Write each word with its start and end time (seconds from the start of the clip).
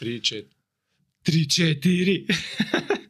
Три, 0.00 0.22
чет. 0.22 0.48
3-4. 1.24 2.24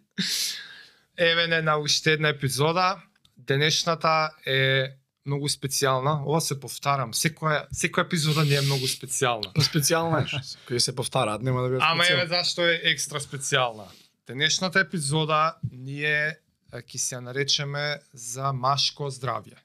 Еве 1.16 1.46
не 1.46 1.62
на 1.62 1.78
уште 1.78 2.12
една 2.12 2.28
епизода. 2.28 3.02
Денешната 3.36 4.30
е 4.46 4.90
многу 5.26 5.46
специјална. 5.48 6.16
Ова 6.26 6.40
се 6.42 6.56
повтарам. 6.60 7.12
Секоја 7.14 7.68
секоја 7.70 8.08
епизода 8.08 8.42
не 8.44 8.58
е 8.58 8.64
многу 8.66 8.90
специјална. 8.90 9.52
Па 9.54 9.62
специјално 9.62 10.18
е, 10.18 10.40
кои 10.66 10.80
се 10.80 10.96
повтараат, 10.96 11.42
нема 11.42 11.62
да 11.62 11.68
биде 11.68 11.84
Ама 11.86 12.08
еве 12.10 12.26
зашто 12.26 12.66
е 12.66 12.80
екстра 12.90 13.22
специјална. 13.22 13.86
Денешната 14.26 14.82
епизода 14.82 15.60
ние 15.70 16.26
е, 16.26 16.82
ќе 16.82 16.98
се 16.98 17.20
наречеме 17.22 18.00
за 18.12 18.50
машко 18.52 19.12
здравје. 19.14 19.62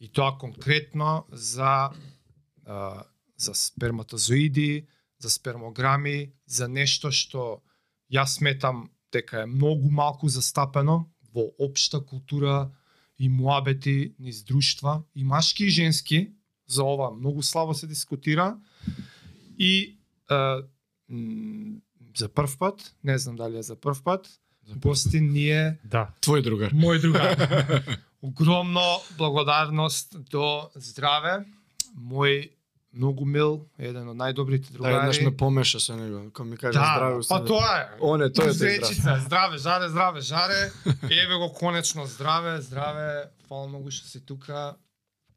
И 0.00 0.10
тоа 0.10 0.34
конкретно 0.38 1.26
за 1.30 1.94
а, 2.66 3.04
за 3.38 3.54
сперматозоиди, 3.54 4.86
за 5.24 5.30
спермограми, 5.32 6.34
за 6.46 6.68
нешто 6.68 7.08
што 7.08 7.64
јас 8.12 8.36
сметам 8.36 8.90
дека 9.12 9.44
е 9.44 9.48
многу 9.48 9.88
малку 9.90 10.28
застапено 10.28 11.06
во 11.32 11.48
општа 11.58 12.00
култура 12.04 12.68
и 13.18 13.28
муабети 13.28 14.14
низ 14.18 14.42
друштва, 14.44 15.02
и 15.14 15.24
машки 15.24 15.64
и 15.64 15.70
женски, 15.70 16.34
за 16.68 16.84
ова 16.84 17.10
многу 17.10 17.42
слабо 17.42 17.74
се 17.74 17.86
дискутира. 17.86 18.58
И 19.58 19.98
м, 20.30 21.80
за 22.16 22.28
прв 22.28 22.58
пат, 22.58 22.94
не 23.04 23.18
знам 23.18 23.36
дали 23.36 23.58
е 23.58 23.62
за 23.62 23.76
прв 23.76 24.02
пат, 24.04 24.28
гости 24.76 25.20
ние 25.20 25.78
Да. 25.84 26.08
Твој 26.20 26.42
другар. 26.42 26.72
мој 26.72 27.00
другар. 27.00 27.36
Огромно 28.22 29.00
благодарност 29.18 30.16
до 30.30 30.70
здраве, 30.74 31.44
мој 31.96 32.50
многу 32.94 33.24
мил, 33.24 33.66
еден 33.78 34.08
од 34.08 34.16
најдобрите 34.16 34.70
Да, 34.72 34.88
еднаш 34.88 35.16
другари. 35.16 35.24
ме 35.24 35.36
помеша 35.36 35.80
со 35.80 35.96
него, 35.96 36.30
кога 36.32 36.48
ми 36.50 36.56
каже 36.56 36.78
Да, 36.78 36.94
здраве. 36.96 37.22
па 37.28 37.44
тоа 37.44 37.72
е. 37.78 37.88
Он 38.00 38.22
е, 38.22 38.24
тој 38.26 38.30
е 38.30 38.30
тој 38.30 38.50
здрав. 38.50 38.54
Зречица, 38.54 39.20
здраве, 39.26 39.58
жаре, 39.58 39.88
здраве, 39.88 40.20
жаре. 40.20 40.72
Еве 41.02 41.36
го 41.36 41.52
конечно 41.52 42.06
здраве, 42.06 42.60
здраве. 42.60 43.28
Фала 43.48 43.68
многу 43.68 43.90
што 43.90 44.08
си 44.08 44.20
тука. 44.20 44.76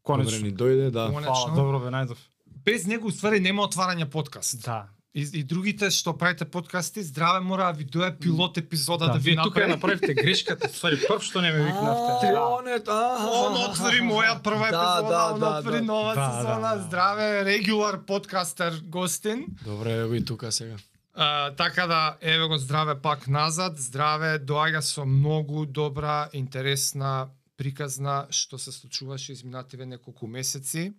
Добре 0.08 0.24
Конечно. 0.24 0.46
ни 0.46 0.54
дојде, 0.54 0.92
да. 0.92 1.08
Конечно. 1.08 1.36
Фала, 1.36 1.56
добро 1.56 1.80
ве 1.80 1.90
најдов. 1.90 2.18
Без 2.66 2.86
него 2.86 3.08
уствари 3.08 3.40
нема 3.40 3.64
отварање 3.64 4.06
подкаст. 4.06 4.64
Да. 4.64 4.90
И, 5.18 5.24
и 5.34 5.44
другите 5.44 5.90
што 5.90 6.14
правите 6.14 6.46
подкасти, 6.46 7.02
здраве 7.02 7.40
мора 7.42 7.72
ви 7.74 7.86
дое 7.90 8.12
пилот 8.14 8.58
епизода 8.58 9.08
да, 9.08 9.14
Да, 9.14 9.20
ви 9.20 9.32
вие 9.32 9.42
тука 9.42 9.60
ја 9.60 9.68
направи. 9.68 9.98
направивте 9.98 10.14
грешката, 10.14 10.70
ствари 10.74 11.00
прв 11.02 11.24
што 11.26 11.42
не 11.42 11.50
ме 11.52 11.64
викнавте. 11.66 12.28
Да. 12.32 12.44
Он 12.46 12.68
е, 12.68 12.78
Он 12.86 13.58
отвори 13.66 14.02
моја 14.06 14.38
прва 14.44 14.70
Да, 14.70 14.78
епизода, 14.78 15.10
да, 15.10 15.34
он 15.34 15.40
да, 15.40 15.58
отвори 15.58 15.82
да. 15.82 15.86
нова 15.90 16.14
Да, 16.16 16.28
сезона. 16.32 16.70
да, 16.70 16.76
да. 16.76 16.84
Здраве, 16.84 17.46
регулар 17.46 18.06
подкастер 18.06 18.82
гостин. 18.86 19.46
Добре, 19.66 19.92
ево 20.06 20.14
и 20.14 20.26
тука 20.26 20.52
сега. 20.52 20.78
А, 21.14 21.52
така 21.52 21.88
да, 21.88 22.18
еве 22.22 22.46
го 22.46 22.58
здраве 22.58 23.02
пак 23.02 23.28
назад. 23.28 23.74
Здраве 23.78 24.38
доаѓа 24.38 24.80
со 24.86 25.02
многу 25.06 25.66
добра, 25.66 26.30
интересна 26.34 27.30
приказна 27.58 28.28
што 28.30 28.62
се 28.62 28.72
случуваше 28.72 29.34
изминативе 29.34 29.86
неколку 29.86 30.28
месеци. 30.28 30.94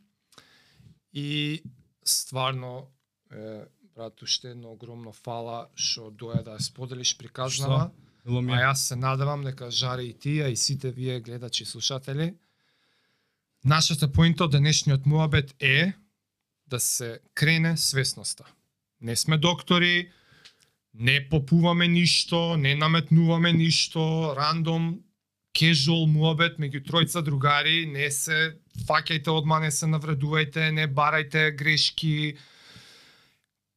И 1.15 1.63
стварно 2.05 2.91
е, 3.31 3.63
брат, 3.99 4.23
уште 4.23 4.51
едно 4.55 4.71
огромно 4.73 5.11
фала 5.13 5.69
што 5.75 6.13
доја 6.15 6.45
да 6.47 6.55
споделиш 6.63 7.17
приказнава. 7.19 7.91
А 8.29 8.59
јас 8.63 8.85
се 8.91 8.97
надевам 8.97 9.43
дека 9.43 9.71
жаре 9.75 10.05
и 10.07 10.13
ти, 10.15 10.39
а 10.43 10.49
и 10.49 10.57
сите 10.57 10.93
вие 10.93 11.21
гледачи 11.21 11.63
и 11.63 11.67
слушатели. 11.67 12.35
Нашата 13.65 14.07
поинта 14.07 14.45
од 14.45 14.53
денешниот 14.55 15.07
муабет 15.07 15.51
е 15.59 15.95
да 16.67 16.79
се 16.79 17.19
крене 17.35 17.77
свесноста. 17.77 18.45
Не 19.01 19.17
сме 19.17 19.39
доктори, 19.39 20.11
не 20.95 21.29
попуваме 21.29 21.89
ништо, 21.89 22.57
не 22.57 22.75
наметнуваме 22.75 23.53
ништо, 23.53 24.35
рандом, 24.37 25.01
кежуал 25.53 26.07
муабет 26.07 26.61
меѓу 26.63 26.85
тројца 26.87 27.25
другари, 27.25 27.87
не 27.87 28.11
се 28.15 28.61
фаќајте 28.87 29.35
одма, 29.35 29.59
не 29.59 29.71
се 29.75 29.91
навредувајте, 29.91 30.71
не 30.71 30.87
барајте 30.87 31.51
грешки. 31.59 32.39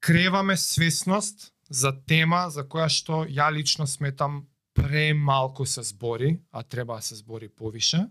Креваме 0.01 0.57
свесност 0.57 1.51
за 1.69 1.91
тема 2.06 2.47
за 2.50 2.63
која 2.66 2.89
што 2.89 3.23
ја 3.29 3.51
лично 3.53 3.85
сметам 3.88 4.47
премалку 4.73 5.66
се 5.66 5.84
збори, 5.84 6.39
а 6.51 6.63
треба 6.63 6.95
да 6.95 7.01
се 7.01 7.16
збори 7.16 7.50
повише. 7.50 8.07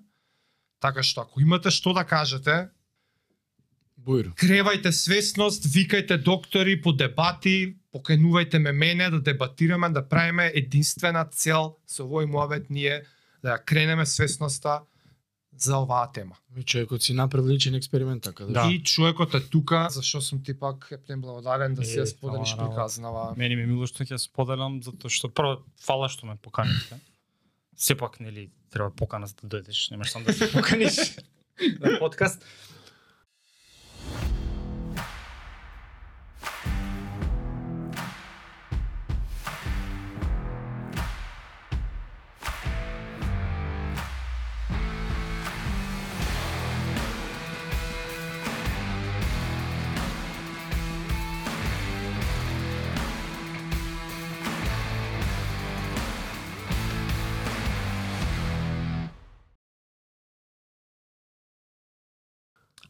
Така 0.80 1.02
што 1.02 1.26
ако 1.26 1.40
имате 1.40 1.70
што 1.70 1.92
да 1.92 2.04
кажете, 2.04 2.70
Бујру. 4.00 4.32
кревајте 4.38 4.92
свесност, 4.92 5.66
викајте 5.66 6.16
доктори 6.16 6.80
по 6.80 6.92
дебати, 6.92 7.76
поканувајте 7.92 8.58
ме 8.58 8.72
мене 8.72 9.10
да 9.10 9.20
дебатираме, 9.20 9.90
да 9.90 10.08
правиме 10.08 10.52
единствена 10.54 11.26
цел 11.32 11.76
со 11.86 12.06
овој 12.06 12.30
муабет 12.30 12.70
ние 12.70 13.02
да 13.42 13.58
ја 13.58 13.64
кренеме 13.64 14.06
свесноста 14.06 14.86
за 15.62 15.78
оваа 15.78 16.12
тема. 16.12 16.36
И 16.56 16.62
човекот 16.62 17.02
си 17.02 17.14
направил 17.14 17.48
личен 17.48 17.74
експеримент, 17.74 18.22
така 18.22 18.44
да. 18.44 18.52
Да. 18.52 18.68
И 18.72 18.82
човекот 18.82 19.34
е 19.34 19.40
тука, 19.48 19.88
зашто 19.90 20.20
сум 20.20 20.42
ти 20.42 20.58
пак 20.58 20.88
ептен 20.92 21.20
благодарен 21.20 21.74
да 21.74 21.84
си 21.84 22.00
ја 22.00 22.04
споделиш 22.04 22.56
приказнава. 22.56 23.34
Мене 23.36 23.56
ми 23.56 23.62
е 23.62 23.66
мило 23.66 23.86
што 23.86 24.04
ќе 24.04 24.18
споделам 24.18 24.80
затоа 24.82 25.12
што 25.12 25.28
прво 25.28 25.60
фала 25.76 26.08
што 26.08 26.26
ме 26.26 26.36
поканивте. 26.40 27.00
Сепак 27.76 28.20
нели 28.20 28.50
треба 28.70 28.90
покана 28.90 29.26
за 29.26 29.34
да 29.42 29.60
дојдеш, 29.60 29.90
немаш 29.90 30.10
сам 30.10 30.24
да 30.24 30.32
се 30.32 30.52
поканиш 30.52 31.16
на 31.80 31.98
подкаст. 31.98 32.44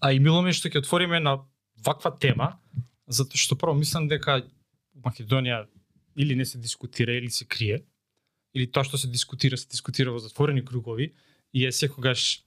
А 0.01 0.13
и 0.13 0.21
мило 0.21 0.41
ми 0.43 0.53
што 0.57 0.69
ќе 0.73 0.81
отвориме 0.81 1.21
на 1.21 1.39
ваква 1.85 2.13
тема, 2.17 2.57
затоа 3.09 3.41
што 3.41 3.57
прво 3.61 3.75
мислам 3.77 4.09
дека 4.09 4.41
Македонија 4.97 5.67
или 6.17 6.35
не 6.35 6.45
се 6.45 6.59
дискутира 6.59 7.13
или 7.17 7.31
се 7.31 7.45
крие, 7.45 7.83
или 8.55 8.67
тоа 8.67 8.85
што 8.85 8.99
се 8.99 9.09
дискутира 9.09 9.57
се 9.61 9.69
дискутира 9.69 10.13
во 10.13 10.19
затворени 10.19 10.65
кругови 10.65 11.13
и 11.53 11.67
е 11.67 11.73
секогаш 11.73 12.45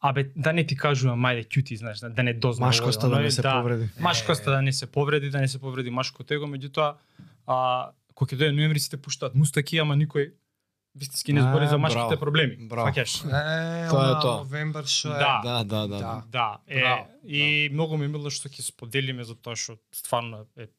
Абе, 0.00 0.30
да 0.36 0.52
не 0.52 0.64
ти 0.64 0.76
кажувам, 0.76 1.20
мајде 1.20 1.44
кјути, 1.44 1.76
знаеш, 1.76 2.00
да 2.00 2.22
не 2.22 2.32
дознам. 2.32 2.68
Машкоста 2.68 3.08
да 3.08 3.20
не 3.20 3.30
се 3.30 3.42
повреди. 3.42 3.88
Машкоста 4.00 4.50
да 4.50 4.62
не 4.62 4.72
се 4.72 4.86
повреди, 4.86 5.30
да 5.30 5.40
не 5.40 5.48
се 5.48 5.60
повреди 5.60 5.90
машкото 5.90 6.34
его, 6.34 6.48
меѓутоа, 6.48 6.94
а, 7.46 7.92
кога 8.14 8.32
ќе 8.32 8.38
дојде 8.40 8.56
ноември 8.56 8.80
сите 8.80 8.96
пуштаат 8.96 9.36
мустаки, 9.36 9.76
ама 9.80 9.96
никој 9.96 10.32
вистински 10.96 11.32
не 11.32 11.42
збори 11.42 11.66
за 11.66 11.78
машките 11.78 12.16
проблеми. 12.20 12.56
Браво. 12.68 12.88
Фаќаш? 12.88 13.14
Е, 13.26 13.88
Тоа 13.90 14.04
е 14.10 14.14
тоа. 14.22 14.36
Новембар 14.44 14.86
што 14.86 15.14
е. 15.14 15.18
Да. 15.18 15.40
Да, 15.44 15.56
да, 15.64 15.80
да. 15.86 15.98
Да. 15.98 15.98
да. 15.98 16.22
Да, 16.28 16.58
е, 16.66 16.80
Браво, 16.80 17.06
и 17.24 17.68
многу 17.72 17.96
ми 17.96 18.06
е 18.06 18.12
мило 18.14 18.30
што 18.30 18.48
ќе 18.48 18.62
споделиме 18.62 19.24
за 19.26 19.34
тоа 19.34 19.58
што 19.58 19.78
стварно 19.94 20.46
е 20.56 20.70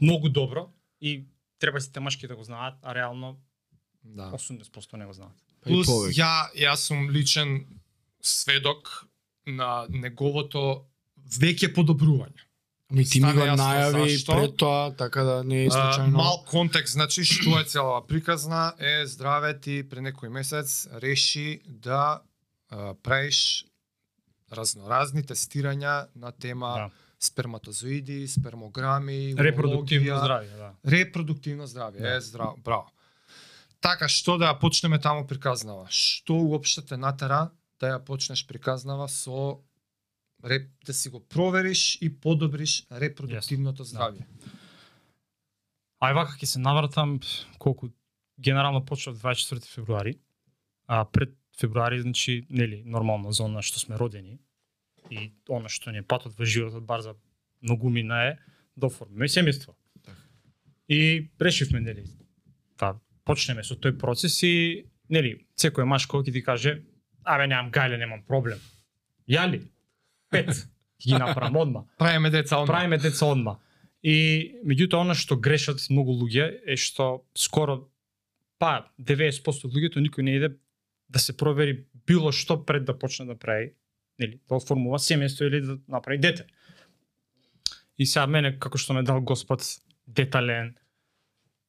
многу 0.00 0.28
добро 0.28 0.68
и 1.00 1.24
треба 1.58 1.80
сите 1.80 2.00
машки 2.00 2.28
да 2.28 2.36
го 2.36 2.42
знаат, 2.42 2.78
а 2.82 2.94
реално 2.94 3.36
да. 4.04 4.30
80% 4.30 4.96
не 4.96 5.06
го 5.06 5.12
знаат. 5.12 5.36
Па 5.62 5.70
Плюс 5.70 5.88
ја 6.14 6.50
јас 6.54 6.88
сум 6.88 7.10
личен 7.10 7.66
сведок 8.22 9.08
на 9.46 9.86
неговото 9.88 10.86
веќе 11.18 11.72
подобрување. 11.74 12.47
Ми 12.90 13.04
ти 13.04 13.20
ми 13.20 13.32
го 13.32 13.40
најави 13.40 14.08
зашто. 14.08 14.32
пред 14.32 14.56
тоа, 14.56 14.90
така 14.92 15.22
да 15.22 15.44
не 15.44 15.64
е 15.64 15.66
А, 15.66 15.70
случајно. 15.70 16.08
мал 16.08 16.44
контекст, 16.44 16.92
значи 16.92 17.22
што 17.22 17.60
е 17.60 17.64
целава 17.64 18.00
приказна 18.02 18.72
е 18.78 19.06
здраве 19.06 19.52
ти 19.54 19.84
pre 19.84 20.00
некој 20.02 20.28
месец 20.28 20.88
реши 20.94 21.60
да 21.66 22.20
а, 22.70 22.94
правиш 22.94 23.64
разноразни 24.50 25.22
тестирања 25.22 26.06
на 26.14 26.32
тема 26.32 26.72
Да. 26.74 26.90
сперматозоиди, 27.20 28.28
спермограми, 28.28 29.34
Репродуктивно 29.36 30.16
здравје, 30.16 30.56
да. 30.56 30.72
Репродуктивно 30.86 31.66
здравје, 31.66 32.00
Да. 32.00 32.16
е 32.16 32.20
здраво, 32.20 32.56
браво. 32.56 32.88
Така, 33.80 34.08
што 34.08 34.38
да 34.38 34.46
ја 34.46 34.58
почнеме 34.58 34.98
таму 34.98 35.26
приказнава? 35.26 35.86
Што 35.90 36.34
уопште 36.34 36.82
те 36.82 36.96
натера 36.96 37.50
да 37.80 37.86
ја 37.88 37.98
почнеш 38.00 38.46
приказнава 38.46 39.08
со 39.08 39.60
реп, 40.44 40.70
да 40.86 40.94
си 40.94 41.08
го 41.08 41.20
провериш 41.20 41.98
и 42.00 42.10
подобриш 42.20 42.86
репродуктивното 42.90 43.84
здравје? 43.84 44.26
Ај 45.98 46.14
вака 46.14 46.38
ќе 46.38 46.46
се 46.46 46.62
навратам 46.62 47.18
колку 47.58 47.90
генерално 48.38 48.84
почва 48.84 49.14
24 49.14 49.66
февруари, 49.66 50.18
а 50.86 51.04
пред 51.04 51.34
февруари 51.60 52.00
значи 52.00 52.46
нели 52.50 52.82
нормално 52.86 53.32
за 53.32 53.44
она 53.44 53.62
што 53.62 53.80
сме 53.80 53.98
родени 53.98 54.38
и 55.10 55.32
она 55.48 55.68
што 55.68 55.90
ни 55.90 55.98
е 55.98 56.06
патот 56.06 56.38
во 56.38 56.44
животот 56.44 56.84
бар 56.84 57.00
за 57.00 57.14
многумина 57.62 58.22
е 58.28 58.38
да 58.76 58.86
оформиме 58.86 59.28
семејство. 59.28 59.74
И 60.88 61.30
решивме, 61.40 61.80
нели, 61.80 62.04
да 62.78 62.94
почнеме 63.24 63.64
со 63.64 63.74
тој 63.74 63.98
процес 63.98 64.38
и, 64.42 64.86
нели, 65.10 65.34
секој 65.58 65.84
маж 65.84 66.06
кој 66.08 66.24
ќе 66.24 66.32
ти 66.32 66.42
каже, 66.42 66.72
абе, 67.24 67.46
немам 67.46 67.72
гајле, 67.72 67.98
немам 67.98 68.22
проблем. 68.24 68.60
Ја 69.28 69.44
ли? 69.50 69.60
Пет. 70.30 70.68
Ги 71.06 71.14
направам 71.14 71.56
одма. 71.56 71.84
Правиме 71.98 72.30
деца 72.30 72.56
одма. 72.56 72.72
Правиме 72.74 72.98
деца 72.98 73.26
одма. 73.26 73.58
И 74.02 74.58
меѓутоа 74.66 75.02
она 75.02 75.14
што 75.18 75.36
грешат 75.36 75.82
многу 75.90 76.14
луѓе 76.14 76.48
е 76.66 76.76
што 76.78 77.24
скоро 77.34 77.80
па 78.58 78.90
90% 78.98 79.66
од 79.66 79.74
луѓето 79.74 80.02
никој 80.02 80.26
не 80.26 80.36
иде 80.38 80.50
да 81.08 81.18
се 81.18 81.36
провери 81.36 81.86
било 82.06 82.32
што 82.32 82.58
пред 82.64 82.84
да 82.84 82.94
почне 82.98 83.26
да 83.26 83.34
прави, 83.38 83.72
нели, 84.18 84.40
да 84.48 84.58
оформува 84.58 84.98
семејство 84.98 85.46
или 85.46 85.60
да 85.60 85.78
направи 85.88 86.18
дете. 86.18 86.46
И 87.98 88.06
сега 88.06 88.26
мене 88.26 88.58
како 88.58 88.78
што 88.78 88.94
ме 88.94 89.02
дал 89.02 89.20
Господ 89.20 89.62
детален 90.06 90.74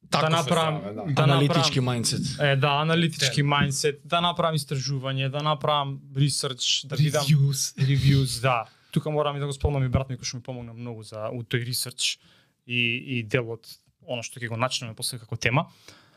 Тако 0.09 0.25
да 0.25 0.37
се 0.37 0.43
направам 0.43 0.81
да. 0.85 1.13
да 1.13 1.23
Аналитички 1.23 1.79
мајндсет. 1.79 2.41
е 2.41 2.55
да 2.55 2.67
аналитички 2.79 3.43
мајндсет, 3.43 3.99
да 4.05 4.21
направам 4.21 4.55
истражување, 4.55 5.29
да 5.29 5.39
направам 5.39 5.99
ресерч, 6.15 6.85
да 6.85 6.95
видам 6.95 7.23
Reviews. 7.23 7.77
reviews, 7.77 8.41
да. 8.41 8.65
Тука 8.91 9.09
морам 9.11 9.37
и 9.37 9.39
да 9.39 9.45
го 9.45 9.53
спомнам 9.53 9.83
и 9.83 9.89
брат 9.89 10.09
ми 10.09 10.17
кој 10.17 10.23
што 10.23 10.37
ми 10.37 10.43
помогна 10.43 10.73
многу 10.73 11.03
за 11.03 11.29
у 11.29 11.43
тој 11.43 11.61
ресерч 11.63 12.17
и 12.65 12.79
и 13.11 13.23
делот 13.23 13.67
оно 14.03 14.23
што 14.23 14.39
ќе 14.39 14.49
го 14.49 14.57
начнеме 14.57 14.95
после 14.95 15.19
како 15.19 15.35
тема. 15.37 15.67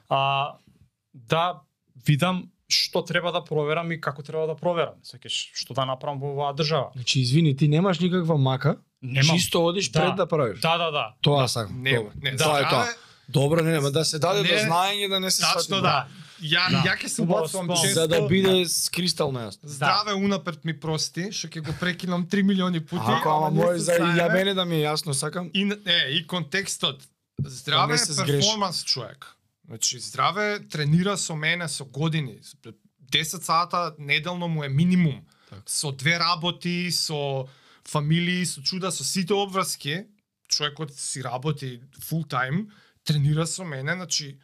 А 0.09 0.57
да 1.13 1.61
видам 2.07 2.49
што 2.69 3.03
треба 3.03 3.29
да 3.31 3.45
проверам 3.45 3.93
и 3.93 4.01
како 4.01 4.23
треба 4.23 4.47
да 4.47 4.57
проверам. 4.57 4.95
Сакаш 5.03 5.53
што 5.53 5.75
да 5.75 5.85
направам 5.85 6.19
во 6.19 6.33
оваа 6.33 6.55
држава. 6.55 6.93
Значи 6.95 7.21
извини, 7.21 7.53
ти 7.55 7.69
немаш 7.69 8.01
никаква 8.01 8.39
мака, 8.39 8.79
Немам. 9.03 9.37
чисто 9.37 9.67
одиш 9.67 9.91
Да. 9.91 10.01
пред 10.01 10.17
да 10.17 10.27
правиш. 10.27 10.61
Да, 10.61 10.79
да, 10.79 10.91
да. 10.91 11.15
Тоа 11.21 11.45
сакам. 11.47 11.83
Нема, 11.83 12.09
Добро. 12.09 12.21
не, 12.23 12.37
Тоа 12.37 12.59
е 12.59 12.65
тоа. 12.65 12.87
Добро, 13.33 13.63
не, 13.63 13.73
нема 13.73 13.91
да 13.91 14.05
се 14.05 14.19
даде 14.19 14.43
Не, 14.43 14.49
до 14.49 14.55
знаење 14.55 15.09
да 15.09 15.21
не 15.21 15.31
се 15.31 15.43
Тачно 15.43 15.61
свати. 15.63 15.83
да. 15.83 16.07
Ја 16.43 16.71
Да. 16.71 16.83
ја 16.83 16.95
ќе 16.99 17.07
се 17.07 17.23
убацувам 17.23 17.69
често. 17.71 17.95
За 17.95 18.09
да 18.09 18.23
биде 18.23 18.65
с 18.67 18.91
кристално 18.91 19.41
јасно. 19.41 19.65
Здраве 19.65 20.15
унапред 20.15 20.65
ми 20.65 20.75
прости, 20.75 21.31
што 21.33 21.49
ќе 21.49 21.61
го 21.61 21.73
прекинам 21.81 22.27
3 22.27 22.43
милиони 22.43 22.81
пути. 22.81 23.07
Ако 23.07 23.29
ама 23.31 23.49
мој 23.53 23.77
за 23.77 23.93
ја 23.93 24.33
мене 24.33 24.55
да 24.55 24.65
ми 24.65 24.77
е 24.77 24.87
јасно 24.87 25.13
сакам. 25.13 25.51
И, 25.55 25.63
е, 25.87 26.11
и 26.11 26.27
контекстот. 26.27 27.03
Здраве 27.45 27.95
не 27.95 28.03
е 28.03 28.27
перформанс 28.27 28.85
човек. 28.85 29.27
Значи, 29.67 29.99
здраве 30.01 30.61
тренира 30.71 31.17
со 31.17 31.37
мене 31.37 31.69
со 31.69 31.85
години. 31.85 32.39
10 33.13 33.43
сата 33.43 33.95
неделно 33.99 34.49
му 34.49 34.65
е 34.65 34.69
минимум. 34.69 35.23
Така. 35.51 35.63
Со 35.67 35.93
две 35.93 36.19
работи, 36.19 36.91
со 36.91 37.47
фамилии, 37.85 38.47
со 38.47 38.63
чуда, 38.63 38.91
со 38.93 39.05
сите 39.05 39.35
обврски. 39.35 40.05
Човекот 40.49 40.95
си 40.95 41.25
работи 41.25 41.81
фул 42.01 42.25
тайм, 42.25 42.69
тренира 43.05 43.47
со 43.47 43.65
мене, 43.65 43.93
значи 43.95 44.39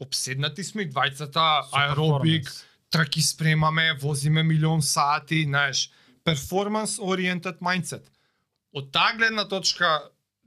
обседнати 0.00 0.64
сме 0.64 0.82
и 0.82 0.90
двајцата 0.90 1.62
аеробик, 1.72 2.44
Перформанс. 2.44 2.64
траки 2.90 3.22
спремаме, 3.22 3.92
возиме 3.94 4.42
милион 4.42 4.82
сати, 4.82 5.44
знаеш, 5.44 5.90
performance 6.24 6.98
oriented 7.00 7.58
mindset. 7.60 8.02
Од 8.72 8.92
таа 8.92 9.12
гледна 9.16 9.48
точка 9.48 10.02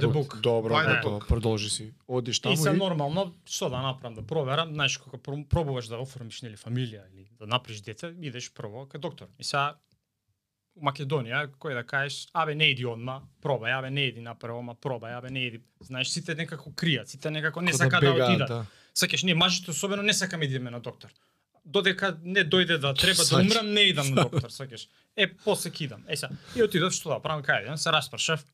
the 0.00 0.06
book. 0.06 0.12
book. 0.12 0.40
Добро, 0.40 0.74
By 0.74 0.86
the 0.86 0.96
готово. 0.96 1.18
Продолжи 1.28 1.70
си. 1.70 1.92
Одиш 2.08 2.40
таму 2.40 2.54
И 2.54 2.56
се 2.56 2.72
нормално, 2.72 3.34
што 3.46 3.70
да 3.70 3.82
направам 3.82 4.14
да 4.14 4.22
проверам, 4.22 4.74
знаеш 4.74 4.98
кога 4.98 5.18
про- 5.18 5.44
пробуваш 5.48 5.86
да 5.86 5.98
оформиш 5.98 6.42
нели 6.42 6.56
фамилија 6.56 7.02
или 7.14 7.28
да 7.38 7.46
направиш 7.46 7.80
дете, 7.80 8.14
идеш 8.22 8.52
прво 8.54 8.86
кај 8.86 8.98
доктор. 8.98 9.26
И 9.38 9.44
сега 9.44 9.76
у 10.76 10.84
Македонија 10.84 11.48
кој 11.58 11.74
да 11.74 11.84
кажеш, 11.84 12.28
абе 12.32 12.54
не 12.54 12.70
иди 12.70 12.86
одма, 12.86 13.22
пробај, 13.42 13.78
абе 13.78 13.90
не 13.90 14.06
иди 14.08 14.20
направо, 14.20 14.62
ма 14.62 14.74
пробај, 14.74 15.18
абе 15.18 15.30
не 15.30 15.46
иди. 15.46 15.60
Знаеш 15.80 16.08
сите 16.08 16.34
некако 16.34 16.70
кријат, 16.70 17.04
сите 17.06 17.30
некако 17.30 17.60
не 17.60 17.72
сака 17.72 18.00
да, 18.00 18.12
отидат. 18.12 18.48
да. 18.48 18.66
Сакаш, 18.94 19.22
ние 19.22 19.34
мажите 19.34 19.70
особено 19.70 20.02
не 20.02 20.14
сакаме 20.14 20.46
да 20.46 20.50
идеме 20.50 20.70
на 20.70 20.80
доктор. 20.80 21.08
Додека 21.64 22.16
не 22.22 22.44
дојде 22.44 22.78
да 22.78 22.94
треба 22.94 23.24
да 23.30 23.36
умрам, 23.36 23.72
не 23.72 23.80
идам 23.80 24.10
на 24.10 24.22
доктор, 24.22 24.50
сакаш. 24.50 24.88
Е, 25.16 25.34
после 25.44 25.70
ќе 25.70 25.82
идам. 25.84 26.04
Е, 26.08 26.16
сега, 26.16 26.32
и 26.56 26.62
отидов 26.62 26.92
што 26.92 27.08
да 27.08 27.20
правам 27.20 27.42
кај 27.42 27.62
еден, 27.62 27.78
се 27.78 27.92
распрашав. 27.92 28.44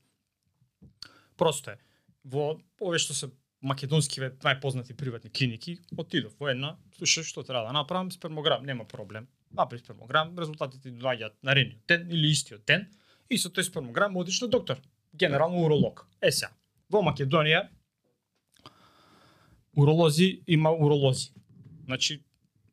Просто 1.37 1.71
е. 1.71 1.79
Во 2.25 2.57
овие 2.81 2.99
што 2.99 3.15
се 3.15 3.31
македонскиве 3.63 4.33
најпознати 4.45 4.97
приватни 4.97 5.31
клиники, 5.31 5.79
отидов 5.97 6.37
во 6.41 6.51
една, 6.53 6.77
слушај 6.99 7.25
што 7.27 7.45
треба 7.47 7.67
да 7.67 7.73
направам, 7.73 8.11
спермограм, 8.11 8.65
нема 8.65 8.85
проблем. 8.85 9.29
Направи 9.53 9.83
спермограм, 9.83 10.35
резултатите 10.39 10.91
доаѓаат 10.91 11.01
доаѓаат 11.01 11.35
наредниот 11.43 11.87
ден 11.89 12.11
или 12.11 12.31
истиот 12.31 12.67
ден 12.67 12.87
и 13.31 13.39
со 13.39 13.49
тој 13.49 13.69
спермограм 13.71 14.17
одиш 14.17 14.41
на 14.41 14.49
доктор, 14.49 14.81
генерално 15.15 15.65
уролог. 15.65 16.07
Е 16.21 16.33
сега, 16.33 16.53
во 16.91 17.03
Македонија 17.03 17.69
уролози 19.77 20.43
има 20.47 20.73
уролози. 20.73 21.33
Значи, 21.85 22.23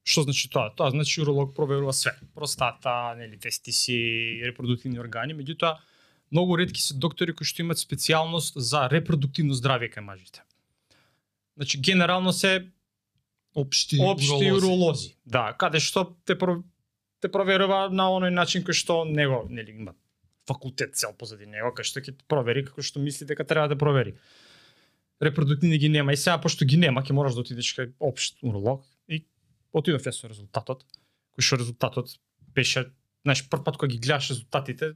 што 0.03 0.23
значи 0.23 0.49
тоа? 0.49 0.73
Тоа 0.75 0.91
значи 0.91 1.21
уролог 1.21 1.55
проверува 1.55 1.93
све. 1.93 2.11
Простата, 2.35 3.15
нели, 3.17 3.37
тестиси, 3.39 4.41
репродуктивни 4.43 4.99
органи, 4.99 5.35
меѓутоа 5.35 5.77
многу 6.33 6.57
ретки 6.57 6.81
се 6.81 6.97
доктори 6.97 7.33
кои 7.33 7.45
што 7.45 7.61
имаат 7.61 7.81
специјалност 7.81 8.57
за 8.57 8.87
репродуктивно 8.91 9.53
здравје 9.53 9.91
кај 9.93 10.01
мажите. 10.01 10.41
Значи 11.55 11.79
генерално 11.79 12.33
се 12.33 12.71
Општи, 13.55 13.99
општи 14.01 14.49
уролози. 14.49 14.65
уролози. 14.65 15.09
Да, 15.25 15.53
каде 15.53 15.79
што 15.79 16.17
те 16.25 16.33
про, 16.33 16.63
те 17.21 17.29
проверува 17.29 17.85
на 17.93 18.09
оној 18.09 18.33
начин 18.33 18.65
кој 18.65 18.73
што 18.73 19.03
него, 19.05 19.45
нели, 19.49 19.77
има 19.77 19.93
факултет 20.49 20.97
цел 20.97 21.13
позади 21.13 21.45
него, 21.45 21.69
кај 21.69 21.85
што 21.85 22.01
ќе 22.01 22.15
провери 22.27 22.65
како 22.65 22.81
што 22.81 22.99
мисли 22.99 23.29
дека 23.29 23.45
треба 23.45 23.69
да 23.69 23.77
провери. 23.77 24.17
Репродуктивни 25.21 25.77
ги 25.77 25.89
нема 25.89 26.13
и 26.13 26.17
сега 26.17 26.39
пошто 26.41 26.65
ги 26.65 26.81
нема, 26.81 27.05
ќе 27.05 27.13
мораш 27.13 27.37
да 27.37 27.45
отидеш 27.45 27.69
кај 27.77 27.93
општ 28.01 28.41
уролог 28.41 28.81
и 29.07 29.21
отидов 29.71 30.01
ја 30.01 30.11
со 30.11 30.27
резултатот, 30.27 30.81
кој 31.37 31.45
што 31.45 31.61
резултатот 31.61 32.17
беше, 32.57 32.89
знаеш, 33.21 33.45
прв 33.49 33.63
пат 33.63 33.77
кога 33.77 33.93
ги 33.93 34.01
гледаш 34.01 34.33
резултатите, 34.33 34.95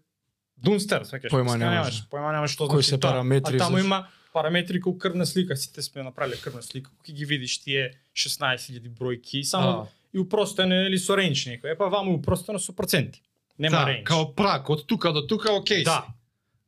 Дунстер, 0.57 1.06
сваќаш. 1.06 1.31
Појма 1.31 1.57
немаш. 1.62 2.04
Појма 2.12 2.33
немаш 2.33 2.56
што 2.57 2.68
значи 2.69 2.95
се 2.95 3.00
параметри 3.01 3.59
А 3.59 3.68
таму 3.68 3.77
има 3.77 4.07
параметри 4.33 4.81
како 4.81 4.98
крвна 4.98 5.25
слика, 5.25 5.56
сите 5.56 5.81
сме 5.81 6.04
направиле 6.04 6.38
крвна 6.42 6.62
слика, 6.62 6.92
кога 6.98 7.13
ги 7.13 7.25
видиш 7.25 7.59
тие 7.62 7.92
16.000 8.15 8.89
бројки, 8.89 9.44
само 9.44 9.88
и 10.13 10.19
упростено 10.19 10.86
или 10.88 10.98
со 10.98 11.15
ренч 11.18 11.45
некој. 11.50 11.74
Е 11.74 11.77
па 11.77 11.89
ваму 11.94 12.18
упростено 12.18 12.59
со 12.59 12.74
проценти. 12.74 13.21
Нема 13.57 13.83
да, 13.83 13.85
ренч. 13.90 14.06
као 14.07 14.33
прак, 14.35 14.69
од 14.69 14.85
тука 14.87 15.14
до 15.14 15.26
тука, 15.28 15.54
окей 15.54 15.83
да. 15.83 16.06
си. 16.06 16.14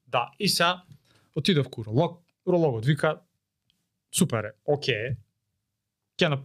Да, 0.08 0.32
и 0.40 0.50
сега 0.50 0.84
отидов 1.36 1.70
ку 1.70 1.82
уролог, 1.82 2.22
урологот 2.46 2.86
вика 2.86 3.20
супер 4.12 4.44
е, 4.44 4.54
окей. 4.66 5.18
Ќе 6.18 6.30
на 6.30 6.42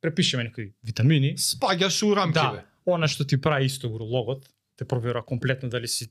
препишеме 0.00 0.44
некои 0.44 0.72
витамини. 0.84 1.36
Спаѓаш 1.36 2.04
у 2.06 2.14
рамки, 2.14 2.34
Да, 2.34 2.52
бе. 2.52 2.64
она 2.86 3.08
што 3.08 3.24
ти 3.24 3.40
прави 3.40 3.66
исто 3.66 3.88
урологот, 3.88 4.48
те 4.76 4.84
проверува 4.84 5.24
комплетно 5.24 5.68
дали 5.68 5.88
си 5.88 6.10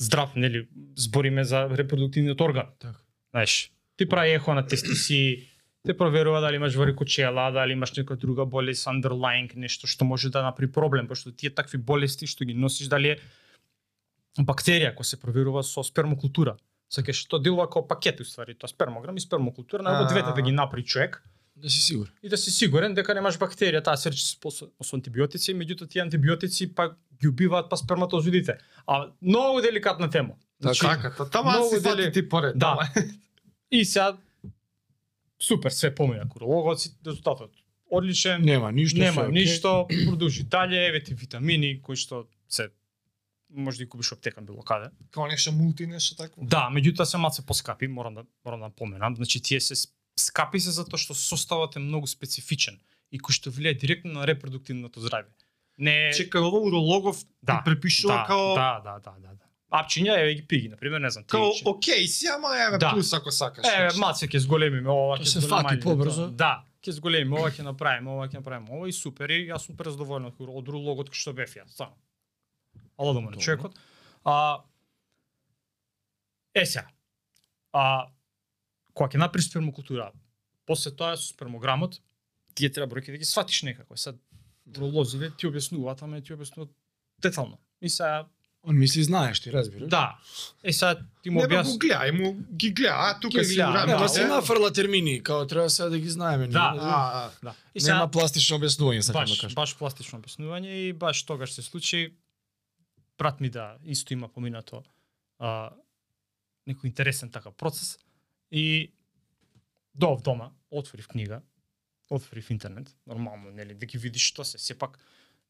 здрав, 0.00 0.36
нели, 0.36 0.68
збориме 0.96 1.44
за 1.44 1.68
репродуктивниот 1.68 2.40
орган. 2.40 2.66
Така. 2.78 2.98
Знаеш, 3.30 3.72
ти 3.96 4.08
прави 4.08 4.30
ехо 4.30 4.54
на 4.54 4.66
тестиси, 4.66 5.48
те 5.86 5.96
проверува 5.96 6.40
дали 6.40 6.56
имаш 6.56 6.74
варикочела, 6.74 7.50
дали 7.50 7.72
имаш 7.72 7.92
нека 7.96 8.16
друга 8.16 8.46
болест, 8.46 8.86
underlying, 8.86 9.56
нешто 9.56 9.86
што 9.86 10.04
може 10.04 10.30
да 10.30 10.42
направи 10.42 10.72
проблем, 10.72 11.08
пошто 11.08 11.32
тие 11.32 11.50
такви 11.50 11.78
болести 11.78 12.26
што 12.26 12.44
ги 12.44 12.54
носиш, 12.54 12.88
дали 12.88 13.16
е 13.16 13.18
бактерија, 14.38 14.94
која 14.94 15.04
се 15.04 15.20
проверува 15.20 15.62
со 15.62 15.82
спермокултура. 15.82 16.56
Сакаш, 16.92 17.24
тоа 17.26 17.40
делува 17.42 17.66
како 17.66 17.86
пакет, 17.88 18.20
уствари, 18.20 18.54
тоа 18.54 18.68
спермограм 18.68 19.16
и 19.16 19.20
спермокултура, 19.20 19.82
на 19.82 20.06
двете 20.06 20.32
да 20.36 20.42
ги 20.42 20.52
направи 20.52 20.84
човек, 20.84 21.22
Да 21.62 21.70
си 21.70 21.80
сигурен. 21.80 22.12
и 22.22 22.28
да 22.28 22.36
си 22.36 22.50
сигурен 22.50 22.94
дека 22.94 23.14
немаш 23.14 23.38
бактерија, 23.38 23.84
таа 23.84 23.96
се 23.96 24.10
рече 24.10 24.24
со, 24.26 24.66
антибиотици, 24.92 25.54
меѓутоа 25.54 25.88
тие 25.88 26.02
антибиотици 26.02 26.74
па 26.74 26.88
ги 27.20 27.28
убиваат 27.28 27.70
па 27.70 27.76
сперматозоидите. 27.76 28.58
А 28.86 29.12
многу 29.22 29.60
деликатна 29.60 30.10
тема. 30.10 30.34
Значи, 30.60 30.80
Така, 30.80 31.14
та- 31.14 31.30
тама 31.30 31.62
си 31.64 31.80
фати 31.80 31.96
дели- 31.96 32.12
ти 32.12 32.28
поред. 32.28 32.58
Да. 32.58 32.92
И 33.70 33.84
сега 33.84 34.16
супер, 35.42 35.70
све 35.70 35.94
помина 35.94 36.28
курологот 36.28 36.80
си 36.80 36.90
резултатот. 37.06 37.50
Одличен, 37.90 38.42
Нема 38.42 38.72
ништо. 38.72 38.98
нема 38.98 39.22
се 39.22 39.28
ништо, 39.28 39.86
продолжи 40.06 40.42
дале, 40.44 40.86
еве 40.86 41.02
ти 41.02 41.14
витамини 41.14 41.82
кои 41.82 41.96
што 41.96 42.26
се 42.48 42.68
може 43.54 43.78
да 43.78 43.84
ги 43.84 43.88
купиш 43.88 44.10
во 44.10 44.14
аптека 44.14 44.40
било 44.40 44.62
каде. 44.62 44.88
Као 45.10 45.26
нешто 45.26 45.52
мулти, 45.52 45.86
нешто 45.86 46.16
такво. 46.16 46.42
Да, 46.44 46.70
меѓутоа 46.72 47.04
се 47.04 47.18
малце 47.18 47.46
поскапи, 47.46 47.86
морам 47.86 48.14
да 48.14 48.24
морам 48.44 48.60
да 48.60 48.70
поменам. 48.70 49.16
Значи 49.16 49.42
тие 49.42 49.60
се 49.60 49.74
скапи 50.32 50.56
се 50.58 50.72
затоа 50.72 50.96
што 50.96 51.12
составот 51.14 51.76
е 51.76 51.80
многу 51.80 52.08
специфичен 52.08 52.80
и 53.12 53.20
кој 53.20 53.32
што 53.32 53.52
влијае 53.52 53.76
директно 53.76 54.12
на 54.14 54.26
репродуктивното 54.26 55.00
здравје. 55.00 55.28
Не 55.78 56.12
Чекај, 56.12 56.40
ово 56.40 56.64
урологов 56.64 57.20
Да, 57.42 57.58
ти 57.58 57.64
препишува 57.66 58.14
да, 58.14 58.24
као 58.26 58.54
да, 58.54 58.80
да, 58.80 58.94
да, 59.00 59.12
да, 59.18 59.30
да. 59.34 59.46
Апчиња 59.72 60.16
еве 60.18 60.34
ги 60.34 60.42
пиги, 60.44 60.68
на 60.68 60.76
пример, 60.76 61.00
не 61.00 61.10
знам, 61.10 61.24
као 61.24 61.48
ти. 61.50 61.62
окей 61.64 62.06
си, 62.06 62.26
ама 62.28 62.48
еве 62.58 62.78
Да. 62.78 62.92
плюс 62.92 63.12
ако 63.12 63.30
сакаш. 63.30 63.64
Еве, 63.66 63.84
нешто. 63.86 64.00
малце 64.00 64.26
ќе 64.26 64.38
зголемиме 64.38 64.88
ова, 64.88 65.16
ќе 65.16 65.24
се 65.26 65.40
зголемаме 65.40 65.68
фати 65.68 65.80
тоа. 65.80 65.92
побрзо. 65.92 66.26
Да. 66.28 66.52
ќе 66.82 66.90
зголемиме 66.92 67.36
ова, 67.36 67.50
ќе 67.50 67.62
направиме 67.62 68.10
ова, 68.10 68.28
ќе 68.28 68.34
направиме 68.34 68.68
ова 68.70 68.88
и 68.88 68.92
супер 68.92 69.30
и 69.30 69.48
јас 69.48 69.64
сум 69.64 69.76
презадоволен 69.76 70.26
од 70.26 70.36
од 70.38 70.68
урологот 70.68 71.08
кој 71.08 71.16
што 71.16 71.32
бев 71.32 71.48
јас, 71.50 71.72
само. 71.72 71.96
Ала 72.98 73.12
да 73.12 73.20
Добро. 73.20 73.40
човекот. 73.40 73.72
А 74.24 74.60
Е 76.54 76.66
сега. 76.66 76.84
А 77.72 78.08
кога 78.92 79.08
ќе 79.08 79.16
направиш 79.18 79.48
спермокултура, 79.48 80.12
после 80.72 80.90
тоа 80.92 81.16
со 81.16 81.28
спермограмот, 81.28 82.00
тие 82.54 82.70
треба 82.70 82.88
бројки 82.88 83.12
да 83.12 83.18
ги 83.18 83.24
сватиш 83.24 83.62
некако. 83.62 83.94
Sad 83.94 84.16
уролозиве 84.68 85.30
ти 85.30 85.46
објаснуваат, 85.46 86.02
ама 86.02 86.20
ти 86.20 86.32
објаснуваат 86.32 86.72
детално. 87.20 87.58
И 87.82 87.88
сега 87.88 88.24
Он 88.64 88.78
мисли 88.78 89.02
знаеш 89.02 89.40
ти, 89.40 89.50
разбираш? 89.50 89.88
да. 89.88 90.18
Е 90.62 90.72
сега 90.72 90.94
ти 91.22 91.30
му 91.30 91.40
Не 91.40 91.48
бе, 91.48 91.56
го 91.56 91.62
објас 91.62 91.78
гледај, 91.78 92.10
му 92.12 92.28
ги 92.54 92.70
гледа, 92.70 92.94
а 92.96 93.20
тука 93.20 93.40
Ги 93.40 93.54
гледа, 93.54 93.86
Не, 93.86 93.92
да, 93.94 94.08
се 94.08 94.24
нафрла 94.24 94.72
термини, 94.72 95.22
као 95.22 95.46
треба 95.46 95.70
сега 95.70 95.88
да 95.88 95.98
ги 95.98 96.08
знаеме. 96.08 96.44
ние, 96.44 96.52
Да. 96.52 96.70
не? 96.70 96.80
А, 96.80 96.92
а. 97.18 97.30
да. 97.42 97.54
И 97.74 97.80
Нема 97.80 97.84
сега 97.98 98.06
пластично 98.08 98.58
објаснување, 98.58 99.00
сакам 99.00 99.20
да 99.20 99.26
баш, 99.26 99.40
кажам. 99.40 99.54
баш 99.54 99.76
пластично 99.76 100.20
објаснување 100.20 100.70
и 100.80 100.92
баш 100.94 101.22
тогаш 101.22 101.52
се 101.52 101.62
случи 101.62 102.14
брат 103.18 103.40
ми 103.40 103.50
да 103.50 103.76
исто 103.84 104.14
има 104.14 104.28
поминато 104.28 104.82
а, 105.38 105.70
некој 106.64 106.86
интересен 106.86 107.30
такав 107.30 107.54
процес 107.54 107.98
и 108.50 108.92
доов 109.94 110.22
дома, 110.22 110.50
отворив 110.70 111.08
книга, 111.08 111.42
отворив 112.10 112.50
интернет, 112.50 112.96
нормално, 113.06 113.50
нели, 113.50 113.74
да 113.74 113.86
ги 113.86 113.98
видиш 113.98 114.22
што 114.32 114.44
се, 114.44 114.58
сепак 114.58 114.98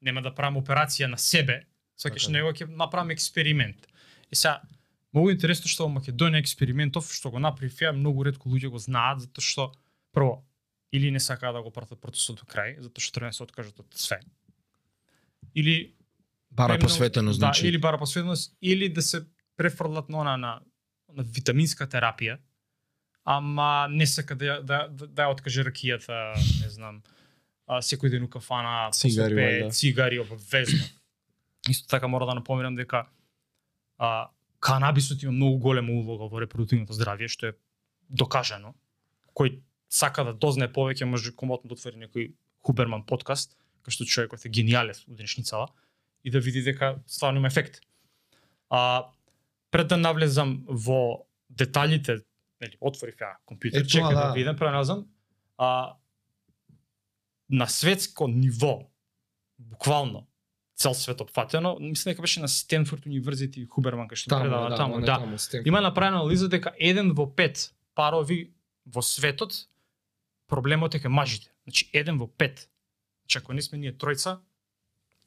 нема 0.02 0.22
да 0.22 0.34
правам 0.34 0.56
операција 0.62 1.06
на 1.06 1.18
себе, 1.18 1.64
сваќаш 1.98 2.26
Така. 2.26 2.32
него 2.32 2.52
ќе 2.52 2.66
направам 2.68 3.10
експеримент. 3.10 3.86
И 4.30 4.36
сега 4.36 4.60
многу 5.12 5.30
интересно 5.30 5.68
што 5.68 5.86
во 5.86 5.94
Македонија 6.00 6.40
експериментов 6.40 7.12
што 7.12 7.30
го 7.30 7.38
направив 7.38 7.74
ја 7.78 7.92
многу 7.92 8.24
ретко 8.24 8.48
луѓе 8.48 8.68
го 8.68 8.78
знаат 8.78 9.20
затоа 9.20 9.42
што 9.42 9.72
прво 10.12 10.44
или 10.92 11.10
не 11.10 11.20
сакаат 11.20 11.54
да 11.54 11.62
го 11.62 11.70
пратат 11.70 12.00
процесот 12.00 12.36
до 12.40 12.46
крај, 12.46 12.80
затоа 12.80 13.00
што 13.00 13.14
треба 13.14 13.30
да 13.30 13.36
се 13.36 13.42
откажат 13.42 13.80
од 13.80 13.94
све. 13.94 14.20
Или 15.54 15.94
Бара 16.50 16.74
премногу- 16.74 16.82
посветено, 16.82 17.32
значи. 17.32 17.62
Да, 17.62 17.68
или 17.68 17.78
бара 17.78 17.98
посветеност, 17.98 18.56
или 18.62 18.88
да 18.88 19.02
се 19.02 19.24
префрлат 19.56 20.08
на 20.08 20.18
она 20.20 20.36
на, 20.36 20.60
на 21.12 21.22
витаминска 21.22 21.86
терапија, 21.86 22.38
ама 23.24 23.86
не 23.90 24.06
сака 24.06 24.36
да, 24.36 24.60
да, 24.62 24.88
да, 24.90 25.06
да 25.06 25.28
откаже 25.28 25.64
ракијата, 25.64 26.34
не 26.62 26.70
знам, 26.70 27.02
а, 27.66 27.80
секој 27.82 28.10
ден 28.10 28.24
у 28.26 28.28
кафана, 28.30 28.90
Цигари, 28.92 29.34
посепе, 29.34 29.42
вајда. 29.42 29.70
цигари 29.70 30.18
обвезно. 30.18 30.84
Исто 31.68 31.88
така 31.88 32.08
мора 32.08 32.26
да 32.26 32.34
напоменам 32.34 32.74
дека 32.74 33.06
а, 33.98 34.30
канабисот 34.60 35.22
има 35.22 35.32
многу 35.32 35.58
голема 35.58 35.92
улога 35.92 36.26
во 36.28 36.40
репродуктивното 36.42 36.92
здравје, 36.92 37.28
што 37.28 37.52
е 37.52 37.56
докажано. 38.08 38.74
Кој 39.34 39.62
сака 39.88 40.24
да 40.24 40.34
дознае 40.34 40.72
повеќе, 40.72 41.04
може 41.04 41.34
комотно 41.34 41.68
да 41.68 41.78
отвори 41.78 42.02
некој 42.02 42.32
Хуберман 42.62 43.06
подкаст, 43.06 43.56
кај 43.86 43.94
што 43.94 44.04
човекот 44.04 44.44
е 44.44 44.50
гениален 44.50 44.98
во 45.06 45.14
денешницава, 45.14 45.70
и 46.24 46.30
да 46.30 46.40
види 46.40 46.62
дека 46.62 46.98
стварно 47.06 47.38
има 47.38 47.48
ефект. 47.48 47.80
А, 48.70 49.06
пред 49.70 49.88
да 49.88 49.96
навлезам 49.96 50.64
во 50.66 51.26
деталите, 51.50 52.22
нели, 52.62 52.78
отворив 52.80 53.18
ја 53.20 53.34
компјутер, 53.48 53.86
чекам 53.86 54.14
да 54.14 54.28
да. 54.28 54.32
видам, 54.36 54.56
проназам, 54.56 55.06
а, 55.58 55.96
на 57.50 57.66
светско 57.66 58.28
ниво, 58.28 58.88
буквално, 59.58 60.26
цел 60.76 60.94
свет 60.94 61.20
опфатено, 61.20 61.76
мислам 61.80 62.12
дека 62.12 62.22
беше 62.22 62.40
на 62.40 62.48
Стенфорд 62.48 63.06
универзити 63.06 63.66
Хуберман 63.66 64.08
кај 64.10 64.18
што 64.18 64.34
Таму, 64.34 64.48
предава 64.48 64.70
да, 64.70 64.76
таму, 64.76 65.00
да. 65.00 65.18
таму, 65.18 65.38
Стенфорд. 65.38 65.66
Има 65.66 65.80
направена 65.80 66.22
анализа 66.22 66.48
дека 66.48 66.72
еден 66.78 67.12
во 67.14 67.26
пет 67.26 67.70
парови 67.94 68.54
во 68.86 69.02
светот 69.02 69.68
проблемот 70.50 70.94
е 70.94 71.02
кај 71.02 71.12
мажите. 71.12 71.52
Значи 71.64 71.90
еден 71.92 72.18
во 72.18 72.26
пет. 72.26 72.68
Значи 73.24 73.38
ако 73.38 73.52
не 73.52 73.62
сме 73.62 73.78
ние 73.78 73.94
тројца, 73.94 74.40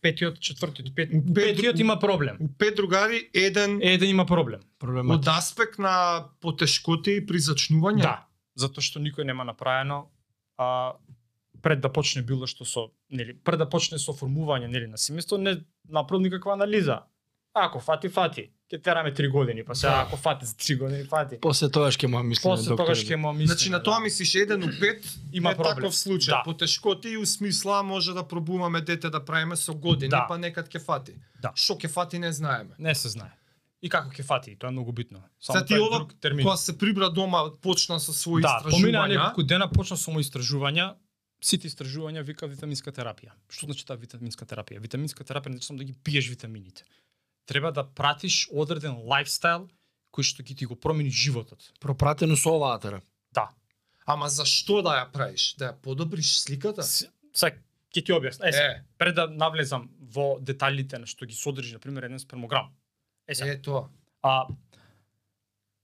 петиот, 0.06 0.40
четвртиот, 0.40 0.94
пет, 0.96 1.14
петиот 1.36 1.80
има 1.82 1.98
проблем. 2.00 2.38
У 2.40 2.48
пет 2.48 2.78
другари 2.78 3.26
еден 3.34 3.80
Еден 3.82 4.10
има 4.10 4.26
проблем. 4.26 4.62
Проблемат. 4.80 5.20
од 5.20 5.28
аспект 5.34 5.80
на 5.82 6.30
потешкоти 6.42 7.20
при 7.26 7.42
зачнување. 7.42 8.06
Да, 8.06 8.18
затоа 8.56 8.86
што 8.86 9.02
никој 9.02 9.26
нема 9.26 9.48
направено 9.48 10.06
а 10.58 10.96
пред 11.62 11.82
да 11.82 11.90
почне 11.90 12.22
било 12.22 12.48
што 12.48 12.66
со, 12.66 12.92
нели, 13.10 13.34
пред 13.34 13.60
да 13.60 13.68
почне 13.70 14.00
со 14.00 14.14
формување 14.14 14.70
нели 14.70 14.88
на 14.88 15.00
семејство 15.02 15.38
не 15.42 15.58
направил 15.90 16.24
никаква 16.24 16.54
анализа. 16.54 17.04
Ако 17.58 17.80
фати 17.80 18.10
фати, 18.10 18.42
ќе 18.68 18.82
тераме 18.84 19.14
три 19.14 19.28
години, 19.30 19.64
па 19.64 19.76
сега 19.76 19.92
Да. 19.92 20.02
ако 20.02 20.18
фати 20.18 20.46
за 20.46 20.58
три 20.58 20.76
години 20.76 21.04
фати. 21.06 21.38
После 21.42 21.70
тоа 21.70 21.88
ќе 21.90 22.08
му 22.08 22.20
мислиме 22.22 22.52
После 22.52 22.70
доктор. 22.70 22.84
тогаш 22.84 23.00
ќе 23.02 23.16
му 23.16 23.32
мислиме. 23.32 23.48
Значи 23.48 23.70
на 23.70 23.80
тоа 23.82 24.00
мислиш 24.00 24.36
еден 24.36 24.64
у 24.64 24.70
пет 24.80 25.00
Има 25.34 25.52
е 25.52 25.56
проблем. 25.56 25.76
таков 25.76 25.94
случај. 25.96 26.30
Да. 26.30 26.42
Потешкоти 26.44 27.10
и 27.10 27.18
у 27.18 27.26
смисла 27.26 27.84
може 27.84 28.14
да 28.14 28.24
пробуваме 28.26 28.82
дете 28.82 29.10
да 29.10 29.20
правиме 29.22 29.56
со 29.56 29.74
години, 29.76 30.10
Да. 30.10 30.26
па 30.28 30.38
некад 30.38 30.68
ќе 30.68 30.80
фати. 30.82 31.14
Да. 31.42 31.52
Што 31.56 31.74
ќе 31.76 31.88
фати 31.90 32.20
не 32.20 32.32
знаеме. 32.32 32.76
Не 32.80 32.96
се 32.96 33.10
знае. 33.10 33.32
И 33.82 33.90
како 33.90 34.10
ќе 34.10 34.24
фати, 34.24 34.56
тоа 34.58 34.68
е 34.68 34.74
многу 34.74 34.92
битно. 34.92 35.24
Сега 35.40 35.62
ти 35.62 35.68
тоа 35.70 35.78
е 35.78 35.82
ова, 35.82 35.98
друг 35.98 36.14
термин. 36.20 36.44
кога 36.44 36.58
се 36.58 36.78
прибра 36.78 37.10
дома, 37.10 37.52
почна 37.62 38.00
со 38.00 38.12
своји 38.12 38.42
да, 38.42 38.60
помина 38.62 38.76
истражувања. 39.00 39.08
неколку 39.10 39.44
дена 39.44 39.70
почна 39.70 39.96
со 39.96 40.12
мои 40.12 40.24
истражувања. 40.24 40.96
Сите 41.42 41.68
истражувања 41.68 42.22
вика 42.22 42.48
витаминска 42.48 42.92
терапија. 42.92 43.32
Што 43.50 43.66
значи 43.66 43.86
таа 43.86 43.96
витаминска 43.96 44.44
терапија? 44.46 44.80
Витаминска 44.80 45.24
терапија 45.24 45.48
не 45.48 45.56
значи 45.56 45.68
само 45.68 45.78
да 45.78 45.84
ги 45.84 45.94
пиеш 45.96 46.28
витамините. 46.28 46.84
Треба 47.46 47.72
да 47.72 47.84
пратиш 47.86 48.48
одреден 48.52 48.98
лайфстайл 49.04 49.70
кој 50.12 50.24
што 50.24 50.42
ќе 50.42 50.56
ти 50.56 50.66
го 50.66 50.76
промени 50.76 51.10
животот. 51.12 51.74
пропратено 51.80 52.36
со 52.36 52.50
оваа 52.52 52.80
тера. 52.80 53.02
Да. 53.32 53.50
Ама 54.06 54.30
зашто 54.30 54.82
да 54.82 54.90
ја 54.98 55.12
правиш? 55.12 55.56
Да 55.56 55.66
ја 55.66 55.76
подобриш 55.76 56.40
сликата? 56.40 56.84
С- 56.84 57.10
Сега 57.34 57.58
ќе 57.92 58.02
ти 58.02 58.12
објаснам. 58.12 58.46
Е, 58.46 58.56
Е, 58.56 58.84
пред 58.98 59.16
да 59.16 59.28
навлезам 59.28 59.90
во 60.00 60.40
деталите 60.40 60.98
на 60.98 61.06
што 61.06 61.26
ги 61.26 61.34
содржи 61.34 61.74
на 61.74 61.80
пример 61.80 62.04
еден 62.04 62.20
спермограм. 62.20 62.72
Е, 63.28 63.36
сега, 63.36 63.52
е 63.52 63.62
тоа. 63.62 63.90
А 64.24 64.48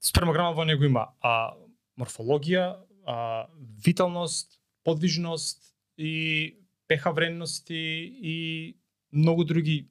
спермограма 0.01 0.53
во 0.53 0.63
него 0.63 0.83
има 0.83 1.07
а, 1.21 1.53
морфологија, 1.97 2.75
а, 3.05 3.47
виталност, 3.79 4.59
подвижност 4.83 5.59
и 5.97 6.55
пеха 6.87 7.11
вредности 7.11 7.75
и 8.23 8.75
многу 9.13 9.43
други 9.43 9.87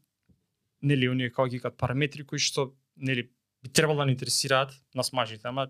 нели 0.82 1.08
оние 1.08 1.30
како 1.30 1.48
ги 1.48 1.60
кажат 1.60 1.78
параметри 1.78 2.24
кои 2.24 2.38
што 2.38 2.72
нели 2.96 3.30
би 3.62 3.68
требало 3.68 3.98
да 3.98 4.06
ни 4.06 4.12
интересираат 4.12 4.72
нас 4.94 5.12
мажите, 5.12 5.48
ама 5.48 5.68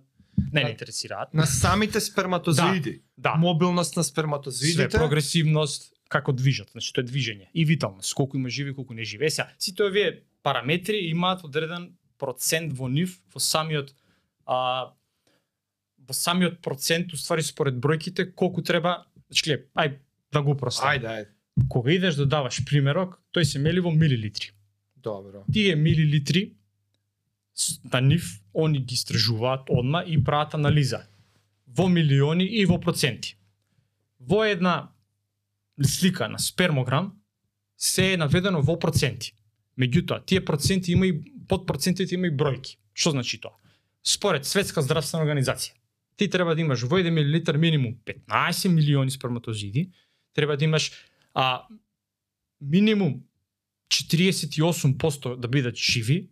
не 0.53 0.61
Да. 0.61 0.67
ни 0.67 0.71
интересираат. 0.71 1.35
На 1.35 1.47
самите 1.47 2.01
сперматозоиди. 2.01 3.03
Да. 3.19 3.35
Мобилност 3.35 3.97
на 3.97 4.05
Све 4.05 4.11
сперматозоидите. 4.13 4.89
прогресивност 4.89 5.93
како 6.09 6.33
движат, 6.33 6.71
значи 6.73 6.93
тоа 6.93 7.03
е 7.03 7.07
движење 7.07 7.49
и 7.55 7.65
виталност, 7.65 8.15
колку 8.15 8.37
има 8.37 8.49
живи, 8.49 8.75
колку 8.75 8.95
не 8.95 9.05
живи. 9.05 9.25
Е 9.27 9.31
сега, 9.31 9.49
сите 9.59 9.83
овие 9.83 10.23
параметри 10.43 10.97
имаат 10.97 11.45
одреден 11.45 11.93
процент 12.19 12.73
во 12.73 12.89
нив 12.89 13.21
во 13.35 13.39
самиот 13.41 13.95
а, 14.47 14.91
во 16.09 16.15
самиот 16.15 16.61
процент, 16.63 17.13
уствари 17.13 17.43
според 17.43 17.75
бројките, 17.75 18.33
колку 18.35 18.63
треба, 18.63 19.07
значи 19.31 19.51
гледај, 19.51 19.67
ај 19.77 19.99
да 20.33 20.43
го 20.43 20.51
упростам. 20.51 20.89
Ајде, 20.91 21.07
ајде. 21.07 21.29
Кога 21.69 21.93
идеш 21.93 22.15
да 22.15 22.27
даваш 22.27 22.65
примерок, 22.65 23.21
тој 23.35 23.43
се 23.45 23.59
мели 23.59 23.81
во 23.81 23.91
милилитри. 23.91 24.51
Добро. 25.03 25.45
Тие 25.53 25.77
милилитри 25.77 26.55
на 27.93 28.01
нив 28.01 28.41
они 28.55 28.79
ги 28.79 28.95
истражуваат 28.95 29.69
одма 29.69 30.03
и 30.03 30.25
прават 30.25 30.55
анализа 30.55 31.07
во 31.67 31.89
милиони 31.89 32.45
и 32.45 32.65
во 32.67 32.81
проценти. 32.81 33.37
Во 34.21 34.45
една 34.45 34.93
слика 35.83 36.29
на 36.29 36.39
спермограм 36.39 37.13
се 37.77 38.13
е 38.13 38.17
наведено 38.17 38.63
во 38.63 38.79
проценти. 38.79 39.35
Меѓутоа, 39.79 40.25
тие 40.27 40.45
проценти 40.45 40.93
има 40.93 41.07
и 41.07 41.33
под 41.49 41.67
процентите 41.67 42.15
има 42.15 42.27
и 42.27 42.37
бројки. 42.37 42.77
Што 42.93 43.11
значи 43.11 43.41
тоа? 43.41 43.57
Според 44.03 44.45
Светска 44.45 44.83
здравствена 44.83 45.25
организација, 45.25 45.73
ти 46.17 46.29
треба 46.29 46.55
да 46.55 46.61
имаш 46.61 46.83
во 46.83 46.99
1 46.99 47.11
милилитар 47.11 47.57
минимум 47.57 47.97
15 48.05 48.69
милиони 48.69 49.11
сперматозиди, 49.11 49.91
треба 50.35 50.57
да 50.57 50.65
имаш 50.65 50.93
а, 51.35 51.67
минимум 52.61 53.23
48% 53.91 55.37
да 55.37 55.49
бидат 55.49 55.77
живи 55.77 56.31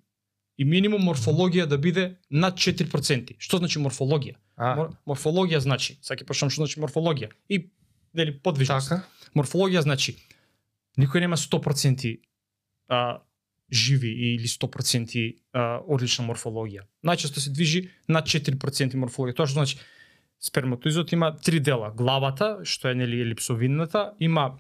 и 0.59 0.65
минимум 0.65 1.03
морфологија 1.07 1.67
да 1.67 1.79
биде 1.79 2.17
над 2.31 2.59
4%. 2.59 3.37
Што 3.39 3.59
значи 3.59 3.79
морфологија? 3.83 4.39
А, 4.57 4.75
Мор, 4.77 4.91
морфологија 5.07 5.61
значи, 5.63 5.99
сега 6.03 6.23
ќе 6.23 6.27
почнам 6.27 6.51
што 6.51 6.65
значи 6.65 6.81
морфологија. 6.83 7.31
И 7.49 7.69
нели 8.15 8.39
подвижност. 8.39 8.89
така? 8.89 9.05
Морфологија 9.35 9.83
значи 9.83 10.17
никој 10.99 11.27
нема 11.27 11.37
100% 11.37 12.19
а, 12.89 13.21
живи 13.71 14.11
или 14.35 14.49
100% 14.49 15.37
а, 15.53 15.81
одлична 15.87 16.27
морфологија. 16.27 16.87
Најчесто 17.05 17.43
се 17.43 17.51
движи 17.51 17.89
над 18.09 18.27
4% 18.27 18.95
морфологија. 18.95 19.35
Тоа 19.35 19.47
што 19.47 19.63
значи 19.63 19.79
сперматоизот 20.41 21.13
има 21.13 21.35
три 21.37 21.61
дела. 21.61 21.91
Главата, 21.95 22.59
што 22.65 22.89
е 22.89 22.95
нели 22.95 23.21
елипсовидната, 23.21 24.15
има 24.21 24.59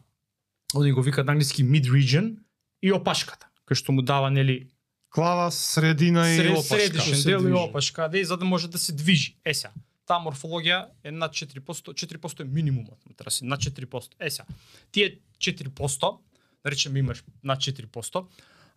они 0.74 0.92
го 0.92 1.02
викаат 1.02 1.26
на 1.26 1.32
англиски 1.32 1.64
mid 1.64 1.90
region 1.90 2.36
и 2.82 2.92
опашката, 2.92 3.48
кој 3.68 3.74
што 3.74 3.92
му 3.92 4.02
дава 4.02 4.30
нели 4.30 4.68
Глава, 5.14 5.50
средина 5.50 6.30
и 6.30 6.36
сред, 6.36 6.52
опашка. 6.52 6.80
средишен 6.80 7.16
се 7.16 7.30
дел 7.30 7.48
и 7.48 7.52
опашка, 7.52 8.08
да 8.08 8.18
и 8.18 8.24
за 8.24 8.36
да 8.36 8.44
може 8.44 8.68
да 8.68 8.78
се 8.78 8.92
движи. 8.92 9.36
Е 9.44 9.54
сега, 9.54 9.72
таа 10.06 10.20
морфологија 10.20 10.88
е 11.04 11.12
над 11.12 11.32
4%, 11.32 11.60
4% 11.60 12.40
е 12.40 12.44
минимумот, 12.44 13.00
треба 13.16 13.30
си 13.30 13.44
над 13.44 13.60
4%. 13.60 14.14
Е 14.20 14.30
сега, 14.30 14.46
тие 14.92 15.18
4%, 15.38 16.18
да 16.64 16.70
речеме 16.70 16.98
имаш 16.98 17.24
над 17.44 17.58
4%, 17.58 18.26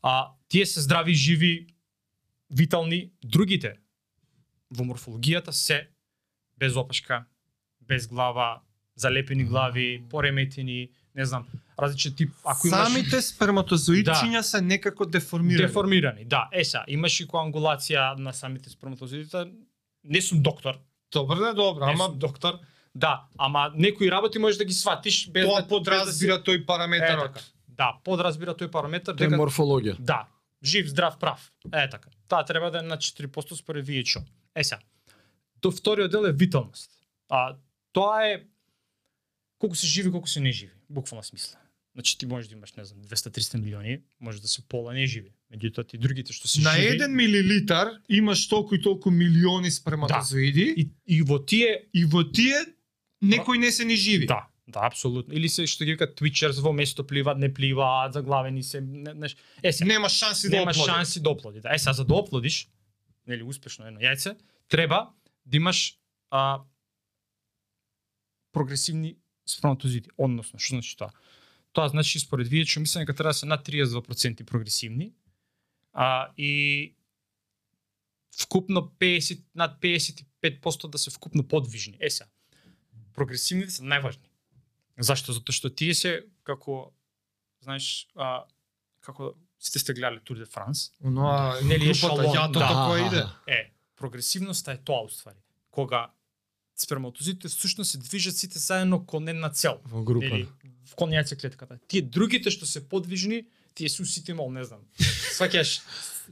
а 0.01 0.31
тие 0.47 0.65
се 0.65 0.81
здрави, 0.81 1.13
живи, 1.13 1.67
витални, 2.49 3.11
другите 3.23 3.75
во 4.71 4.87
морфологијата 4.87 5.51
се 5.51 5.89
без 6.57 6.75
опашка, 6.75 7.25
без 7.81 8.07
глава, 8.07 8.61
залепени 8.95 9.43
глави, 9.43 10.03
пореметени, 10.09 10.89
не 11.15 11.25
знам, 11.25 11.47
различен 11.81 12.15
тип, 12.15 12.31
ако 12.45 12.67
имаш 12.67 12.79
Самите 12.83 13.21
сперматозоидчиња 13.21 14.41
се 14.41 14.61
некако 14.61 15.05
деформирани. 15.05 15.67
деформирани, 15.67 16.25
да. 16.25 16.49
Е 16.51 16.63
са, 16.65 16.83
имаш 16.87 17.19
и 17.19 17.27
коагулација 17.27 18.17
на 18.17 18.33
самите 18.33 18.69
сперматозоидите. 18.69 19.45
Не 20.03 20.21
сум 20.21 20.41
доктор, 20.41 20.77
Добро, 21.11 21.35
не 21.37 21.53
добро, 21.53 21.85
не 21.85 21.91
ама 21.91 22.05
сум 22.05 22.19
доктор. 22.19 22.53
Да, 22.95 23.23
ама 23.37 23.71
некои 23.75 24.11
работи 24.11 24.39
можеш 24.39 24.57
да 24.57 24.65
ги 24.65 24.73
сватиш 24.73 25.29
без 25.29 25.45
тоа 25.45 25.61
да 25.61 25.67
подразбира 25.67 26.33
тој 26.35 26.55
Е, 26.55 26.65
параметарот. 26.65 27.33
така. 27.33 27.45
Да, 27.69 27.97
подразбира 28.03 28.53
тој 28.53 28.67
параметар 28.69 29.15
Тоа 29.15 29.25
е 29.25 29.29
дека 29.29 29.37
морфологија. 29.37 29.99
да, 29.99 30.25
жив, 30.63 30.87
здрав, 30.87 31.17
прав. 31.17 31.51
Е 31.73 31.89
така. 31.89 32.09
Таа 32.27 32.45
треба 32.45 32.71
да 32.71 32.79
е 32.79 32.83
на 32.83 32.97
4% 32.97 33.53
според 33.53 33.85
WHO. 33.85 34.21
Е 34.55 34.63
сега. 34.63 34.79
То 35.61 35.71
вториот 35.71 36.11
дел 36.11 36.25
е 36.25 36.31
виталност. 36.33 36.91
А 37.29 37.55
тоа 37.93 38.23
е 38.23 38.43
колку 39.59 39.75
се 39.75 39.87
живи, 39.87 40.11
колку 40.11 40.27
се 40.27 40.39
не 40.39 40.51
живи, 40.51 40.71
буквално 40.89 41.23
смисла. 41.23 41.59
Значи 41.93 42.17
ти 42.17 42.25
можеш 42.25 42.47
да 42.47 42.55
имаш, 42.55 42.73
не 42.73 42.85
знам, 42.85 43.03
200-300 43.03 43.61
милиони, 43.61 44.01
може 44.19 44.41
да 44.41 44.47
се 44.47 44.61
пола 44.67 44.93
не 44.93 45.05
живи. 45.07 45.33
Меѓутоа 45.51 45.87
ти 45.87 45.97
другите 45.97 46.33
што 46.33 46.47
се 46.47 46.61
На 46.63 46.71
живи 46.75 46.95
еден 46.95 47.15
милилитар 47.15 47.91
имаш 48.09 48.47
толку 48.47 48.75
и 48.75 48.81
толку 48.81 49.11
милиони 49.11 49.71
сперматозоиди 49.71 50.73
и, 50.77 50.89
и 51.07 51.21
во 51.21 51.39
тие 51.45 51.89
и 51.93 52.05
во 52.05 52.23
тие 52.23 52.63
некои 53.21 53.57
не 53.57 53.71
се 53.71 53.85
ни 53.85 53.95
живи. 53.95 54.25
Да, 54.25 54.47
да, 54.67 54.87
апсолутно. 54.87 55.33
Или 55.35 55.49
се 55.49 55.67
што 55.67 55.83
ги 55.83 55.97
викаат 55.97 56.15
twitchers 56.15 56.61
во 56.63 56.71
место 56.71 57.03
пливаат, 57.03 57.37
не 57.37 57.51
пливаат, 57.53 58.13
заглавени 58.13 58.63
се, 58.63 58.81
не, 58.81 59.13
неш. 59.13 59.35
Е, 59.63 59.73
се, 59.73 59.85
Нема 59.85 60.09
шанси 60.09 60.49
да 60.49 60.57
нема 60.57 60.71
оплоди. 60.71 60.87
шанси 60.87 61.19
да 61.19 61.29
оплоди. 61.29 61.59
Да. 61.59 61.75
Е, 61.75 61.79
сега 61.79 61.93
за 61.93 62.05
да 62.05 62.13
оплодиш, 62.15 62.69
нели 63.27 63.43
успешно 63.43 63.85
едно 63.85 63.99
јајце, 63.99 64.37
треба 64.69 65.11
да 65.45 65.57
имаш 65.57 65.99
а, 66.31 66.61
прогресивни 68.55 69.17
сперматозиди. 69.45 70.09
Односно, 70.17 70.59
што 70.59 70.79
значи 70.79 70.95
тоа? 70.95 71.11
Тоа 71.73 71.87
значи 71.87 72.19
според 72.19 72.47
вие 72.47 72.65
што 72.65 72.83
мислам 72.83 73.05
дека 73.05 73.15
треба 73.15 73.31
да 73.31 73.39
се 73.39 73.45
над 73.45 73.67
32% 73.67 74.43
прогресивни, 74.43 75.13
а 75.93 76.31
и 76.37 76.95
вкупно 78.35 78.91
50 78.99 79.43
над 79.55 79.81
55% 79.81 80.87
да 80.89 80.97
се 80.97 81.11
вкупно 81.11 81.47
подвижни. 81.47 81.97
Е 81.99 82.09
сега, 82.09 82.29
прогресивните 83.13 83.71
се 83.71 83.83
најважни. 83.83 84.27
Зашто? 84.99 85.33
Затоа 85.33 85.55
што 85.55 85.71
тие 85.71 85.95
се 85.95 86.27
како 86.43 86.91
знаеш, 87.63 88.07
а, 88.15 88.43
како 89.01 89.35
сите 89.61 89.79
сте 89.79 89.93
гледале 89.93 90.19
Тур 90.19 90.37
де 90.37 90.45
Франс, 90.45 90.91
Оноа 91.03 91.61
Нели 91.63 91.89
е 91.89 91.93
групата 91.93 92.23
шалон, 92.23 92.35
јатото 92.35 92.59
да. 92.59 92.85
кој 92.89 93.07
иде. 93.07 93.23
Е, 93.47 93.61
прогресивноста 93.95 94.73
е 94.75 94.81
тоа 94.83 95.05
уствари. 95.05 95.39
Кога 95.71 96.09
сперматозидите 96.81 97.47
всушност 97.47 97.91
се 97.91 97.97
движат 97.97 98.37
сите 98.37 98.59
заедно 98.59 99.05
кон 99.05 99.27
една 99.27 99.49
цел. 99.49 99.79
Во 99.85 100.03
група. 100.03 100.25
Или 100.25 100.47
кон 100.95 101.11
јајце 101.15 101.37
клетката. 101.39 101.79
Тие 101.87 102.01
другите 102.01 102.51
што 102.51 102.65
се 102.65 102.81
подвижни, 102.83 103.45
тие 103.73 103.89
су 103.89 104.05
сите 104.05 104.33
мол, 104.33 104.51
не 104.51 104.63
знам. 104.67 104.81
Сваќаш 105.37 105.79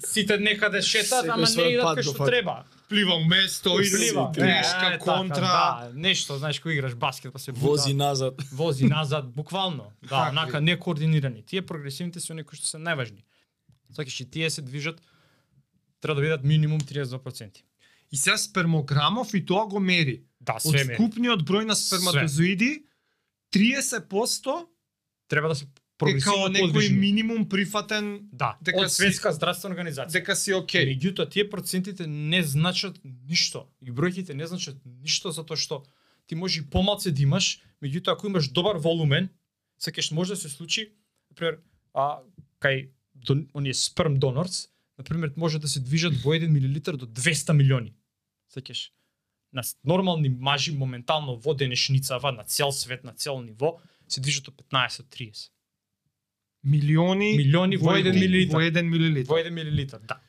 сите 0.06 0.38
некаде 0.38 0.82
шетаат, 0.82 1.25
Секој 1.25 1.34
ама 1.34 1.48
не 1.48 1.70
идат 1.74 1.98
кај 1.98 2.03
што 2.10 2.27
треба. 2.27 2.56
Плива 2.89 3.15
уместо, 3.22 3.77
иде 3.79 3.98
Плива. 3.98 4.32
грешка, 4.36 4.98
така, 4.98 5.06
контра. 5.06 5.41
да, 5.41 5.91
нешто, 5.94 6.38
знаеш, 6.38 6.60
кој 6.60 6.74
играш 6.77 6.96
баскет, 6.96 7.32
па 7.34 7.39
се 7.39 7.51
Вози 7.51 7.94
бута, 7.94 8.03
назад. 8.03 8.34
вози 8.51 8.86
назад, 8.86 9.29
буквално. 9.29 9.91
Да, 10.01 10.10
Такви. 10.10 10.29
онака 10.29 10.62
некоординирани. 10.62 11.44
Тие 11.46 11.62
прогресивните 11.62 12.20
се 12.20 12.34
оние 12.34 12.44
кои 12.44 12.58
што 12.58 12.68
се 12.68 12.77
најважни. 12.77 13.24
Сваќаш 13.94 14.22
и 14.22 14.29
тие 14.29 14.50
се 14.50 14.62
движат 14.62 15.01
треба 16.01 16.15
да 16.15 16.22
бидат 16.22 16.44
минимум 16.44 16.79
32%. 16.81 17.62
И 18.12 18.18
сега 18.18 18.38
спермограмов 18.38 19.33
и 19.33 19.46
тоа 19.46 19.68
го 19.68 19.79
мери. 19.79 20.24
Да, 20.40 20.56
Од 20.56 20.72
све 20.72 20.96
вкупниот 20.96 21.44
број 21.44 21.66
на 21.68 21.75
сперматозоиди 21.75 22.86
30% 23.52 24.66
Треба 25.28 25.48
да 25.48 25.56
се 25.56 25.66
е 26.08 26.20
као 26.24 26.48
некој 26.48 26.90
минимум 26.96 27.44
прифатен 27.50 28.30
Да, 28.32 28.54
дека 28.64 28.86
од 28.86 28.94
Светска 28.94 29.34
здравствена 29.36 29.75
организација. 29.75 30.12
дека 30.12 30.36
си 30.36 30.54
окей. 30.54 30.88
Меѓутоа 30.88 31.30
тие 31.30 31.50
процентите 31.50 32.08
не 32.08 32.44
значат 32.44 33.00
ништо. 33.04 33.68
И 33.82 33.92
бројките 33.92 34.34
не 34.34 34.48
значат 34.48 34.80
ништо 34.86 35.32
затоа 35.32 35.58
што 35.58 35.84
ти 36.28 36.36
може 36.36 36.62
и 36.62 36.64
помалце 36.64 37.12
да 37.12 37.22
имаш, 37.22 37.60
меѓутоа 37.84 38.16
ако 38.16 38.28
имаш 38.28 38.48
добар 38.48 38.78
волумен, 38.78 39.30
секогаш 39.80 40.12
може 40.12 40.34
да 40.34 40.40
се 40.40 40.50
случи, 40.50 40.94
например, 41.32 41.60
а 41.94 42.22
кај 42.62 42.90
дон, 43.16 43.48
оние 43.54 43.74
сперм 43.74 44.16
донорс, 44.20 44.70
например, 44.98 45.34
може 45.36 45.60
да 45.60 45.68
се 45.68 45.80
движат 45.80 46.16
во 46.24 46.32
1 46.32 46.48
милилитар 46.48 46.96
до 46.96 47.08
200 47.08 47.54
милиони. 47.54 47.94
Секогаш 48.48 48.92
на 49.53 49.62
нормални 49.85 50.29
мажи 50.29 50.72
моментално 50.72 51.35
во 51.38 51.53
денешницава 51.53 52.31
на 52.31 52.44
цел 52.44 52.72
свет, 52.72 53.03
на 53.03 53.14
цел 53.14 53.42
ниво, 53.42 53.79
се 54.07 54.22
движат 54.22 54.44
до 54.44 54.51
15 54.51 54.98
до 55.01 55.07
30. 55.07 55.50
Милиони 56.64 57.38
Милиони 57.38 57.77
во 57.77 57.96
еден 57.96 58.16
милилитар. 58.16 58.55
Во 58.55 58.62
1 58.62 58.81
милилитар. 58.81 59.29
Во 59.29 59.40
1 59.40 59.50
милилитар, 59.50 60.00
да. 60.00 60.20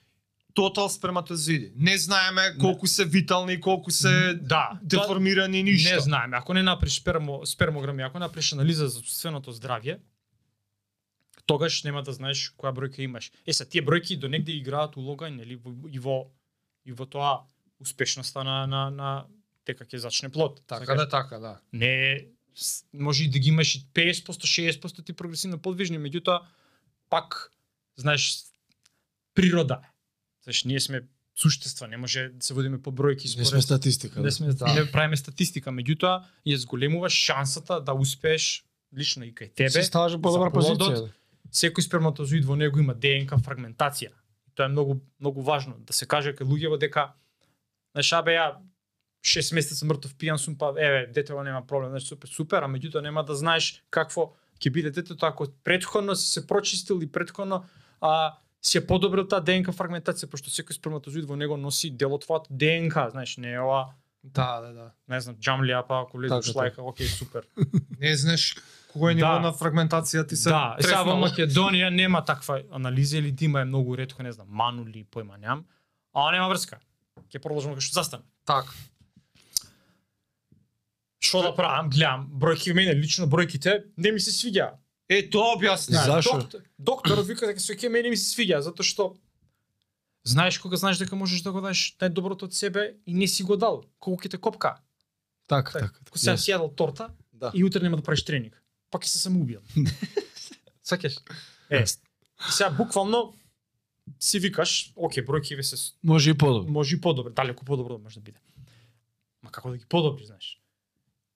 Тотал 0.55 0.89
сперматозоиди. 0.89 1.73
Не 1.77 1.99
знаеме 1.99 2.41
колку 2.61 2.87
се 2.87 3.05
витални, 3.05 3.61
колку 3.61 3.91
се 3.91 4.35
Да, 4.35 4.79
деформирани 4.83 5.63
ништо. 5.63 5.95
Не 5.95 6.01
знаеме, 6.01 6.37
ако 6.37 6.55
не 6.55 6.63
направиш 6.63 7.01
спермо, 7.01 7.47
спермограми, 7.47 8.03
ако 8.03 8.19
направиш 8.19 8.53
анализа 8.53 8.89
за 8.89 8.99
собственото 8.99 9.53
здравје, 9.53 9.99
тогаш 11.47 11.83
нема 11.85 12.03
да 12.03 12.13
знаеш 12.13 12.55
која 12.59 12.73
бројка 12.75 13.01
имаш. 13.01 13.31
Е, 13.47 13.53
са 13.53 13.65
тие 13.69 13.83
бројки 13.83 14.19
до 14.19 14.29
негде 14.29 14.53
играат 14.53 14.97
улога 14.97 15.31
нели 15.31 15.57
во- 15.57 15.89
и 15.91 15.99
во 15.99 16.27
и 16.87 16.93
во 16.93 17.07
тоа 17.07 17.41
успешноста 17.81 18.45
на 18.45 18.67
на 18.67 18.91
на 18.91 19.27
дека 19.67 19.85
ќе 19.85 19.97
зачне 19.97 20.29
плод. 20.29 20.63
Така 20.67 20.95
да, 20.95 21.09
така 21.09 21.39
да. 21.39 21.61
Не 21.73 22.27
може 22.93 23.25
и 23.25 23.31
да 23.31 23.39
ги 23.39 23.49
имаш 23.49 23.75
и 23.75 23.87
50%, 23.95 24.81
60% 24.81 25.07
ти 25.07 25.13
прогресивно 25.13 25.59
подвижни, 25.59 25.99
меѓутоа 25.99 26.41
пак 27.11 27.53
знаеш 27.97 28.45
природа. 29.35 29.81
Знаеш, 30.43 30.65
ние 30.65 30.81
сме 30.81 31.03
суштества, 31.37 31.89
не 31.89 31.97
може 31.97 32.29
да 32.29 32.45
се 32.47 32.55
водиме 32.55 32.83
по 32.83 32.93
бројки 32.93 33.25
Не 33.25 33.29
според 33.29 33.47
сме 33.47 33.63
статистика. 33.63 34.21
не 34.21 34.25
Да. 34.25 34.33
сме 34.33 34.53
Да. 34.53 34.75
не 34.75 34.93
правиме 34.93 35.17
статистика, 35.17 35.71
меѓутоа 35.71 36.25
ја 36.47 36.57
зголемуваш 36.57 37.13
шансата 37.13 37.81
да 37.81 37.95
успееш 37.95 38.65
лично 38.97 39.25
и 39.25 39.33
кај 39.35 39.55
тебе. 39.55 39.71
Се 39.71 39.83
ставаш 39.83 40.13
во 40.13 40.21
подобра 40.21 40.51
плодот, 40.51 40.81
позиција. 40.81 41.07
да. 41.07 41.13
Секој 41.53 41.81
сперматозоид 41.81 42.45
во 42.45 42.57
него 42.57 42.79
има 42.79 42.95
ДНК 42.95 43.39
фрагментација. 43.39 44.11
Тоа 44.55 44.67
е 44.67 44.69
многу 44.69 45.01
многу 45.21 45.43
важно 45.43 45.79
да 45.79 45.93
се 45.93 46.07
каже 46.07 46.35
кај 46.35 46.45
луѓето 46.45 46.79
дека 46.79 47.13
знаеш 47.95 48.13
абе 48.13 48.37
ја 48.37 48.49
6 49.25 49.55
месеци 49.55 49.85
мртов 49.85 50.15
пијан 50.17 50.37
сум 50.37 50.57
па 50.59 50.73
еве 50.79 51.07
детето 51.07 51.43
нема 51.43 51.67
проблем, 51.67 51.91
значи 51.91 52.07
супер 52.07 52.29
супер, 52.29 52.63
а 52.63 52.69
меѓутоа 52.69 53.03
нема 53.03 53.25
да 53.25 53.35
знаеш 53.35 53.83
какво 53.91 54.33
ќе 54.61 54.73
биде 54.73 54.91
детето 54.91 55.27
ако 55.27 55.47
претходно 55.65 56.17
си 56.17 56.33
се 56.33 56.47
прочистил 56.47 57.01
и 57.03 57.13
претходно 57.13 57.65
а 58.01 58.37
си 58.63 58.79
е 58.79 58.87
подобрил 58.87 59.25
таа 59.29 59.41
ДНК 59.41 59.73
фрагментација 59.73 60.29
пошто 60.31 60.53
секој 60.53 60.77
сперматозоид 60.77 61.25
во 61.29 61.37
него 61.37 61.57
носи 61.57 61.91
дел 61.91 62.13
од 62.15 62.25
твојата 62.25 62.49
ДНК, 62.51 63.11
знаеш, 63.11 63.37
не 63.37 63.53
е 63.53 63.61
ова 63.61 63.95
Да, 64.23 64.61
да, 64.61 64.73
да. 64.73 64.91
не 65.09 65.21
знам, 65.21 65.37
джамлија, 65.37 65.81
па 65.89 66.03
ако 66.05 66.19
влезеш 66.19 66.53
Така, 66.53 66.53
шлајка, 66.53 66.85
окей, 66.85 67.07
супер. 67.09 67.47
Не 68.01 68.13
знаеш 68.17 68.57
кој 68.93 69.15
ниво 69.17 69.33
Да. 69.39 69.41
на 69.41 69.53
фрагментација 69.57 70.27
ти 70.29 70.37
се 70.37 70.51
да, 70.53 70.77
е, 70.79 70.83
сега 70.83 71.03
во. 71.09 71.17
Македонија 71.17 71.89
нема 71.89 72.21
таква 72.25 72.61
анализа 72.71 73.17
или 73.17 73.33
дима 73.33 73.61
е 73.61 73.65
многу 73.65 73.97
ретко, 73.97 74.23
не 74.23 74.33
знам, 74.33 74.47
манули, 74.51 75.07
појма 75.09 75.41
немам, 75.41 75.65
а 76.13 76.31
нема 76.33 76.49
врска. 76.53 76.81
Ќе 77.29 77.43
продолжиме 77.43 77.77
кај 77.77 77.85
што 77.85 78.01
застане. 78.01 78.25
Така. 78.45 78.73
Што 81.21 81.43
да 81.45 81.51
правам, 81.55 81.91
гледам, 81.93 82.29
бројки 82.33 82.73
мене 82.75 82.95
лично 82.97 83.27
бројките 83.29 83.85
не 83.97 84.13
ми 84.13 84.21
се 84.21 84.33
свиѓа. 84.33 84.71
Е, 85.11 85.23
тоа 85.29 85.57
објасни. 85.57 85.93
Зашо? 85.99 86.39
Доктор, 86.39 86.63
докторот 86.79 87.27
вика 87.27 87.47
дека 87.47 87.61
се 87.61 87.77
ќе 87.77 87.91
мене 87.93 88.11
ми 88.11 88.17
се 88.17 88.31
свиѓа 88.33 88.61
затоа 88.65 88.87
што 88.87 89.11
знаеш 90.25 90.59
кога 90.59 90.77
знаеш 90.77 90.99
дека 90.99 91.17
можеш 91.17 91.43
да 91.43 91.53
го 91.53 91.61
дадеш 91.61 91.97
најдоброто 92.01 92.49
од 92.49 92.55
себе 92.55 92.95
и 93.07 93.15
не 93.15 93.29
си 93.29 93.43
го 93.43 93.57
дал, 93.57 93.83
колку 93.99 94.23
ќе 94.25 94.31
те 94.31 94.39
копка. 94.39 94.79
Така, 95.47 95.73
Така, 95.73 95.87
така. 95.93 95.99
Ако 96.09 96.19
сега 96.19 96.37
јас. 96.37 96.45
си 96.45 96.53
јадал 96.53 96.73
торта 96.77 97.11
Да. 97.33 97.51
и 97.55 97.65
утре 97.65 97.81
нема 97.81 97.97
да 97.97 98.03
правиш 98.03 98.25
тренинг, 98.25 98.57
пак 98.91 99.03
ќе 99.05 99.13
се 99.13 99.29
самоубијам. 99.29 99.65
Сакаш? 100.85 101.17
Е, 101.71 101.85
сега 102.51 102.71
буквално 102.71 103.35
си 104.19 104.39
викаш, 104.39 104.93
оке, 104.97 105.23
бројкиве 105.23 105.61
се 105.63 105.77
с- 105.77 105.95
Може 106.03 106.31
и 106.31 106.35
подобро. 106.35 106.71
може 106.71 106.97
и 106.97 107.01
подобро, 107.01 107.31
далеку 107.31 107.65
подобро 107.65 107.93
да 107.93 108.03
може 108.03 108.15
да 108.15 108.21
биде. 108.23 108.39
Ма 109.43 109.51
како 109.51 109.71
да 109.71 109.77
ги 109.77 109.85
подобри, 109.87 110.25
знаеш? 110.25 110.57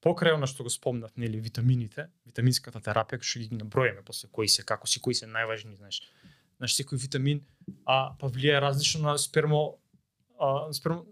Покрај 0.02 0.34
она 0.34 0.46
што 0.46 0.62
го 0.62 0.70
спомнав, 0.70 1.16
нели, 1.16 1.40
витамините, 1.40 2.08
витаминската 2.26 2.80
терапија, 2.80 3.22
што 3.22 3.38
ги 3.40 3.48
набројаме 3.50 4.02
после 4.02 4.28
кои 4.28 4.48
се, 4.48 4.62
како 4.62 4.86
си, 4.86 5.00
кои 5.00 5.14
се 5.14 5.26
најважни, 5.26 5.74
знаеш. 5.74 6.02
Знаеш, 6.56 6.74
секој 6.74 6.96
витамин 6.96 7.40
а, 7.86 8.12
па 8.14 8.28
влијае 8.28 8.60
различно 8.60 9.00
на 9.02 9.18
спермо, 9.18 9.78
а, 10.38 10.72
спермо, 10.72 11.04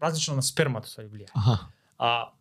различно 0.00 0.34
на 0.34 0.42
спермата 0.42 0.88
се 0.88 1.04
влија. 1.04 1.28
Аха. 1.34 1.66
А 1.98 2.32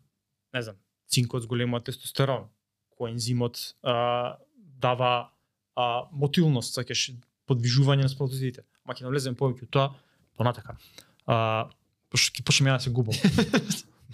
не 0.54 0.62
знам, 0.62 0.76
цинкот 1.08 1.44
зголемува 1.44 1.84
тестостерон, 1.84 2.48
коензимот 2.90 3.76
а, 3.84 4.38
дава 4.56 5.30
а, 5.76 6.08
мотилност, 6.12 6.74
сакаш 6.74 7.12
подвижување 7.50 8.06
на 8.06 8.12
сперматозидите. 8.12 8.66
Ма 8.86 8.96
ќе 8.96 9.06
навлеземе 9.08 9.38
повеќе 9.38 9.68
у 9.68 9.72
тоа 9.72 9.92
понатака. 10.38 10.78
А, 11.26 11.68
пошто 12.10 12.36
ќе 12.36 12.46
почнеме 12.46 12.76
да 12.76 12.80
се 12.80 12.94
губам. 12.94 13.16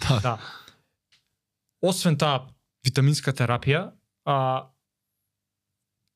Да. 0.02 0.18
да. 0.18 0.34
Освен 1.82 2.16
таа 2.18 2.48
витаминска 2.82 3.30
терапија, 3.36 3.92
а, 4.24 4.68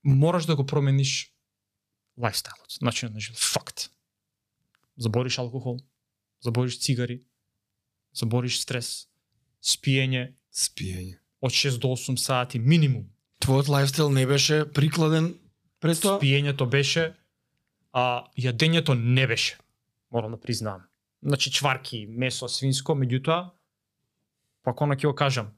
мораш 0.03 0.47
да 0.47 0.57
го 0.57 0.67
промениш 0.67 1.31
лайфстайлот, 2.19 2.79
начинот 2.81 3.15
на 3.15 3.21
живот. 3.21 3.39
Факт. 3.39 3.91
Забориш 4.97 5.39
алкохол, 5.39 5.79
забориш 6.41 6.81
цигари, 6.81 7.21
забориш 8.15 8.61
стрес, 8.63 9.09
спиење 9.61 10.33
Спиење. 10.51 11.19
од 11.41 11.53
6 11.53 11.79
до 11.79 11.89
8 11.93 12.17
сати 12.17 12.59
минимум. 12.59 13.11
Твојот 13.41 13.69
лайфстайл 13.69 14.11
не 14.11 14.27
беше 14.27 14.65
прикладен 14.65 15.35
пред 15.81 16.01
тоа? 16.01 16.19
Спиењето 16.21 16.67
беше, 16.69 17.15
а 17.93 18.25
јадењето 18.39 18.95
не 18.95 19.27
беше. 19.27 19.57
Морам 20.11 20.31
да 20.31 20.41
признаам. 20.41 20.83
Значи 21.23 21.51
чварки, 21.53 22.07
месо, 22.09 22.49
свинско, 22.49 22.93
меѓутоа 22.93 23.51
пак 24.63 24.81
она 24.81 24.97
ќе 24.97 25.07
го 25.07 25.15
кажам. 25.15 25.53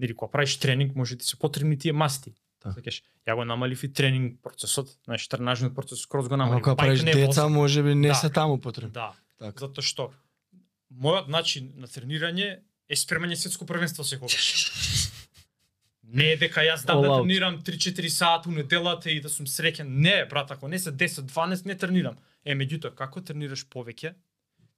Нели 0.00 0.14
кога 0.16 0.30
правиш 0.30 0.56
тренинг, 0.58 0.94
може 0.96 1.16
да 1.16 1.20
ти 1.20 1.26
се 1.26 1.36
потребни 1.36 1.78
тие 1.78 1.92
масти. 1.92 2.32
Да. 2.64 2.72
Сакаш, 2.72 3.02
ја 3.26 3.34
го 3.34 3.44
намалив 3.44 3.82
и 3.84 3.92
тренинг 3.92 4.40
процесот, 4.42 4.88
знаеш, 5.04 5.28
тренажниот 5.28 5.74
процес 5.74 6.00
скроз 6.00 6.28
го 6.28 6.36
намалив. 6.36 6.64
Бајк 6.64 6.76
правиш 6.76 7.02
не 7.02 7.12
деца, 7.14 7.48
може 7.48 7.82
би 7.82 7.94
не 7.94 8.08
Да. 8.08 8.14
се 8.14 8.30
таму 8.30 8.58
потребни. 8.60 8.92
Да, 8.92 9.12
Така. 9.38 9.66
затоа 9.68 9.82
што 9.82 10.10
мојот 10.90 11.28
начин 11.28 11.72
на 11.76 11.86
тренирање 11.86 12.58
е 12.88 12.96
спремање 12.96 13.36
светско 13.36 13.66
првенство 13.66 14.04
секогаш. 14.04 14.34
Не 16.08 16.32
е 16.32 16.36
дека 16.40 16.60
јас 16.64 16.86
да 16.86 16.94
out. 16.96 17.20
тренирам 17.20 17.60
3-4 17.62 18.08
сати 18.08 18.48
у 18.48 18.52
неделата 18.52 19.10
и 19.10 19.20
да 19.20 19.28
сум 19.28 19.46
среќен. 19.46 19.84
Не, 19.88 20.24
брат, 20.24 20.50
ако 20.50 20.68
не 20.68 20.78
се 20.78 20.92
10-12 20.92 21.66
не 21.66 21.76
тренирам. 21.76 22.16
Е, 22.44 22.54
меѓутоа, 22.54 22.94
како 22.94 23.20
тренираш 23.20 23.66
повеќе, 23.68 24.14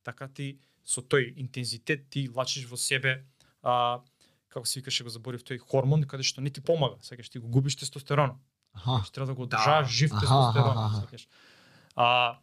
така 0.03 0.29
ти 0.29 0.59
со 0.85 1.01
тој 1.03 1.37
интензитет 1.37 2.09
ти 2.11 2.27
влачиш 2.29 2.67
во 2.67 2.77
себе 2.77 3.25
а, 3.63 4.01
како 4.49 4.67
се 4.67 4.81
викаше 4.81 5.05
го 5.05 5.11
заборив 5.11 5.45
тој 5.47 5.59
хормон 5.63 6.03
каде 6.05 6.27
што 6.27 6.41
не 6.41 6.51
ти 6.51 6.61
помага, 6.61 6.99
сакаш 7.03 7.31
ти 7.31 7.39
го 7.39 7.49
губиш 7.49 7.77
тестостерон. 7.77 8.39
Аха. 8.75 9.03
Што 9.05 9.13
треба 9.13 9.27
да 9.27 9.35
го 9.35 9.47
Да. 9.47 9.57
одржаваш 9.57 9.89
жив 9.91 10.11
Аха, 10.13 10.21
тестостерон, 10.21 11.01
сакаш. 11.01 11.29
А 11.97 12.39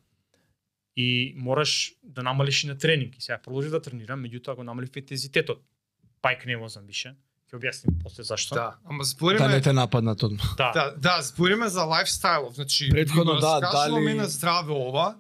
и 0.95 1.34
мораш 1.38 1.93
да 2.04 2.23
намалиш 2.23 2.63
и 2.63 2.67
на 2.67 2.78
тренинг. 2.78 3.17
И 3.17 3.21
сега 3.21 3.38
продолжив 3.38 3.71
да 3.71 3.82
тренирам, 3.82 4.23
меѓутоа 4.23 4.56
го 4.56 4.63
намалив 4.63 4.95
интензитетот. 4.95 5.62
Бајк 6.23 6.45
не 6.45 6.56
возам 6.58 6.86
више. 6.86 7.15
Ќе 7.47 7.55
објасним 7.55 8.03
после 8.03 8.23
зашто. 8.23 8.55
Да, 8.55 8.75
ама 8.86 9.03
Да 9.03 9.07
збориме 9.07 9.47
не 9.47 9.62
те 9.62 9.73
нападнат 9.73 10.23
одма. 10.23 10.43
да. 10.57 10.71
Да, 10.73 10.91
да, 10.97 11.21
збориме 11.21 11.69
за 11.69 11.83
лайфстайлов. 11.83 12.53
Значи, 12.55 12.89
го 13.05 13.23
да, 13.23 13.60
дали- 13.62 13.99
мене 13.99 14.25
здраве 14.25 14.71
ова. 14.73 15.15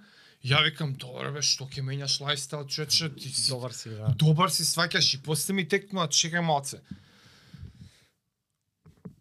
Ја 0.45 0.63
викам, 0.63 0.93
добре 0.93 1.31
бе, 1.31 1.41
што 1.41 1.65
ќе 1.65 1.81
менјаш 1.81 2.21
лайфстайл, 2.21 2.67
човече, 2.67 3.09
ти 3.09 3.29
си 3.29 3.49
Добар 3.51 3.71
си, 3.71 3.89
да. 3.89 4.07
добар 4.15 4.49
си 4.49 4.63
сваќаш 4.63 5.15
и 5.15 5.21
после 5.23 5.53
ми 5.53 5.67
текнува, 5.67 6.07
чекај 6.07 6.39
малце. 6.41 6.77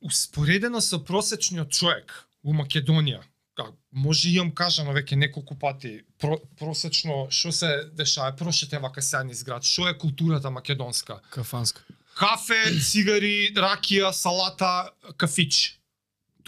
Успоредено 0.00 0.80
со 0.80 0.98
просечниот 1.04 1.70
човек 1.70 2.12
у 2.44 2.52
Македонија, 2.54 3.22
как 3.56 3.72
може 3.90 4.28
и 4.28 4.36
јам 4.38 4.52
кажано 4.54 4.92
веќе 4.92 5.16
неколку 5.16 5.56
пати, 5.58 6.04
про, 6.20 6.36
просечно 6.58 7.26
што 7.30 7.52
се 7.52 7.70
дешава, 7.92 8.36
прошете 8.36 8.78
вака 8.78 9.02
сега 9.02 9.24
низ 9.24 9.42
град, 9.42 9.64
што 9.64 9.88
е 9.88 9.98
културата 9.98 10.50
македонска? 10.50 11.20
Кафанска. 11.30 11.82
Кафе, 12.16 12.56
цигари, 12.80 13.52
ракија, 13.52 14.08
салата, 14.16 14.88
кафич. 15.20 15.76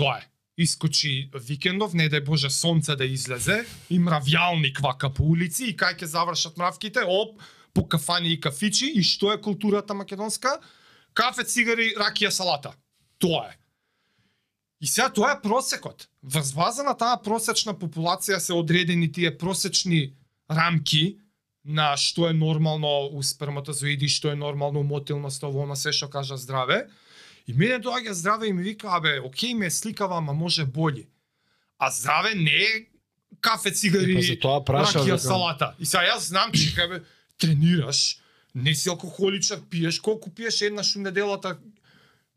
Тоа 0.00 0.22
е. 0.22 0.24
Искочи 0.64 1.28
викендов, 1.34 1.92
не 1.92 2.08
дај 2.08 2.24
Боже 2.24 2.48
сонце 2.50 2.96
да 2.96 3.04
излезе, 3.04 3.60
и 3.92 3.98
мравјалник 4.00 4.80
вака 4.80 5.10
по 5.12 5.28
улици 5.28 5.68
и 5.68 5.76
кај 5.76 6.00
ќе 6.00 6.08
завршат 6.08 6.56
мравките, 6.56 7.04
оп, 7.04 7.36
по 7.76 7.84
кафани 7.84 8.32
и 8.32 8.40
кафичи 8.40 8.88
и 8.96 9.04
што 9.04 9.34
е 9.34 9.42
културата 9.44 9.94
македонска? 9.94 10.56
Кафе, 11.12 11.44
цигари, 11.44 11.92
ракија, 12.00 12.32
салата. 12.32 12.72
Тоа 13.20 13.52
е. 13.52 13.58
И 14.80 14.86
сега 14.86 15.12
тоа 15.12 15.36
е 15.36 15.42
просекот. 15.42 16.08
Врз 16.22 16.54
база 16.56 16.82
на 16.82 16.96
таа 16.96 17.20
просечна 17.20 17.76
популација 17.76 18.40
се 18.40 18.56
одредени 18.56 19.12
тие 19.12 19.36
просечни 19.36 20.14
рамки 20.48 21.18
на 21.68 21.92
што 22.00 22.30
е 22.30 22.32
нормално 22.32 23.10
у 23.12 23.22
сперматозоиди, 23.22 24.08
што 24.08 24.32
е 24.32 24.36
нормално 24.40 24.80
у 24.80 24.88
мотилност, 24.88 25.42
ово 25.44 25.66
на 25.68 25.76
се 25.76 25.92
што 25.92 26.08
кажа 26.08 26.36
здраве. 26.40 26.86
И 27.46 27.52
мене 27.52 27.76
доаѓа 27.80 28.12
здраве 28.12 28.48
и 28.48 28.52
ми 28.52 28.62
вика, 28.62 28.88
абе, 28.90 29.20
окей, 29.20 29.54
ме 29.54 29.70
сликава, 29.70 30.16
ама 30.18 30.32
може 30.32 30.64
боли. 30.64 31.06
А 31.78 31.90
здраве 31.90 32.34
не 32.34 32.56
е 32.56 32.86
кафе, 33.40 33.70
цигари, 33.70 34.16
И 34.16 34.40
па 34.40 34.64
праша, 34.64 34.98
ракија, 34.98 35.16
салата. 35.16 35.74
И 35.78 35.86
сега 35.86 36.08
јас 36.08 36.32
знам, 36.32 36.52
че 36.52 36.74
кабе, 36.74 37.02
тренираш, 37.38 38.18
не 38.54 38.74
си 38.74 38.88
алкохоличар, 38.88 39.60
пиеш, 39.70 40.00
колку 40.00 40.30
пиеш 40.34 40.60
еднаш 40.62 40.96
у 40.96 41.00
неделата 41.00 41.58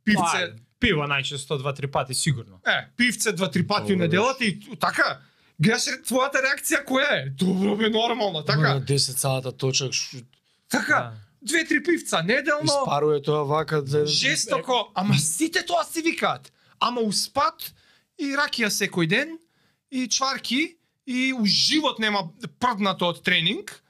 пивце, 0.03 0.51
Па, 0.51 0.59
пиво 0.79 1.07
најчесто 1.07 1.57
два-три 1.57 1.87
пати 1.87 2.13
сигурно. 2.13 2.59
Е, 2.67 2.91
пивце 2.97 3.31
два-три 3.31 3.67
пати 3.67 3.93
у 3.93 3.97
неделата 3.97 4.45
и 4.45 4.59
така. 4.79 5.21
Гледаш 5.61 5.85
твојата 6.01 6.41
реакција 6.41 6.79
која 6.83 7.11
е? 7.17 7.29
Добро 7.31 7.75
бе 7.75 7.89
нормално, 7.89 8.43
така. 8.43 8.73
На 8.73 8.81
10 8.81 8.97
сата 9.15 9.51
точак 9.53 9.93
ш- 9.93 10.23
Така. 10.69 11.13
Две-три 11.41 11.83
пивца 11.83 12.23
неделно. 12.23 12.65
испарува 12.65 13.21
тоа 13.21 13.43
вака 13.43 13.81
за 13.83 14.05
Жестоко, 14.05 14.91
ама 14.95 15.13
сите 15.15 15.65
тоа 15.65 15.83
си 15.83 16.01
викаат. 16.01 16.51
Ама 16.79 17.01
успат 17.01 17.73
и 18.19 18.25
ракија 18.25 18.69
секој 18.69 19.07
ден 19.07 19.37
и 19.91 20.07
чварки 20.07 20.77
и 21.07 21.33
у 21.33 21.45
живот 21.45 21.99
нема 21.99 22.29
прднато 22.59 23.05
од 23.05 23.23
тренинг. 23.23 23.83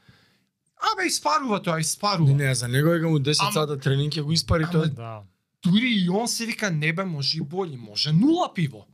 Абе 0.83 1.07
испарува 1.07 1.59
тоа, 1.59 1.79
испарува. 1.79 2.29
Не, 2.29 2.45
не, 2.45 2.55
за 2.55 2.67
него 2.67 2.89
е 2.89 2.99
му 2.99 3.19
10 3.19 3.41
Ама- 3.41 3.51
сата 3.53 3.77
тренинг 3.77 4.13
ќе 4.13 4.21
го 4.21 4.31
испари 4.31 4.63
Ама- 4.63 4.71
тоа. 4.71 4.87
Да. 4.87 5.21
Дури 5.63 5.89
и 5.97 6.09
он 6.09 6.27
се 6.27 6.45
вика 6.45 6.71
небе 6.71 7.03
може 7.05 7.37
и 7.37 7.41
боли, 7.41 7.77
може 7.77 8.11
нула 8.11 8.53
пиво. 8.53 8.87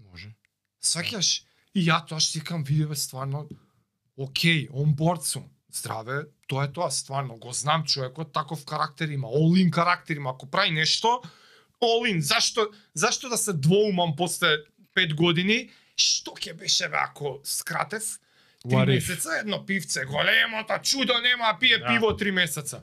Може. 0.00 0.28
Сваќаш? 0.82 1.42
И 1.74 1.86
ја 1.88 1.98
тоа 2.06 2.20
што 2.22 2.38
викам, 2.38 2.64
види 2.64 2.86
бе, 2.86 2.94
стварно, 2.94 3.48
окей, 4.16 4.68
он 4.72 4.94
борд 4.94 5.24
сум. 5.26 5.50
Здраве, 5.74 6.26
тоа 6.46 6.68
е 6.68 6.72
тоа, 6.72 6.90
стварно, 6.90 7.36
го 7.36 7.52
знам 7.52 7.84
човекот, 7.84 8.32
таков 8.32 8.64
карактер 8.64 9.08
има, 9.08 9.28
in 9.28 9.70
карактер 9.70 10.16
има, 10.16 10.30
ако 10.30 10.46
прави 10.46 10.70
нешто, 10.70 11.20
in, 11.82 12.20
зашто, 12.20 12.70
зашто 12.94 13.28
да 13.28 13.36
се 13.36 13.52
двоумам 13.52 14.14
после 14.16 14.58
пет 14.94 15.14
години, 15.14 15.70
што 15.96 16.30
ќе 16.38 16.54
беше 16.54 16.88
бе 16.88 16.96
ако 16.96 17.40
скратев, 17.44 18.20
три 18.62 18.86
месеца, 18.86 19.38
едно 19.40 19.66
пивце, 19.66 20.04
големото 20.04 20.78
чудо 20.82 21.18
нема, 21.20 21.56
пие 21.60 21.78
Да. 21.78 21.86
пиво 21.86 22.16
три 22.16 22.30
месеца. 22.30 22.82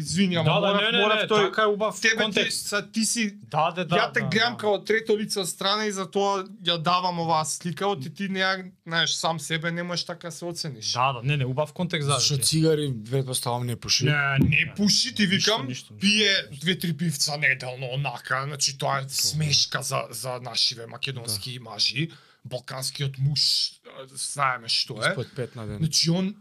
Извини, 0.00 0.36
ама 0.36 0.44
Да, 0.44 0.54
да, 0.56 0.66
морав, 0.68 0.82
не, 0.82 0.92
не, 0.92 0.98
морав 0.98 1.18
не, 1.18 1.28
тој, 1.28 1.44
така 1.44 1.62
е 1.62 1.66
убав 1.66 2.00
тебе 2.00 2.16
ти, 2.16 2.22
контекст. 2.22 2.66
са, 2.66 2.88
ти 2.88 3.04
си 3.04 3.34
Да, 3.46 3.70
да, 3.70 3.84
да. 3.84 3.96
ја 3.96 4.12
те 4.12 4.20
да, 4.20 4.26
гледам 4.26 4.52
да. 4.52 4.58
као 4.58 4.78
трето 4.80 5.12
лице 5.14 5.40
од 5.40 5.48
страна 5.48 5.84
и 5.84 5.92
затоа 5.92 6.30
ја 6.60 6.78
давам 6.78 7.20
оваа 7.20 7.44
слика, 7.44 7.86
од 7.86 8.08
ти 8.10 8.28
не 8.28 8.40
ја, 8.40 8.52
знаеш, 8.82 9.10
сам 9.12 9.40
себе 9.40 9.70
не 9.70 9.82
можеш 9.82 10.04
така 10.04 10.30
се 10.30 10.44
оцениш. 10.44 10.92
Да, 10.92 11.12
да, 11.12 11.20
не, 11.22 11.36
не, 11.36 11.44
убав 11.44 11.72
контекст 11.72 12.06
за. 12.06 12.12
Зашто 12.14 12.38
цигари 12.38 12.92
предпоставам 13.04 13.66
не 13.66 13.76
пуши. 13.76 14.04
Не, 14.04 14.38
Не 14.40 14.72
пуши, 14.76 15.14
ти 15.14 15.26
викам, 15.26 15.66
ништо, 15.66 15.92
ништо. 15.92 15.94
пие 15.96 16.32
две-три 16.52 16.92
пивца 16.92 17.36
неделно, 17.38 17.86
онака, 17.88 18.42
значи 18.46 18.78
тоа 18.78 18.98
е 18.98 19.08
смешка 19.08 19.82
за, 19.82 20.02
за 20.10 20.38
нашиве 20.40 20.86
македонски 20.86 21.54
Да. 21.54 21.60
мажи. 21.62 22.08
Балканскиот 22.44 23.18
муж, 23.18 23.40
а, 23.86 24.06
знаеме 24.08 24.68
што 24.68 24.96
е. 24.96 25.10
Испод 25.10 25.26
5 25.28 25.56
на 25.56 25.66
ден. 25.66 25.76
Значи 25.76 26.10
он 26.10 26.34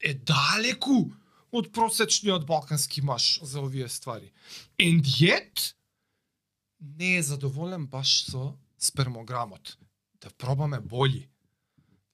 е 0.00 0.14
далеку 0.14 1.10
од 1.54 1.70
просечниот 1.72 2.46
балкански 2.48 3.02
маж 3.02 3.38
за 3.42 3.62
овие 3.62 3.88
ствари. 3.88 4.32
And 4.78 5.06
yet, 5.06 5.74
не 6.80 7.16
е 7.16 7.22
задоволен 7.22 7.86
баш 7.86 8.24
со 8.26 8.56
спермограмот. 8.78 9.78
Да 10.20 10.30
пробаме 10.38 10.80
боли. 10.80 11.28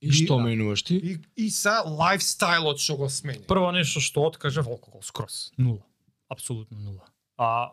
И 0.01 0.13
што 0.13 0.37
да. 0.37 0.45
менуваш 0.45 0.83
ти? 0.83 0.97
И, 0.97 1.19
и 1.37 1.51
са 1.51 1.83
лайфстайлот 1.85 2.81
што 2.81 2.97
го 2.97 3.09
смени. 3.09 3.45
Прво 3.49 3.73
нешто 3.73 4.01
што 4.01 4.25
откажав 4.29 4.69
алкохол 4.69 5.03
скроз. 5.05 5.53
Нула. 5.59 5.85
Апсолутно 6.29 6.79
нула. 6.81 7.09
А 7.37 7.73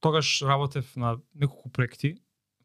тогаш 0.00 0.42
работев 0.42 0.96
на 0.96 1.18
неколку 1.34 1.70
проекти 1.70 2.16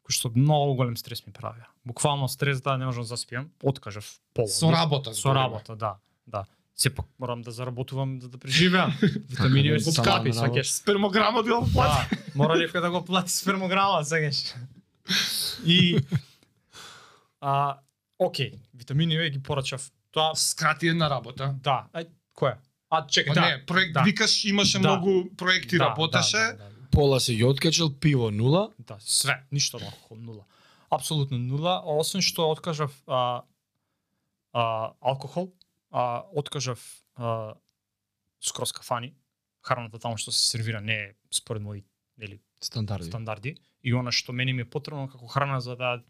кои 0.02 0.14
што 0.14 0.32
многу 0.34 0.74
голем 0.74 0.96
стрес 0.98 1.22
ми 1.26 1.32
правија. 1.32 1.70
Буквално 1.86 2.28
стрес 2.28 2.60
да 2.62 2.76
не 2.78 2.86
можам 2.86 3.06
да 3.06 3.14
заспиам, 3.14 3.50
откажав 3.62 4.20
пола. 4.34 4.48
Со 4.48 4.72
работа. 4.72 5.14
Со 5.14 5.34
работа, 5.34 5.76
да, 5.76 5.98
да. 6.26 6.46
Сепак 6.76 7.06
морам 7.18 7.42
да 7.42 7.50
заработувам 7.50 8.18
да, 8.18 8.28
да 8.28 8.38
преживеам. 8.38 8.96
Витамини 9.30 9.68
Така, 9.68 9.74
ми 9.74 9.80
се 9.80 9.92
скапи, 9.92 10.32
сакаш. 10.32 10.70
Спермограмот 10.70 11.46
го 11.46 11.68
плати. 11.72 12.16
Да, 12.16 12.22
мора 12.34 12.56
некој 12.56 12.80
да 12.80 12.90
го 12.90 13.04
плати 13.04 13.30
спермограма, 13.30 14.04
сакаш. 14.04 14.54
И 15.66 15.98
а 17.40 17.78
окей, 18.18 18.52
витамини 18.74 19.30
ги 19.30 19.42
порачав. 19.42 19.92
Тоа 20.10 20.34
Скрати 20.34 20.88
една 20.88 21.10
работа. 21.10 21.54
да, 21.62 21.86
ај 21.94 22.08
Кој? 22.36 22.56
А, 22.90 23.06
чекај, 23.06 23.28
Па 23.28 23.34
да. 23.34 23.40
не, 23.40 23.64
проект 23.66 23.92
да. 23.94 24.02
викаш 24.02 24.44
имаше 24.44 24.78
Да. 24.78 24.88
многу 24.96 25.28
проекти 25.36 25.78
работеше. 25.78 26.36
Да, 26.36 26.52
да, 26.52 26.64
да, 26.64 26.88
Пола 26.90 27.20
си 27.20 27.34
ги 27.34 27.44
откачил, 27.44 27.90
пиво 27.90 28.30
нула. 28.30 28.70
да, 28.78 28.96
све, 29.00 29.42
ништо 29.52 29.76
од 29.76 29.82
алкохол, 29.82 30.16
нула. 30.18 30.44
Апсолутно 30.90 31.38
нула, 31.38 31.80
освен 31.84 32.20
што 32.22 32.50
откажав 32.50 32.92
а, 33.06 33.42
а, 34.52 34.92
алкохол, 35.00 35.52
а, 35.92 36.24
откажав 36.32 36.80
а, 37.16 37.54
скроз 38.40 38.72
кафани, 38.72 39.14
храната 39.62 39.98
таму 39.98 40.16
што 40.18 40.32
се 40.32 40.40
сервира 40.50 40.80
не 40.80 40.94
е 40.94 41.14
според 41.30 41.62
мои 41.62 41.84
нели 42.18 42.40
Стандарди. 42.60 43.06
стандарди 43.06 43.56
и 43.84 43.92
она 43.94 44.10
што 44.12 44.32
мене 44.32 44.52
ми 44.52 44.62
е 44.62 44.70
потребно 44.70 45.08
како 45.08 45.26
храна 45.26 45.60
за 45.60 45.76
да 45.76 46.02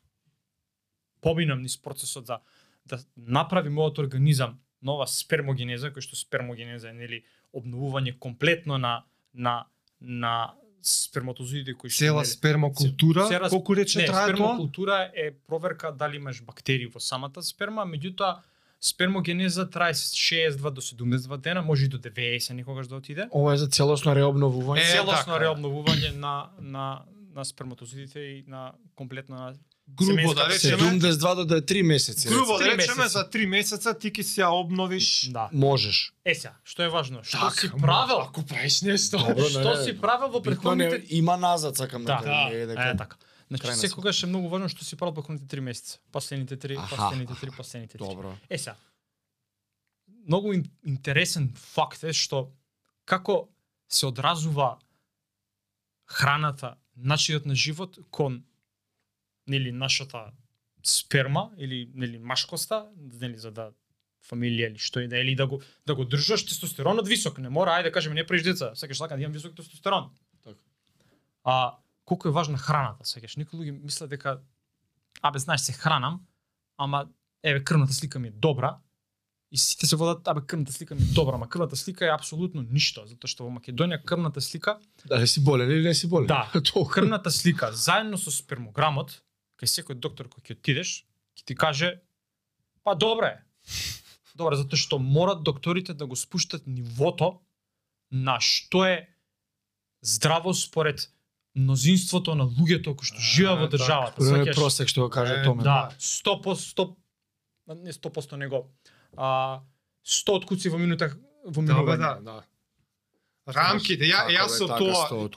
поминам 1.20 1.62
низ 1.62 1.76
процесот 1.76 2.26
за 2.26 2.38
да 2.86 2.98
направи 3.16 3.68
мојот 3.70 3.98
организам 3.98 4.58
нова 4.82 5.06
спермогенеза, 5.06 5.92
кој 5.94 6.00
што 6.00 6.16
спермогенеза 6.16 6.90
е 6.90 6.92
нели 6.92 7.24
обновување 7.54 8.18
комплетно 8.18 8.78
на 8.78 9.04
на 9.34 9.66
на 10.00 10.54
сперматозоидите 10.82 11.74
кои 11.78 11.90
што 11.90 11.98
Цела 11.98 12.24
спермокултура, 12.24 13.28
Цела- 13.28 13.48
колку 13.50 13.74
рече 13.76 14.02
трае 14.06 14.08
тоа? 14.08 14.34
спермокултура 14.34 15.10
е 15.14 15.30
проверка 15.46 15.92
дали 15.92 16.16
имаш 16.16 16.42
бактерии 16.42 16.86
во 16.86 16.98
самата 17.00 17.42
сперма, 17.42 17.84
меѓутоа 17.86 18.42
спермогенеза 18.82 19.70
трае 19.70 19.94
62 19.94 20.70
до 20.70 20.80
72 20.80 21.36
дена, 21.36 21.62
може 21.62 21.84
и 21.84 21.88
до 21.88 21.98
90 21.98 22.52
некогаш 22.52 22.86
да 22.86 22.96
отиде. 22.96 23.28
Ова 23.30 23.54
е 23.54 23.56
за 23.56 23.66
целосно 23.68 24.12
реобновување. 24.12 24.82
Е, 24.82 24.92
целосно 24.92 25.32
така. 25.32 25.44
реобновување 25.44 26.16
на 26.16 26.50
на 26.60 27.02
на 27.34 27.44
сперматозоидите 27.44 28.20
и 28.20 28.44
на 28.46 28.72
комплетно 28.94 29.36
на 29.36 29.54
Грубо 29.88 30.34
да 30.34 30.48
речеме, 30.48 30.82
72 30.82 31.34
до 31.34 31.44
да 31.44 31.56
е 31.56 31.60
3 31.60 31.82
месеци. 31.82 32.28
грубо 32.28 32.58
да 32.58 32.64
речеме 32.66 33.08
за 33.08 33.28
3 33.30 33.46
месеца 33.46 33.98
ти 33.98 34.12
ќе 34.12 34.22
се 34.22 34.40
ја 34.40 34.48
обновиш. 34.50 35.28
Да. 35.30 35.48
Можеш. 35.52 36.12
Е 36.24 36.34
сега, 36.34 36.54
што 36.64 36.82
е 36.82 36.88
важно? 36.88 37.20
Што 37.22 37.38
Така, 37.38 37.50
си 37.50 37.70
правел? 37.80 38.20
Ако 38.20 38.46
правиш 38.46 38.82
нешто. 38.82 39.18
Добро, 39.18 39.44
Што 39.44 39.74
не, 39.74 39.84
си 39.84 40.00
правел 40.00 40.28
во 40.28 40.42
претходните 40.42 41.02
има 41.10 41.36
назад, 41.36 41.76
сакам 41.76 42.04
да, 42.04 42.16
Да, 42.16 42.24
кажам, 42.24 42.68
дека. 42.68 42.82
е 42.82 42.96
така. 42.96 43.16
Значи 43.52 43.66
Крај 43.66 43.76
на 43.76 43.76
секогаш 43.76 44.22
е 44.22 44.26
многу 44.26 44.48
важно 44.48 44.68
што 44.72 44.84
си 44.84 44.96
правил 44.96 45.12
претходните 45.14 45.44
3 45.44 45.60
месеца. 45.60 45.98
Последните 46.12 46.56
3, 46.56 46.78
Аха, 46.78 46.96
последните 46.96 47.32
аха. 47.32 47.46
3, 47.46 47.56
последните 47.56 47.98
3. 47.98 48.08
Добро. 48.08 48.32
Е 48.48 48.58
сега. 48.58 48.76
Многу 50.26 50.54
ин- 50.56 50.70
интересен 50.84 51.52
факт 51.52 52.04
е 52.04 52.12
што 52.16 52.48
како 53.04 53.48
се 53.88 54.06
одразува 54.08 54.78
храната, 56.08 56.76
начинот 56.96 57.46
на 57.46 57.54
живот 57.54 57.98
кон 58.10 58.44
нели 59.48 59.72
нашата 59.72 60.32
сперма 60.82 61.50
или 61.58 61.90
нели 61.94 62.18
машкоста, 62.18 62.88
нели 62.96 63.36
за 63.36 63.50
да 63.50 63.72
фамилија 64.24 64.70
или 64.70 64.78
што 64.78 65.00
и 65.02 65.08
да 65.08 65.18
е, 65.18 65.26
или 65.26 65.34
да 65.34 65.46
го 65.46 65.60
да 65.86 65.94
го 65.94 66.04
држаш 66.04 66.46
тестостеронот 66.46 67.08
висок, 67.08 67.38
не 67.38 67.48
мора 67.48 67.76
ајде 67.76 67.92
кажеме 67.92 68.14
не 68.14 68.26
правиш 68.26 68.42
деца, 68.42 68.74
сакаш 68.74 68.96
сакам 68.96 69.18
да 69.18 69.22
имам 69.24 69.32
висок 69.32 69.56
тестостерон. 69.56 70.10
Така. 70.42 70.60
А 71.44 71.76
колку 72.04 72.28
е 72.28 72.32
важна 72.32 72.58
храната, 72.58 73.04
сакаш 73.04 73.36
некои 73.36 73.58
луѓе 73.58 73.82
мислат 73.82 74.10
дека 74.10 74.40
абе 75.22 75.38
знаеш 75.38 75.60
се 75.60 75.72
хранам, 75.72 76.22
ама 76.76 77.06
еве 77.42 77.64
крвната 77.64 77.92
слика 77.92 78.18
ми 78.18 78.28
е 78.28 78.30
добра, 78.30 78.78
и 79.52 79.58
сите 79.58 79.86
се 79.86 79.96
водат, 79.96 80.28
абе 80.28 80.40
крвната 80.46 80.72
слика 80.72 80.94
ми 80.94 81.02
е 81.02 81.04
добра, 81.04 81.34
ама 81.34 81.48
крвната 81.48 81.76
слика 81.76 82.06
е 82.06 82.14
апсолутно 82.14 82.62
ништо, 82.62 83.04
затоа 83.06 83.28
што 83.28 83.44
во 83.44 83.52
Македонија 83.52 84.00
крвната 84.04 84.40
слика 84.40 84.78
Дали 85.04 85.28
си 85.28 85.44
болен 85.44 85.70
или 85.70 85.84
не 85.84 85.94
си 85.94 86.08
болен? 86.08 86.26
Да. 86.26 86.48
Тоа. 86.72 86.88
крвната 86.88 87.30
слика 87.30 87.72
заедно 87.72 88.18
со 88.18 88.32
спермограмот, 88.32 89.20
кај 89.60 89.68
секој 89.68 90.00
доктор 90.00 90.32
кој 90.32 90.40
ќе 90.40 90.58
отидеш, 90.58 91.04
ќе 91.36 91.44
ти 91.44 91.54
каже 91.54 92.00
па 92.82 92.94
добре. 92.94 93.44
Добре, 94.34 94.56
затоа 94.56 94.80
што 94.80 94.98
морат 94.98 95.44
докторите 95.44 95.92
да 95.94 96.08
го 96.08 96.16
спуштат 96.16 96.64
нивото 96.66 97.42
на 98.10 98.40
што 98.40 98.84
е 98.88 98.96
здраво 100.00 100.54
според 100.54 101.11
мнозинството 101.54 102.34
на 102.34 102.44
луѓето 102.44 102.94
кои 102.96 103.06
што 103.06 103.18
живеат 103.20 103.58
во 103.60 103.66
така. 103.68 103.76
државата. 103.84 104.22
Сваќаш? 104.22 104.54
просек 104.56 104.88
што 104.88 105.00
го 105.02 105.10
каже 105.10 105.42
Томе. 105.44 105.62
Да, 105.62 105.90
100%, 105.98 106.94
100 107.68 107.82
не 107.82 107.92
100% 107.92 108.36
него. 108.36 108.70
А 109.16 109.60
100 110.04 110.32
откуци 110.32 110.68
во 110.68 110.78
минута 110.78 111.12
во 111.44 111.62
Да, 111.62 111.72
минување. 111.74 111.98
да, 111.98 112.20
да. 112.22 112.44
Рамките, 113.46 114.04
ја, 114.06 114.28
јас 114.30 114.54
со 114.58 114.66
така, 114.66 114.78
тоа, 114.78 115.28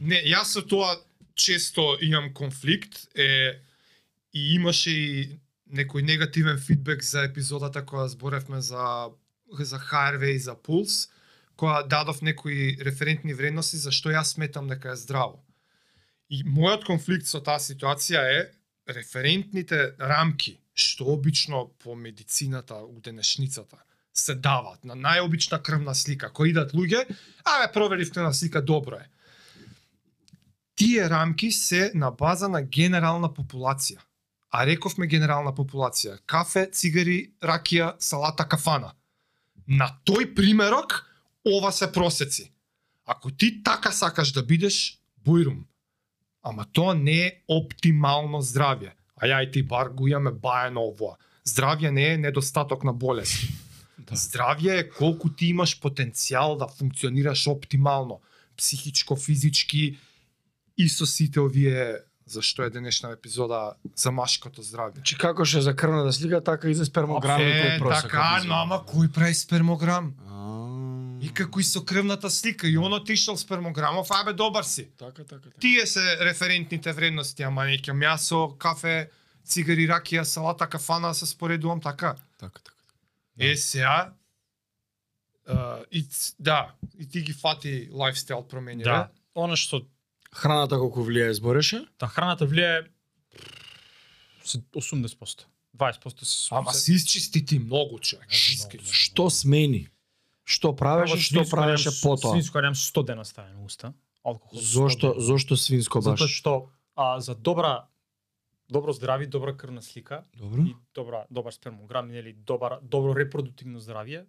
не, 0.00 0.22
јас 0.24 0.54
со 0.54 0.62
тоа 0.62 0.96
често 1.34 1.96
имам 2.00 2.32
конфликт 2.34 3.08
е, 3.14 3.58
и 4.32 4.54
имаше 4.54 4.90
и 4.90 5.40
некој 5.70 6.02
негативен 6.02 6.58
фидбек 6.58 7.02
за 7.02 7.24
епизодата 7.26 7.82
која 7.82 8.06
зборевме 8.06 8.60
за 8.60 9.10
за 9.58 9.78
HRV 9.78 10.30
и 10.30 10.38
за 10.38 10.54
Пулс, 10.54 11.08
која 11.58 11.82
дадов 11.88 12.22
некои 12.22 12.78
референтни 12.80 13.34
вредности 13.34 13.76
за 13.76 13.90
што 13.90 14.10
јас 14.14 14.34
сметам 14.38 14.68
дека 14.68 14.92
е 14.92 14.96
здраво. 14.96 15.42
И 16.30 16.44
мојот 16.46 16.86
конфликт 16.86 17.26
со 17.26 17.40
таа 17.42 17.58
ситуација 17.58 18.24
е 18.38 18.40
референтните 18.90 19.94
рамки 19.98 20.60
што 20.80 21.04
обично 21.12 21.68
по 21.78 21.94
медицината 21.94 22.74
у 22.74 23.00
денешницата 23.00 23.76
се 24.14 24.34
дават 24.34 24.84
на 24.84 24.96
најобична 24.96 25.60
крвна 25.62 25.94
слика, 25.94 26.32
кои 26.32 26.50
идат 26.50 26.72
луѓе, 26.74 27.04
абе 27.44 27.72
проверив 27.72 28.12
крвна 28.12 28.32
слика, 28.34 28.62
добро 28.62 28.96
е. 28.96 29.08
Тие 30.74 31.08
рамки 31.10 31.50
се 31.52 31.90
на 31.94 32.10
база 32.10 32.48
на 32.48 32.62
генерална 32.62 33.28
популација. 33.28 34.00
А 34.50 34.64
рековме 34.66 35.06
генерална 35.06 35.52
популација. 35.54 36.18
Кафе, 36.26 36.66
цигари, 36.72 37.32
ракија, 37.42 37.94
салата, 37.98 38.48
кафана. 38.48 38.94
На 39.68 39.86
тој 40.04 40.34
примерок, 40.34 41.04
ова 41.46 41.70
се 41.72 41.92
просеци. 41.92 42.50
Ако 43.06 43.30
ти 43.30 43.62
така 43.62 43.92
сакаш 43.92 44.32
да 44.32 44.42
бидеш, 44.42 44.98
бујрум. 45.24 45.62
Ама 46.42 46.66
тоа 46.72 46.94
не 46.94 47.18
е 47.26 47.32
оптимално 47.48 48.40
здравје. 48.42 48.92
А 49.16 49.26
ја 49.26 49.42
и 49.44 49.50
ти 49.52 49.62
бар 49.62 49.88
го 49.88 50.08
имаме 50.08 50.30
баено 50.30 50.86
овоа. 50.88 51.16
Здравје 51.44 51.90
не 51.90 52.06
е 52.14 52.18
недостаток 52.18 52.84
на 52.84 52.92
болест. 52.92 53.48
Да. 53.98 54.16
Здравје 54.16 54.80
е 54.80 54.88
колку 54.88 55.28
ти 55.28 55.52
имаш 55.52 55.76
потенцијал 55.80 56.56
да 56.58 56.68
функционираш 56.68 57.46
оптимално, 57.46 58.20
психичко, 58.56 59.16
физички 59.16 59.98
и 60.76 60.88
со 60.88 61.06
сите 61.06 61.40
овие 61.40 62.00
зашто 62.30 62.62
е 62.62 62.70
денешна 62.70 63.10
епизода 63.12 63.74
за 63.96 64.10
машкото 64.10 64.62
здравје. 64.62 64.94
Значи 64.94 65.18
како 65.18 65.44
ше 65.44 65.60
за 65.60 65.74
крвната 65.76 66.12
слика, 66.12 66.40
така 66.44 66.70
и 66.70 66.74
за 66.74 66.86
спермограми 66.86 67.44
е, 67.44 67.78
така, 67.78 68.42
но 68.46 68.54
ама 68.54 68.80
кој 68.86 69.10
прави 69.12 69.34
спермограм? 69.34 70.14
А, 70.26 70.59
И 71.20 71.34
како 71.34 71.60
и 71.60 71.64
со 71.64 71.84
крвната 71.84 72.30
слика, 72.30 72.68
и 72.68 72.78
оно 72.78 73.04
ти 73.04 73.16
шел 73.16 73.36
спермограмов, 73.36 74.10
абе 74.10 74.32
добар 74.32 74.62
си. 74.62 74.88
Така, 74.98 75.24
така, 75.24 75.40
така. 75.40 75.56
Тие 75.60 75.86
се 75.86 76.16
референтните 76.20 76.92
вредности, 76.92 77.42
ама 77.42 77.62
неќе 77.62 77.92
мясо, 77.92 78.56
кафе, 78.58 79.10
цигари, 79.44 79.88
ракија, 79.88 80.22
салата, 80.22 80.66
кафана 80.66 81.14
се 81.14 81.26
споредувам 81.26 81.80
така. 81.80 82.16
Така, 82.38 82.60
така. 82.60 82.76
Е, 83.38 83.56
сега, 83.56 84.12
uh, 85.48 85.84
и, 85.92 86.06
да, 86.38 86.72
и 86.98 87.08
ти 87.08 87.20
ги 87.20 87.32
фати 87.32 87.88
лайфстайл 87.92 88.42
промени, 88.42 88.82
Да. 88.82 89.08
Она 89.34 89.56
што 89.56 89.86
Храната 90.32 90.78
колку 90.78 91.02
влијае 91.02 91.30
збореше? 91.32 91.86
та 91.98 92.06
храната 92.06 92.46
влијае 92.46 92.86
се 94.44 94.58
80%. 94.58 95.46
20% 95.76 96.24
се 96.24 96.48
Ама 96.50 96.72
се- 96.72 96.80
се 96.80 96.92
изчисти 96.92 97.44
ти 97.44 97.58
многу, 97.58 97.98
човек. 97.98 98.26
Што 98.82 99.30
смени? 99.30 99.88
Што 100.50 100.72
правеше, 100.74 101.20
што 101.22 101.44
правеше 101.46 101.92
потоа? 102.02 102.34
Свинско 102.34 102.58
немам 102.64 102.74
100 102.74 103.06
дена 103.06 103.24
ставено 103.24 103.60
на 103.60 103.66
уста. 103.70 103.94
Алкохол. 104.24 104.58
100 104.58 104.66
Зошто 104.66 105.14
зошто 105.20 105.56
свинско 105.56 106.02
баш? 106.02 106.18
Затоа 106.18 106.28
што 106.28 106.54
а, 106.96 107.20
за 107.20 107.34
добра 107.34 107.86
добро 108.68 108.92
здрави, 108.92 109.26
добра 109.26 109.54
крвна 109.56 109.82
слика 109.82 110.24
Добро. 110.34 110.62
и 110.62 110.74
добра 110.94 111.26
добар 111.30 111.52
спермограм 111.52 112.10
или 112.10 112.32
добар 112.32 112.78
добро 112.82 113.14
репродуктивно 113.14 113.78
здравје, 113.78 114.26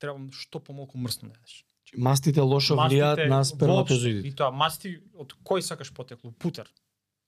треба 0.00 0.32
што 0.32 0.60
помалку 0.60 0.98
мрсно 0.98 1.28
да 1.28 1.36
јадеш. 1.36 1.64
Мастите 1.96 2.40
лошо 2.40 2.76
влијаат 2.76 3.28
на 3.28 3.44
сперматозоидите. 3.44 4.28
И 4.28 4.32
тоа 4.32 4.50
масти 4.50 4.98
од 5.16 5.32
кој 5.44 5.64
сакаш 5.64 5.92
потекло? 5.92 6.32
Путер. 6.32 6.68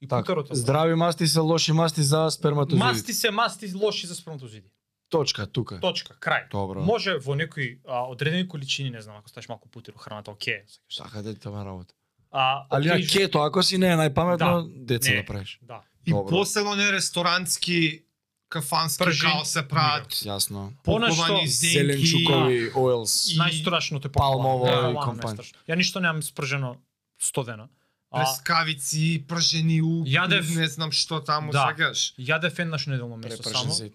И 0.00 0.08
Така, 0.08 0.22
путерот 0.22 0.56
здрави 0.56 0.94
масти 0.94 1.26
се 1.26 1.40
лоши 1.40 1.72
масти 1.72 2.02
за 2.02 2.28
сперматозоидите. 2.30 2.84
Масти 2.84 3.12
се 3.12 3.30
масти 3.30 3.72
лоши 3.74 4.06
за 4.06 4.14
сперматозиди. 4.14 4.68
Точка, 5.10 5.46
тука. 5.46 5.80
Точка, 5.80 6.14
крај. 6.14 6.50
Добро. 6.50 6.80
Може 6.80 7.18
во 7.18 7.34
некои 7.34 7.78
а, 7.84 8.04
одредени 8.04 8.46
количини, 8.46 8.90
не 8.90 9.02
знам, 9.02 9.16
ако 9.16 9.28
ставиш 9.28 9.48
малку 9.48 9.68
путер 9.68 9.92
во 9.92 9.98
храната, 9.98 10.30
оке. 10.30 10.64
Сака 10.88 11.22
да 11.22 11.34
тоа 11.34 11.64
работа. 11.64 11.94
А, 12.30 12.66
Али 12.70 12.88
на 12.88 12.94
окей, 12.94 13.06
кето, 13.08 13.38
ако 13.40 13.62
си 13.62 13.78
не 13.78 13.88
е 13.88 13.96
најпаметно, 13.96 14.62
деца 14.76 15.10
Не. 15.10 15.16
да 15.16 15.24
правиш. 15.24 15.58
Да. 15.62 15.82
И 16.06 16.10
Добро. 16.10 16.28
посебно 16.28 16.76
не 16.76 16.92
ресторантски 16.92 18.02
кафански 18.48 19.04
Пржин. 19.04 19.30
као 19.30 19.44
се 19.44 19.62
прават 19.64 20.08
Јасно. 20.08 20.72
Она 20.86 21.06
што- 21.06 21.16
поповани 21.16 21.48
зенки. 21.48 21.74
Зеленчукови 21.74 22.70
оилс. 22.72 23.28
И- 23.28 23.38
Најстрашното 23.38 24.06
е 24.06 24.12
палмово 24.12 24.64
Да, 24.64 24.72
и 24.72 24.94
најстрашно. 24.94 25.54
Ја 25.68 25.76
ништо 25.76 26.00
немам 26.00 26.22
спржено 26.22 26.76
100 27.18 27.44
дена. 27.44 27.68
А, 28.12 28.18
прескавици, 28.18 29.24
пражени 29.28 29.82
у, 29.82 30.04
Јадев- 30.04 30.56
не 30.56 30.66
знам 30.68 30.90
што 30.92 31.20
таму 31.20 31.52
Да. 31.52 31.66
сакаш. 31.68 32.14
јадев 32.18 32.58
еднаш 32.58 32.86
неделно 32.86 33.20
Препрашен 33.20 33.70
само. 33.70 33.90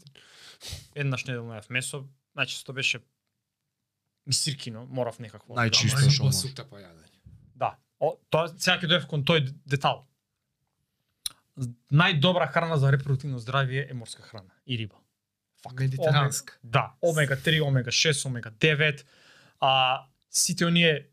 Еднаш 0.95 1.25
неделно 1.25 1.53
јадев 1.53 1.69
месо. 1.69 2.05
Најчесто 2.35 2.73
беше 2.73 2.99
мисиркино, 4.25 4.85
морав 4.87 5.19
некакво. 5.19 5.55
Најчисто 5.55 6.09
што 6.09 6.23
може. 6.25 6.53
па 6.65 6.77
јадење. 6.77 7.19
Да. 7.55 7.77
О, 7.99 8.15
тоа 8.29 8.47
сега 8.49 8.77
ќе 8.77 8.87
дојдев 8.87 9.07
кон 9.07 9.23
тој 9.23 9.53
детал. 9.65 10.05
Најдобра 11.91 12.51
храна 12.51 12.77
за 12.77 12.91
репродуктивно 12.91 13.39
здравје 13.39 13.89
е 13.89 13.93
морска 13.93 14.21
храна 14.21 14.51
и 14.65 14.77
риба. 14.77 14.95
Факт. 15.63 15.79
Медитеранска. 15.79 16.53
Омега- 16.53 16.71
Да, 16.71 16.93
омега 17.01 17.35
3, 17.37 17.61
омега 17.61 17.91
6, 17.91 18.25
омега 18.25 18.51
9. 18.51 19.05
А 19.61 20.05
сите 20.29 20.65
оние 20.65 21.07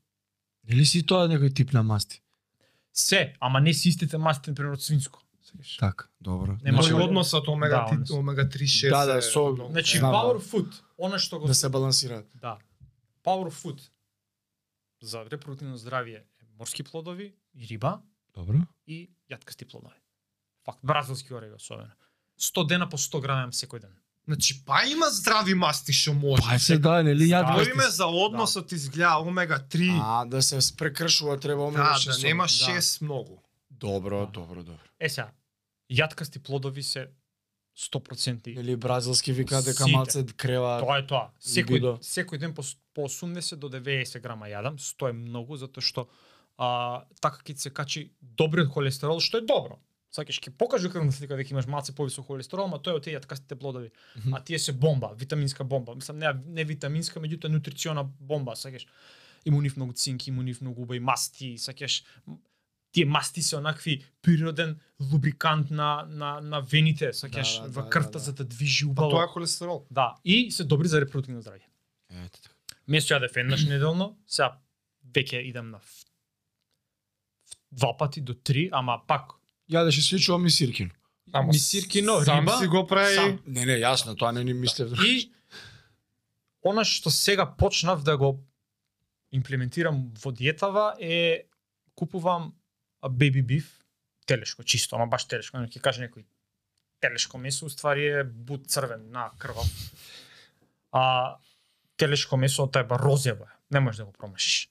Или 0.69 0.85
си 0.85 1.03
тоа 1.03 1.29
некој 1.29 1.55
тип 1.55 1.73
на 1.73 1.83
масти? 1.83 2.19
се, 2.93 3.35
ама 3.41 3.61
не 3.61 3.73
си 3.75 3.89
истите 3.89 4.19
масти 4.19 4.51
на 4.51 4.55
пример 4.55 4.73
од 4.73 4.83
свинско. 4.83 5.22
Сеќаш? 5.55 5.79
Така, 5.79 6.05
добро. 6.21 6.57
Нема 6.63 6.83
Значи, 6.83 6.95
односот 6.95 7.49
омега 7.49 7.77
да, 7.81 7.87
3 7.87 7.95
однос. 7.95 8.11
омега 8.11 8.45
3 8.45 8.63
6. 8.63 8.91
Да, 8.91 9.07
да, 9.07 9.23
со-. 9.23 9.69
Значи 9.71 9.99
Знам, 9.99 10.15
power 10.15 10.35
да. 10.35 10.45
food, 10.45 10.71
она 10.99 11.19
што 11.19 11.39
го 11.39 11.47
да 11.47 11.55
се 11.55 11.69
балансираат. 11.69 12.27
Да. 12.35 12.59
Power 13.25 13.51
food 13.51 13.81
за 15.03 15.25
репродуктивно 15.25 15.79
здравје 15.79 16.17
е 16.17 16.25
морски 16.59 16.83
плодови 16.83 17.35
и 17.55 17.67
риба 17.67 18.01
Добро. 18.35 18.59
и 18.87 19.11
јаткасти 19.31 19.65
плодови. 19.65 19.99
Факт, 20.65 20.79
бразилски 20.83 21.35
ореви 21.35 21.55
особено. 21.55 21.91
100 22.41 22.69
дена 22.69 22.89
по 22.89 22.97
100 22.97 23.21
грама 23.21 23.53
секој 23.53 23.81
ден. 23.81 23.95
Значи, 24.25 24.65
па 24.65 24.85
има 24.87 25.11
здрави 25.11 25.55
масти 25.55 25.93
што 25.93 26.15
може. 26.15 26.43
Па 26.43 26.59
се 26.59 26.79
да, 26.79 27.03
нели 27.03 27.25
ја 27.25 27.43
Да. 27.43 27.53
Говориме 27.53 27.85
за 27.85 28.07
односот 28.07 28.73
изгледа 28.73 29.19
омега 29.19 29.59
3. 29.61 29.99
А, 30.03 30.25
да 30.25 30.43
се 30.43 30.61
спрекршува 30.61 31.41
треба 31.41 31.63
омега 31.63 31.83
Да, 31.83 31.93
да, 31.93 31.99
шест 31.99 32.23
нема 32.23 32.45
да. 32.45 32.49
6 32.49 33.03
многу. 33.03 33.43
Добро, 33.71 34.27
Да. 34.27 34.33
добро, 34.33 34.63
добро. 34.63 34.79
Е 35.01 35.09
сега, 35.09 35.31
јаткасти 35.93 36.43
плодови 36.43 36.83
се 36.83 37.09
100% 37.79 38.55
Нели 38.57 38.77
бразилски 38.77 39.33
вика 39.33 39.63
дека 39.63 39.87
малце 39.89 40.25
крева. 40.37 40.77
Тоа 40.83 40.99
е 41.01 41.07
тоа. 41.09 41.31
Секој 41.41 41.81
Бидо. 41.81 41.95
секој 42.05 42.39
ден 42.39 42.53
по, 42.55 42.65
по 42.93 43.09
80 43.09 43.57
до 43.57 43.71
90 43.73 44.21
грама 44.21 44.51
јадам, 44.53 44.77
100 44.77 45.09
е 45.09 45.17
многу 45.17 45.57
затоа 45.57 45.81
што 45.81 46.05
а, 46.59 47.07
така 47.21 47.41
ќе 47.41 47.57
се 47.57 47.73
качи 47.73 48.05
добриот 48.21 48.69
холестерол, 48.75 49.25
што 49.25 49.41
е 49.41 49.49
добро. 49.49 49.81
Сакаш 50.13 50.37
ќе 50.37 50.53
покажи 50.53 50.91
крвна 50.93 51.13
слика 51.17 51.37
дека 51.41 51.55
имаш 51.55 51.67
малце 51.67 51.97
повисок 51.97 52.29
холестерол, 52.29 52.69
ма 52.69 52.77
тоа 52.77 52.93
е 52.93 53.01
од 53.01 53.09
тие 53.09 53.17
јаткастите 53.17 53.57
плодови. 53.57 53.89
Мгм. 54.21 54.37
А 54.37 54.45
тие 54.45 54.61
се 54.61 54.77
бомба, 54.77 55.15
витаминска 55.17 55.65
бомба. 55.65 55.97
Мислам 55.97 56.21
не 56.21 56.29
не 56.45 56.69
витаминска, 56.69 57.21
меѓутоа 57.25 57.49
нутрициона 57.49 58.05
бомба, 58.05 58.57
сакаш. 58.57 58.87
Има 59.49 59.63
нив 59.63 59.77
многу 59.77 59.97
цинк, 59.97 60.29
има 60.29 60.43
нив 60.45 60.61
многу 60.61 60.83
убави 60.83 61.01
масти, 61.01 61.57
сакаш 61.59 62.05
тие 62.93 63.05
масти 63.05 63.43
се 63.43 63.57
онакви 63.57 64.05
природен 64.23 64.79
лубрикант 65.13 65.71
на 65.71 66.05
на 66.09 66.41
на 66.41 66.61
вените, 66.61 67.13
сакаш 67.13 67.57
Да, 67.57 67.63
да, 67.63 67.69
во 67.69 67.83
да, 67.83 67.91
крвта 67.91 68.11
да, 68.11 68.19
да. 68.19 68.25
за 68.25 68.33
да 68.33 68.45
движи 68.45 68.85
Па 68.85 68.91
убаво. 68.91 69.11
тоа 69.11 69.25
е 69.25 69.27
холестерол. 69.27 69.87
Да, 69.91 70.15
и 70.25 70.51
се 70.51 70.65
добри 70.65 70.89
за 70.89 71.01
репродуктивно 71.01 71.43
здравје. 71.43 71.65
Ете 72.11 72.41
така. 72.43 72.55
Место 72.89 73.15
јадев 73.15 73.37
еднаш 73.37 73.65
неделно, 73.73 74.17
сега 74.27 74.59
веќе 75.13 75.43
идам 75.43 75.71
на 75.71 75.81
два 77.73 77.97
пати 77.97 78.21
до 78.21 78.35
три, 78.35 78.69
ама 78.73 79.01
пак 79.07 79.33
Јадеш 79.71 80.01
сличува 80.01 80.39
ми 80.39 80.51
сиркин. 80.51 80.91
мисиркино, 81.47 82.21
сам 82.25 82.41
риба, 82.41 82.59
си 82.59 82.67
го 82.67 82.87
прави. 82.87 83.15
сам. 83.15 83.39
Не, 83.47 83.65
не, 83.67 83.79
јасно, 83.81 84.19
тоа 84.19 84.33
не 84.33 84.45
ни 84.45 84.53
мислев. 84.53 84.93
И 85.01 85.33
она 86.65 86.85
што 86.85 87.11
сега 87.11 87.47
почнав 87.47 88.03
да 88.05 88.17
го 88.17 88.45
имплементирам 89.33 90.13
во 90.25 90.33
диетава 90.33 90.95
е 91.01 91.45
купувам 91.95 92.53
baby 93.09 93.43
beef, 93.47 93.65
телешко 94.27 94.65
чисто, 94.65 94.97
ама 94.97 95.07
баш 95.07 95.25
телешко, 95.25 95.59
ќе 95.59 95.81
каже 95.81 96.07
некој 96.07 96.25
телешко 97.03 97.39
месо, 97.39 97.67
уствари 97.67 98.07
е 98.07 98.25
бут 98.25 98.69
црвен 98.71 99.11
на 99.11 99.31
крвав. 99.39 99.67
А 100.93 101.37
телешко 101.97 102.37
месо 102.37 102.67
тоа 102.67 102.83
е 102.83 102.87
ба 102.87 102.99
розево, 102.99 103.45
е, 103.45 103.55
не 103.71 103.81
можеш 103.81 103.99
да 103.99 104.05
го 104.05 104.13
промашиш. 104.13 104.69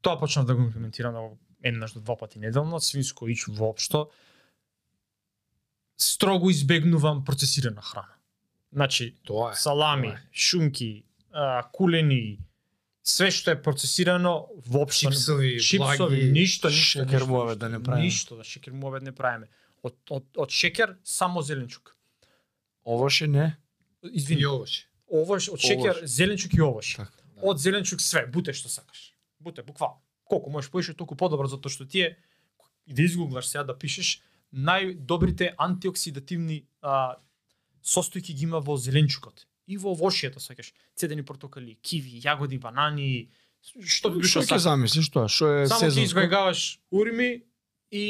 Тоа 0.00 0.18
почнав 0.18 0.46
да 0.46 0.54
го 0.54 0.62
имплементирам 0.62 1.14
да 1.14 1.28
еднаш 1.62 1.92
до 1.92 2.00
два 2.00 2.16
пати 2.16 2.38
неделно, 2.38 2.80
свинско 2.80 3.28
ич 3.28 3.46
воопшто. 3.48 4.10
Строго 5.96 6.50
избегнувам 6.50 7.24
процесирана 7.24 7.82
храна. 7.82 8.14
Значи, 8.72 9.16
Тоа 9.24 9.52
е. 9.52 9.54
салами, 9.54 10.08
тоа 10.08 10.16
е. 10.16 10.28
шунки, 10.32 11.04
а, 11.32 11.62
кулени, 11.72 12.38
све 13.10 13.30
што 13.30 13.50
е 13.50 13.58
процесирано 13.58 14.32
воопшто 14.66 15.08
не- 15.08 15.16
Чипсови, 15.16 15.50
чипсови, 15.60 16.30
ништо, 16.30 16.68
ништо, 16.68 16.70
шекер 16.70 17.24
муавет 17.24 17.58
да 17.58 17.68
не 17.68 17.80
правиме. 17.80 18.04
Ништо, 18.04 18.36
да 18.36 18.44
шекер 18.44 18.72
муавет 18.72 19.02
не 19.02 19.12
правиме. 19.12 19.48
Од, 19.82 19.96
од, 20.10 20.24
од 20.36 20.50
шекер 20.50 20.96
само 21.04 21.42
зеленчук. 21.42 21.96
Овоше 22.84 23.26
не. 23.26 23.56
Извини, 24.04 24.40
И 24.40 24.46
овоше. 24.46 24.86
овош, 25.08 25.48
од 25.48 25.60
шекер, 25.60 25.96
овош. 25.96 26.04
зеленчук 26.06 26.54
и 26.54 26.60
овош. 26.60 26.94
Така. 26.96 27.12
Од 27.42 27.58
зеленчук 27.58 28.00
све, 28.00 28.26
буте 28.26 28.52
што 28.52 28.68
сакаш. 28.68 29.14
Буте, 29.40 29.62
буквално. 29.62 30.00
Колку 30.24 30.50
можеш 30.50 30.70
поише, 30.70 30.94
толку 30.94 31.16
подобро, 31.16 31.48
затоа 31.48 31.70
што 31.70 31.86
тие, 31.86 32.16
да 32.86 33.02
изгуглаш 33.02 33.46
сега 33.46 33.64
да 33.64 33.74
пишеш, 33.74 34.20
најдобрите 34.54 35.54
антиоксидативни 35.58 36.66
а, 36.82 37.16
состојки 37.82 38.32
ги 38.32 38.44
има 38.44 38.60
во 38.60 38.76
зеленчукот. 38.76 39.46
И 39.70 39.78
во 39.78 39.94
овошјето, 39.94 40.42
сакаш, 40.42 40.72
цедени 40.98 41.22
портокали, 41.22 41.76
киви, 41.86 42.18
јагоди, 42.24 42.58
банани, 42.58 43.30
што 43.62 44.10
би 44.10 44.26
Што 44.26 44.42
ќе 44.42 44.58
замислиш 44.58 45.10
тоа? 45.14 45.28
Што 45.30 45.50
е 45.52 45.66
Само 45.68 45.78
ќе 45.78 45.90
сезонско? 45.92 46.06
изгајгаваш 46.08 46.62
урми 46.90 47.30
и 47.94 48.06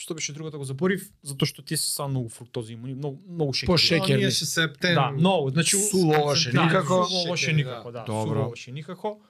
што 0.00 0.16
беше 0.16 0.32
другото 0.32 0.58
го 0.58 0.64
заборив, 0.64 1.04
затоа 1.22 1.46
што 1.46 1.62
тие 1.62 1.76
се 1.76 1.90
само 1.92 2.08
многу 2.14 2.32
фруктози, 2.32 2.76
многу 2.80 3.20
многу 3.28 3.52
шеќер. 3.52 3.68
По 3.68 3.76
шеќер. 3.76 4.24
Се 4.32 4.46
септен. 4.48 4.94
Да, 4.96 5.10
многу, 5.12 5.50
значи 5.52 5.76
Суло 5.76 6.16
овоше 6.16 6.54
да, 6.56 6.64
никако. 6.64 7.04
Суло 7.04 7.24
овоше 7.26 7.44
Шекери, 7.44 7.56
никако, 7.60 7.92
да. 7.92 8.04
Добро. 8.08 8.24
Суло 8.24 8.46
овоше 8.46 8.72
никако. 8.72 9.20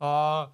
А 0.00 0.50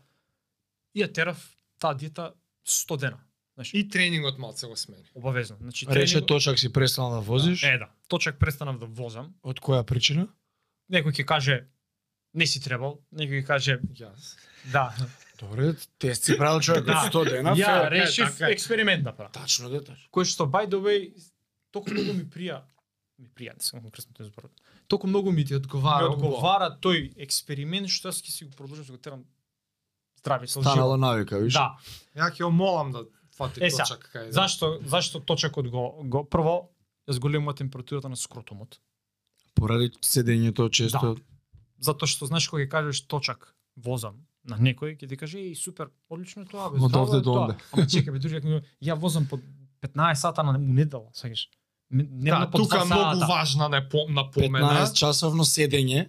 и 0.95 1.01
ја 1.01 1.09
терав 1.09 1.41
таа 1.81 1.97
диета 1.97 2.35
100 2.69 3.01
дена. 3.01 3.19
Значи, 3.55 3.79
И 3.79 3.89
тренингот 3.89 4.39
малце 4.39 4.67
го 4.67 4.77
смени. 4.77 5.05
обавезно. 5.15 5.57
Значи 5.61 5.87
Рече 5.87 6.17
тренинг- 6.17 6.27
точак 6.27 6.59
си 6.59 6.73
престанал 6.73 7.11
да 7.11 7.21
возиш. 7.21 7.63
Е, 7.63 7.79
да. 7.79 7.89
Точак 8.09 8.39
престанав 8.39 8.79
да 8.79 8.87
возам. 8.87 9.35
Од 9.43 9.61
која 9.61 9.85
причина? 9.85 10.27
Некој 10.91 11.13
ќе 11.13 11.25
каже 11.25 11.67
не 12.35 12.47
си 12.47 12.61
требал, 12.61 12.99
некој 13.13 13.43
ќе 13.43 13.47
каже 13.47 13.81
Јас. 13.93 14.37
да. 14.67 14.95
Добре, 15.39 15.75
тест 15.99 16.25
си 16.25 16.37
правил 16.37 16.61
човек 16.61 16.81
од 16.81 16.87
Да. 16.87 17.09
100 17.09 17.25
дена. 17.25 17.55
Ја 17.55 17.91
решив 17.91 18.31
така 18.31 18.51
експеримент 18.51 19.05
да 19.05 19.13
правам. 19.13 19.33
Тачно 19.33 19.69
деташ. 19.71 20.09
кој 20.13 20.25
што 20.25 20.45
by 20.45 20.67
the 20.67 20.77
way 20.77 21.13
толку 21.71 21.91
многу 21.91 22.13
ми 22.13 22.25
прија 22.25 22.63
ми 23.19 23.29
прија, 23.29 23.55
не 23.55 23.61
сум 23.61 23.81
конкретно 23.81 24.13
тој 24.13 24.25
збор. 24.25 24.51
Толку 24.89 25.07
многу 25.07 25.31
ми 25.31 25.45
Ти 25.45 25.55
одговара. 25.55 26.09
ми 26.09 26.15
одговара 26.15 26.77
тој 26.77 27.13
експеримент 27.17 27.89
што 27.89 28.09
јас 28.09 28.19
ќе 28.19 28.31
си 28.31 28.45
го 28.45 28.51
продолжам 28.51 28.85
да 28.87 28.93
го 28.93 28.99
терам 28.99 29.25
здрави 30.19 30.49
со 30.49 30.61
Станало 30.61 30.97
живот. 30.97 31.01
навика, 31.01 31.39
виш? 31.39 31.53
Да. 31.53 31.79
Ја 32.17 32.31
ќе 32.31 32.51
молам 32.51 32.93
да 32.93 33.05
фати 33.37 33.61
Е, 33.61 33.71
точак 33.71 34.11
кај. 34.15 34.31
Зашто 34.31 34.79
зашто 34.85 35.21
точакот 35.21 35.69
го 35.69 36.03
го 36.05 36.25
прво 36.25 36.71
ја 37.09 37.13
зголемува 37.13 37.55
температурата 37.55 38.09
на 38.09 38.17
скротумот. 38.17 38.79
Поради 39.55 39.91
седењето 40.03 40.71
често. 40.71 41.17
Затоа 41.79 42.07
што 42.07 42.27
знаеш 42.27 42.49
кога 42.49 42.63
ќе 42.63 42.69
кажеш 42.69 43.07
точак 43.07 43.55
возам 43.77 44.25
на 44.45 44.57
некој 44.57 44.97
ќе 44.97 45.09
ти 45.09 45.17
каже 45.17 45.39
еј 45.39 45.55
супер, 45.55 45.91
одлично 46.11 46.43
е 46.43 46.47
тоа 46.47 46.71
бе. 46.71 46.79
Од 46.79 46.91
здраво 46.91 47.07
овде 47.07 47.21
до 47.21 47.33
онде. 47.35 47.55
Ама 47.73 47.83
чекај 47.85 48.13
бе, 48.13 48.19
дури 48.19 48.37
ако 48.37 48.49
ја 48.81 48.95
возам 48.95 49.27
по 49.27 49.39
15 49.83 50.15
сата 50.15 50.43
на 50.43 50.59
недела, 50.59 51.11
сакаш. 51.13 51.49
Не 51.91 52.31
Да, 52.31 52.51
тука 52.51 52.79
2 52.79 52.85
многу 52.87 53.27
важна 53.29 53.69
напо- 53.69 54.09
напомена. 54.09 54.69
15 54.81 54.95
часовно 54.95 55.45
седење. 55.45 56.09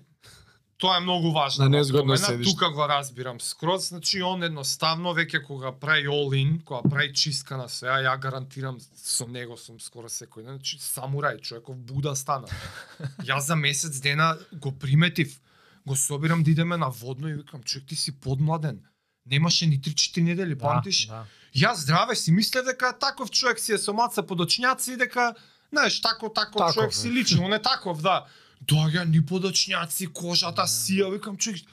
Тоа 0.78 0.98
е 0.98 1.00
многу 1.00 1.32
важно. 1.32 1.64
На 1.64 1.70
незгодно 1.70 2.14
напомена. 2.14 2.28
седиш. 2.28 2.52
Тука 2.52 2.70
го 2.70 2.88
разбирам 2.88 3.42
скроз, 3.42 3.90
значи 3.90 4.22
он 4.22 4.44
едноставно 4.44 5.14
веќе 5.16 5.40
кога 5.46 5.72
прави 5.72 6.08
all 6.08 6.36
in, 6.36 6.64
кога 6.64 6.90
прави 6.90 7.14
чистка 7.14 7.58
на 7.58 7.70
се, 7.70 7.88
а 7.88 8.04
ја 8.04 8.20
гарантирам 8.20 8.78
со 8.96 9.28
него 9.28 9.56
сум 9.58 9.80
скоро 9.80 10.12
секој 10.12 10.44
ден, 10.44 10.60
значи 10.60 10.78
самурај, 10.78 11.40
човеков 11.42 11.78
буда 11.78 12.16
стана. 12.16 12.48
Јас 13.30 13.48
за 13.48 13.56
месец 13.56 14.00
дена 14.00 14.36
го 14.52 14.72
приметив, 14.72 15.40
го 15.88 15.96
собирам 15.96 16.44
да 16.44 16.52
идеме 16.52 16.78
на 16.78 16.90
водно 16.90 17.30
и 17.30 17.34
викам, 17.34 17.64
човек 17.64 17.88
ти 17.88 17.96
си 17.96 18.20
подмладен. 18.20 18.84
Немаше 19.26 19.68
ни 19.68 19.80
3-4 19.80 20.22
недели, 20.22 20.58
памтиш? 20.60 21.08
Да, 21.08 21.26
Јас 21.56 21.88
здраве 21.88 22.16
си 22.16 22.32
мислев 22.32 22.66
дека 22.66 22.92
таков 23.00 23.32
човек 23.32 23.60
си 23.60 23.74
е 23.74 23.78
со 23.78 23.94
маца 23.94 24.24
подочњаци 24.24 24.94
и 24.94 24.98
дека 24.98 25.36
знаеш 25.72 26.02
тако 26.02 26.30
тако 26.30 26.60
Таков 26.60 26.74
човек 26.74 26.94
си 26.94 27.12
лично, 27.12 27.46
он 27.46 27.54
е 27.54 27.62
таков, 27.62 28.02
да. 28.02 28.26
Доаѓа 28.62 29.04
ни 29.10 29.22
подочњаци, 29.22 30.08
кожата 30.14 30.66
сија, 30.70 31.12
викам 31.14 31.38
човек 31.38 31.66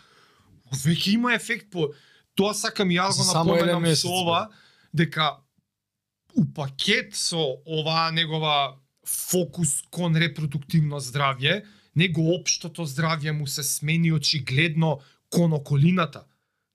веќе 0.72 1.14
има 1.14 1.34
ефект 1.34 1.70
по 1.70 1.92
тоа 2.34 2.54
сакам 2.54 2.90
јас 2.90 3.18
го 3.20 3.28
напоменам 3.28 3.86
со 3.96 4.08
ова 4.08 4.48
дека 4.92 5.36
у 6.34 6.44
пакет 6.56 7.14
со 7.16 7.40
оваа 7.66 8.10
негова 8.12 8.78
фокус 9.06 9.82
кон 9.90 10.16
репродуктивно 10.16 11.00
здравје, 11.00 11.62
него 11.94 12.32
општото 12.34 12.86
здравје 12.86 13.32
му 13.32 13.46
се 13.46 13.62
смени 13.62 14.12
очигледно 14.12 15.00
кон 15.30 15.52
околината. 15.52 16.24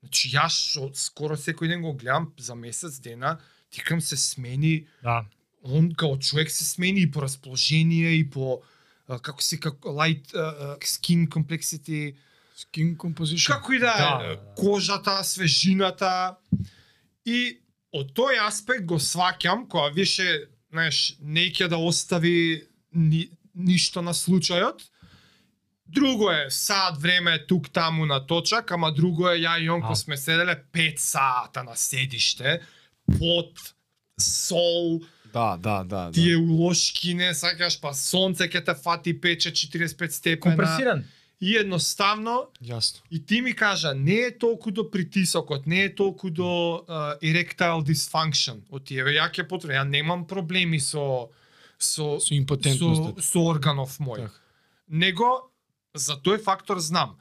Значи 0.04 0.30
јас 0.36 0.54
што 0.54 0.92
скоро 0.94 1.38
секој 1.38 1.74
ден 1.74 1.82
го 1.82 1.94
гледам 1.94 2.34
за 2.38 2.56
месец 2.56 3.00
дена, 3.00 3.38
тикам 3.70 4.02
се 4.02 4.18
смени, 4.18 4.88
да. 5.04 5.26
он 5.64 5.92
као 5.92 6.20
човек 6.20 6.52
се 6.52 6.66
смени 6.66 7.02
и 7.02 7.12
по 7.12 7.22
расположение 7.22 8.14
и 8.14 8.30
по 8.30 8.62
како 9.08 9.42
се 9.42 9.60
како 9.60 9.94
light 9.96 10.34
uh, 10.36 10.76
skin 10.84 11.28
complexity, 11.32 12.16
Skin 12.58 12.96
composition. 12.98 13.54
Како 13.54 13.74
и 13.74 13.80
да 13.80 13.94
Да, 13.98 14.36
кожата, 14.58 15.20
свежината 15.24 16.38
и 17.26 17.60
од 17.94 18.14
тој 18.18 18.42
аспект 18.48 18.88
го 18.90 18.98
сваќам 18.98 19.68
кога 19.70 19.92
више, 19.94 20.48
знаеш, 20.74 21.18
не 21.22 21.52
ќе 21.54 21.70
да 21.70 21.78
остави 21.78 22.66
ни, 22.98 23.28
ништо 23.54 24.02
на 24.02 24.14
случајот. 24.18 24.82
Друго 25.86 26.32
е 26.34 26.50
саат 26.50 26.98
време 27.02 27.38
тук 27.48 27.70
таму 27.70 28.06
на 28.06 28.20
точак, 28.28 28.72
ама 28.72 28.92
друго 28.92 29.30
е 29.30 29.38
ја 29.38 29.60
и 29.62 29.70
Јонко 29.70 29.94
А. 29.94 29.96
сме 29.96 30.18
седеле 30.18 30.58
5 30.74 30.98
сата 30.98 31.64
на 31.64 31.76
седиште, 31.76 32.60
пот, 33.20 33.54
сол, 34.20 35.00
Да, 35.34 35.58
да, 35.58 35.84
да. 35.84 36.06
да. 36.06 36.12
тие 36.12 36.38
улошки 36.38 37.14
не 37.14 37.34
сакаш, 37.34 37.80
па 37.82 37.94
сонце 37.94 38.48
ќе 38.48 38.64
те 38.66 38.76
фати 38.76 39.14
пече 39.14 39.52
45 39.52 40.10
степена. 40.10 40.56
Компресиран. 40.56 41.06
И 41.40 41.54
едноставно 41.56 42.50
Јасно. 42.64 43.02
И 43.12 43.26
ти 43.26 43.42
ми 43.42 43.54
кажа, 43.54 43.94
не 43.94 44.16
е 44.16 44.38
толку 44.38 44.72
до 44.72 44.92
притисокот, 44.92 45.68
не 45.68 45.84
е 45.84 45.96
толку 45.96 46.30
до 46.30 46.84
uh, 46.88 47.20
erectile 47.22 47.84
dysfunction. 47.86 48.64
Од 48.70 48.90
тие, 48.90 49.04
ја 49.06 49.30
ќе 49.30 49.46
потребам, 49.48 49.86
ја 49.86 49.90
немам 49.90 50.26
проблеми 50.28 50.80
со 50.80 51.30
со 51.78 52.18
Со 52.20 52.34
импотентноста. 52.34 53.22
со, 53.22 53.32
со 53.32 53.40
органов 53.40 54.00
мој. 54.00 54.26
Така. 54.26 54.34
Него 54.88 55.52
за 55.94 56.18
тој 56.18 56.42
фактор 56.42 56.80
знам. 56.80 57.18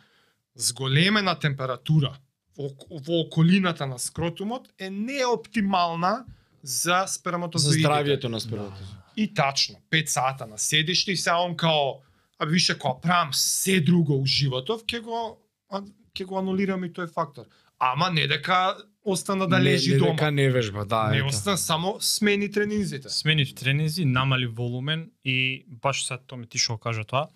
Зголемена 0.54 1.34
температура 1.36 2.16
во, 2.57 2.70
во 2.88 3.20
околината 3.20 3.86
на 3.86 3.98
скротумот 3.98 4.68
е 4.78 4.90
неоптимална 4.90 6.24
за 6.62 7.04
За 7.07 7.12
сперматозоидите. 7.12 7.80
здравието 7.80 8.28
на 8.28 8.40
спермата. 8.40 8.82
И 9.16 9.34
тачно, 9.34 9.76
5 9.90 10.07
сата 10.07 10.46
на 10.46 10.59
седиште 10.59 11.12
и 11.12 11.16
сега 11.16 11.38
он 11.38 11.57
као, 11.57 12.02
а 12.38 12.46
више 12.46 12.78
кога 12.78 13.00
правам 13.00 13.34
се 13.34 13.80
друго 13.80 14.20
у 14.20 14.26
животов, 14.26 14.84
ќе 14.84 15.00
го 15.00 15.38
а, 15.70 15.82
ќе 16.14 16.24
го 16.24 16.38
анулирам 16.38 16.84
и 16.84 16.92
тој 16.92 17.12
фактор. 17.12 17.46
Ама 17.78 18.11
не 18.11 18.26
дека 18.26 18.76
остана 19.04 19.48
да 19.48 19.61
лежи 19.61 19.90
не, 19.90 19.96
не 19.96 19.98
дома. 19.98 20.12
дека 20.12 20.30
не 20.30 20.50
вежба, 20.50 20.84
да. 20.84 21.09
не 21.11 21.18
ето. 21.18 21.26
остана 21.26 21.59
само 21.59 21.96
смени 22.00 22.50
тренинзите. 22.50 23.09
Смени 23.09 23.54
тренинзи, 23.54 24.04
намали 24.04 24.46
волумен 24.46 25.11
и 25.24 25.64
баш 25.68 26.07
сега 26.07 26.18
тоа 26.26 26.38
ми 26.38 26.46
ти 26.46 26.59
што 26.59 26.78
кажа 26.78 27.04
тоа. 27.04 27.28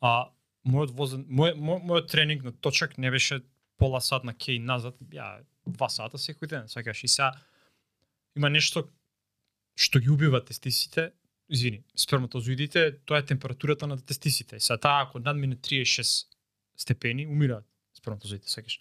А 0.00 0.30
мојот 0.66 0.90
возен, 0.94 1.26
мој, 1.30 1.54
мој, 1.54 1.82
мојот 1.86 2.10
тренинг 2.10 2.42
на 2.44 2.52
точак 2.52 2.98
не 2.98 3.10
беше 3.10 3.40
пола 3.78 4.00
сат 4.00 4.24
на 4.24 4.34
кеј 4.34 4.58
назад, 4.58 4.94
ја 5.12 5.42
два 5.66 5.88
сата 5.88 6.18
секој 6.18 6.48
ден, 6.48 6.68
сакаш 6.68 7.04
и 7.04 7.08
сега 7.08 7.32
има 8.36 8.50
нешто 8.50 8.88
што 9.76 10.00
ги 10.00 10.10
убива 10.10 10.40
тестисите, 10.40 11.12
извини, 11.50 11.82
сперматозоидите, 11.96 12.98
тоа 13.04 13.18
е 13.18 13.24
температурата 13.24 13.86
на 13.86 13.96
тестисите. 13.98 14.60
Сега 14.60 14.78
таа 14.78 15.02
ако 15.02 15.18
надмине 15.18 15.56
36 15.56 16.26
степени, 16.76 17.26
умираат 17.26 17.64
сперматозоидите, 17.94 18.50
сакаш. 18.50 18.80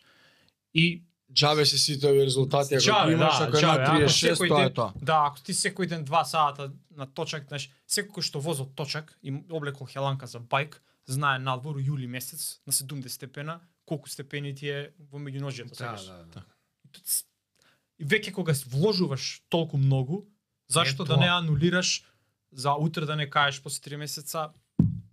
И 0.73 1.03
Джабе 1.33 1.65
се 1.65 1.77
сите 1.77 2.07
овие 2.07 2.25
резултати, 2.25 2.75
ако 2.75 2.83
Джабе, 2.83 3.07
ги 3.07 3.13
имаш, 3.13 3.37
да, 3.37 3.43
ако 3.43 3.57
е 3.57 3.61
джабе, 3.61 3.79
над 3.79 3.87
ако 3.89 3.97
36, 4.03 4.33
секој 4.33 4.47
тоа 4.47 4.59
е 4.59 4.63
ден- 4.63 4.73
тоа. 4.73 4.93
Да, 5.01 5.23
ако 5.25 5.41
ти 5.41 5.53
секој 5.53 5.87
ден 5.87 6.03
два 6.03 6.23
сата 6.23 6.71
на 6.91 7.07
точак, 7.07 7.47
знаеш, 7.47 7.69
секој 7.89 8.11
кој 8.11 8.21
што 8.21 8.39
возел 8.39 8.65
точак 8.67 9.17
и 9.23 9.33
облекол 9.49 9.87
хеланка 9.87 10.27
за 10.27 10.39
бајк, 10.39 10.75
знае 11.07 11.39
надвор 11.39 11.75
јули 11.77 12.07
месец 12.07 12.61
на 12.63 12.73
70 12.73 13.07
степена 13.09 13.57
колку 13.85 14.09
степени 14.09 14.55
ти 14.55 14.69
е 14.69 14.79
во 15.01 15.17
меѓуножјето, 15.19 15.69
Да, 15.69 15.75
сакаш. 15.75 16.05
да, 16.05 16.23
да. 16.25 16.43
Веќе 17.99 18.31
кога 18.31 18.53
вложуваш 18.67 19.41
толку 19.49 19.77
многу, 19.77 20.25
зашто 20.69 21.03
Е, 21.03 21.05
да 21.05 21.17
не 21.17 21.27
анулираш 21.27 22.03
за 22.51 22.73
утре 22.73 23.05
да 23.05 23.15
не 23.15 23.29
кажеш 23.29 23.61
после 23.61 23.79
3 23.81 23.95
месеца 23.97 24.49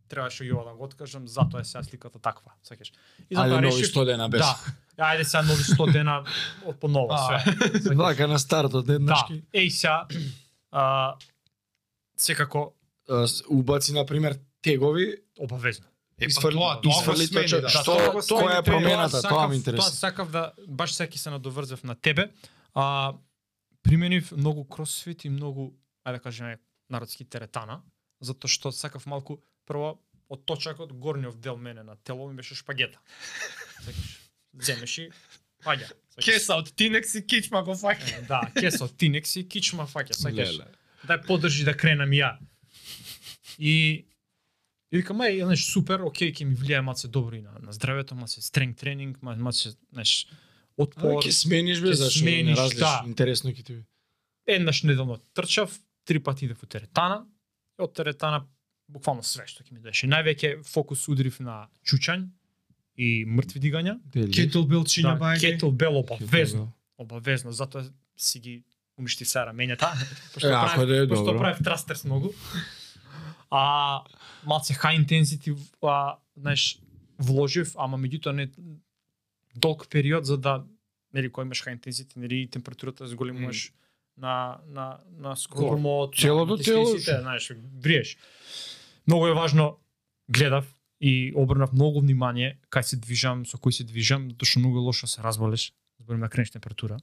требаше 0.09 0.53
ова 0.53 0.65
да 0.65 0.77
го 0.77 0.85
откажам, 0.85 1.29
затоа 1.29 1.61
е 1.61 1.65
сега 1.65 1.83
сликата 1.83 2.19
таква, 2.19 2.53
сакаш. 2.63 2.93
И 3.31 3.35
Ајде 3.35 3.37
затоа 3.37 3.61
нови 3.61 3.67
решив 3.75 3.87
100 3.89 4.05
дена 4.05 4.29
без. 4.29 4.41
Да. 4.41 4.57
Ајде 4.99 5.23
сега 5.23 5.43
нови 5.43 5.63
100 5.63 5.93
дена 5.93 6.25
од 6.65 6.77
понова 6.77 7.15
А. 7.15 7.41
све. 7.41 7.95
Вака 7.95 8.29
на 8.29 8.39
стартот 8.39 8.87
Да. 8.87 8.93
еднашки. 8.93 9.43
Еј 9.55 9.69
сега 9.71 10.07
а, 10.71 11.15
секако 12.17 12.75
Да. 13.09 13.27
Убаци 13.49 13.93
на 13.93 14.07
пример 14.07 14.39
тегови, 14.63 15.17
обавезно. 15.39 15.87
Е, 16.21 16.27
па 16.33 16.51
тоа, 16.51 16.79
смени, 17.07 17.27
точно. 17.29 17.61
да. 17.61 17.69
Што- 17.69 17.97
која 18.23 18.59
е 18.59 18.63
промената? 18.63 19.11
Тоа 19.13 19.23
Тоа 19.23 19.31
сакав- 19.41 19.55
интересува. 19.55 19.83
Тоа 19.83 19.97
сакав 19.97 20.31
да 20.31 20.53
баш 20.69 20.93
секи 20.93 21.19
се 21.19 21.31
надоврзав 21.31 21.85
на 21.85 21.95
тебе. 21.97 22.31
А 22.75 23.15
применив 23.83 24.33
многу 24.33 24.65
кросфит 24.65 25.25
и 25.25 25.29
многу, 25.29 25.73
ајде 26.05 26.13
да 26.13 26.21
кажеме, 26.21 26.59
народски 26.89 27.25
теретана, 27.25 27.83
затоа 28.21 28.49
што 28.49 28.73
сакав 28.73 29.07
малку 29.07 29.41
прво 29.67 29.99
од 30.29 30.45
точакот 30.45 30.93
горниот 30.95 31.41
дел 31.41 31.57
мене 31.57 31.83
на 31.83 31.97
тело 31.97 32.29
ми 32.29 32.37
беше 32.37 32.55
шпагета. 32.55 32.99
Сакаш, 33.81 34.19
земеш 34.55 34.99
и 34.99 35.11
паѓа. 35.65 35.91
Кеса 36.19 36.57
од 36.57 36.73
Тинекс 36.73 37.15
и 37.15 37.23
кичма 37.23 37.63
го 37.63 37.73
фаќа. 37.73 38.09
е, 38.15 38.23
Да, 38.23 38.41
кеса 38.53 38.85
од 38.85 38.97
Тинекс 38.97 39.37
и 39.37 39.45
кичма 39.45 39.87
фаќа, 39.87 40.13
сакаш. 40.15 40.61
дај 41.05 41.27
подржи 41.27 41.65
да 41.65 41.75
кренам 41.75 42.13
и 42.13 42.17
ја. 42.17 42.39
И 43.59 44.05
и 44.93 44.97
викам, 44.99 45.19
ај, 45.19 45.45
знаеш, 45.45 45.65
супер, 45.65 46.01
окей, 46.01 46.33
ќе 46.33 46.45
ми 46.45 46.57
влијае 46.57 46.83
маце 46.83 47.09
добро 47.09 47.37
и 47.37 47.41
на, 47.41 47.53
на 47.61 47.73
здравето, 47.73 48.15
маце 48.15 48.43
стренг 48.43 48.77
тренинг, 48.77 49.23
ма- 49.23 49.37
маце, 49.37 49.73
знаеш, 49.93 50.29
отпор. 50.79 51.23
Ќе 51.23 51.31
смениш 51.31 51.81
бе, 51.81 51.93
зашто 51.95 52.25
да 52.25 52.31
не 52.43 52.55
разлиш, 52.55 52.79
да. 52.79 53.03
интересно 53.07 53.51
ќе 53.51 53.65
ти 53.65 53.73
биде. 53.73 53.87
Еднаш 54.47 54.83
неделно 54.83 55.19
трчав, 55.35 55.81
три 56.05 56.19
пати 56.19 56.45
идев 56.45 56.63
у 56.63 56.67
теретана, 56.67 57.27
и 57.79 57.83
од 57.83 57.95
теретана 57.95 58.47
буквално 58.89 59.23
све 59.23 59.47
што 59.47 59.63
ќе 59.63 59.73
ми 59.73 59.81
деше. 59.81 60.07
Највеќе 60.07 60.65
фокус 60.65 61.09
удрив 61.09 61.41
на 61.41 61.69
чучањ 61.85 62.29
и 62.97 63.25
мртви 63.25 63.61
дигања. 63.61 63.99
Кеттлбел 64.13 64.85
чинја 64.85 65.15
Да, 65.15 65.21
бајге. 65.21 65.41
кеттлбел 65.41 65.99
обавезно, 65.99 66.73
обавезно, 66.99 67.53
затоа 67.53 67.85
си 68.17 68.41
ги 68.41 68.55
умиштив 68.99 69.29
се 69.29 69.39
рамењата. 69.39 69.93
пошто 70.35 70.49
Е, 70.49 70.53
ако 70.53 70.67
правев- 70.67 70.87
да 70.87 70.97
е 70.97 71.09
пошто 71.09 71.65
трастерс 71.65 72.05
многу. 72.05 72.33
А 73.51 74.03
малце 74.45 74.75
high 74.75 74.97
intensity, 74.99 75.57
а, 75.83 76.17
знаеш, 76.37 76.79
вложив, 77.19 77.75
ама 77.77 77.99
меѓутоа 77.99 78.33
не 78.33 78.49
долг 79.55 79.89
период 79.89 80.27
за 80.27 80.37
да 80.37 80.65
нели 81.13 81.29
кој 81.29 81.43
имаш 81.43 81.65
high 81.65 81.77
intensity, 81.77 82.17
нели 82.17 82.49
температурата 82.51 83.07
зголемуваш 83.07 83.73
на 84.17 84.61
на 84.67 84.99
на 85.19 85.37
скромот, 85.37 86.17
Целото 86.17 86.57
тело, 86.57 86.99
знаеш, 86.99 87.53
бриеш. 87.57 88.17
Многу 89.07 89.27
е 89.27 89.35
важно 89.35 89.79
гледав 90.29 90.75
и 91.01 91.33
обрнав 91.35 91.73
многу 91.73 92.01
внимание 92.01 92.59
кај 92.71 92.83
се 92.83 92.97
движам, 92.97 93.45
со 93.47 93.59
кој 93.59 93.71
се 93.71 93.85
движам, 93.85 94.31
затоа 94.31 94.47
што 94.47 94.61
многу 94.63 94.79
лошо 94.81 95.07
да 95.07 95.13
се 95.13 95.23
разболеш, 95.23 95.73
зборим 96.01 96.21
на 96.21 96.31
кренеш 96.31 96.51
температура, 96.51 96.99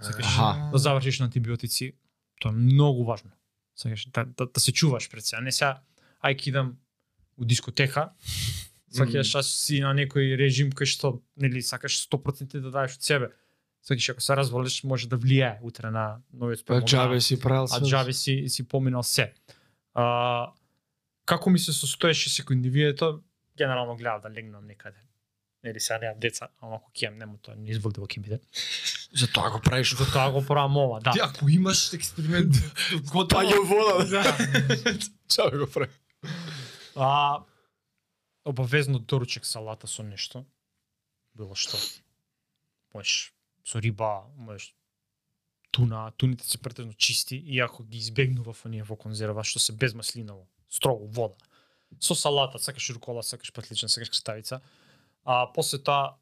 Сакаш 0.00 0.26
Аха. 0.26 0.70
да 0.72 0.78
завршиш 0.78 1.18
на 1.18 1.26
антибиотици, 1.26 1.94
тоа 2.40 2.52
е 2.52 2.54
многу 2.54 3.04
важно. 3.04 3.30
Сакаш 3.76 4.06
да, 4.10 4.24
да, 4.24 4.46
да 4.46 4.60
се 4.60 4.72
чуваш 4.72 5.10
пред 5.10 5.24
сега, 5.24 5.40
не 5.40 5.52
сега 5.52 5.80
ај 6.22 6.36
ки 6.36 6.50
идам 6.50 6.76
у 7.36 7.44
дискотека, 7.44 8.12
сакаш 8.94 9.34
аз 9.34 9.46
си 9.46 9.80
на 9.80 9.94
некој 9.94 10.36
режим 10.38 10.70
кој 10.72 10.86
што 10.86 11.20
нели 11.36 11.62
сакаш 11.62 11.98
100% 12.08 12.60
да 12.60 12.70
дадеш 12.70 12.96
од 12.96 13.02
себе. 13.02 13.28
Сакаш 13.82 14.08
ако 14.08 14.20
се 14.20 14.36
разболеш 14.36 14.82
може 14.84 15.08
да 15.08 15.18
влијае 15.18 15.58
утре 15.62 15.90
на 15.90 16.20
новиот 16.32 16.64
Па 16.64 16.80
спермограм, 16.80 16.86
джабе 16.86 17.20
си 17.20 17.40
правил 17.40 17.64
а 17.64 17.68
све. 17.68 17.86
джабе 17.86 18.12
си 18.12 18.44
си 18.48 18.68
поминал 18.68 19.02
се. 19.02 19.32
А, 19.94 20.52
како 21.26 21.50
ми 21.50 21.58
се 21.58 21.72
состоеше 21.72 22.30
секој 22.30 22.52
индивидето, 22.56 23.20
генерално 23.56 23.96
гледав 23.96 24.22
да 24.22 24.30
легнам 24.30 24.66
некаде. 24.66 24.98
Нели 25.64 25.80
сега 25.80 25.98
немам 25.98 26.20
деца, 26.20 26.48
ама 26.60 26.76
ако 26.76 26.90
имам 27.02 27.18
нема 27.18 27.36
тоа 27.42 27.54
не 27.56 27.70
изволдиво 27.70 28.06
ќе 28.06 28.20
биде. 28.20 28.40
За 29.16 29.26
тоа 29.32 29.50
го 29.50 29.60
правиш. 29.60 29.94
Затоа 29.96 30.30
го 30.32 30.44
правам 30.44 30.76
ова, 30.76 31.00
да. 31.00 31.10
Ти 31.10 31.20
ако 31.22 31.48
имаш 31.48 31.92
експеримент 31.92 32.52
готово. 33.12 33.40
Паѓа 33.40 33.60
вода. 33.64 34.04
Да. 34.04 34.22
Джабе 35.28 35.58
го 35.58 35.66
прави. 35.66 35.88
А 36.96 37.40
обавезно 38.44 38.98
доручек 38.98 39.44
салата 39.44 39.86
со 39.86 40.02
нешто. 40.02 40.44
Било 41.34 41.54
што. 41.54 41.78
Можеш 42.94 43.32
со 43.64 43.80
риба, 43.80 44.26
можеш 44.36 44.74
туна, 45.70 46.12
туните 46.16 46.46
се 46.46 46.58
претежно 46.58 46.92
чисти, 46.92 47.36
иако 47.36 47.82
ги 47.82 47.98
избегнував 47.98 48.64
оние 48.66 48.84
во 48.84 48.96
конзерва 48.96 49.42
што 49.44 49.58
се 49.58 49.72
без 49.72 49.94
маслиново, 49.94 50.46
строго 50.68 51.06
вода. 51.06 51.34
Со 52.00 52.14
салата, 52.14 52.58
сакаш 52.58 52.90
рукола, 52.90 53.22
сакаш 53.22 53.52
патличен, 53.52 53.88
сакаш 53.88 54.10
креставица. 54.10 54.60
А 55.24 55.46
после 55.52 55.78
тоа 55.78 56.16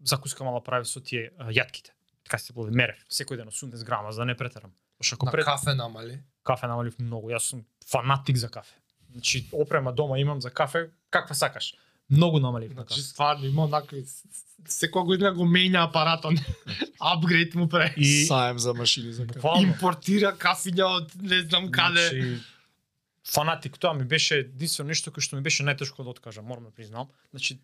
закуска 0.00 0.44
мала 0.44 0.60
прави 0.60 0.84
со 0.84 1.00
тие 1.00 1.32
а, 1.36 1.50
јатките. 1.52 1.92
Така 2.24 2.38
се 2.38 2.52
поведе 2.52 2.76
мерев, 2.76 3.04
секој 3.10 3.36
ден 3.36 3.48
80 3.52 3.84
грама, 3.84 4.12
за 4.12 4.24
да 4.24 4.32
не 4.32 4.36
претерам. 4.36 4.72
Пошто 4.98 5.14
ако 5.16 5.26
На 5.26 5.32
пред... 5.32 5.44
кафе 5.44 5.74
намали. 5.74 6.22
кафе 6.42 6.66
намалив 6.66 6.98
многу. 6.98 7.30
Јас 7.30 7.52
сум 7.52 7.66
фанатик 7.86 8.36
за 8.36 8.48
кафе. 8.48 8.74
Значи, 9.12 9.48
опрема 9.52 9.92
дома 9.92 10.18
имам 10.18 10.40
за 10.40 10.50
кафе, 10.50 10.86
каква 11.10 11.34
сакаш. 11.34 11.74
Многу 12.10 12.40
намалив 12.40 12.70
на 12.70 12.74
Значи 12.76 12.88
кафе. 12.90 13.00
стварно 13.02 13.46
има 13.46 13.64
онакви 13.64 14.04
секоја 14.66 15.04
година 15.04 15.32
го 15.32 15.44
менја 15.44 15.84
апаратот. 15.84 16.34
Апгрейд 17.02 17.54
му 17.54 17.68
прави. 17.68 17.94
И 17.96 18.24
Саем 18.24 18.58
за 18.58 18.74
машини 18.74 19.12
за 19.12 19.22
кафе. 19.22 19.32
буквално, 19.34 19.62
Импортира 19.64 20.32
кафиња 20.34 20.84
од 20.86 21.12
не 21.22 21.40
знам 21.40 21.70
каде. 21.70 22.00
Значи, 22.02 22.38
фанатик, 23.24 23.78
тоа 23.78 23.94
ми 23.94 24.04
беше 24.04 24.34
единствено 24.36 24.88
нешто 24.88 25.10
кој 25.10 25.20
што 25.20 25.36
ми 25.36 25.42
беше 25.42 25.62
најтешко 25.62 26.02
да 26.02 26.10
откажам, 26.10 26.44
морам 26.44 26.64
да 26.64 26.70
признам. 26.70 27.06
Значи, 27.30 27.58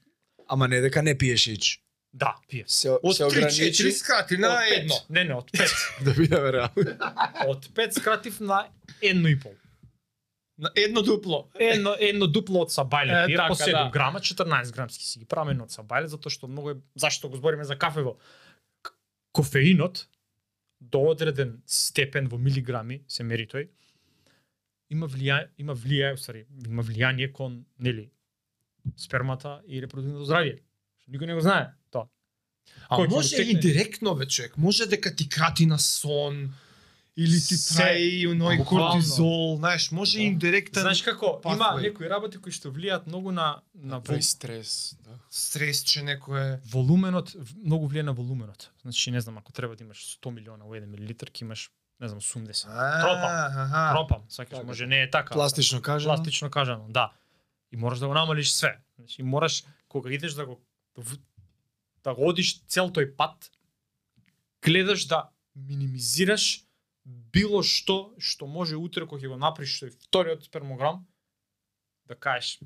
Ама 0.48 0.68
не 0.68 0.80
дека 0.80 1.02
не 1.02 1.18
пиеш 1.18 1.46
ич. 1.46 1.80
Да, 2.14 2.36
пие. 2.48 2.64
Се, 2.66 2.90
Од 2.92 3.16
се 3.16 3.22
3-4 3.22 3.26
ограничи 3.28 3.92
скрати 3.92 4.36
на 4.36 4.48
Од 4.48 4.58
пет. 4.60 4.78
едно. 4.78 4.94
Не, 5.10 5.24
не, 5.24 5.34
од 5.34 5.50
5. 5.50 5.74
да 6.04 6.12
бидеме 6.12 6.52
реални. 6.52 6.84
од 7.46 7.66
5 7.68 7.90
скратив 7.92 8.40
на 8.40 8.66
едно 9.00 9.28
и 9.28 9.38
пол. 9.38 9.52
Едно 10.76 11.02
дупло. 11.02 11.48
Едно, 11.58 11.94
едно 11.98 12.26
дупло 12.26 12.62
од 12.62 12.70
сабајле 12.70 13.24
Е, 13.24 13.36
така, 13.36 13.48
по 13.48 13.54
7 13.54 13.72
да. 13.72 13.90
грама, 13.90 14.20
14 14.20 14.72
грамски 14.72 15.04
си 15.04 15.18
ги 15.18 15.24
правиме 15.24 15.62
од 15.62 15.74
сабајле, 15.74 16.06
затоа 16.06 16.30
што 16.30 16.48
многу 16.48 16.70
е, 16.70 16.76
зашто 16.94 17.28
го 17.28 17.36
збориме 17.36 17.64
за 17.64 17.78
кафево. 17.78 18.18
Кофеинот, 19.32 20.06
до 20.80 21.02
одреден 21.10 21.62
степен 21.66 22.28
во 22.28 22.38
милиграми, 22.38 23.02
се 23.08 23.22
мери 23.22 23.46
тој, 23.46 23.68
има 24.92 25.08
влија, 25.08 25.46
има 25.58 25.74
влија, 25.74 26.12
усари, 26.14 26.46
има 26.66 26.82
влијание 26.82 27.32
кон, 27.32 27.64
нели, 27.78 28.10
спермата 28.96 29.60
и 29.66 29.80
репродуктивното 29.82 30.28
здравје. 30.28 30.58
Што 31.02 31.14
никој 31.14 31.30
не 31.30 31.38
го 31.38 31.44
знае 31.44 31.70
тоа. 31.90 32.08
А 32.88 32.98
Кој 32.98 33.10
може 33.10 33.42
и 33.42 33.54
директно 33.58 34.14
бе 34.14 34.26
човек. 34.26 34.56
Може 34.56 34.86
дека 34.86 35.14
ти 35.16 35.28
крати 35.28 35.66
на 35.66 35.78
сон 35.78 36.52
или 37.16 37.36
ти 37.38 37.56
Се. 37.56 37.76
прави 37.76 38.26
оној 38.26 38.64
кортизол, 38.64 39.56
знаеш, 39.56 39.90
може 39.90 40.16
и 40.16 40.20
Да. 40.20 40.24
индиректен 40.24 40.80
Знаеш 40.80 41.02
како, 41.02 41.40
има 41.44 41.54
pathway. 41.56 41.82
некои 41.82 42.08
работи 42.08 42.38
кои 42.38 42.52
што 42.52 42.70
влијаат 42.70 43.06
многу 43.06 43.32
на 43.32 43.60
на 43.74 43.96
вол, 43.96 44.02
Прави 44.02 44.22
стрес, 44.22 44.96
да. 45.00 45.18
стрес 45.30 45.82
че 45.82 46.02
некое 46.02 46.60
волуменот, 46.64 47.34
многу 47.58 47.88
влијае 47.88 48.02
на 48.02 48.12
волуменот. 48.12 48.70
Значи, 48.82 49.10
не 49.10 49.20
знам, 49.20 49.38
ако 49.38 49.52
треба 49.52 49.76
да 49.76 49.84
имаш 49.84 49.98
100 50.16 50.30
милиона 50.30 50.64
во 50.64 50.72
1 50.72 50.86
милилитар, 50.86 51.28
ќе 51.28 51.42
имаш, 51.42 51.70
не 52.00 52.08
знам, 52.08 52.20
80. 52.20 52.62
Тропам. 53.00 53.30
Аха. 53.30 53.92
Тропам, 53.92 54.22
сакаш, 54.28 54.50
Така. 54.50 54.66
може 54.66 54.86
не 54.86 55.02
е 55.02 55.10
така. 55.10 55.32
Пластично 55.32 55.82
кажано. 55.82 56.14
Пластично 56.14 56.50
кажано, 56.50 56.84
да. 56.88 57.12
И 57.72 57.76
мораш 57.76 57.98
да 57.98 58.08
го 58.08 58.14
намалиш 58.14 58.50
све. 58.50 58.78
Значи, 58.98 59.22
мораш, 59.22 59.64
кога 59.88 60.10
идеш 60.10 60.32
да 60.32 60.46
го, 60.46 60.60
да 62.04 62.14
го 62.14 62.28
одиш 62.28 62.60
цел 62.62 62.88
тој 62.88 63.16
пат, 63.16 63.50
гледаш 64.62 65.04
да 65.04 65.28
минимизираш 65.56 66.64
било 67.04 67.62
што 67.62 68.14
што 68.18 68.46
може 68.46 68.76
утре 68.76 69.06
кога 69.06 69.18
ќе 69.18 69.28
го 69.28 69.36
направиш 69.36 69.80
тој 69.80 69.90
вториот 69.98 70.44
спермограм 70.44 71.04
да 72.06 72.14
кажеш 72.16 72.60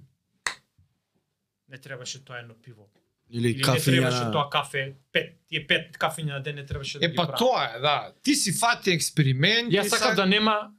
не 1.68 1.78
требаше 1.78 2.20
тоа 2.20 2.39
едно 2.39 2.55
пиво. 2.57 2.89
Или 3.30 3.49
Или 3.49 3.57
не 3.57 3.62
кафења. 3.64 3.84
требаше 3.87 4.32
тоа 4.32 4.49
кафе, 4.49 4.82
пет, 5.12 5.41
тие 5.49 5.66
пет 5.66 5.97
кафења 5.99 6.26
на 6.28 6.41
ден 6.41 6.55
не 6.55 6.64
требаше 6.64 6.99
да 6.99 7.05
Е 7.05 7.09
ги 7.09 7.16
па 7.16 7.22
правам. 7.24 7.39
тоа 7.39 7.64
е, 7.66 7.80
да. 7.80 8.12
Ти 8.22 8.34
си 8.34 8.53
фати 8.53 8.91
експеримент. 8.93 9.72
Јас 9.72 9.82
ти 9.82 9.89
сакам 9.89 10.09
сак- 10.09 10.16
да 10.16 10.26
нема 10.26 10.70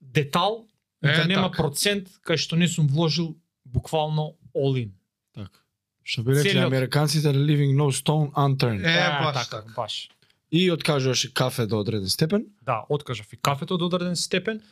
детал, 0.00 0.66
Е, 1.02 1.12
да 1.12 1.24
нема 1.26 1.50
така. 1.50 1.62
процент 1.62 2.08
кај 2.20 2.36
што 2.38 2.56
не 2.56 2.68
сум 2.68 2.86
вложил 2.88 3.36
буквално 3.66 4.22
all 4.54 4.78
in. 4.78 4.90
Така. 5.34 5.60
Што 6.02 6.22
би 6.22 6.32
рекли 6.32 6.50
Целиот- 6.50 6.66
американците 6.66 7.28
leaving 7.28 7.74
no 7.74 7.90
stone 7.92 8.32
unturned. 8.32 8.80
Е, 8.80 8.90
Е, 8.90 9.22
баш 9.22 9.34
така, 9.44 9.62
така. 9.62 9.72
баш. 9.74 10.08
И 10.52 10.70
откажуваш 10.70 11.24
и 11.24 11.34
кафе 11.34 11.66
до 11.66 11.80
одреден 11.80 12.08
степен. 12.08 12.46
Да, 12.62 12.84
откажав 12.88 13.32
и 13.32 13.36
кафето 13.36 13.78
до 13.78 13.86
одреден 13.86 14.16
степен 14.16 14.62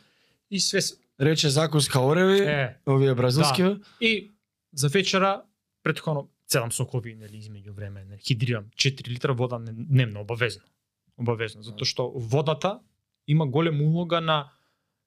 и 0.51 0.59
све 0.59 0.79
Рече 1.21 1.49
закуска 1.49 1.99
ореви, 1.99 2.39
е 2.39 2.77
овие 2.87 3.15
бразилски. 3.15 3.75
и 4.01 4.31
за 4.73 4.87
вечера 4.87 5.41
претходно 5.83 6.29
цедам 6.47 6.71
сокови 6.71 7.15
нели 7.15 7.41
измеѓу 7.41 7.71
време, 7.71 8.05
нели 8.05 8.19
хидрирам 8.19 8.65
4 8.75 9.07
литра 9.07 9.33
вода 9.33 9.59
не- 9.59 9.73
дневно 9.73 10.21
обавезно. 10.21 10.63
Обавезно, 11.17 11.63
затоа 11.63 11.85
што 11.85 12.11
водата 12.15 12.79
има 13.27 13.47
голема 13.47 13.83
улога 13.83 14.21
на 14.21 14.51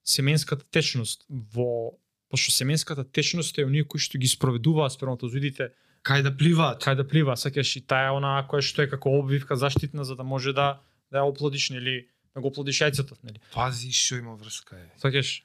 семенската 0.04 0.64
течност 0.70 1.24
во 1.30 1.92
пошто 2.28 2.52
семенската 2.52 3.04
течност 3.04 3.58
е 3.58 3.64
оние 3.64 3.84
кои 3.84 4.00
што 4.00 4.18
ги 4.18 4.28
спроведуваат 4.28 4.92
сперматозоидите 4.92 5.72
Кај 6.02 6.22
да 6.22 6.36
пливаат. 6.36 6.82
кај 6.82 6.96
да 6.96 7.04
плива, 7.08 7.36
сакаш 7.36 7.76
и 7.76 7.80
таа 7.80 8.10
е 8.10 8.10
онаа 8.10 8.42
која 8.48 8.62
што 8.62 8.82
е 8.82 8.90
како 8.90 9.10
обвивка 9.18 9.56
заштитна 9.56 10.04
за 10.04 10.16
да 10.16 10.24
може 10.24 10.52
да 10.52 10.80
да 11.12 11.18
ја 11.22 11.28
оплодиш 11.30 11.70
нели 11.70 12.08
да 12.34 12.40
го 12.40 12.48
оплодиш 12.48 12.80
јајцето, 12.82 13.16
нели. 13.22 13.38
Пази 13.52 13.92
што 13.92 14.18
има 14.18 14.34
врска 14.34 14.76
е. 14.76 14.88
Сакаш 14.98 15.44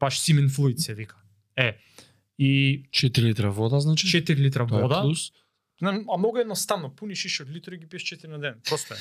баш 0.00 0.18
симен 0.18 0.50
флуид 0.50 0.80
се 0.80 0.94
вика. 0.94 1.16
Е, 1.56 1.78
и 2.38 2.82
4 2.90 3.22
литра 3.22 3.50
вода, 3.50 3.80
значи? 3.80 4.06
4 4.06 4.36
литра 4.36 4.66
Тоа 4.66 4.80
вода. 4.80 5.02
плюс. 5.02 5.32
А 5.82 6.16
многу 6.18 6.38
едноставно, 6.38 6.90
пуниш 6.90 7.18
шишот 7.18 7.48
литри 7.48 7.74
и 7.74 7.78
ги 7.78 7.86
пиеш 7.86 8.02
4 8.02 8.26
на 8.26 8.38
ден. 8.38 8.54
Просто 8.68 8.94
е. 8.94 8.96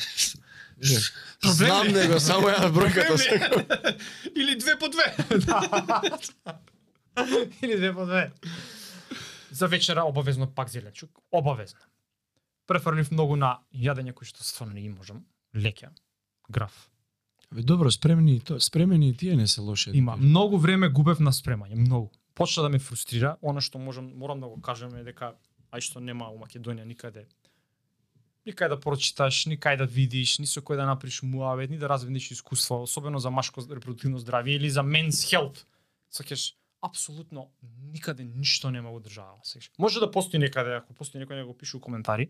Проблем 1.42 1.56
Знам 1.56 1.88
него, 1.88 2.20
само 2.20 2.50
ја 2.50 2.70
бројката 2.74 3.18
секој. 3.18 3.98
Или 4.42 4.56
две 4.56 4.78
по 4.80 4.90
две. 4.90 5.06
Или 7.64 7.78
две 7.78 7.94
по 7.94 8.06
две. 8.06 8.32
За 9.54 9.68
вечера 9.68 10.04
обавезно 10.04 10.48
пак 10.48 10.70
зеленчук, 10.70 11.20
обавезно. 11.32 11.80
Префрлив 12.68 13.12
многу 13.12 13.36
на 13.36 13.60
јадење 13.74 14.14
кои 14.18 14.26
што 14.26 14.44
стварно 14.44 14.74
не 14.74 14.90
можам. 14.90 15.26
Леќа, 15.54 15.92
граф. 16.50 16.90
Абе 17.52 17.62
добро, 17.62 17.92
спремени 17.92 18.38
и 18.38 18.40
тоа, 18.40 18.60
спремени 18.60 19.10
и 19.10 19.14
тие 19.14 19.36
не 19.36 19.48
се 19.48 19.62
лоши. 19.62 19.92
Има 19.94 20.18
многу 20.18 20.58
време 20.58 20.90
губев 20.90 21.20
на 21.20 21.32
спремање, 21.32 21.76
многу. 21.76 22.10
Почна 22.34 22.64
да 22.64 22.70
ме 22.70 22.80
фрустрира, 22.80 23.38
она 23.42 23.62
што 23.62 23.78
можам 23.78 24.10
морам 24.18 24.42
да 24.42 24.48
го 24.48 24.58
кажам 24.62 24.96
е 24.98 25.04
дека 25.06 25.36
ај 25.70 25.86
што 25.86 26.02
нема 26.02 26.32
у 26.34 26.40
Македонија 26.42 26.86
никаде 26.90 27.28
никај 28.48 28.74
да 28.74 28.80
прочиташ, 28.80 29.46
никај 29.48 29.78
да 29.80 29.86
видиш, 29.88 30.38
ни 30.40 30.48
со 30.48 30.62
кој 30.62 30.82
да 30.82 30.88
направиш 30.88 31.22
муавет, 31.24 31.70
ни 31.72 31.78
да 31.80 31.88
разведеш 31.88 32.32
искуство, 32.32 32.82
особено 32.84 33.20
за 33.20 33.30
машко 33.30 33.62
репродуктивно 33.62 34.20
здравје 34.20 34.58
или 34.58 34.70
за 34.70 34.82
men's 34.84 35.24
health. 35.30 35.64
Сакаш 36.10 36.56
апсолутно 36.84 37.48
никаде 37.94 38.24
ништо 38.24 38.72
нема 38.72 38.92
во 38.92 39.00
држава. 39.00 39.40
Сакаш. 39.44 39.72
Може 39.80 40.00
да 40.00 40.12
постои 40.12 40.40
некаде, 40.40 40.76
ако 40.82 40.94
постои 40.94 41.22
некој 41.24 41.42
да 41.42 41.46
го 41.48 41.56
пише 41.58 41.78
у 41.78 41.80
коментари. 41.80 42.30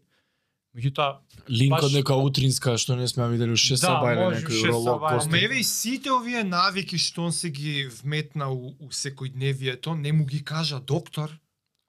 Меѓутоа, 0.74 1.20
Линк 1.50 1.84
од 1.86 1.94
нека 1.94 2.16
утринска 2.18 2.74
што 2.82 2.96
не 2.98 3.06
сме 3.06 3.22
ја 3.22 3.30
видели 3.30 3.54
уште 3.54 3.76
Да, 3.78 3.92
сабајле 3.92 4.24
може, 4.26 4.40
некој 4.42 4.62
уролог. 4.70 5.04
Ама 5.22 5.38
еве 5.38 5.60
и 5.62 5.64
сите 5.64 6.10
овие 6.10 6.42
навики 6.44 6.98
што 6.98 7.28
он 7.30 7.34
се 7.34 7.52
ги 7.54 7.86
вметна 8.02 8.50
у, 8.50 8.74
у 8.82 8.90
секојдневието, 8.90 9.94
не 9.94 10.14
му 10.14 10.26
ги 10.26 10.42
кажа 10.44 10.80
доктор. 10.80 11.30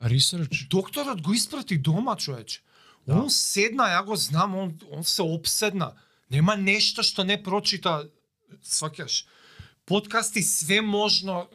Research. 0.04 0.68
Докторот 0.68 1.22
го 1.22 1.32
испрати 1.32 1.78
дома, 1.78 2.16
човече. 2.16 2.60
Да. 3.06 3.22
Он 3.22 3.30
седна, 3.30 3.88
ја 3.88 4.04
го 4.04 4.16
знам, 4.16 4.54
он, 4.54 4.78
он 4.90 5.04
се 5.04 5.22
обседна. 5.22 5.94
Нема 6.28 6.56
нешто 6.56 7.02
што 7.02 7.24
не 7.24 7.40
прочита, 7.40 8.04
сваќаш. 8.60 9.24
Подкасти 9.88 10.42
све 10.42 10.80
можно 10.80 11.48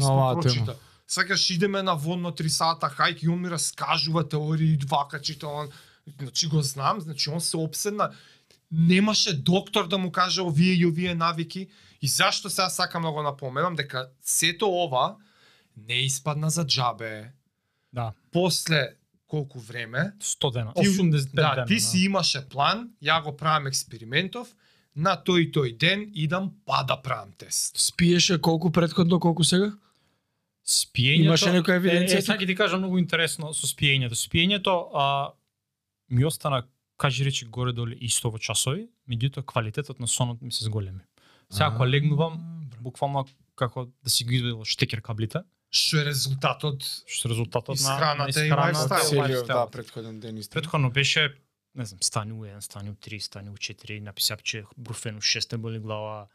На 0.00 0.12
оваа 0.12 0.38
испрочита. 0.38 0.76
Сваќаш, 1.08 1.54
идеме 1.54 1.82
на 1.82 1.94
водно 1.94 2.32
3 2.32 2.48
сата, 2.48 2.86
хајк 2.88 3.22
и 3.22 3.28
он 3.28 3.40
ми 3.40 3.50
раскажува 3.50 4.28
теории, 4.28 4.78
вака 4.88 5.20
чита, 5.20 5.46
он, 5.48 5.68
значи 6.20 6.48
го 6.48 6.62
знам, 6.62 7.00
значи 7.00 7.30
он 7.30 7.40
се 7.40 7.56
обседна. 7.56 8.10
Немаше 8.72 9.42
доктор 9.42 9.88
да 9.88 9.98
му 9.98 10.12
каже 10.12 10.42
овие 10.42 10.72
и 10.74 10.86
овие 10.86 11.14
навики. 11.14 11.68
И 12.02 12.08
зашто 12.08 12.50
сега 12.50 12.68
сакам 12.70 13.02
да 13.02 13.10
го 13.12 13.22
напоменам 13.22 13.74
дека 13.76 14.08
сето 14.22 14.66
ова 14.68 15.16
не 15.76 15.94
испадна 15.94 16.50
за 16.50 16.66
джабе. 16.66 17.32
да, 17.92 18.12
После 18.32 18.88
колку 19.26 19.58
време, 19.60 20.12
100 20.20 20.52
дена, 20.52 20.72
Ти- 20.74 20.88
85 20.88 21.34
да, 21.34 21.54
дена. 21.54 21.66
ти 21.66 21.80
си 21.80 21.98
имаше 21.98 22.48
план, 22.48 22.90
ја 23.02 23.22
го 23.22 23.36
правам 23.36 23.66
експериментов, 23.66 24.48
на 24.96 25.16
тој 25.26 25.38
и 25.38 25.52
тој 25.52 25.76
ден 25.76 26.10
идам 26.14 26.52
па 26.66 26.84
да 26.84 26.96
правам 27.02 27.32
тест. 27.38 27.78
Спиеше 27.78 28.40
колку 28.40 28.70
предходно, 28.70 29.20
колку 29.20 29.44
сега? 29.44 29.72
Спиењето 30.64 31.28
Имаше 31.28 31.50
некоја 31.52 31.76
евиденција 31.76 32.16
Е, 32.16 32.18
е, 32.18 32.22
сега 32.22 32.38
ќе 32.40 32.46
ти 32.46 32.54
кажам 32.56 32.80
многу 32.80 32.98
интересно 32.98 33.52
со 33.54 33.66
спиењето. 33.66 34.16
Спиењето 34.16 34.88
а, 34.94 35.32
ми 36.10 36.24
остана 36.24 36.62
кажи 36.96 37.24
речи 37.24 37.44
горе 37.44 37.72
доле 37.72 37.96
исто 38.00 38.30
во 38.30 38.38
часови, 38.38 38.88
меѓутоа 39.08 39.44
квалитетот 39.44 40.00
на 40.00 40.08
сонот 40.08 40.42
ми 40.42 40.52
се 40.52 40.64
зголеми. 40.64 41.00
Сега 41.52 41.70
кога 41.70 41.86
легнувам, 41.86 42.40
буквално 42.80 43.26
како 43.56 43.90
да 44.04 44.10
си 44.10 44.24
ги 44.24 44.36
извадил 44.36 44.64
штекер 44.64 45.02
каблите, 45.02 45.44
Што 45.74 45.98
е 46.00 46.04
резултатот? 46.04 46.84
што 47.06 47.28
е 47.28 47.30
резултатот 47.30 47.74
на 47.74 47.74
Исхраната 47.74 48.40
на 48.40 48.44
и 48.44 48.46
исхраната 48.46 48.94
лайфстайл. 49.16 49.46
да, 49.46 49.70
предходен 49.70 50.20
ден 50.20 50.38
исто. 50.38 50.54
Предходно 50.54 50.90
беше 50.90 51.34
не 51.74 51.84
знам, 51.84 51.98
стани 52.02 52.32
у 52.32 52.44
1, 52.46 52.60
стани 52.60 52.90
у 52.90 52.94
3, 52.94 53.18
стани 53.18 53.50
у 53.50 53.56
4, 53.56 54.00
написав 54.00 54.42
че 54.42 54.64
бруфен 54.78 55.16
у 55.16 55.20
6 55.20 55.50
те 55.50 55.56
боли 55.56 55.78
глава. 55.78 56.26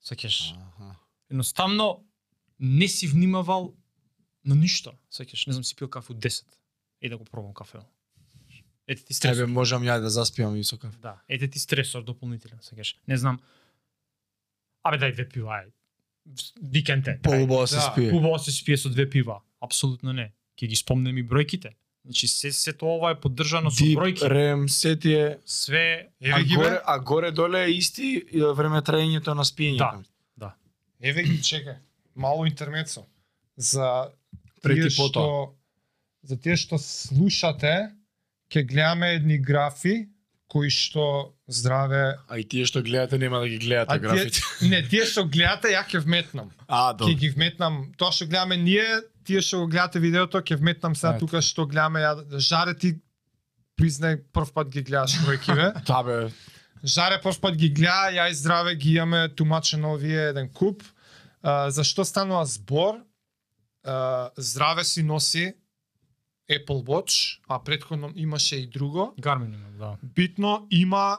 Сакеш, 0.00 0.54
Аха. 0.56 0.96
едноставно 1.30 2.04
не 2.60 2.88
си 2.88 3.06
внимавал 3.06 3.74
на 4.44 4.54
ништо. 4.54 4.94
Сеќаш, 5.12 5.46
не 5.46 5.52
знам, 5.52 5.64
си 5.64 5.76
пил 5.76 5.88
кафе 5.88 6.12
од 6.12 6.18
10. 6.18 6.44
Е 7.00 7.08
да 7.08 7.18
го 7.18 7.24
пробам 7.24 7.54
кафе. 7.54 7.78
Ете 8.88 9.04
ти 9.04 9.14
стресор. 9.14 9.34
Тебе 9.34 9.46
можам 9.46 9.84
ја 9.84 10.00
да 10.00 10.10
заспиам 10.10 10.56
и 10.56 10.64
со 10.64 10.78
кафе. 10.78 10.96
Да, 11.02 11.20
ете 11.28 11.48
ти 11.48 11.58
стресор 11.58 12.02
дополнителен, 12.02 12.58
сеќаш. 12.64 12.96
Не 13.08 13.16
знам. 13.16 13.40
Абе 14.82 14.96
дај 14.96 15.12
две 15.12 15.28
пива, 15.28 15.60
ај. 15.60 15.72
Викенд 16.62 17.08
е. 17.08 17.18
Поубаво 17.22 17.66
се 17.66 17.76
Да, 17.76 17.92
спие. 17.92 18.12
Убаво 18.12 18.38
се 18.38 18.52
спие 18.52 18.76
со 18.76 18.88
две 18.90 19.08
пива. 19.10 19.40
Апсолутно 19.60 20.12
не. 20.12 20.32
Ќе 20.56 20.66
ги 20.66 20.76
спомнем 20.76 21.18
и 21.18 21.24
бројките. 21.24 21.74
Значи 22.04 22.28
се 22.28 22.52
сето 22.52 22.86
ова 22.86 23.10
е 23.10 23.20
поддржано 23.20 23.70
со 23.70 23.84
бројки. 23.84 24.24
рем, 24.24 24.68
се 24.68 24.96
тие 24.96 25.38
Све 25.46 26.08
А 26.22 26.40
Еве 26.40 26.44
ги 26.44 26.54
горе, 26.56 26.80
а 26.84 26.98
горе 26.98 27.30
доле 27.30 27.64
е 27.64 27.70
исти 27.70 28.24
време 28.32 28.80
траењето 28.80 29.34
на 29.34 29.44
спиењето. 29.44 30.04
Да. 30.36 30.54
Еве 31.00 31.22
ги 31.22 31.38
чекај. 31.38 31.76
Мало 32.18 32.46
интермецо. 32.46 33.06
За 33.56 34.10
Прети 34.62 34.88
тие 34.88 34.90
што 34.90 35.54
за 36.26 36.36
тие 36.36 36.56
што 36.58 36.78
слушате, 36.82 37.94
ќе 38.50 38.66
гледаме 38.66 39.14
едни 39.14 39.38
графи 39.38 40.08
кои 40.48 40.70
што 40.72 41.34
здраве 41.46 42.16
А 42.26 42.38
и 42.40 42.44
тие 42.44 42.64
што 42.66 42.82
гледате 42.82 43.18
нема 43.18 43.38
да 43.38 43.48
ги 43.48 43.58
гледате 43.58 43.94
А 43.94 43.98
графите. 43.98 44.40
тие, 44.40 44.68
не, 44.70 44.82
тие 44.82 45.04
што 45.06 45.24
гледате, 45.28 45.70
ја 45.76 45.84
ќе 45.86 46.02
вметнам. 46.02 46.50
А, 46.66 46.94
Ќе 46.98 47.14
ги 47.14 47.30
вметнам. 47.30 47.92
Тоа 47.96 48.10
што 48.10 48.26
гледаме 48.26 48.56
ние, 48.56 48.86
тие 49.24 49.40
што 49.40 49.62
го 49.62 49.70
гледате 49.70 50.00
видеото, 50.02 50.42
ќе 50.42 50.58
вметнам 50.58 50.96
сега 50.98 51.18
тука 51.22 51.42
што 51.44 51.68
гледаме 51.70 52.02
ја. 52.02 52.12
Жаре 52.40 52.74
ти 52.74 52.96
признај 53.78 54.24
прв 54.34 54.50
пат 54.52 54.72
ги 54.74 54.82
гледаш 54.82 55.20
бројкиве. 55.22 55.84
Та 55.86 56.02
бе, 56.06 56.32
Жаре 56.82 57.20
прв 57.22 57.38
пат 57.40 57.54
ги 57.54 57.70
гледа, 57.70 58.10
ја 58.10 58.30
и 58.30 58.34
здраве 58.34 58.74
ги 58.74 58.96
имаме 58.98 59.28
тумачено 59.28 59.94
овие 59.94 60.32
еден 60.32 60.48
куп. 60.48 60.82
А, 61.42 61.70
за 61.70 61.84
што 61.84 62.04
станува 62.04 62.44
збор? 62.46 63.02
А, 63.84 64.30
здраве 64.36 64.84
си 64.84 65.02
носи 65.02 65.54
Apple 66.50 66.84
Watch, 66.84 67.40
а 67.48 67.62
предходно 67.64 68.12
имаше 68.14 68.56
и 68.56 68.66
друго. 68.66 69.14
Garmin 69.20 69.54
има, 69.54 69.70
да. 69.78 69.96
битно 70.02 70.66
има 70.70 71.18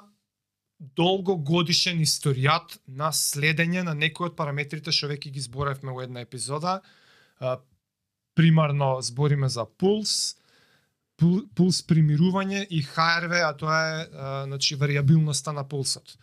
долгогодишен 0.79 1.99
историјат 1.99 2.77
на 2.87 3.11
следење 3.11 3.83
на 3.83 3.93
некои 3.93 4.29
од 4.29 4.35
параметрите 4.39 4.93
што 4.95 5.09
веќе 5.11 5.31
ги 5.35 5.43
зборевме 5.43 5.91
во 5.91 6.01
една 6.05 6.23
епизода. 6.23 6.79
А, 7.39 7.59
примарно 8.35 9.01
збориме 9.01 9.49
за 9.49 9.65
пулс, 9.65 10.37
пул- 11.19 11.45
пулс 11.55 11.81
примирување 11.83 12.63
и 12.69 12.79
HRV, 12.83 13.41
а 13.43 13.53
тоа 13.57 13.79
е 13.79 14.07
а, 14.07 14.43
значи 14.47 14.75
вариабилноста 14.75 15.53
на 15.53 15.67
пулсот. 15.67 16.17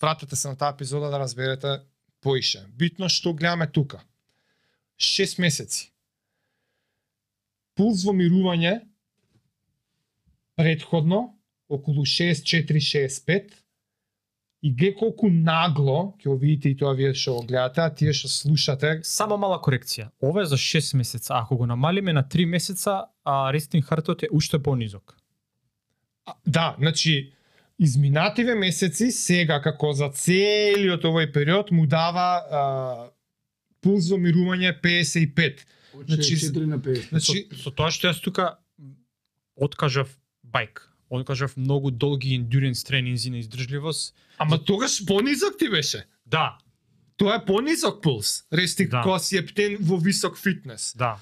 Вратете 0.00 0.36
се 0.36 0.48
на 0.48 0.56
таа 0.56 0.74
епизода 0.74 1.10
да 1.10 1.18
разберете 1.18 1.80
поише. 2.20 2.66
Битно 2.76 3.08
што 3.08 3.34
гледаме 3.34 3.66
тука. 3.66 4.02
6 4.98 5.38
месеци. 5.38 5.92
Пулс 7.78 8.02
во 8.04 8.12
мирување 8.12 8.80
предходно 10.58 11.38
околу 11.68 12.02
64-65 12.02 13.52
и 14.62 14.72
глед 14.74 14.96
колку 14.98 15.28
нагло, 15.30 16.16
ќе 16.18 16.32
го 16.32 16.36
видите 16.36 16.72
и 16.72 16.76
тоа 16.76 16.96
вие 16.98 17.12
што 17.14 17.36
го 17.36 17.44
гледате, 17.46 17.84
а 17.84 17.94
тие 17.94 18.12
што 18.12 18.26
слушате, 18.28 18.98
Само 19.06 19.38
мала 19.38 19.60
корекција. 19.62 20.10
Ова 20.18 20.42
е 20.42 20.50
за 20.50 20.56
6 20.58 20.96
месеца. 20.96 21.34
Ако 21.38 21.56
го 21.56 21.66
намалиме 21.66 22.12
на 22.12 22.24
3 22.24 22.44
месеца, 22.44 23.04
а 23.24 23.52
рестинг 23.52 23.84
хартот 23.84 24.22
е 24.22 24.28
уште 24.32 24.58
понизок. 24.58 25.16
А, 26.26 26.34
Да, 26.46 26.74
значи 26.78 27.32
изминативе 27.78 28.54
месеци 28.54 29.10
сега 29.10 29.60
како 29.62 29.92
за 29.92 30.08
целиот 30.10 31.04
овој 31.04 31.32
период 31.32 31.70
му 31.70 31.86
дава 31.86 32.26
а, 32.50 32.62
пулс 33.80 34.10
во 34.10 34.18
мирување 34.18 34.74
55. 34.82 35.64
Значи, 36.08 36.36
4 36.36 36.66
на 36.66 36.78
5. 36.78 37.08
Значи 37.08 37.46
со, 37.52 37.62
со 37.62 37.70
тоа 37.70 37.90
што 37.90 38.08
јас 38.10 38.20
тука 38.22 38.58
откажав 39.56 40.10
бајк, 40.46 40.84
откажав 41.10 41.56
многу 41.56 41.90
долги 41.90 42.34
endurance 42.38 42.86
тренинзи 42.86 43.30
на 43.30 43.38
издржливост. 43.38 44.14
ама 44.38 44.58
тогаш 44.64 45.04
понизок 45.06 45.58
ти 45.58 45.68
беше. 45.68 46.04
Да, 46.26 46.58
Тоа 47.16 47.34
е 47.34 47.44
понизок 47.44 48.02
пулс. 48.02 48.44
Рестик 48.52 48.90
Да. 48.90 49.02
кога 49.02 49.18
си 49.18 49.36
ептен 49.36 49.76
во 49.80 49.96
висок 49.98 50.38
фитнес. 50.38 50.94
да. 50.96 51.18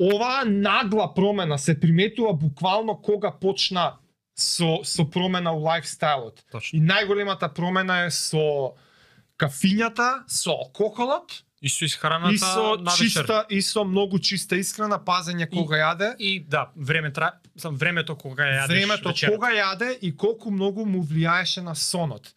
оваа 0.00 0.44
нагла 0.44 1.14
промена 1.14 1.58
се 1.58 1.80
приметува 1.80 2.32
буквално 2.34 2.96
кога 3.02 3.30
почна 3.30 3.92
со 4.40 4.80
со 4.84 5.04
промена 5.04 5.52
во 5.52 5.60
лајфстајлот. 5.68 6.42
Точно. 6.52 6.76
И 6.76 6.80
најголемата 6.80 7.52
промена 7.54 8.06
е 8.06 8.10
со 8.10 8.74
кафињата, 9.40 10.24
со 10.28 10.50
алкохолот 10.56 11.42
И 11.60 11.68
со 11.68 11.84
исхраната 11.84 12.32
и 12.34 12.38
со 12.38 12.76
на 12.80 12.90
вечер. 12.90 13.04
чиста 13.04 13.46
и 13.50 13.60
со 13.60 13.84
многу 13.84 14.18
чиста 14.18 14.56
исхрана, 14.56 14.96
пазење 14.96 15.44
кога 15.50 15.76
јаде. 15.76 16.14
И 16.18 16.40
да, 16.40 16.70
време 16.74 17.12
тра, 17.12 17.34
сам 17.56 17.76
времето 17.76 18.16
кога 18.16 18.44
ја 18.44 18.62
јадеш 18.64 18.68
Времето 18.72 19.08
вечерата. 19.08 19.36
кога 19.36 19.50
јаде 19.52 19.98
и 20.00 20.16
колку 20.16 20.50
многу 20.50 20.86
му 20.86 21.02
влијаеше 21.04 21.60
на 21.60 21.74
сонот. 21.74 22.32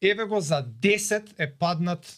Еве 0.00 0.24
го 0.24 0.40
за 0.40 0.64
10 0.64 1.34
е 1.38 1.50
паднат 1.52 2.08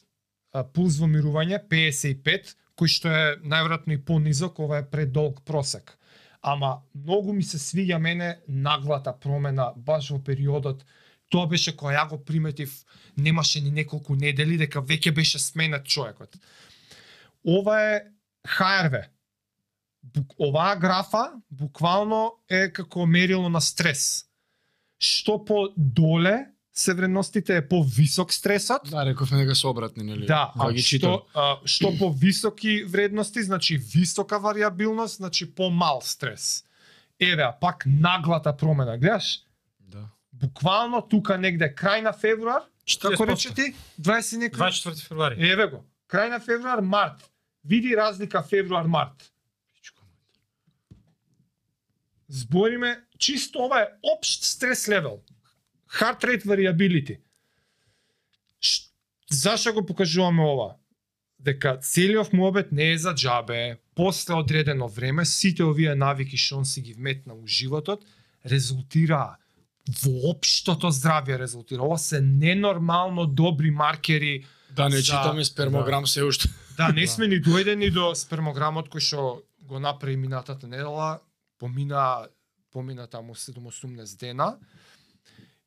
а, 0.53 0.63
пулс 0.63 0.99
во 0.99 1.07
мирување 1.11 1.59
55, 1.69 2.55
кој 2.79 2.87
што 2.89 3.09
е 3.11 3.37
најверојатно 3.43 3.99
и 3.99 4.05
понизок, 4.05 4.59
ова 4.59 4.79
е 4.79 4.87
предолг 4.87 5.43
просек. 5.45 5.99
Ама 6.45 6.83
многу 6.95 7.33
ми 7.33 7.43
се 7.43 7.59
свиѓа 7.59 7.99
мене 7.99 8.39
наглата 8.49 9.15
промена 9.17 9.73
баш 9.77 10.11
во 10.13 10.19
периодот 10.21 10.85
Тоа 11.35 11.49
беше 11.51 11.73
кога 11.77 11.95
ја 11.97 12.05
го 12.09 12.19
приметив, 12.23 12.71
немаше 13.17 13.61
ни 13.61 13.73
неколку 13.75 14.15
недели 14.15 14.59
дека 14.61 14.83
веќе 14.83 15.11
беше 15.15 15.41
сменет 15.43 15.87
човекот. 15.87 16.37
Ова 17.43 17.81
е 17.83 18.01
HRV. 18.47 19.01
Бук, 20.15 20.35
оваа 20.39 20.77
графа 20.77 21.33
буквално 21.51 22.37
е 22.49 22.69
како 22.73 23.07
мерило 23.07 23.49
на 23.49 23.61
стрес. 23.61 24.27
Што 25.01 25.41
по 25.45 25.73
доле 25.77 26.54
се 26.75 26.95
вредностите 26.95 27.57
е 27.57 27.69
повисок 27.69 28.33
стресот, 28.33 28.83
Да, 28.91 29.07
рековме 29.07 29.39
дека 29.39 29.55
се 29.55 29.67
обратни, 29.67 30.05
нели? 30.05 30.27
Да, 30.27 30.53
а 30.59 30.73
ги 30.73 30.83
што, 30.83 31.27
а, 31.35 31.57
што 31.65 31.93
по 31.99 32.11
високи 32.11 32.83
вредности, 32.85 33.43
значи 33.43 33.79
висока 33.79 34.39
вариабилност, 34.39 35.17
значи 35.17 35.55
помал 35.55 36.01
стрес. 36.03 36.65
Еве, 37.21 37.43
а 37.43 37.53
пак 37.61 37.85
наглата 37.87 38.57
промена, 38.57 38.99
гледаш? 38.99 39.41
Да. 39.81 40.09
Буквално 40.33 41.03
тука 41.03 41.39
негде 41.39 41.71
крај 41.71 42.03
на 42.03 42.13
февруар, 42.13 42.67
како 43.01 43.23
40%. 43.23 43.31
рече 43.31 43.55
ти? 43.55 43.75
20 44.01 44.51
некој? 44.51 44.59
24 44.59 45.07
февруари. 45.09 45.39
Еве 45.39 45.67
го. 45.67 45.85
Крај 46.11 46.31
на 46.31 46.41
февруар, 46.41 46.81
март. 46.81 47.31
Види 47.65 47.97
разлика 47.97 48.43
февруар-март. 48.43 49.31
Збориме, 52.29 53.01
чисто 53.19 53.63
ова 53.63 53.81
е 53.81 53.87
општ 54.03 54.43
стрес 54.43 54.89
левел. 54.89 55.21
Heart 56.01 56.25
rate 56.25 56.45
variability. 56.45 57.19
Ш... 58.61 58.91
Зашо 59.31 59.73
го 59.73 59.87
покажуваме 59.87 60.43
ова? 60.43 60.75
Дека 61.41 61.79
целиот 61.83 62.33
муабет 62.33 62.73
не 62.73 62.93
е 62.93 62.99
за 62.99 63.15
џабе, 63.15 63.77
после 63.95 64.35
одредено 64.35 64.89
време, 64.89 65.25
сите 65.25 65.65
овие 65.65 65.95
навики 65.95 66.37
што 66.37 66.57
он 66.57 66.65
си 66.65 66.81
ги 66.81 66.95
вметна 66.95 67.35
у 67.35 67.47
животот, 67.47 68.05
резултираа 68.45 69.37
во 70.03 70.31
општото 70.33 70.89
здравје 70.89 71.39
резултира. 71.39 71.83
Ова 71.85 71.99
се 71.99 72.21
ненормално 72.21 73.27
добри 73.27 73.71
маркери 73.71 74.45
Да 74.71 74.89
не 74.89 74.97
За- 74.97 75.03
читаме 75.03 75.45
спермограм 75.45 76.07
се 76.07 76.25
уште. 76.25 76.49
Да, 76.77 76.89
не 76.89 77.07
сме 77.07 77.29
ни 77.29 77.39
дојдени 77.39 77.93
до 77.95 78.15
спермограмот 78.19 78.89
кој 78.91 78.99
што 78.99 79.43
го 79.63 79.79
направи 79.79 80.17
минатата 80.17 80.67
недела, 80.67 81.21
помина 81.59 82.27
помина 82.73 83.07
таму 83.07 83.35
7-18 83.35 84.19
дена. 84.19 84.59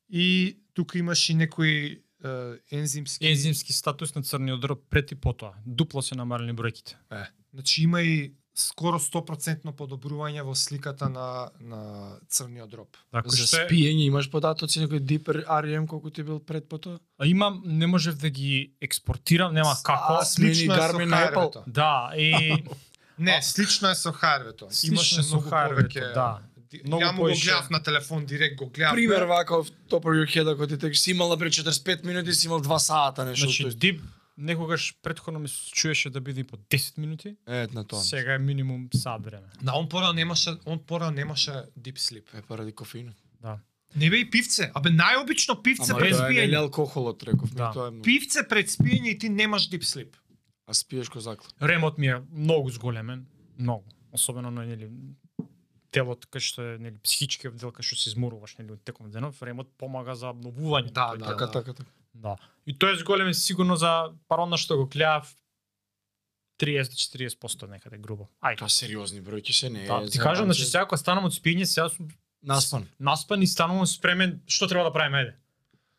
И 0.10 0.58
тука 0.74 0.98
имаш 0.98 1.30
и 1.30 1.34
некои 1.34 2.02
е, 2.26 2.30
ензимски 2.72 3.28
Ензимски 3.28 3.74
статус 3.74 4.16
на 4.16 4.24
црниот 4.24 4.62
дроб 4.62 4.84
пред 4.90 5.12
и 5.12 5.16
потоа. 5.16 5.54
Дупло 5.66 6.02
се 6.02 6.16
намалени 6.16 6.54
бројките. 6.54 6.96
Е, 7.12 7.26
значи 7.54 7.84
има 7.84 8.02
и 8.02 8.34
скоро 8.58 8.98
100% 9.00 9.70
подобрување 9.78 10.42
во 10.42 10.56
сликата 10.56 11.10
на 11.10 11.50
на 11.60 11.82
црниот 12.30 12.70
дроб. 12.70 12.98
Така 13.12 13.30
За 13.30 13.46
што 13.46 13.62
е- 13.62 13.68
спиење 13.70 14.08
имаш 14.10 14.32
податоци 14.32 14.80
некој 14.82 15.00
дипер 15.00 15.46
REM 15.46 15.88
колку 15.88 16.10
ти 16.10 16.24
бил 16.24 16.40
пред 16.40 16.70
потоа? 16.70 17.00
А 17.20 17.26
имам, 17.26 17.62
не 17.66 17.88
можев 17.88 18.18
да 18.18 18.30
ги 18.30 18.74
експортирам, 18.82 19.54
нема 19.54 19.76
како. 19.84 20.18
А, 20.22 20.26
Слично 20.26 20.74
е 20.74 20.78
со 20.78 20.82
Garmin 20.82 21.06
на 21.06 21.32
Apple. 21.32 21.64
Да, 21.68 22.12
и 22.18 22.64
Не, 23.20 23.42
слично 23.42 23.90
е 23.90 23.96
со. 23.96 24.14
Слично 24.70 24.94
Имаше 24.94 25.24
со 25.24 25.38
повеќе. 25.38 26.14
да. 26.14 26.42
Многу 26.86 27.04
Ја 27.04 27.12
му 27.12 27.22
го 27.22 27.28
гледав 27.36 27.70
на 27.70 27.84
телефон 27.84 28.26
директ 28.26 28.56
го 28.56 28.66
гледав. 28.68 28.94
Пример 28.94 29.22
вака 29.24 29.56
в 29.56 29.68
top 29.68 30.04
of 30.04 30.14
your 30.16 30.28
head, 30.28 30.54
ако 30.54 30.68
ти 30.68 30.78
тек 30.78 30.96
си 30.96 31.12
имал 31.12 31.30
напред 31.30 31.54
45 31.54 32.06
минути, 32.06 32.34
си 32.34 32.48
имал 32.48 32.60
2 32.60 32.78
сата 32.78 33.26
нешто. 33.26 33.42
значи 33.42 33.66
тој- 33.66 33.74
дип 33.74 34.02
некогаш 34.38 34.96
предходно 35.04 35.40
ми 35.40 35.48
се 35.48 35.72
чуеше 35.72 36.10
да 36.10 36.22
биде 36.22 36.44
по 36.44 36.58
10 36.60 36.98
минути. 36.98 37.36
Е, 37.48 37.68
на 37.68 37.84
тоа. 37.84 38.00
Сега 38.00 38.34
е 38.34 38.40
минимум 38.40 38.88
сат 38.94 39.26
време. 39.26 39.48
Да, 39.62 39.74
он 39.74 39.90
пора 39.90 40.14
немаше, 40.14 40.50
он 40.66 40.80
пора 40.80 41.12
немаше 41.12 41.52
deep 41.80 41.98
sleep. 41.98 42.24
Е 42.34 42.42
поради 42.42 42.72
кофеинот. 42.74 43.16
Да. 43.42 43.60
Не 43.96 44.10
бе 44.10 44.18
и 44.18 44.26
пивце, 44.26 44.72
абе 44.76 44.90
најобично 44.92 45.62
пивце 45.64 45.92
Ама 45.92 46.00
пред 46.00 46.12
тоа 46.12 46.28
е 46.28 46.34
нели 46.34 46.48
спиење. 46.48 46.58
алкохолот, 46.58 47.24
рековме, 47.24 47.56
Да. 47.56 47.72
тоа 47.72 47.88
е 47.88 47.92
многу. 47.92 48.04
Пивце 48.04 48.48
пред 48.50 48.68
спиење 48.68 49.08
и 49.08 49.18
ти 49.18 49.30
немаш 49.30 49.70
deep 49.70 49.84
sleep. 49.84 50.10
А 50.68 50.74
спиеш 50.74 51.10
ко 51.10 51.20
закла. 51.20 51.48
Ремот 51.62 51.98
ми 51.98 52.08
е 52.08 52.22
многу 52.32 52.70
зголемен, 52.70 53.26
многу. 53.60 53.84
Особено 54.12 54.52
на 54.52 54.66
нели 54.66 54.90
телот 55.92 56.28
кај 56.32 56.44
што 56.44 56.66
е 56.74 56.78
нели 56.82 56.98
психичкиот 57.04 57.56
дел 57.58 57.72
кај 57.72 57.86
што 57.86 58.00
се 58.00 58.12
изморуваш 58.12 58.58
нели 58.60 58.76
од 58.76 58.84
теком 58.84 59.12
денов, 59.12 59.42
ремот 59.42 59.70
помага 59.78 60.16
за 60.16 60.34
обновување. 60.34 60.92
Да, 60.92 61.16
да. 61.16 61.34
Така, 61.34 61.52
така, 61.52 61.74
така. 61.74 61.92
Да. 62.14 62.36
И 62.66 62.74
тој 62.74 62.98
е 62.98 63.02
зголемен 63.04 63.36
сигурно 63.38 63.78
за 63.78 64.14
парона 64.28 64.58
што 64.58 64.78
го 64.78 64.86
гледав 64.86 65.30
30 66.60 66.90
до 66.90 66.98
40% 66.98 67.68
некаде 67.70 67.98
грубо. 67.98 68.28
Ајде. 68.42 68.64
Тоа 68.64 68.70
сериозни 68.70 69.22
бројки 69.22 69.54
се 69.54 69.70
не 69.70 69.86
е. 69.86 69.88
Да, 69.88 70.02
ти 70.10 70.20
кажам, 70.20 70.46
значи 70.50 70.66
сега 70.66 70.86
кога 70.86 70.98
станам 70.98 71.30
од 71.30 71.36
спиење, 71.36 71.66
сега 71.70 71.90
сум 71.90 72.10
наспан. 72.42 72.88
наспан 73.00 73.42
и 73.42 73.48
станувам 73.48 73.86
спремен 73.86 74.42
што 74.48 74.68
треба 74.68 74.90
да 74.90 74.94
правиме 74.94 75.24
ајде. 75.24 75.36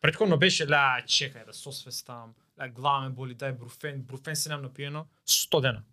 Предходно 0.01 0.37
беше 0.37 0.67
ла 0.67 0.99
чекај 1.03 1.45
да 1.45 1.53
сосвестам, 1.53 2.35
ла 2.59 2.67
глава 2.67 3.07
ме 3.07 3.15
боли, 3.15 3.35
дај 3.35 3.55
бруфен, 3.57 4.03
бруфен 4.03 4.35
се 4.35 4.49
нам 4.49 4.61
напиено 4.61 5.07
100 5.27 5.61
дена. 5.61 5.83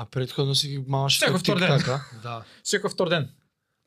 А 0.00 0.06
предходно 0.06 0.54
си 0.54 0.68
ги 0.68 0.78
маваш 0.88 1.20
Секој 1.20 1.38
втор 1.38 1.58
ден. 1.58 1.76
така. 1.78 2.00
Да. 2.22 2.40
Секој 2.64 2.88
втор 2.88 3.08
ден. 3.08 3.28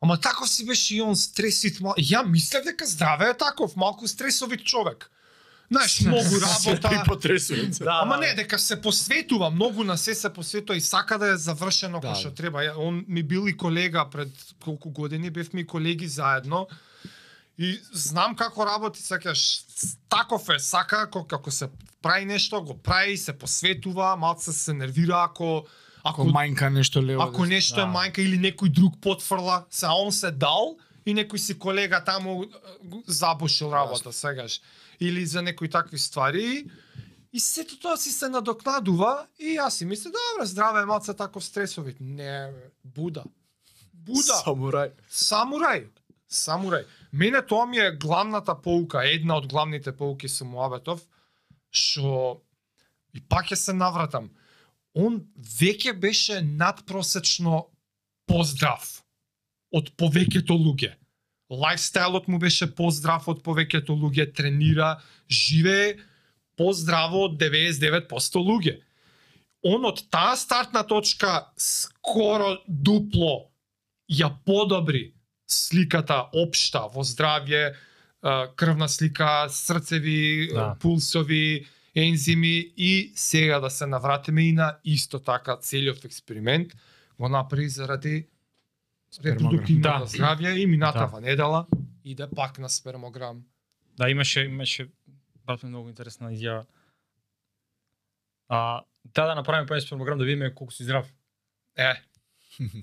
Ама 0.01 0.17
таков 0.19 0.45
си 0.47 0.65
беше 0.65 0.95
и 0.95 1.01
он 1.01 1.15
стресит. 1.17 1.79
мал- 1.79 1.97
Ја 1.97 2.21
мислев 2.23 2.63
дека 2.63 2.85
здраве 2.85 3.29
е 3.29 3.33
таков, 3.35 3.75
малку 3.75 4.05
стресовит 4.07 4.61
човек. 4.63 5.09
Знаеш, 5.71 6.01
многу 6.01 6.35
работа. 6.43 6.89
Да, 7.79 7.99
Ама 8.01 8.15
да, 8.15 8.19
не, 8.19 8.27
да. 8.27 8.35
дека 8.35 8.59
се 8.59 8.77
посветува, 8.77 9.49
многу 9.49 9.83
на 9.83 9.97
се 9.97 10.13
се 10.13 10.29
посветува 10.29 10.77
и 10.77 10.81
сака 10.81 11.17
да 11.17 11.27
е 11.27 11.37
завршено 11.37 11.99
Да, 11.99 12.13
што 12.13 12.29
да. 12.29 12.35
треба. 12.35 12.59
Ја- 12.59 12.77
Он 12.77 13.05
ми 13.07 13.23
бил 13.23 13.47
и 13.47 13.57
колега 13.57 14.05
пред 14.05 14.29
колку 14.59 14.89
години, 14.91 15.29
бевме 15.29 15.61
и 15.61 15.65
колеги 15.65 16.07
заедно. 16.07 16.67
И 17.57 17.79
знам 17.93 18.35
како 18.35 18.65
работи, 18.65 19.01
сакаш, 19.01 19.63
таков 20.09 20.49
е, 20.49 20.59
сака 20.59 20.97
како, 20.99 21.23
како 21.25 21.51
се 21.51 21.69
прави 22.01 22.25
нешто, 22.25 22.61
го 22.61 22.73
прави, 22.75 23.17
се 23.17 23.33
посветува, 23.33 24.15
малце 24.17 24.51
се 24.53 24.73
нервира 24.73 25.23
ако 25.23 25.65
Ако 26.03 26.23
мајнка 26.27 26.69
нешто 26.69 27.01
лево. 27.01 27.21
ако 27.23 27.45
нешто 27.45 27.79
е 27.79 27.85
Да. 27.85 27.91
мајка 27.91 28.19
или 28.19 28.37
некој 28.37 28.69
друг 28.69 28.99
потфрла, 29.01 29.65
се 29.69 29.87
он 29.87 30.11
се 30.11 30.31
дал 30.31 30.77
и 31.05 31.13
некој 31.15 31.37
си 31.37 31.59
колега 31.59 32.03
таму 32.03 32.45
забушил 33.07 33.71
работа, 33.71 34.11
сегаш. 34.11 34.61
Или 34.99 35.25
за 35.25 35.41
некои 35.41 35.69
такви 35.69 35.97
ствари. 35.97 36.65
И 37.33 37.39
сето 37.39 37.79
тоа 37.79 37.97
си 37.97 38.11
се 38.11 38.29
надокнадува 38.29 39.25
и 39.39 39.57
јас 39.57 39.69
си 39.69 39.85
мислам, 39.85 40.11
добре, 40.13 40.45
здраве 40.45 40.81
е 40.81 40.85
малце 40.85 41.13
таков 41.13 41.43
стресовит. 41.43 41.97
Не, 41.99 42.51
Буда. 42.83 43.23
Буда. 43.93 44.37
Самурај. 44.45 44.91
Самурај. 45.09 45.87
Самурај. 46.29 46.85
Мене 47.13 47.41
тоа 47.41 47.65
ми 47.65 47.77
е 47.77 47.91
главната 47.91 48.55
поука, 48.55 49.01
една 49.07 49.37
од 49.37 49.47
главните 49.47 49.91
поуки 49.91 50.27
со 50.27 50.45
Муабетов, 50.45 51.01
што 51.71 52.41
и 53.13 53.21
пак 53.21 53.47
ќе 53.49 53.55
се 53.55 53.73
навратам. 53.73 54.29
Он 54.93 55.23
веќе 55.37 55.93
беше 55.99 56.41
надпросечно 56.41 57.67
поздрав 58.29 58.85
од 59.73 59.89
повеќето 59.97 60.53
луѓе. 60.53 60.93
Лајфстајлот 61.53 62.27
му 62.29 62.39
беше 62.39 62.67
поздрав 62.75 63.25
од 63.29 63.41
повеќето 63.45 63.93
луѓе, 63.97 64.29
тренира, 64.33 65.01
живее 65.29 65.97
поздраво 66.57 67.25
од 67.27 67.39
99% 67.41 68.41
луѓе. 68.41 68.77
Он 69.63 69.85
од 69.85 70.03
таа 70.11 70.35
стартна 70.37 70.83
точка 70.83 71.49
скоро 71.57 72.57
дупло 72.67 73.49
ја 74.11 74.29
подобри 74.45 75.13
сликата 75.47 76.29
општа 76.33 76.87
во 76.93 77.03
здравје, 77.07 77.73
крвна 78.55 78.87
слика, 78.87 79.47
срцеви, 79.49 80.51
Да. 80.53 80.75
пулсови, 80.79 81.65
ензими 81.95 82.73
и 82.77 83.13
сега 83.15 83.59
да 83.59 83.69
се 83.69 83.85
навратиме 83.85 84.41
и 84.41 84.51
на 84.51 84.77
исто 84.83 85.19
така 85.19 85.57
целиот 85.57 86.05
експеримент 86.05 86.71
го 87.19 87.29
направи 87.29 87.69
заради 87.69 88.27
репродуктивното 89.25 89.99
Да. 89.99 90.05
здравје 90.05 90.55
и 90.55 90.65
минатава 90.67 91.21
Да. 91.21 91.27
недела 91.27 91.65
иде 92.05 92.27
пак 92.35 92.59
на 92.59 92.69
спермограм. 92.69 93.43
Да, 93.97 94.09
имаше 94.09 94.41
имаше 94.41 94.89
брат 95.45 95.63
ми 95.63 95.69
многу 95.69 95.89
интересна 95.89 96.31
изјава. 96.33 96.65
А, 98.49 98.81
да 99.05 99.25
да 99.25 99.35
направиме 99.35 99.65
па 99.65 99.81
спермограм 99.81 100.17
да 100.17 100.25
видиме 100.25 100.53
колку 100.55 100.73
си 100.73 100.83
здрав. 100.83 101.13
Е. 101.77 101.93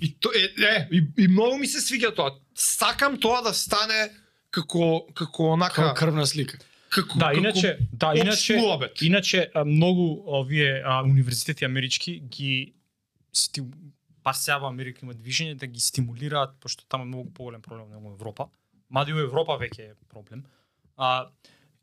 И 0.00 0.18
то 0.20 0.30
е, 0.34 0.64
е 0.64 0.88
и, 0.92 1.06
и 1.18 1.28
многу 1.28 1.56
ми 1.56 1.66
се 1.66 1.78
свиѓа 1.78 2.16
тоа. 2.16 2.30
Сакам 2.54 3.20
тоа 3.20 3.42
да 3.42 3.54
стане 3.54 4.10
како 4.50 5.06
како 5.14 5.52
онака 5.52 5.74
Како 5.74 5.94
крвна 5.94 6.26
слика. 6.26 6.58
Како 6.90 7.18
Да, 7.18 7.30
како 7.30 7.40
иначе, 7.40 7.72
да, 7.92 8.12
иначе 8.18 8.58
муабет. 8.58 9.02
Иначе 9.02 9.46
многу 9.54 10.08
овие 10.26 10.82
а, 10.84 11.02
универзитети 11.02 11.64
амерички 11.64 12.18
ги 12.20 12.74
сти 13.32 13.62
па 14.22 14.34
сега 14.36 14.58
во 14.58 14.68
Америка 14.68 15.00
има 15.02 15.14
движење 15.14 15.56
да 15.56 15.66
ги 15.66 15.80
стимулираат 15.80 16.58
пошто 16.60 16.84
таму 16.88 17.06
е 17.06 17.12
многу 17.12 17.30
поголем 17.32 17.62
проблем 17.62 17.88
во 17.94 18.12
Европа. 18.12 18.50
Мади 18.90 19.14
во 19.16 19.24
Европа 19.24 19.56
веќе 19.60 19.92
е 19.92 19.94
проблем. 20.10 20.44
А 20.96 21.30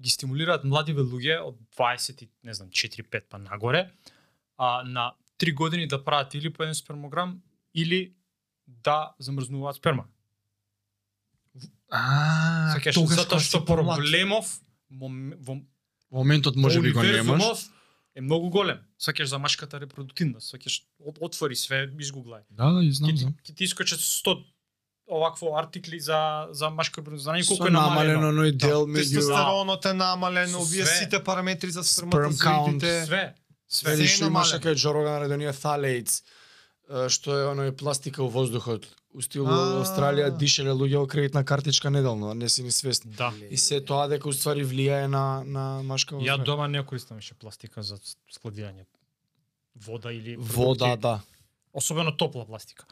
ги 0.02 0.10
стимулираат 0.10 0.64
младиве 0.64 1.02
луѓе 1.02 1.40
од 1.42 1.58
20 1.80 2.24
и 2.24 2.30
не 2.44 2.54
знам 2.54 2.70
4-5 2.70 3.30
па 3.30 3.40
нагоре 3.42 3.90
а 4.58 4.84
на 4.84 5.14
3 5.40 5.54
години 5.54 5.88
да 5.88 6.04
прават 6.04 6.34
или 6.34 6.54
по 6.54 6.64
еден 6.64 6.76
спермограм 6.76 7.42
или 7.74 8.14
да 8.68 9.14
замрзнуваат 9.20 9.76
сперма. 9.76 10.06
А, 11.90 12.74
Сакаш, 12.76 12.98
затоа 13.00 13.40
што 13.40 13.62
проблемов 13.66 14.60
мом- 14.92 15.34
во 15.38 15.56
Во 16.12 16.18
моментот 16.18 16.56
може 16.56 16.82
би 16.82 16.92
го 16.92 17.02
немаш. 17.04 17.44
е 18.16 18.22
многу 18.22 18.50
голем. 18.50 18.78
Сакаш 18.98 19.28
за 19.28 19.40
машката 19.40 19.80
репродуктивност, 19.80 20.50
сакаш 20.50 20.84
от- 21.00 21.18
отвори 21.22 21.56
све, 21.56 21.90
изгуглај. 21.92 22.42
Да, 22.52 22.72
да, 22.72 22.92
знам, 22.92 23.12
ти, 23.12 23.18
знам. 23.18 23.34
ќе 23.44 23.56
ти 23.56 23.64
искочат 23.64 24.00
100 24.00 24.46
овакво 25.08 25.58
артикли 25.58 26.00
за 26.00 26.20
за 26.52 26.70
машка 26.70 27.02
репродукција, 27.02 27.18
знаеш 27.20 27.48
колку 27.48 27.68
е 27.68 27.70
намалено. 27.72 28.14
намалено 28.14 28.42
оној 28.44 28.52
дел 28.54 28.86
меѓу 28.86 29.16
Тестостеронот 29.16 29.86
е 29.86 29.94
намалено, 29.96 30.60
вие 30.62 30.86
све. 30.86 30.96
сите 30.96 31.24
параметри 31.24 31.70
за 31.70 31.84
сперматозоидите. 31.84 33.06
Све. 33.06 33.06
Све. 33.06 33.34
Све 33.70 33.98
Се 33.98 34.08
што 34.08 34.24
е 34.24 34.28
имаше 34.28 34.54
намалено. 34.54 34.64
кај 34.66 34.76
Джо 34.76 34.94
Роган 34.94 35.14
наредонија 35.14 35.52
Thalates, 35.54 36.16
е, 36.16 36.24
што 36.88 37.36
е 37.36 37.46
оној 37.52 37.72
пластика 37.76 38.24
у 38.24 38.30
воздухот. 38.32 38.88
У 39.14 39.22
стил 39.22 39.48
А. 39.48 39.82
Австралија 39.82 40.30
дишеле 40.38 40.72
луѓе 40.72 41.02
во 41.02 41.08
кредитна 41.08 41.44
картичка 41.46 41.90
неделно, 41.90 42.32
а 42.32 42.36
не 42.36 42.50
си 42.50 42.64
ни 42.64 42.72
свесни. 42.72 43.12
Да. 43.18 43.34
И 43.50 43.58
се 43.58 43.82
тоа 43.82 44.08
дека 44.08 44.30
уствари 44.30 44.64
влијае 44.64 45.08
на 45.08 45.44
на 45.44 45.84
машка 45.84 46.16
Ја 46.16 46.38
дома 46.44 46.68
не 46.68 46.84
користам 46.84 47.18
више 47.18 47.36
пластика 47.36 47.84
за 47.84 47.98
складирање 48.32 48.86
вода 49.76 50.12
или 50.12 50.36
вода, 50.38 50.96
да. 50.96 51.22
особено 51.74 52.12
топла 52.12 52.46
пластика. 52.46 52.86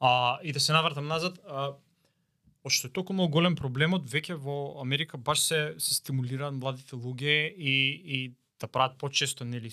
А 0.00 0.38
и 0.42 0.52
да 0.52 0.60
се 0.60 0.72
навратам 0.72 1.06
назад, 1.06 1.38
а, 1.48 1.72
Пошто 2.62 2.86
е 2.86 2.90
толку 2.90 3.12
многу 3.12 3.32
голем 3.34 3.56
проблемот, 3.58 4.06
веќе 4.06 4.36
во 4.38 4.78
Америка 4.80 5.18
баш 5.18 5.40
се 5.42 5.74
се 5.82 5.94
стимулираат 5.94 6.54
младите 6.54 6.94
луѓе 6.94 7.50
и 7.50 7.74
и 8.16 8.18
да 8.60 8.68
прават 8.68 8.94
почесто 8.98 9.44
нели 9.44 9.72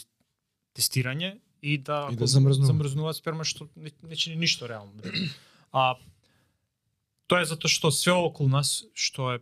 тестирање 0.74 1.38
и 1.62 1.78
да 1.78 2.08
И 2.12 2.16
да 2.16 2.24
ако 2.24 2.28
замрзнуваат. 2.28 3.16
сперма 3.16 3.44
што 3.44 3.68
не, 3.76 3.92
не 4.04 4.16
чини 4.16 4.36
ништо 4.36 4.70
реално. 4.70 4.94
А 5.72 5.96
тоа 7.28 7.42
е 7.42 7.46
затоа 7.46 7.70
што 7.70 7.92
све 7.94 8.12
околу 8.12 8.50
нас 8.50 8.86
што 8.98 9.38
е 9.38 9.40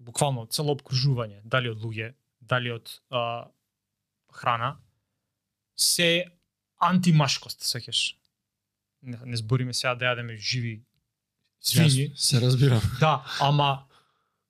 буквално 0.00 0.46
цело 0.48 0.72
обкружување, 0.72 1.42
дали 1.44 1.68
од 1.68 1.80
луѓе, 1.84 2.14
дали 2.40 2.72
од 2.72 2.88
а, 3.10 3.48
храна, 4.32 4.78
се 5.76 6.32
антимашкост, 6.80 7.60
сеќаш. 7.60 8.16
Не, 9.02 9.18
не 9.24 9.36
збориме 9.36 9.74
сега 9.76 9.94
да 9.94 10.12
јадеме 10.12 10.36
живи 10.40 10.80
свињи, 11.60 12.12
Се 12.16 12.40
разбирам. 12.40 12.80
да, 13.00 13.24
ама 13.40 13.84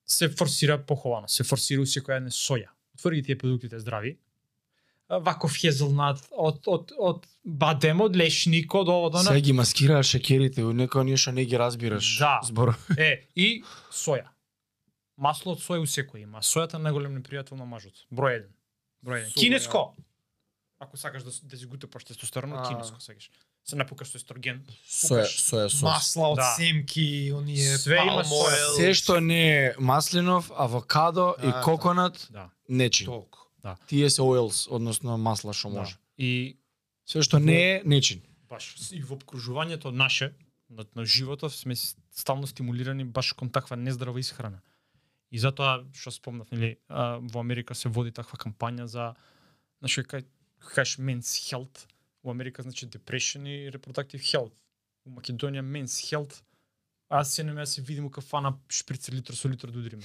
се 0.07 0.29
форсира 0.29 0.79
поховано, 0.87 1.29
се 1.29 1.45
форсира 1.45 1.83
секоја 1.83 2.21
една 2.23 2.31
соја. 2.31 2.71
Отвори 2.95 3.21
ги 3.21 3.27
тие 3.31 3.39
продуктите 3.39 3.79
здрави. 3.79 4.17
Ваков 5.09 5.55
хезелнат, 5.55 6.19
од, 6.35 6.65
од, 6.67 6.91
од 6.99 7.27
бадем, 7.45 8.01
од 8.03 8.17
лешник, 8.19 8.75
од 8.75 8.89
ово, 8.91 9.11
до 9.15 9.21
Сега 9.23 9.39
ги 9.41 9.53
маскирааш 9.55 10.09
шекерите, 10.17 10.65
у 10.67 10.73
некој 10.75 11.07
нешто 11.07 11.31
не 11.31 11.45
ги 11.47 11.55
разбираш. 11.59 12.19
Да. 12.19 12.41
Збор. 12.43 12.75
Е, 12.99 13.29
и 13.39 13.63
соја. 13.95 14.27
Масло 15.17 15.55
од 15.55 15.63
соја 15.63 15.85
у 15.85 15.87
секој 15.87 16.27
има. 16.27 16.43
Сојата 16.43 16.83
најголем 16.83 17.15
непријател 17.21 17.55
на 17.55 17.65
мажот. 17.71 18.03
Број 18.11 18.41
еден. 18.41 18.51
Број 19.07 19.23
еден. 19.23 19.31
Супер, 19.31 19.41
Кинеско. 19.47 19.85
Ако 20.83 20.97
сакаш 20.97 21.23
да, 21.23 21.31
да 21.43 21.57
си 21.57 21.65
гутепаш 21.71 22.05
тестостерон, 22.05 22.53
кинеско 22.69 23.01
сакаш. 23.01 23.31
Се 23.65 23.77
напукаш 23.79 24.11
со 24.11 24.19
естроген. 24.19 24.61
Соја, 24.91 25.25
соја 25.31 25.71
сос. 25.71 25.83
Масла 25.87 26.29
од 26.35 26.43
Да. 26.43 26.51
семки, 26.59 27.33
оние 27.35 27.79
Све 27.79 28.03
има 28.03 28.27
соја. 28.27 28.75
Се 28.77 28.93
што 28.95 29.21
не 29.21 29.41
е 29.55 29.75
маслинов, 29.79 30.51
авокадо 30.51 31.35
и 31.43 31.51
коконат, 31.65 32.27
Да. 32.31 32.51
нечин. 32.69 33.07
Толку. 33.07 33.46
Тие 33.87 34.11
се 34.11 34.23
oils, 34.23 34.67
односно 34.71 35.19
масла 35.19 35.53
што 35.53 35.71
да. 35.71 35.81
може. 35.81 35.97
И 36.19 36.57
Се 37.07 37.23
што 37.23 37.39
не 37.39 37.59
е 37.77 37.83
нечин. 37.85 38.23
баш 38.49 38.75
и 38.93 39.03
во 39.03 39.17
обкружувањето 39.17 39.91
наше 39.91 40.33
на, 40.71 40.85
на 40.95 41.05
животот 41.05 41.53
сме 41.53 41.75
стално 42.11 42.47
стимулирани 42.47 43.05
баш 43.05 43.33
кон 43.33 43.51
таква 43.51 43.77
нездрава 43.77 44.21
исхрана. 44.21 44.61
И 45.31 45.39
затоа 45.39 45.85
што 45.93 46.11
спомнав, 46.11 46.51
нели, 46.51 46.77
а, 46.89 47.19
во 47.23 47.41
Америка 47.41 47.75
се 47.75 47.89
води 47.89 48.13
таква 48.13 48.39
кампања 48.39 48.85
за 48.87 49.15
значи 49.81 50.03
кај 50.03 50.25
кажеш 50.75 50.99
men's 50.99 51.35
health, 51.51 51.87
во 52.23 52.31
Америка 52.31 52.63
значи 52.63 52.87
depression 52.87 53.47
и 53.47 53.71
reproductive 53.71 54.23
health. 54.23 54.55
У 55.07 55.11
Македонија 55.11 55.63
men's 55.63 55.99
health 56.11 56.43
Аз 57.09 57.35
се 57.35 57.45
нема 57.45 57.61
да 57.61 57.67
се 57.67 57.83
видим 57.83 58.11
кафана 58.11 58.55
шприцер 58.69 59.13
литр 59.13 59.35
со 59.35 59.49
литр 59.49 59.71
да 59.71 59.79
удриме. 59.79 60.03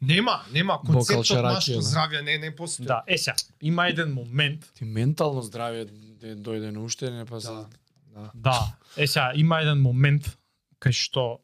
Нема, 0.00 0.42
нема 0.52 0.80
концептот 0.84 1.42
нашето 1.42 1.78
да. 1.78 1.86
здравје 1.86 2.22
не 2.22 2.38
не 2.38 2.56
постои. 2.56 2.86
Да, 2.86 3.02
е 3.06 3.18
сега, 3.18 3.36
има 3.62 3.88
еден 3.88 4.12
момент, 4.12 4.70
Ти 4.74 4.84
ментално 4.84 5.42
здравје 5.42 5.88
де 6.20 6.36
дојде 6.36 6.70
на 6.70 6.84
уште, 6.84 7.10
не 7.10 7.24
па 7.24 7.40
се... 7.40 7.48
Да. 7.48 7.68
Да. 8.14 8.30
да, 8.34 8.76
е 8.96 9.06
сега, 9.06 9.32
има 9.34 9.60
еден 9.60 9.80
момент 9.80 10.36
кај 10.80 10.92
што 10.92 11.40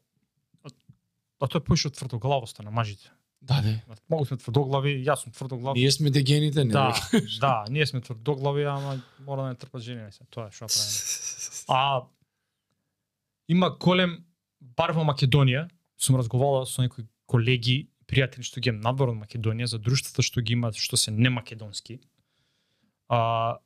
а 1.43 1.47
тоа 1.47 1.59
е 1.59 1.65
поише 1.65 1.89
од 1.89 1.97
тврдоглавоста 1.97 2.63
на 2.63 2.71
мажите. 2.71 3.11
Да, 3.43 3.59
де. 3.61 3.81
Могу 4.09 4.23
сме 4.25 4.37
тврдоглави, 4.39 4.95
јас 5.03 5.25
сум 5.25 5.33
тврдоглав. 5.35 5.75
Ние 5.75 5.91
сме 5.91 6.09
дегените, 6.09 6.63
не. 6.63 6.71
Да, 6.71 6.95
да, 7.39 7.65
ние 7.69 7.85
сме 7.85 8.01
тврдоглави, 8.01 8.63
ама 8.63 9.01
мора 9.19 9.41
да 9.41 9.47
не 9.47 9.55
трпат 9.55 9.81
жени, 9.81 10.11
се. 10.11 10.23
Тоа 10.31 10.47
е 10.47 10.55
што 10.55 10.69
правиме. 10.69 11.01
А 11.67 12.07
има 13.51 13.73
голем 13.75 14.21
бар 14.61 14.95
во 14.95 15.03
Македонија 15.03 15.67
сум 15.99 16.15
разговарал 16.21 16.63
со 16.65 16.85
некои 16.85 17.03
колеги, 17.27 17.89
пријатели 18.13 18.45
што 18.45 18.61
ги 18.61 18.69
имам 18.69 18.85
надвор 18.85 19.09
од 19.13 19.17
Македонија 19.17 19.71
за 19.73 19.81
друштвата 19.81 20.21
што 20.21 20.41
ги 20.45 20.53
имаат 20.53 20.77
што 20.77 20.97
се 20.97 21.11
не 21.11 21.33
македонски. 21.33 21.99
А 23.09 23.57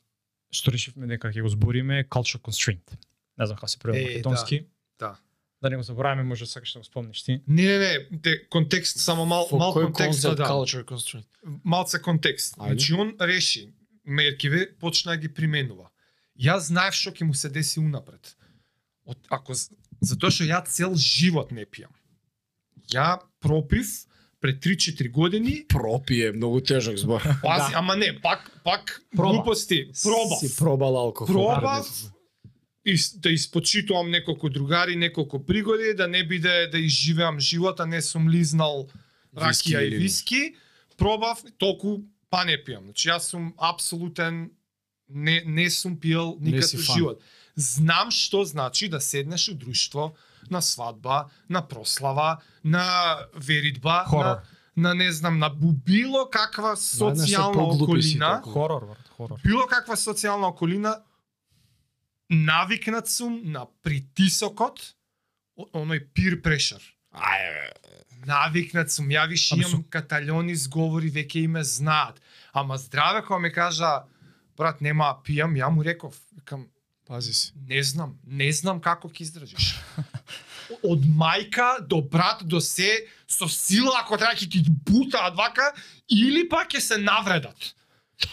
што 0.52 0.72
решивме 0.72 1.08
дека 1.12 1.30
ќе 1.36 1.44
го 1.44 1.52
збориме 1.52 2.02
е 2.02 2.08
culture 2.08 2.40
constraint. 2.40 2.96
Не 3.38 3.46
знам 3.46 3.60
како 3.60 3.68
се 3.68 3.80
преведе 3.80 4.18
македонски. 4.18 4.66
да. 5.00 5.18
Да 5.62 5.70
не 5.70 5.78
го 5.78 5.84
забораваме, 5.84 6.24
може 6.24 6.46
сакаш 6.46 6.74
да 6.74 6.80
го 6.80 6.86
спомниш 6.86 7.24
ти. 7.24 7.42
Не, 7.48 7.64
не, 7.66 7.78
не, 7.78 8.22
те, 8.22 8.48
контекст, 8.50 9.00
само 9.00 9.26
мал, 9.26 9.48
Во 9.52 9.58
мал 9.58 9.74
контекст, 9.74 10.22
да. 10.22 10.46
culture 10.46 10.86
constraint? 10.86 11.26
малце 11.64 12.02
контекст. 12.02 12.58
Ајде. 12.58 12.68
Значи 12.68 12.94
он 12.94 13.16
реши 13.22 13.74
меркиве, 14.06 14.78
почна 14.80 15.12
да 15.12 15.18
ги 15.18 15.34
применува. 15.34 15.90
Јас 16.38 16.70
знаев 16.70 16.94
што 16.94 17.10
ќе 17.12 17.26
му 17.26 17.34
се 17.34 17.50
деси 17.50 17.80
унапред. 17.80 18.38
Од, 19.06 19.18
ако 19.30 19.54
затоа 20.02 20.30
што 20.30 20.46
ја 20.46 20.62
цел 20.70 20.94
живот 20.96 21.52
не 21.52 21.66
пијам. 21.66 21.92
Ја 22.94 23.18
пропив 23.42 24.06
пред 24.42 24.64
3-4 24.64 25.10
години, 25.12 25.66
Пропие, 25.70 26.32
многу 26.32 26.62
тежок 26.62 26.98
збор. 26.98 27.22
пази, 27.44 27.74
ама 27.76 27.96
не, 27.96 28.20
пак 28.22 28.62
пак 28.64 29.02
Проба. 29.16 29.34
глупости, 29.34 29.90
пробав. 30.04 30.40
Си 30.40 30.56
пробал 30.58 30.98
алкохол. 30.98 31.34
Пробав 31.36 31.88
и 32.86 32.96
да 33.16 33.30
испочитувам 33.30 34.12
неколку 34.12 34.50
другари, 34.50 34.96
неколку 34.96 35.46
пригоди, 35.46 35.94
да 35.94 36.08
не 36.08 36.24
биде 36.24 36.68
да 36.68 36.80
изживеам 36.80 37.40
живота, 37.40 37.86
не 37.86 38.02
сум 38.02 38.30
лизнал 38.30 38.88
Виски 39.34 39.74
ракија 39.74 39.88
и 39.88 39.98
виски, 39.98 40.56
пробав, 40.98 41.44
толку 41.58 42.00
па 42.30 42.46
не 42.46 42.58
пијам. 42.58 42.84
Значи 42.86 43.10
јас 43.10 43.20
сум 43.20 43.54
апсолутен 43.58 44.52
не 45.10 45.44
не 45.46 45.70
сум 45.70 46.00
пиел 46.00 46.38
Не 46.40 46.52
никад 46.52 46.70
си 46.70 46.78
во 46.78 46.84
фан. 46.84 46.96
живот. 46.98 47.22
Знам 47.56 48.12
што 48.12 48.46
значи 48.46 48.88
да 48.88 49.02
седнеш 49.02 49.50
у 49.50 49.54
друштво 49.54 50.16
на 50.52 50.62
свадба, 50.62 51.30
на 51.50 51.62
прослава, 51.62 52.38
на 52.64 53.18
веридба, 53.36 54.04
Хорор. 54.08 54.26
на, 54.26 54.42
на 54.76 54.94
не 54.94 55.12
знам, 55.12 55.40
на 55.40 55.50
било 55.50 56.30
каква 56.30 56.76
социјална 56.76 57.66
околина. 57.74 58.42
Хорор, 58.44 58.86
брат, 58.86 59.08
хорор. 59.18 59.40
било 59.44 59.68
каква 59.68 59.96
социјална 59.96 60.48
околина 60.48 61.02
навикнат 62.30 63.10
сум 63.10 63.42
на 63.44 63.66
притисокот 63.84 64.94
оној 65.58 66.06
peer 66.14 66.42
pressure. 66.42 66.84
Ај, 67.14 67.72
Навикнат 68.28 68.92
сум, 68.92 69.08
ја 69.14 69.28
виш 69.30 69.52
имам 69.56 69.84
каталони 69.90 70.56
зговори, 70.56 71.10
веќе 71.14 71.46
и 71.46 71.48
ме 71.48 71.64
знаат. 71.64 72.20
Ама 72.54 72.78
здраве 72.78 73.22
кога 73.22 73.40
ми 73.40 73.52
кажа, 73.54 74.04
брат, 74.58 74.82
нема 74.82 75.16
пијам, 75.24 75.56
ја 75.56 75.70
му 75.72 75.84
реков, 75.84 76.18
викам, 76.36 76.68
пази 77.08 77.34
си. 77.34 77.54
не 77.68 77.84
знам, 77.84 78.14
не 78.28 78.52
знам 78.52 78.80
како 78.80 79.08
ќе 79.08 79.22
издржиш. 79.22 79.76
Од 80.84 81.00
мајка 81.08 81.80
до 81.82 82.02
брат 82.02 82.44
до 82.44 82.60
се 82.62 82.90
со 83.28 83.48
сила 83.48 83.94
ако 84.02 84.18
треба 84.18 84.36
ќе 84.36 84.52
ти 84.52 84.60
бутаат 84.68 85.36
вака 85.36 85.72
или 86.10 86.50
пак 86.50 86.70
ќе 86.70 86.80
се 86.80 86.98
навредат. 86.98 87.74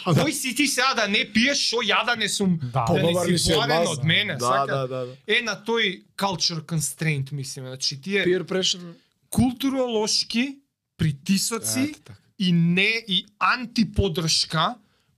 Кој 0.05 0.31
си 0.31 0.55
ти 0.55 0.67
сега 0.67 0.95
да 0.95 1.09
не 1.09 1.23
пиеш, 1.27 1.59
што 1.61 1.77
ја 1.79 2.05
да 2.05 2.17
не 2.17 2.29
сум 2.29 2.59
Да, 2.65 2.85
да 2.85 3.03
не 3.03 3.39
си 3.39 3.53
од 3.53 4.05
мене, 4.05 4.35
Да, 4.35 4.41
сака? 4.41 4.67
да, 4.67 4.87
да, 4.89 5.07
да. 5.07 5.17
Е 5.29 5.43
на 5.43 5.55
тој 5.57 6.03
culture 6.17 6.61
constraint, 6.63 7.33
мислиме, 7.33 7.69
значи 7.69 8.01
тие 8.01 8.25
Peer 8.25 8.43
pressure. 8.43 8.95
културолошки 9.31 10.57
притисоци 10.97 11.93
така. 11.95 12.15
и 12.39 12.53
не 12.53 13.05
и 13.09 13.27
антиподршка 13.39 14.75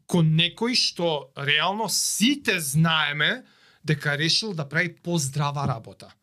кон 0.06 0.34
некој 0.38 0.74
што 0.74 1.32
реално 1.38 1.88
сите 1.90 2.60
знаеме 2.60 3.44
дека 3.84 4.18
решил 4.18 4.54
да 4.54 4.68
прави 4.68 4.94
поздрава 4.94 5.66
работа. 5.68 6.14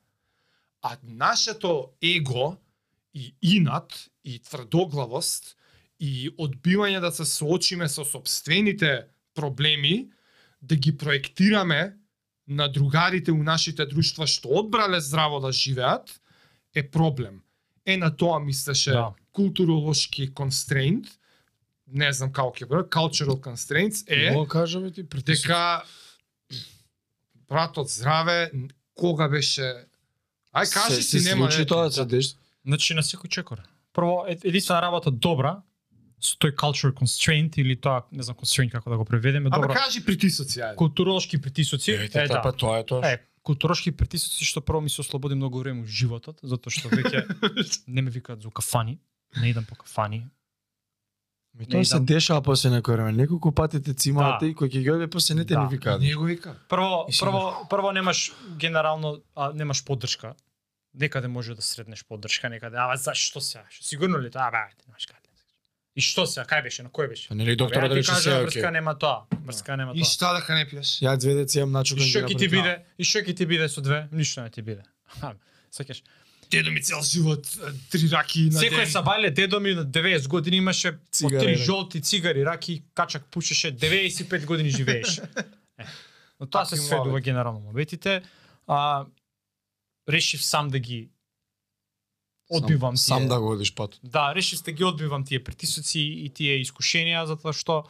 А 0.81 0.97
нашето 1.03 1.91
его 2.01 2.57
и 3.13 3.35
инат 3.41 4.09
и 4.23 4.39
тврдоглавост 4.39 5.55
и 5.99 6.29
одбивање 6.37 6.99
да 6.99 7.11
се 7.11 7.25
соочиме 7.25 7.87
со 7.87 8.03
собствените 8.03 9.07
проблеми, 9.35 10.09
да 10.61 10.75
ги 10.75 10.97
проектираме 10.97 11.95
на 12.47 12.67
другарите 12.67 13.31
у 13.31 13.43
нашите 13.43 13.85
друштва 13.85 14.27
што 14.27 14.51
одбрале 14.59 14.99
здраво 14.99 15.39
да 15.39 15.51
живеат, 15.51 16.19
е 16.75 16.83
проблем. 16.83 17.41
Е 17.85 17.97
на 17.97 18.15
тоа 18.15 18.39
мислеше 18.39 18.91
Да. 18.91 19.13
културолошки 19.31 20.33
constraint, 20.33 21.07
не 21.87 22.13
знам 22.13 22.31
како 22.31 22.51
ќе 22.51 22.65
бъде, 22.65 22.89
cultural 22.89 23.37
constraints 23.37 24.03
е 24.07 24.31
Мога 24.31 24.65
ти 24.91 25.03
притисок. 25.03 25.47
дека 25.47 25.83
братот 27.47 27.89
здраве 27.89 28.51
кога 28.95 29.27
беше 29.27 29.85
Ај 30.53 30.73
кажи 30.73 30.95
се, 30.95 31.01
си 31.01 31.19
се 31.19 31.29
нема 31.29 31.51
случи 31.51 31.65
тоа 31.65 31.83
да 31.83 31.91
се 31.91 32.05
деш. 32.05 32.35
Значи 32.65 32.93
на 32.93 33.01
секој 33.01 33.27
чекор. 33.27 33.57
Прво, 33.93 34.25
е- 34.27 34.37
единствена 34.43 34.81
работа 34.81 35.11
добра 35.11 35.61
со 36.21 36.37
тој 36.37 36.53
culture 36.53 36.93
constraint 36.93 37.57
или 37.57 37.75
тоа, 37.75 38.03
не 38.11 38.23
знам 38.23 38.37
constraint 38.37 38.71
како 38.71 38.89
да 38.89 38.97
го 38.97 39.05
преведеме, 39.05 39.49
Абе 39.49 39.55
добро. 39.57 39.73
кажи 39.73 39.99
притисоци 39.99 40.59
ајде. 40.59 40.75
Културолошки 40.75 41.41
притисоци, 41.41 41.91
Ете, 41.91 42.21
е, 42.21 42.27
да. 42.27 42.41
па 42.41 42.51
тоа 42.53 42.79
е 42.79 42.85
тоа. 42.85 43.01
Е, 43.03 43.17
културолошки 43.43 43.91
притисоци 43.91 44.45
што 44.45 44.61
прво 44.61 44.81
ми 44.81 44.89
се 44.89 45.01
ослободи 45.01 45.35
многу 45.35 45.59
време 45.59 45.81
у 45.81 45.85
животот, 45.85 46.39
затоа 46.43 46.71
што 46.71 46.89
веќе 46.89 47.25
не 47.87 48.01
ме 48.01 48.11
викаат 48.11 48.41
за 48.41 48.49
кафани, 48.49 48.99
не 49.35 49.49
идам 49.49 49.65
по 49.65 49.75
кафани. 49.75 50.29
Ми 51.53 51.65
тоа 51.65 51.85
се 51.85 51.99
дешава 52.01 52.41
после 52.41 52.69
некој 52.69 52.93
време. 52.93 53.11
Неколку 53.13 53.51
пати 53.51 53.81
те 53.81 53.93
цимаат 53.93 54.41
Да. 54.41 54.47
и 54.47 54.55
кој 54.55 54.69
ќе 54.69 54.81
ги 54.81 54.91
оде 54.91 55.07
после 55.07 55.35
не 55.35 55.45
те 55.45 55.53
Да. 55.53 55.61
ни 55.61 55.69
викаат. 55.69 56.01
Не 56.01 56.15
го 56.15 56.23
вика. 56.23 56.55
Прво, 56.69 57.05
И 57.09 57.13
прво, 57.19 57.67
прво 57.69 57.91
немаш 57.91 58.33
генерално 58.57 59.21
а, 59.35 59.53
немаш 59.53 59.85
поддршка. 59.85 60.33
Некаде 60.93 61.27
може 61.27 61.55
да 61.55 61.61
среднеш 61.61 62.05
поддршка, 62.05 62.49
некаде, 62.49 62.77
ава 62.77 62.97
зашто 62.97 63.41
се? 63.41 63.61
Што 63.69 63.85
сигурно 63.85 64.17
ли 64.17 64.31
тоа? 64.31 64.47
Абе, 64.49 64.57
ајде, 64.57 64.87
немаш 64.87 65.05
каде. 65.05 65.19
И 65.95 66.01
што 66.01 66.25
се? 66.25 66.41
Кај 66.41 66.63
беше? 66.63 66.83
На 66.83 66.89
кој 66.89 67.09
беше? 67.09 67.29
Па 67.29 67.35
нели 67.35 67.53
ја 67.53 67.69
ти 67.69 67.95
рече 67.95 68.09
кажа, 68.09 68.21
се 68.21 68.45
врска 68.45 68.71
нема 68.71 68.97
тоа. 68.97 69.25
Врска 69.45 69.77
нема 69.77 69.93
И 69.93 70.01
тоа. 70.01 70.09
што 70.09 70.33
дека 70.33 70.53
не 70.55 70.65
пиеш? 70.65 70.87
Ја 71.01 71.17
две 71.17 71.33
деца 71.35 71.59
имам 71.59 71.69
И 71.69 71.73
начукан 71.73 72.03
што 72.03 72.25
ги 72.25 72.33
ќе 72.33 72.39
ти 72.39 72.47
биде? 72.47 72.73
И 72.97 73.03
што 73.03 73.19
ќе 73.19 73.35
ти 73.37 73.45
биде 73.45 73.69
со 73.69 73.81
две? 73.81 74.07
Ништо 74.11 74.41
не 74.41 74.49
ти 74.49 74.61
биде. 74.61 74.81
Сакаш. 75.71 76.01
Дедо 76.53 76.71
ми 76.71 76.81
цел 76.81 77.01
живот 77.01 77.47
три 77.89 78.09
раки 78.11 78.49
на 78.53 78.59
Секој 78.61 78.85
ден. 78.85 78.91
сабале 78.91 79.31
дедо 79.31 79.59
ми 79.59 79.73
на 79.73 79.85
90 79.85 80.27
години 80.27 80.57
имаше 80.57 80.91
по 80.91 81.05
Цигари, 81.11 81.39
три 81.39 81.53
раки. 81.53 81.63
жолти 81.63 82.01
цигари, 82.01 82.45
раки, 82.45 82.83
качак 82.93 83.25
пушеше, 83.25 83.77
95 83.77 84.45
години 84.45 84.69
живееше. 84.69 85.21
Но 86.39 86.45
тоа 86.45 86.65
се 86.65 86.77
сведува 86.77 87.21
генерално 87.21 87.59
мобетите. 87.59 88.21
А, 88.67 89.05
решив 90.09 90.43
сам 90.45 90.69
да 90.69 90.79
ги 90.79 91.09
одбивам 92.49 92.97
сам, 92.97 93.17
тие. 93.17 93.27
сам 93.27 93.35
да 93.35 93.41
го 93.41 93.51
одиш 93.51 93.73
пат. 93.73 93.99
Да, 94.03 94.35
решив 94.35 94.61
да 94.61 94.71
ги 94.71 94.83
одбивам 94.83 95.25
тие 95.25 95.43
притисоци 95.43 95.99
и 95.99 96.29
тие 96.29 96.61
искушенија 96.61 97.25
затоа 97.25 97.53
што 97.53 97.83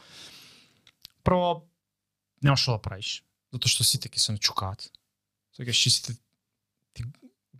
прво 1.24 1.68
нема 2.42 2.56
што 2.56 2.78
да 2.78 2.82
правиш, 2.82 3.24
затоа 3.52 3.68
што 3.68 3.84
сите 3.84 4.08
ќе 4.08 4.18
се 4.18 4.32
начукаат. 4.32 4.88
Сега 5.52 5.72
сите 5.72 6.16
ти, 6.94 7.04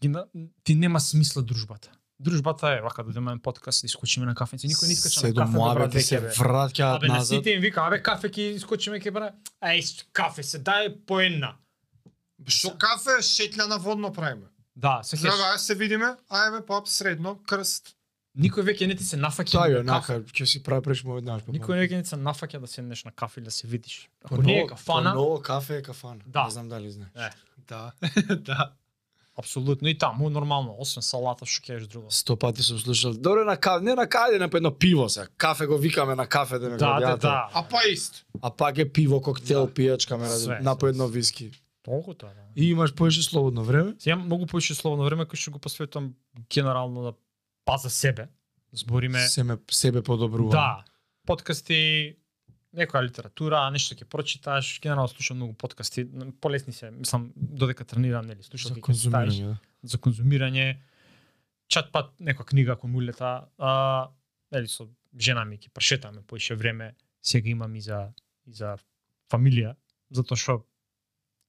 ги, 0.05 0.09
на- 0.09 0.27
ти 0.65 0.75
нема 0.75 1.01
смисла 1.01 1.43
дружбата. 1.43 1.91
Дружбата 2.21 2.69
е 2.69 2.81
вака 2.81 3.05
да 3.05 3.21
на 3.21 3.39
подкаст, 3.39 3.83
да 3.83 3.87
искочиме 3.87 4.27
на 4.27 4.35
кафенце. 4.35 4.69
Никој 4.69 4.87
не 4.87 4.93
искача 4.93 5.21
на 5.21 5.35
кафе 5.35 5.59
да 5.59 5.75
брат 5.75 5.93
се 6.03 6.21
бе. 6.21 6.29
враќаат 6.31 6.97
Абе 6.97 7.09
на 7.09 7.15
назад. 7.15 7.37
сите 7.37 7.51
им 7.51 7.61
вика, 7.61 7.81
абе 7.83 8.03
кафе 8.03 8.29
ќе 8.29 8.55
искочиме 8.55 9.01
ќе 9.01 9.11
бра. 9.11 9.33
Ај 9.63 9.83
кафе 10.13 10.43
се 10.43 10.59
дај 10.61 11.05
по 11.07 11.21
една. 11.21 11.57
Што 12.47 12.77
кафе 12.79 13.19
шетља 13.23 13.67
на 13.67 13.79
водно 13.79 14.13
правиме. 14.13 14.47
Да, 14.77 15.01
се 15.03 15.17
Здраво, 15.17 15.37
кеш. 15.37 15.45
ајде 15.45 15.57
се 15.59 15.75
видиме. 15.75 16.09
Ајде 16.31 16.63
пап 16.63 16.89
средно 16.89 17.39
крст. 17.45 17.95
Никој 18.39 18.63
веќе 18.65 18.87
не 18.87 18.95
ти 18.95 19.05
се 19.05 19.17
нафаќа 19.17 19.53
Тоа 19.53 19.67
е 19.71 19.83
на 19.83 19.93
кафе. 19.95 20.13
онака, 20.15 20.33
ќе 20.33 20.45
си 20.45 20.63
прави 20.63 20.83
прешмо 20.83 21.19
еднаш. 21.19 21.43
па 21.43 21.53
Никој 21.53 21.77
веќе 21.77 21.91
не 21.93 22.03
ти 22.03 22.09
се 22.09 22.17
нафаќа 22.19 22.59
да 22.59 22.67
седнеш 22.67 23.05
на 23.05 23.13
кафе 23.13 23.41
или 23.41 23.45
да 23.45 23.51
се 23.51 23.67
видиш. 23.67 24.09
Ако 24.25 24.35
По 24.37 24.43
не 24.43 24.53
е 24.53 24.57
ново- 24.57 24.69
кафана, 24.69 25.11
по 25.13 25.17
Ново 25.17 25.43
кафе 25.43 25.77
е 25.77 25.83
кафана. 25.83 26.21
Да. 26.27 26.45
Не 26.45 26.51
знам 26.51 26.69
дали 26.69 26.91
знаеш. 26.91 27.11
Е. 27.17 27.31
Да. 27.69 27.93
да. 28.37 28.73
Апсолутно 29.37 29.89
и 29.89 29.99
таму 29.99 30.31
нормално, 30.31 30.77
освен 30.79 31.03
салата 31.03 31.47
што 31.47 31.67
ќе 31.67 31.77
еш 31.77 31.87
друго. 31.91 32.07
Сто 32.11 32.37
пати 32.37 32.63
сум 32.63 32.79
слушал. 32.79 33.15
Добре 33.15 33.45
на 33.45 33.57
кафе, 33.57 33.85
не 33.85 33.95
на 33.95 34.07
кафе, 34.07 34.39
на 34.39 34.49
едно 34.55 34.71
пиво 34.79 35.09
се. 35.09 35.27
Кафе 35.37 35.67
го 35.67 35.79
викаме 35.79 36.15
на 36.15 36.27
кафе 36.27 36.59
да 36.59 36.71
ме 36.71 36.77
Да, 36.77 37.01
да, 37.01 37.17
да. 37.17 37.51
А 37.55 37.63
па 37.69 37.83
ист. 37.89 38.27
А 38.43 38.51
пак 38.51 38.79
е 38.79 38.93
пиво, 38.93 39.21
коктел, 39.21 39.67
Да. 39.67 39.73
пијачка, 39.73 40.17
ме 40.17 40.29
Све, 40.29 40.53
ради, 40.53 40.65
на 40.65 40.77
по 40.79 40.87
едно 40.87 41.09
виски. 41.09 41.51
Толку 41.83 42.15
тоа, 42.15 42.29
да. 42.29 42.63
И 42.63 42.71
имаш 42.71 42.95
поише 42.95 43.23
слободно 43.23 43.65
време. 43.65 43.95
Имам 44.07 44.27
многу 44.27 44.47
повеќе 44.47 44.73
слободно 44.73 45.05
време 45.05 45.27
кој 45.27 45.37
што 45.37 45.51
го 45.51 45.59
посветувам 45.59 46.15
генерално 46.51 47.03
да 47.03 47.13
паза 47.65 47.91
себе. 47.91 48.29
Збориме 48.73 49.29
Семе, 49.29 49.59
себе 49.71 50.03
подобрувам. 50.03 50.51
Да. 50.51 50.85
Подкасти, 51.27 52.17
некоја 52.75 53.05
литература, 53.07 53.63
нешто 53.71 53.95
ќе 53.95 54.05
прочиташ, 54.05 54.81
генерално 54.83 55.09
слушам 55.09 55.37
многу 55.37 55.55
подкасти, 55.55 56.05
полесни 56.41 56.73
се, 56.73 56.91
мислам 56.91 57.33
додека 57.37 57.85
тренирам, 57.85 58.27
нели, 58.27 58.43
слушам 58.43 58.75
За 58.75 58.81
конзумирање. 58.81 59.47
да. 59.47 59.57
за 59.83 59.99
конзумирање. 59.99 60.77
Чат 61.69 61.93
пат 61.93 62.13
некоја 62.21 62.45
книга 62.45 62.73
ако 62.73 62.89
му 62.89 62.99
улета, 62.99 63.49
а 63.59 64.09
нели 64.53 64.69
со 64.69 64.89
жена 65.21 65.45
ми 65.45 65.59
ќе 65.59 65.71
прошетаме 65.71 66.23
поише 66.23 66.55
време, 66.55 66.95
сега 67.23 67.49
имам 67.49 67.75
и 67.77 67.81
за 67.81 68.13
и 68.47 68.53
за 68.53 68.77
фамилија, 69.33 69.75
затоа 70.11 70.37
што 70.37 70.65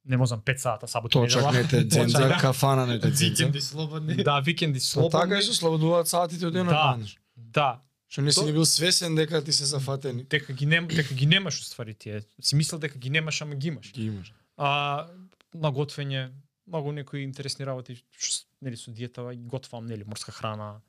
не 0.05 0.17
можам 0.17 0.39
5 0.41 0.57
сата 0.57 0.87
сабота 0.87 1.19
Точак 1.19 1.53
не 1.53 1.63
те 1.67 1.83
дзенза, 1.89 2.37
кафана 2.41 2.85
не 2.87 2.99
те 2.99 3.09
дзенза. 3.11 3.43
Викенди 3.43 3.61
слободни. 3.61 4.15
Да, 4.23 4.39
викенди 4.39 4.79
Па 4.79 4.85
слободни. 4.85 5.19
така 5.21 5.37
и 5.37 5.41
се 5.41 5.53
слободуваат 5.53 6.07
сатите 6.07 6.47
од 6.47 6.53
денот 6.53 6.71
Да. 6.71 6.97
Да, 7.35 7.81
Што 8.07 8.21
не 8.21 8.31
си 8.31 8.39
То- 8.39 8.45
ни 8.45 8.51
бил 8.53 8.65
свесен 8.65 9.15
дека 9.15 9.43
ти 9.43 9.51
се 9.53 9.65
зафатени. 9.65 10.23
дека 10.23 10.53
ги 10.53 10.65
нем, 10.65 10.87
дека 10.87 11.13
ги 11.13 11.25
немаш 11.25 11.61
уствари 11.61 11.93
тие. 11.93 12.21
Си 12.41 12.55
мислел 12.55 12.79
дека 12.79 12.97
ги 12.97 13.09
немаш, 13.09 13.41
ама 13.41 13.55
ги 13.55 13.67
имаш. 13.67 13.91
Ги 13.93 14.05
имаш. 14.05 14.33
А 14.57 15.07
на 15.53 15.71
готвење, 15.71 16.31
многу 16.67 16.91
некои 16.91 17.23
интересни 17.23 17.65
работи, 17.65 18.03
што 18.11 18.45
нели 18.61 18.77
со 18.77 18.91
диетава 18.91 19.35
готвам, 19.35 19.85
нели 19.85 20.03
морска 20.03 20.31
храна, 20.31 20.81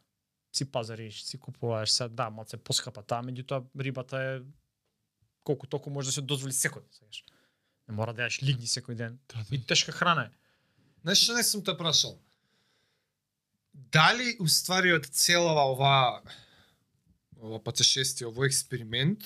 си 0.53 0.65
пазариш, 0.65 1.23
си 1.25 1.39
купуваш, 1.39 1.91
се 1.91 2.09
да, 2.09 2.31
малце 2.31 2.57
поскапа 2.57 3.03
таа, 3.03 3.23
меѓутоа 3.23 3.65
рибата 3.81 4.17
е 4.17 4.41
колку 5.45 5.67
толку 5.67 5.91
може 5.91 6.09
да 6.09 6.13
се 6.13 6.23
дозволи 6.23 6.53
секој, 6.53 6.83
сеќаш. 6.93 7.23
Не 7.89 7.95
мора 7.95 8.13
да 8.13 8.23
јадеш 8.27 8.43
лигни 8.43 8.67
секој 8.67 8.95
ден. 8.95 9.19
Да, 9.29 9.45
И 9.51 9.59
тешка 9.67 9.93
храна 9.93 10.23
е. 10.27 10.31
Знаеш 11.03 11.19
што 11.23 11.35
не 11.37 11.43
сум 11.43 11.63
те 11.63 11.77
прашал? 11.77 12.19
Дали 13.93 14.37
уствари 14.41 14.93
од 14.93 15.07
целава 15.07 15.65
ова 15.73 16.23
ова 17.47 17.63
патешествие, 17.63 18.29
овој 18.29 18.51
експеримент 18.51 19.25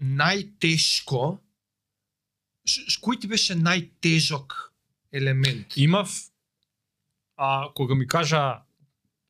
најтешко 0.00 1.38
кој 3.04 3.20
ти 3.20 3.28
беше 3.28 3.56
најтежок 3.56 4.54
елемент? 5.12 5.76
Имав 5.76 6.12
а 7.36 7.68
кога 7.74 7.94
ми 7.94 8.06
кажа 8.06 8.62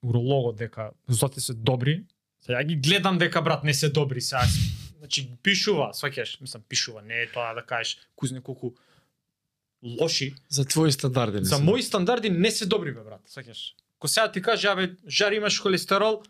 урологот 0.02 0.56
дека 0.56 0.90
зоти 1.08 1.40
се 1.40 1.54
добри, 1.54 2.04
сега 2.40 2.64
ги 2.64 2.76
гледам 2.76 3.18
дека 3.18 3.42
брат 3.42 3.64
не 3.64 3.74
се 3.74 3.88
добри 3.88 4.20
сега. 4.20 4.44
Значи 4.98 5.28
пишува, 5.42 5.92
сваќаш, 5.92 6.40
мислам 6.40 6.62
пишува, 6.68 7.02
не 7.02 7.22
е 7.22 7.30
тоа 7.32 7.54
да 7.54 7.64
кажеш 7.66 7.98
кузне 8.16 8.40
колку 8.40 8.74
лоши. 9.82 10.34
За 10.48 10.64
твои 10.64 10.92
стандарди. 10.92 11.38
не 11.38 11.44
За 11.44 11.56
се. 11.56 11.62
мои 11.62 11.82
стандарди 11.82 12.30
не 12.30 12.50
се 12.50 12.66
добри 12.66 12.92
бе 12.92 13.00
брат, 13.04 13.20
сваќаш. 13.28 13.74
Ко 13.98 14.08
сега 14.08 14.32
ти 14.32 14.42
каже 14.42 14.68
абе 14.68 14.96
жари 15.08 15.36
имаш 15.36 15.60
холестерол, 15.60 16.22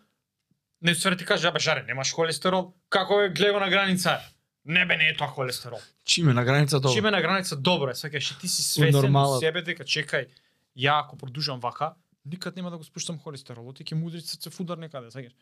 не 0.84 0.94
свари 0.94 1.16
ти 1.16 1.24
каже 1.24 1.48
абе 1.48 1.58
жаре 1.58 1.82
немаш 1.88 2.12
холестерол, 2.12 2.74
како 2.88 3.20
е 3.24 3.30
гледа 3.32 3.60
на 3.60 3.70
граница? 3.70 4.20
Не 4.64 4.84
бе 4.86 4.96
не 4.96 5.08
е 5.08 5.16
тоа 5.16 5.28
холестерол. 5.28 5.80
Чиме 6.04 6.32
на 6.32 6.44
граница 6.44 6.80
тоа. 6.80 6.92
Чиме 6.92 7.10
на 7.10 7.20
граница 7.20 7.56
добро 7.56 7.90
е, 7.90 7.96
сваќаш, 7.96 8.36
и 8.36 8.38
ти 8.40 8.48
си 8.48 8.62
свесен 8.62 9.00
нормалот. 9.00 9.40
од 9.40 9.44
себе 9.44 9.62
дека 9.64 9.84
чекај, 9.84 10.28
ја 10.76 11.00
ако 11.00 11.16
продолжам 11.16 11.60
вака, 11.60 11.94
никад 12.24 12.56
нема 12.56 12.70
да 12.70 12.76
го 12.76 12.84
спуштам 12.84 13.18
холестеролот 13.18 13.80
и 13.80 13.84
ќе 13.84 13.96
му 13.96 14.12
удри 14.12 14.20
срце 14.20 14.50
фудар 14.50 14.78
некаде, 14.78 15.08
сваќаш. 15.08 15.32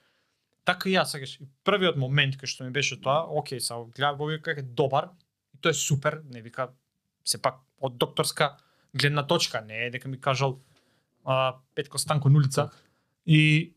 Така 0.64 0.88
и 0.88 0.95
јас, 0.95 1.14
сваќаш. 1.14 1.43
И 1.43 1.51
првиот 1.66 1.99
момент 1.99 2.38
кај 2.38 2.47
што 2.47 2.64
ми 2.64 2.70
беше 2.70 3.01
тоа, 3.03 3.26
окей, 3.26 3.61
са 3.61 3.82
гледам 3.95 4.16
го 4.16 4.30
вика 4.30 4.55
е 4.55 4.62
добар, 4.62 5.11
и 5.55 5.59
тоа 5.59 5.70
е 5.70 5.74
супер, 5.74 6.22
не 6.30 6.43
вика 6.43 6.70
сепак 7.24 7.62
од 7.80 7.99
докторска 7.99 8.57
гледна 8.95 9.26
точка, 9.26 9.61
не 9.61 9.86
е 9.86 9.90
дека 9.90 10.09
ми 10.09 10.20
кажал 10.20 10.61
а, 11.24 11.55
Петко 11.74 11.99
Станко 11.99 12.28
нулица. 12.28 12.70
И 13.26 13.72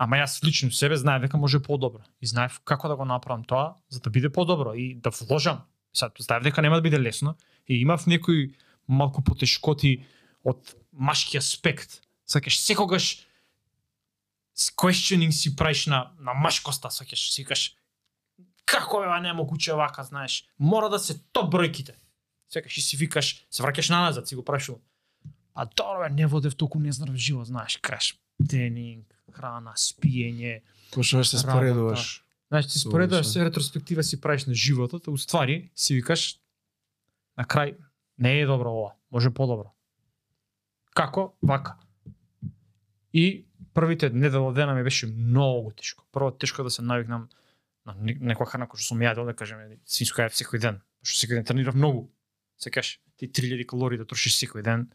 ама 0.00 0.16
јас 0.16 0.40
лично 0.44 0.72
себе 0.72 0.96
знаев 0.96 1.22
дека 1.22 1.36
може 1.36 1.60
подобро. 1.60 2.00
И 2.20 2.26
знаев 2.26 2.60
како 2.64 2.88
да 2.88 2.96
го 2.96 3.04
направам 3.04 3.44
тоа 3.44 3.76
за 3.92 4.00
да 4.00 4.10
биде 4.10 4.32
подобро 4.32 4.72
и 4.74 4.94
да 4.94 5.10
вложам. 5.10 5.60
Сад 5.92 6.16
знаев 6.18 6.42
дека 6.42 6.62
нема 6.62 6.76
да 6.76 6.82
биде 6.82 7.00
лесно 7.00 7.36
и 7.68 7.80
имав 7.80 8.06
некои 8.06 8.54
малку 8.88 9.22
потешкоти 9.22 10.06
од 10.44 10.74
машки 10.92 11.36
аспект. 11.36 12.00
Сакаш 12.24 12.60
секогаш 12.60 13.26
questioning 14.56 15.30
си 15.30 15.56
праиш 15.56 15.86
на 15.86 16.10
на 16.18 16.34
машкоста, 16.34 16.90
сакаш 16.90 17.32
сикаш 17.34 17.76
како 18.64 19.02
е 19.02 19.08
ова 19.08 19.20
немогуче 19.20 19.74
вака, 19.74 20.04
знаеш, 20.04 20.44
мора 20.58 20.88
да 20.88 20.98
се 20.98 21.18
топ 21.32 21.52
бројките. 21.52 21.92
Секаш 22.48 22.76
и 22.78 22.80
си 22.80 22.96
викаш, 22.96 23.46
се 23.50 23.62
враќаш 23.62 23.90
на 23.90 24.00
назад, 24.08 24.28
си 24.28 24.34
го 24.34 24.44
прашувам. 24.44 24.80
А 25.54 25.66
добро, 25.66 26.08
не 26.08 26.26
водев 26.26 26.56
толку 26.56 26.78
нездрав 26.78 27.16
живот, 27.16 27.46
знаеш, 27.46 27.76
каш, 27.82 28.14
тренинг, 28.48 29.19
храна, 29.30 29.72
спиење. 29.72 30.60
Почнуваш 30.92 31.28
се 31.28 31.36
Работа. 31.36 31.50
споредуваш. 31.50 32.24
Знаеш, 32.48 32.66
ти 32.66 32.78
споредуваш 32.78 33.26
се 33.26 33.44
ретроспектива 33.44 34.02
си 34.02 34.20
правиш 34.20 34.44
на 34.44 34.54
животот, 34.54 35.06
а 35.06 35.10
уствари 35.10 35.70
си 35.76 35.94
викаш 35.94 36.38
на 37.38 37.44
крај 37.44 37.76
не 38.18 38.40
е 38.40 38.46
добро 38.46 38.70
ова, 38.72 38.92
може 39.10 39.30
подобро. 39.30 39.70
Како? 40.94 41.34
Вака. 41.42 41.76
И 43.12 43.46
првите 43.74 44.10
недела 44.10 44.52
дена 44.52 44.74
ми 44.74 44.82
беше 44.82 45.06
многу 45.06 45.70
тешко. 45.70 46.04
Прво 46.12 46.30
тешко 46.30 46.62
да 46.62 46.70
се 46.70 46.82
навикнам 46.82 47.28
на 47.86 47.94
не- 47.94 48.18
некоја 48.18 48.46
храна 48.46 48.66
која 48.66 48.76
што 48.76 48.86
сум 48.88 48.98
јадел, 49.00 49.24
да 49.24 49.34
кажеме, 49.34 49.78
свинско 49.84 50.20
јадев 50.20 50.36
секој 50.36 50.60
ден. 50.60 50.80
Што 51.02 51.16
секој 51.16 51.34
ден 51.34 51.44
тренирав 51.44 51.74
многу. 51.74 52.10
Се 52.58 52.70
кажеш, 52.70 53.00
ти 53.16 53.28
3000 53.28 53.66
калории 53.66 53.98
да 53.98 54.04
трошиш 54.04 54.36
секој 54.36 54.62
ден, 54.62 54.90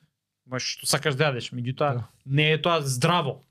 можеш 0.45 0.77
што 0.77 0.87
сакаш 0.87 1.15
да 1.15 1.31
јадеш, 1.31 1.51
меѓутоа 1.51 1.93
Да. 1.93 2.07
не 2.25 2.51
е 2.51 2.61
тоа 2.61 2.81
здраво. 2.81 3.41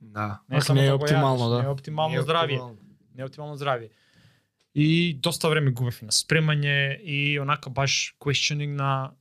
Да. 0.00 0.40
Не, 0.48 0.60
само 0.62 0.80
не 0.80 0.86
е 0.86 0.88
да 0.90 0.94
оптимално, 0.94 1.44
јадеш, 1.44 1.56
да. 1.56 1.62
Не 1.62 1.68
е 1.68 1.72
оптимално 1.72 2.14
Не 2.14 2.18
е 2.18 2.22
здравје 2.22 2.44
оптимално. 2.44 2.78
не 3.14 3.24
оптимално 3.24 3.56
здравје. 3.56 3.90
И 4.74 5.14
доста 5.14 5.48
време 5.50 5.70
губев 5.70 6.02
и 6.02 6.04
на 6.04 6.12
спремање 6.12 7.00
и 7.02 7.38
онака 7.40 7.70
баш 7.70 8.14
questioning 8.20 8.76
на 8.78 9.12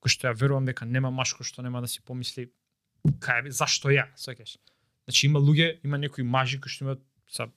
кој 0.00 0.08
што 0.08 0.28
ја 0.28 0.36
верувам 0.36 0.64
дека 0.64 0.86
нема 0.86 1.10
машко 1.10 1.44
што 1.44 1.62
нема 1.62 1.80
да 1.80 1.88
си 1.88 2.00
помисли 2.00 2.50
кај 3.20 3.50
зашто 3.50 3.92
ја, 3.92 4.08
сеќаш. 4.16 4.56
Значи 5.04 5.26
има 5.26 5.40
луѓе, 5.40 5.80
има 5.84 5.98
некои 5.98 6.24
мажи 6.24 6.60
кои 6.60 6.70
што 6.72 6.84
имаат 6.84 7.02
са 7.28 7.48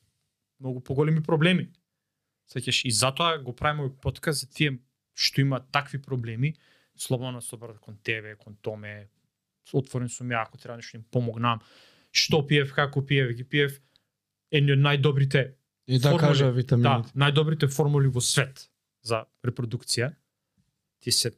многу 0.59 0.81
поголеми 0.83 1.23
проблеми. 1.23 1.69
Сеќаш 2.51 2.85
и 2.87 2.91
затоа 2.91 3.37
го 3.39 3.55
правиме 3.55 3.87
овој 3.87 3.95
подкаст 4.01 4.43
за 4.43 4.49
тие 4.51 4.77
што 5.15 5.41
имаат 5.41 5.71
такви 5.71 6.01
проблеми, 6.01 6.53
слободно 6.95 7.41
се 7.41 7.55
обратат 7.55 7.79
кон 7.79 7.97
тебе, 8.03 8.35
кон 8.35 8.55
Томе, 8.61 9.07
отворен 9.73 10.09
сум 10.09 10.29
ја 10.29 10.43
ако 10.43 10.57
треба 10.57 10.77
нешто 10.77 10.97
им 10.97 11.03
помогнам. 11.11 11.59
Што 12.17 12.41
пиев, 12.43 12.73
како 12.73 13.01
пиев, 13.01 13.31
ги 13.31 13.43
пиев 13.45 13.77
едни 14.51 14.71
од 14.71 14.79
најдобрите 14.79 15.53
И 15.87 15.99
да 15.99 16.09
формули. 16.09 16.19
кажа 16.21 16.45
Да, 16.45 16.51
витамините. 16.51 17.11
најдобрите 17.15 17.67
формули 17.69 18.07
во 18.09 18.21
свет 18.21 18.69
за 19.03 19.25
репродукција. 19.45 20.13
Ти 20.99 21.11
се 21.11 21.31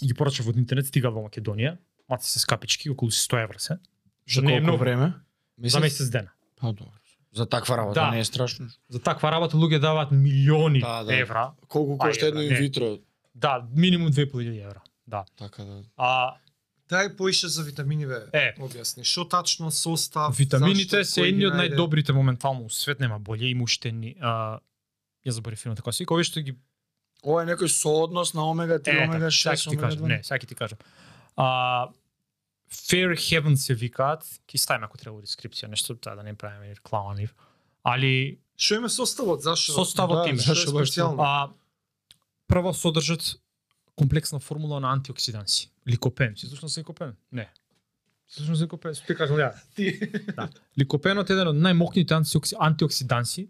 ги 0.00 0.14
порачав 0.14 0.48
од 0.48 0.56
интернет, 0.56 0.86
стига 0.86 1.10
во 1.10 1.22
Македонија, 1.22 1.76
маци 2.08 2.26
се 2.28 2.40
скапички, 2.40 2.90
околу 2.90 3.10
100 3.10 3.38
евра 3.40 3.58
се. 3.60 3.78
За 4.26 4.42
не 4.42 4.56
е 4.56 4.60
многу. 4.60 4.78
време? 4.78 5.12
За 5.60 5.80
месец 5.80 6.10
дена. 6.10 6.30
Па 6.56 6.72
добро. 6.72 6.90
За 7.32 7.46
таква 7.46 7.76
работа 7.76 8.00
Да. 8.00 8.10
не 8.10 8.20
е 8.20 8.24
страшно. 8.24 8.68
За 8.88 8.98
таква 9.00 9.30
работа 9.30 9.56
луѓе 9.56 9.78
даваат 9.80 10.10
милиони 10.12 10.80
Да, 10.80 11.02
да. 11.02 11.14
евра. 11.14 11.52
Колку 11.68 11.98
кошта 11.98 12.26
едно 12.26 12.42
инвитро? 12.42 12.98
Да, 13.34 13.66
минимум 13.72 14.08
2500 14.08 14.60
евра. 14.60 14.82
Да. 15.06 15.24
Така 15.36 15.64
да. 15.64 15.82
А 15.96 16.34
Дај 16.90 17.16
поише 17.16 17.48
за 17.48 17.62
витамини 17.64 18.06
бе. 18.06 18.20
Е. 18.32 18.52
Објасни 18.60 19.06
што 19.08 19.24
тачно 19.24 19.70
состав, 19.72 20.36
витамините 20.36 21.00
зашто, 21.00 21.12
се 21.14 21.28
едни 21.30 21.46
од 21.48 21.56
најдобрите 21.56 22.12
моментално 22.12 22.66
у 22.66 22.70
свет, 22.70 23.00
нема 23.00 23.18
болje, 23.18 23.48
има 23.50 23.64
уште 23.64 23.92
ни 23.92 24.16
а, 24.20 24.60
ја 25.24 25.32
заборив 25.32 25.62
филмот 25.64 25.80
како 25.80 25.92
си, 25.96 26.04
кој 26.04 26.24
што 26.28 26.44
ги 26.44 26.56
Ова 27.24 27.40
е 27.40 27.48
некој 27.48 27.70
сооднос 27.72 28.34
на 28.36 28.44
омега 28.44 28.76
3, 28.76 28.92
Е, 28.92 29.04
омега 29.08 29.30
така, 29.32 29.32
6, 29.32 29.40
сега 29.40 29.54
ќе 29.56 29.62
ти 29.64 29.76
омега 29.76 29.86
кажам, 29.88 30.02
2. 30.04 30.08
не, 30.12 30.18
сега 30.22 30.38
ќе 30.38 30.48
ти 30.48 30.54
кажам. 30.54 30.78
А, 31.40 31.46
Fair 32.68 33.14
Heaven 33.16 33.56
се 33.56 33.74
викаат, 33.74 34.28
ќе 34.44 34.60
ставиме 34.60 34.84
ако 34.90 35.00
треба 35.00 35.16
во 35.16 35.24
дескрипција, 35.24 35.70
нешто 35.72 35.96
таа 35.96 36.18
да 36.20 36.22
не 36.22 36.34
правиме 36.36 36.74
реклама 36.74 37.14
нив. 37.16 37.32
Али 37.84 38.40
Што 38.56 38.76
име 38.78 38.88
составот, 38.92 39.42
зашо? 39.42 39.72
Составот 39.72 40.24
да, 40.24 40.30
име. 40.30 40.38
Што 40.38 40.52
е 40.52 40.84
специјално? 40.84 41.16
а, 41.18 41.48
прво 42.46 42.74
содржат 42.76 43.40
комплексна 43.96 44.40
формула 44.40 44.80
на 44.80 44.92
антиоксиданси. 44.92 45.70
Ликопен. 45.88 46.36
Си 46.36 46.46
слушнал 46.46 46.68
за 46.68 46.80
ликопен? 46.80 47.16
Не. 47.32 47.48
Си 48.28 48.36
слушнал 48.36 48.56
за 48.56 48.64
ликопен? 48.64 48.94
Ти 49.06 49.14
кажам 49.14 49.36
ја? 49.36 49.52
Ти. 49.74 50.00
Да. 50.36 50.48
Ликопенот 50.78 51.30
е 51.30 51.32
еден 51.32 51.48
од 51.48 51.56
најмокните 51.56 52.14
антиокси- 52.18 52.56
антиоксиданси 52.58 53.48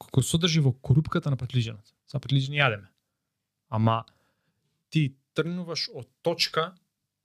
кој 0.00 0.24
содржи 0.24 0.60
во 0.64 0.72
корупката 0.72 1.30
на 1.30 1.36
патлижанот. 1.36 1.84
За 2.08 2.18
патлижани 2.20 2.56
јадеме. 2.58 2.88
Ама 3.68 4.04
ти 4.90 5.14
тргнуваш 5.34 5.88
од 5.94 6.08
точка 6.22 6.74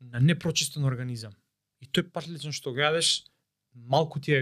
на 0.02 0.20
непрочистен 0.20 0.84
организам. 0.86 1.34
И 1.82 1.88
тој 1.88 2.12
патлиџан 2.12 2.52
што 2.52 2.74
го 2.74 2.80
јадеш, 2.84 3.26
малку 3.74 4.20
ти 4.20 4.34
е 4.36 4.42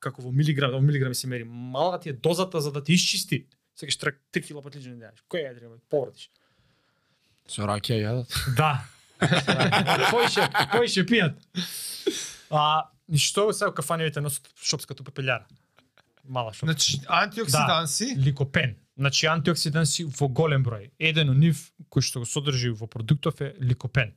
како 0.00 0.22
во 0.22 0.30
милиграм, 0.32 0.72
во 0.72 0.80
милиграми 0.80 1.14
се 1.14 1.26
мери, 1.26 1.44
малка 1.44 2.00
ти 2.00 2.08
е 2.10 2.12
дозата 2.12 2.60
за 2.60 2.72
да 2.72 2.84
ти 2.84 2.92
исчисти. 2.92 3.46
Секаш 3.74 3.96
3 3.98 4.46
кила 4.46 4.62
патлиџани 4.62 4.98
да 4.98 5.10
јадеш. 5.10 5.24
Кој 5.28 5.44
ја 5.48 5.58
треба? 5.58 5.78
Повратиш. 5.90 6.30
Со 7.48 7.66
ракија 7.68 8.00
јадат. 8.00 8.38
Да. 8.58 8.72
кој 10.10 10.26
ќе 10.28 10.46
кој 10.72 10.88
ќе 10.90 11.04
пијат? 11.08 11.36
А 12.50 12.90
што 13.16 13.50
сега 13.52 13.72
кафаневите 13.72 14.22
носат 14.24 14.48
шопската 14.56 15.04
пепелјара? 15.06 15.46
Мала 16.24 16.52
шопска. 16.52 16.72
Значи, 16.72 17.00
антиоксиданси, 17.06 18.14
ликопен. 18.16 18.76
Значи 18.96 19.26
антиоксиданси 19.26 20.06
во 20.18 20.28
голем 20.28 20.64
број. 20.64 20.90
Еден 20.98 21.32
од 21.34 21.40
нив 21.40 21.66
кој 21.92 22.04
што 22.06 22.24
го 22.24 22.28
содржи 22.28 22.72
во 22.72 22.88
продуктов 22.90 23.40
е 23.44 23.52
ликопен. 23.60 24.14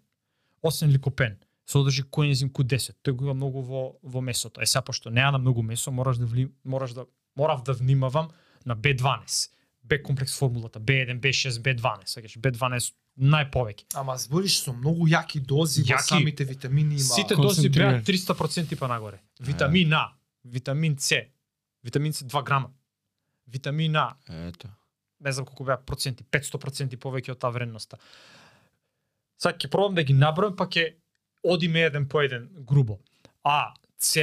Освен 0.63 0.91
ликопен, 0.91 1.37
содржи 1.67 2.03
коензим 2.09 2.49
Q10. 2.49 2.97
Тој 3.03 3.15
го 3.17 3.27
има 3.27 3.35
многу 3.35 3.61
во 3.61 3.83
во 4.03 4.21
месото. 4.21 4.61
Е 4.61 4.65
сега 4.65 4.85
пошто 4.87 5.11
не 5.11 5.21
јадам 5.21 5.43
многу 5.43 5.63
месо, 5.63 5.91
мораш 5.91 6.17
да 6.17 6.25
вли, 6.25 6.47
мораш 6.63 6.95
да 6.95 7.05
морав 7.35 7.63
да 7.63 7.73
внимавам 7.73 8.29
на 8.65 8.75
B12. 8.75 9.49
B 9.87 10.01
комплекс 10.01 10.37
формулата 10.37 10.79
B1, 10.79 11.19
B6, 11.19 11.61
B12. 11.63 12.05
Сакаш 12.05 12.37
B12 12.37 12.93
најповеќе. 13.17 13.85
Ама 13.95 14.17
збориш 14.17 14.61
со 14.61 14.73
многу 14.73 15.07
јаки 15.07 15.39
дози 15.39 15.81
во 15.81 15.95
Јаки. 15.95 16.07
самите 16.09 16.43
витамини 16.43 16.95
има. 16.95 17.03
Сите 17.03 17.35
дози 17.35 17.69
беа 17.69 18.01
300% 18.01 18.75
па 18.75 18.87
нагоре. 18.87 19.19
Витамин 19.39 19.93
А, 19.93 20.13
витамин 20.45 20.97
С, 20.99 21.25
витамин 21.83 22.13
С 22.13 22.23
2 22.23 22.43
грама. 22.43 22.69
Витамин 23.47 23.95
А, 23.95 24.15
Ето. 24.27 24.67
не 25.19 25.31
знам 25.31 25.45
колку 25.45 25.63
беа 25.63 25.77
проценти, 25.77 26.23
500% 26.23 26.97
повеќе 26.97 27.31
од 27.31 27.39
таа 27.39 27.49
вредноста. 27.49 27.97
Сега 29.37 29.53
ќе 29.55 29.69
пробам 29.69 29.95
да 29.95 30.03
ги 30.03 30.13
набројам, 30.13 30.55
па 30.55 30.65
ќе 30.65 30.95
одиме 31.43 31.81
еден 31.81 32.07
по 32.07 32.21
еден 32.21 32.49
грубо. 32.59 32.99
А, 33.43 33.73
С, 33.97 34.19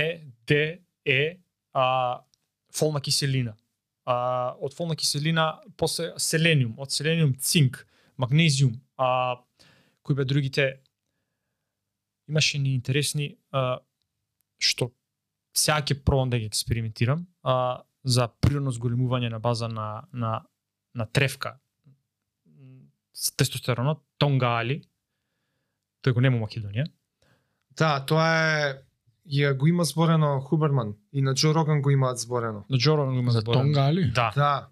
Д, 0.46 0.78
Е, 1.04 1.38
а, 1.74 2.20
фолна 2.72 3.00
киселина. 3.00 3.54
А, 4.06 4.54
од 4.60 4.74
фолна 4.74 4.96
киселина 4.96 5.60
после 5.76 6.12
селениум, 6.18 6.74
од 6.78 6.90
селениум 6.90 7.34
цинк, 7.34 7.86
магнезиум, 8.16 8.80
а 8.96 9.40
кои 10.02 10.14
бе 10.14 10.24
другите 10.24 10.80
имаше 12.28 12.58
ни 12.58 12.74
интересни 12.74 13.36
а, 13.52 13.78
што 14.58 14.90
сега 15.54 15.80
ќе 15.82 16.02
пробам 16.04 16.30
да 16.30 16.38
ги 16.38 16.46
експериментирам 16.46 17.26
а, 17.42 17.82
за 18.04 18.28
природно 18.40 18.72
зголемување 18.72 19.30
на 19.30 19.40
база 19.40 19.68
на 19.68 20.06
на 20.12 20.42
на 20.94 21.06
тревка 21.06 21.58
тестостеронот, 23.36 24.02
Тонга 24.18 24.58
Али, 24.60 24.80
тој 26.04 26.14
го 26.14 26.22
нема 26.24 26.40
Македонија. 26.42 26.86
Да, 27.78 27.96
тоа 28.06 28.26
е 28.26 28.72
ја 29.24 29.54
го 29.56 29.66
има 29.70 29.84
зборено 29.88 30.40
Хуберман 30.44 30.94
и 31.12 31.22
на 31.22 31.34
Джо 31.34 31.54
Роган 31.54 31.82
го 31.82 31.90
имаат 31.90 32.18
зборено. 32.18 32.64
На 32.70 32.78
Джо 32.78 32.96
Роган 32.96 33.14
го 33.14 33.20
има 33.20 33.32
За 33.32 33.40
зборено. 33.40 33.72
Да. 34.14 34.32
Да, 34.34 34.68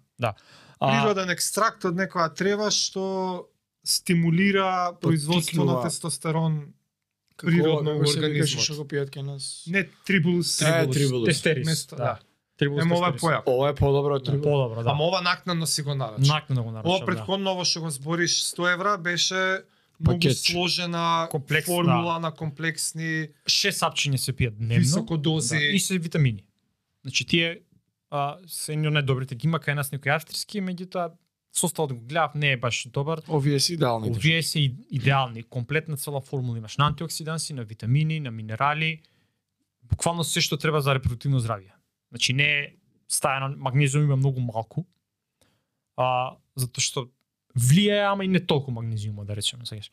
А, 0.79 0.89
природен 0.91 1.29
екстракт 1.31 1.85
од 1.85 1.95
некоја 1.95 2.27
трева 2.35 2.69
што 2.71 3.47
стимулира 3.83 4.69
производство 5.01 5.65
на 5.65 5.81
тестостерон 5.81 6.73
Како 7.35 7.49
природно 7.49 7.91
ова, 7.91 7.99
во 7.99 8.11
организмот. 8.11 8.61
што 8.61 8.75
го 8.75 8.85
пијат 8.85 9.09
кај 9.09 9.21
нас? 9.23 9.63
Не 9.67 9.83
трибулус, 10.05 10.61
Е, 10.61 10.87
трибулус. 10.87 11.27
Тестерис. 11.27 11.65
Место, 11.65 11.95
да. 11.95 12.19
Трибулус 12.57 12.83
Ема 12.83 12.95
ова 12.95 13.07
е 13.07 13.13
појак. 13.13 13.41
Ова 13.47 13.69
е 13.69 13.75
подобро 13.75 14.15
од 14.15 14.21
Да, 14.21 14.25
трибулус. 14.27 14.43
Подобро, 14.45 14.83
да. 14.83 14.89
Ама 14.91 15.03
ова 15.03 15.21
накнадно 15.21 15.65
си 15.67 15.81
го 15.81 15.95
нарача. 15.95 16.21
Накнадно 16.23 16.63
го 16.63 16.71
нарачав, 16.71 16.87
Ова 16.87 16.99
да. 16.99 17.05
предходно 17.05 17.51
ово 17.51 17.65
што 17.65 17.81
го 17.81 17.89
збориш 17.89 18.31
100 18.45 18.73
евра 18.73 18.97
беше 18.99 19.63
многу 19.99 20.19
Пакет. 20.19 20.37
сложена 20.37 21.27
Комплекс, 21.31 21.65
формула 21.65 22.19
на 22.19 22.31
комплексни 22.31 23.27
Шест 23.47 23.81
сапчиња 23.81 24.17
се 24.17 24.33
пијат 24.33 24.51
дневно. 24.53 24.79
високо 24.79 25.17
дози. 25.17 25.57
Да, 25.57 25.63
и 25.65 25.79
се 25.79 25.97
витамини. 25.97 26.45
Значи 27.01 27.25
тие 27.25 27.59
а, 28.11 28.37
се 28.47 28.73
едни 28.73 28.87
од 28.87 28.93
најдобрите 28.93 29.33
ги 29.33 29.47
има 29.47 29.59
кај 29.59 29.73
нас 29.73 29.91
некои 29.91 30.11
австрийски, 30.11 30.61
меѓутоа 30.61 31.11
составот 31.53 31.93
го 31.93 32.01
гледав 32.01 32.35
не 32.35 32.51
е 32.51 32.57
баш 32.57 32.87
добар. 32.89 33.21
Овие 33.29 33.59
си 33.59 33.73
идеални. 33.73 34.09
Овие 34.09 34.43
се 34.43 34.59
идеални, 34.91 35.43
комплетна 35.43 35.97
цела 35.97 36.21
формула 36.21 36.57
имаш 36.57 36.77
на 36.77 36.87
антиоксиданси, 36.87 37.53
на 37.53 37.63
витамини, 37.63 38.19
на 38.19 38.31
минерали, 38.31 39.01
буквално 39.83 40.23
се 40.23 40.41
што 40.41 40.57
треба 40.57 40.81
за 40.81 40.95
репродуктивно 40.95 41.39
здравје. 41.39 41.73
Значи 42.11 42.33
не 42.33 42.49
е 42.49 42.63
стајано 43.09 43.55
магнезиум 43.57 44.03
има 44.03 44.15
многу 44.15 44.41
малку. 44.41 44.85
А 45.97 46.37
затоа 46.55 46.81
што 46.81 47.05
влијае, 47.53 48.09
ама 48.09 48.25
и 48.25 48.27
не 48.27 48.41
толку 48.41 48.71
магнезиума, 48.71 49.25
да 49.25 49.35
речеме 49.35 49.65
сегаш. 49.65 49.91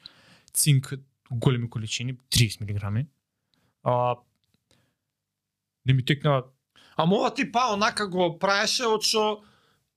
Цинк 0.52 0.94
големи 1.30 1.70
количини, 1.70 2.16
30 2.30 2.64
мг. 2.64 3.06
А 3.84 4.16
не 5.86 5.92
ми 5.92 6.04
текнава 6.04 6.44
Ама 6.96 7.16
ова 7.16 7.34
ти 7.34 7.52
па 7.52 7.72
онака 7.72 8.08
го 8.08 8.38
праеше 8.38 8.84
од 8.84 9.04
што 9.06 9.40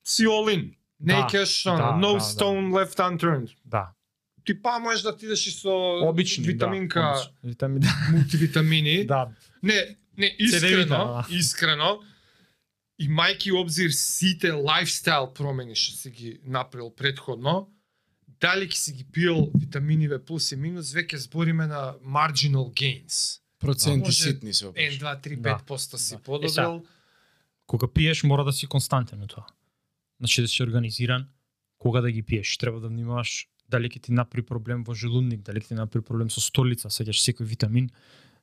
си 0.08 0.28
олин. 0.28 0.72
Не 1.04 1.14
Да, 1.14 1.28
кеш, 1.28 1.64
да, 1.64 1.72
no 1.72 2.14
да, 2.14 2.20
stone 2.22 2.72
left 2.72 2.98
unturned. 3.00 3.56
да, 3.66 3.90
Ти 4.46 4.62
па 4.62 4.80
можеш 4.80 5.02
да 5.02 5.18
ти 5.18 5.26
идеш 5.26 5.48
и 5.48 5.52
со 5.52 6.00
обични 6.02 6.44
витаминка, 6.46 7.00
да, 7.02 7.12
обични. 7.12 7.34
витамин 7.44 7.80
да. 7.80 8.08
мултивитамини. 8.12 9.06
да, 9.06 9.28
Не, 9.64 9.96
не, 10.18 10.36
искрено, 10.40 10.78
витамина. 10.78 11.26
искрено, 11.32 12.00
имајки 13.00 13.52
обзир 13.54 13.90
сите 13.92 14.52
лайфстайл 14.52 15.28
промени 15.30 15.76
што 15.76 15.98
си 15.98 16.10
ги 16.12 16.40
направил 16.46 16.90
предходно, 16.92 17.70
дали 18.40 18.68
ќе 18.68 18.76
си 18.76 18.92
ги 18.94 19.04
пиел 19.06 19.52
витаминиве 19.56 20.20
плюс 20.20 20.52
и 20.52 20.56
минус, 20.58 20.92
веќе 20.92 21.16
збориме 21.18 21.68
на 21.68 21.96
marginal 22.02 22.72
gains. 22.72 23.40
Проценти 23.60 24.00
Може 24.02 24.24
ситни 24.24 24.54
се 24.54 24.66
1, 24.66 24.70
опаш. 24.70 25.00
2, 25.00 25.22
3, 25.22 25.36
Да. 25.38 25.60
5% 25.60 25.96
си 25.98 26.10
Да. 26.10 26.16
Е, 26.16 26.22
подобрил. 26.22 26.84
кога 27.68 27.88
пиеш 27.88 28.24
мора 28.24 28.44
да 28.44 28.54
си 28.54 28.68
константен 28.68 29.20
на 29.20 29.28
тоа. 29.28 29.46
Значи 30.24 30.42
да 30.42 30.48
си 30.48 30.64
организиран 30.64 31.28
кога 31.78 32.02
да 32.02 32.12
ги 32.12 32.22
пиеш. 32.24 32.58
Треба 32.58 32.80
да 32.80 32.88
внимаваш 32.88 33.48
дали 33.68 33.90
ќе 33.92 34.08
ти 34.08 34.12
направи 34.16 34.46
проблем 34.48 34.86
во 34.88 34.96
желудник, 34.96 35.42
дали 35.44 35.60
ќе 35.60 35.74
ти 35.74 35.76
направи 35.76 36.06
проблем 36.08 36.30
со 36.32 36.40
столица, 36.40 36.88
сеќаш 36.88 37.20
секој 37.20 37.44
витамин 37.44 37.90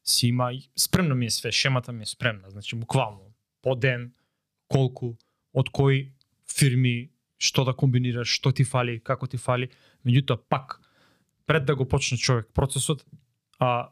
си 0.05 0.29
има 0.29 0.53
и 0.53 0.69
спремно 0.77 1.17
ми 1.17 1.27
е 1.27 1.31
све, 1.31 1.53
шемата 1.53 1.93
ми 1.93 2.03
е 2.03 2.07
спремна, 2.07 2.51
значи 2.51 2.77
буквално 2.77 3.33
по 3.63 3.75
ден 3.75 4.13
колку 4.69 5.17
од 5.57 5.73
кои 5.73 6.13
фирми 6.45 7.11
што 7.41 7.65
да 7.65 7.73
комбинираш, 7.73 8.29
што 8.29 8.53
ти 8.53 8.65
фали, 8.69 9.01
како 9.01 9.25
ти 9.25 9.41
фали, 9.41 9.71
меѓутоа 10.05 10.37
пак 10.37 10.81
пред 11.49 11.65
да 11.65 11.77
го 11.77 11.89
почне 11.89 12.19
човек 12.19 12.53
процесот, 12.53 13.07
а 13.59 13.89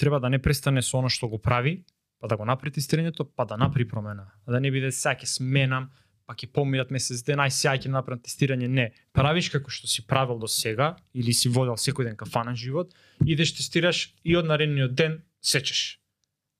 треба 0.00 0.20
да 0.20 0.30
не 0.30 0.40
престане 0.40 0.80
со 0.82 0.96
оно 0.98 1.12
што 1.12 1.28
го 1.28 1.38
прави, 1.38 1.84
па 2.20 2.28
да 2.28 2.36
го 2.40 2.48
напри 2.48 2.72
тестирањето, 2.72 3.28
па 3.36 3.44
да 3.44 3.60
направи 3.60 3.88
промена. 3.88 4.32
А 4.46 4.52
да 4.52 4.60
не 4.60 4.70
биде 4.70 4.92
сега 4.92 5.20
ќе 5.20 5.28
сменам, 5.28 5.90
па 6.30 6.36
ќе 6.38 6.46
поминат 6.46 6.92
месец 6.94 7.24
ден, 7.26 7.40
ај 7.42 7.50
сега 7.50 7.72
ќе 7.74 7.90
направам 7.90 8.20
тестирање. 8.22 8.68
Не, 8.70 8.84
правиш 9.12 9.48
како 9.50 9.66
што 9.66 9.88
си 9.90 10.04
правил 10.06 10.38
до 10.38 10.46
сега 10.46 10.92
или 11.12 11.34
си 11.34 11.50
водел 11.50 11.74
секој 11.74 12.06
ден 12.06 12.14
кафана 12.16 12.54
живот, 12.54 12.94
идеш 13.26 13.50
тестираш 13.58 14.14
и 14.22 14.36
од 14.38 14.46
наредниот 14.46 14.94
ден 14.94 15.16
сечеш. 15.42 15.98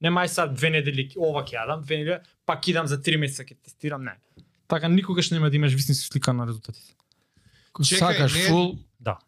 Нема 0.02 0.24
ај 0.26 0.32
sad 0.32 0.56
две 0.58 0.72
недели 0.74 1.06
ова 1.14 1.44
ќе 1.46 1.54
јадам, 1.60 1.84
две 1.86 2.00
недели, 2.02 2.18
пак 2.44 2.66
идам 2.66 2.90
за 2.90 2.98
три 2.98 3.14
месеца 3.16 3.46
ќе 3.46 3.54
тестирам, 3.62 4.02
не. 4.02 4.16
Така 4.66 4.88
никогаш 4.90 5.30
нема 5.30 5.50
да 5.50 5.56
имаш 5.56 5.72
вистинска 5.74 6.10
слика 6.10 6.32
на 6.32 6.46
резултатите. 6.46 6.96
Ако 7.70 7.82
Чекај, 7.84 7.98
сакаш 8.00 8.34
не- 8.34 8.48
фул, 8.48 8.74
Да. 8.98 9.18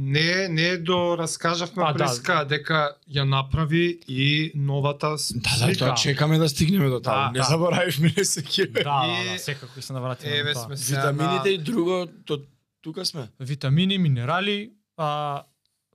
Не, 0.00 0.48
не 0.48 0.76
до 0.78 1.16
раскажавме 1.16 1.82
А, 1.82 1.92
да. 1.92 1.98
преска 2.00 2.44
дека 2.44 2.78
ја 3.10 3.24
направи 3.24 3.84
и 4.08 4.52
новата 4.54 5.18
с- 5.18 5.32
да, 5.34 5.40
да, 5.40 5.50
слика. 5.66 5.78
тоа 5.80 5.94
чекаме 5.96 6.38
да 6.38 6.48
стигнеме 6.48 6.88
до 6.88 7.00
таа. 7.00 7.14
Да, 7.16 7.32
Не 7.32 7.38
да. 7.38 7.44
заборавиш 7.44 7.98
мене 7.98 8.24
се 8.24 8.42
ќе. 8.42 8.72
Да, 8.74 8.82
да, 8.82 9.06
И- 9.24 9.32
да, 9.32 9.38
секако 9.40 9.82
се 9.82 9.92
навратиме 9.92 10.32
Еве 10.34 10.48
на 10.48 10.54
тоа. 10.54 10.62
сме 10.64 10.76
сега 10.78 11.00
Витамините 11.02 11.48
на- 11.48 11.50
и 11.50 11.58
друго, 11.60 12.06
то 12.24 12.40
тука 12.82 13.04
сме. 13.04 13.28
витамини, 13.40 13.98
минерали, 13.98 14.70
а 14.96 15.42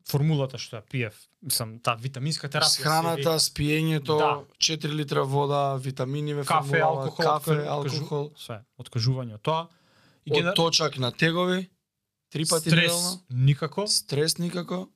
формулата 0.05 0.57
што 0.57 0.75
ја 0.75 0.81
пиев, 0.83 1.13
мислам, 1.41 1.79
таа 1.79 1.95
витаминска 1.95 2.49
терапија. 2.49 2.63
С 2.65 2.73
се 2.73 2.83
храната, 2.83 3.39
с 3.39 3.49
пиењето, 3.49 4.17
Да. 4.17 4.39
4 4.59 4.93
литра 4.93 5.23
вода, 5.23 5.75
витамини 5.75 6.33
ве 6.33 6.43
кафе, 6.43 6.79
алкохол, 6.81 7.25
кафе, 7.25 7.51
откажу- 7.51 7.67
алкохол, 7.69 8.31
све, 8.37 8.59
откажување 8.77 9.33
од 9.33 9.41
тоа. 9.41 9.67
И 10.25 10.31
од 10.31 10.37
генер- 10.37 10.55
точак 10.55 10.97
на 10.97 11.11
тегови, 11.13 11.69
три 12.33 12.45
пати 12.45 12.69
стрес 12.69 12.81
неделно, 12.83 13.21
никако. 13.31 13.87
стрес 13.87 14.37
никако, 14.37 14.87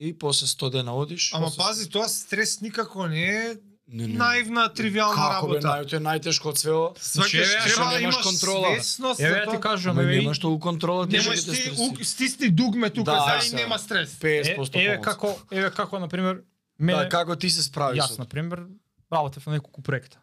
и 0.00 0.12
после 0.14 0.46
100 0.46 0.70
дена 0.70 0.94
одиш. 0.94 1.32
Ама 1.34 1.46
после- 1.46 1.58
пази, 1.58 1.90
тоа 1.90 2.08
стрес 2.08 2.60
никако 2.60 3.06
не 3.06 3.24
е 3.24 3.56
Не, 3.88 4.06
не. 4.06 4.14
наивна, 4.14 4.68
тривиална 4.70 5.14
Како 5.16 5.46
бе, 5.46 5.54
работа. 5.54 5.68
нај, 5.68 5.88
тоа 5.88 5.96
е 5.96 6.02
најтешко 6.02 6.46
од 6.46 6.58
свео. 6.58 6.94
Свакаш, 6.96 7.34
еве, 7.34 7.58
треба 7.66 7.90
да 7.90 8.00
имаш 8.00 8.16
контрола. 8.18 8.68
свесност 8.74 9.20
Еве 9.20 9.46
ти 9.46 9.56
кажувам, 9.58 9.98
Ама 9.98 10.02
еве, 10.02 10.18
немаш 10.18 10.38
толку 10.38 10.60
контрола, 10.60 11.08
ти 11.08 11.16
Немаш 11.16 11.36
ќе 11.36 11.44
те 11.46 11.62
ти 11.64 12.00
у- 12.00 12.04
стисни 12.04 12.50
дугме 12.50 12.90
тука 12.90 13.10
Да, 13.12 13.40
за 13.40 13.46
и 13.48 13.54
нема 13.54 13.78
стрес. 13.78 14.10
50% 14.12 14.76
е, 14.76 14.84
еве 14.84 15.00
како, 15.00 15.38
еве 15.50 15.70
како 15.72 15.98
на 15.98 16.08
пример 16.08 16.42
мене 16.78 16.98
Да, 17.00 17.08
како 17.10 17.36
ти 17.36 17.50
се 17.50 17.62
справиш? 17.62 17.98
јас 17.98 18.18
на 18.18 18.24
пример 18.26 18.66
работев 19.12 19.46
на 19.46 19.52
неколку 19.52 19.82
проекта. 19.82 20.18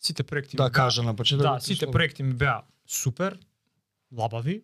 Сите 0.00 0.22
проекти 0.24 0.56
Да, 0.56 0.70
кажа 0.70 1.02
на 1.02 1.14
почеток. 1.14 1.42
Да, 1.44 1.60
сите 1.60 1.86
проекти 1.86 2.22
ми 2.22 2.32
беа 2.34 2.62
супер, 2.88 3.38
лабави. 4.10 4.62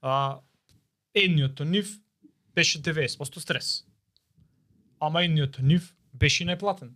А 0.00 0.40
едниот 1.14 1.60
од 1.60 1.68
нив 1.68 1.92
беше 2.54 2.80
90% 2.82 3.40
стрес. 3.40 3.84
Ама 5.00 5.24
едниот 5.24 5.58
од 5.60 5.66
нив 5.66 5.92
беше 6.12 6.46
најплатен. 6.48 6.94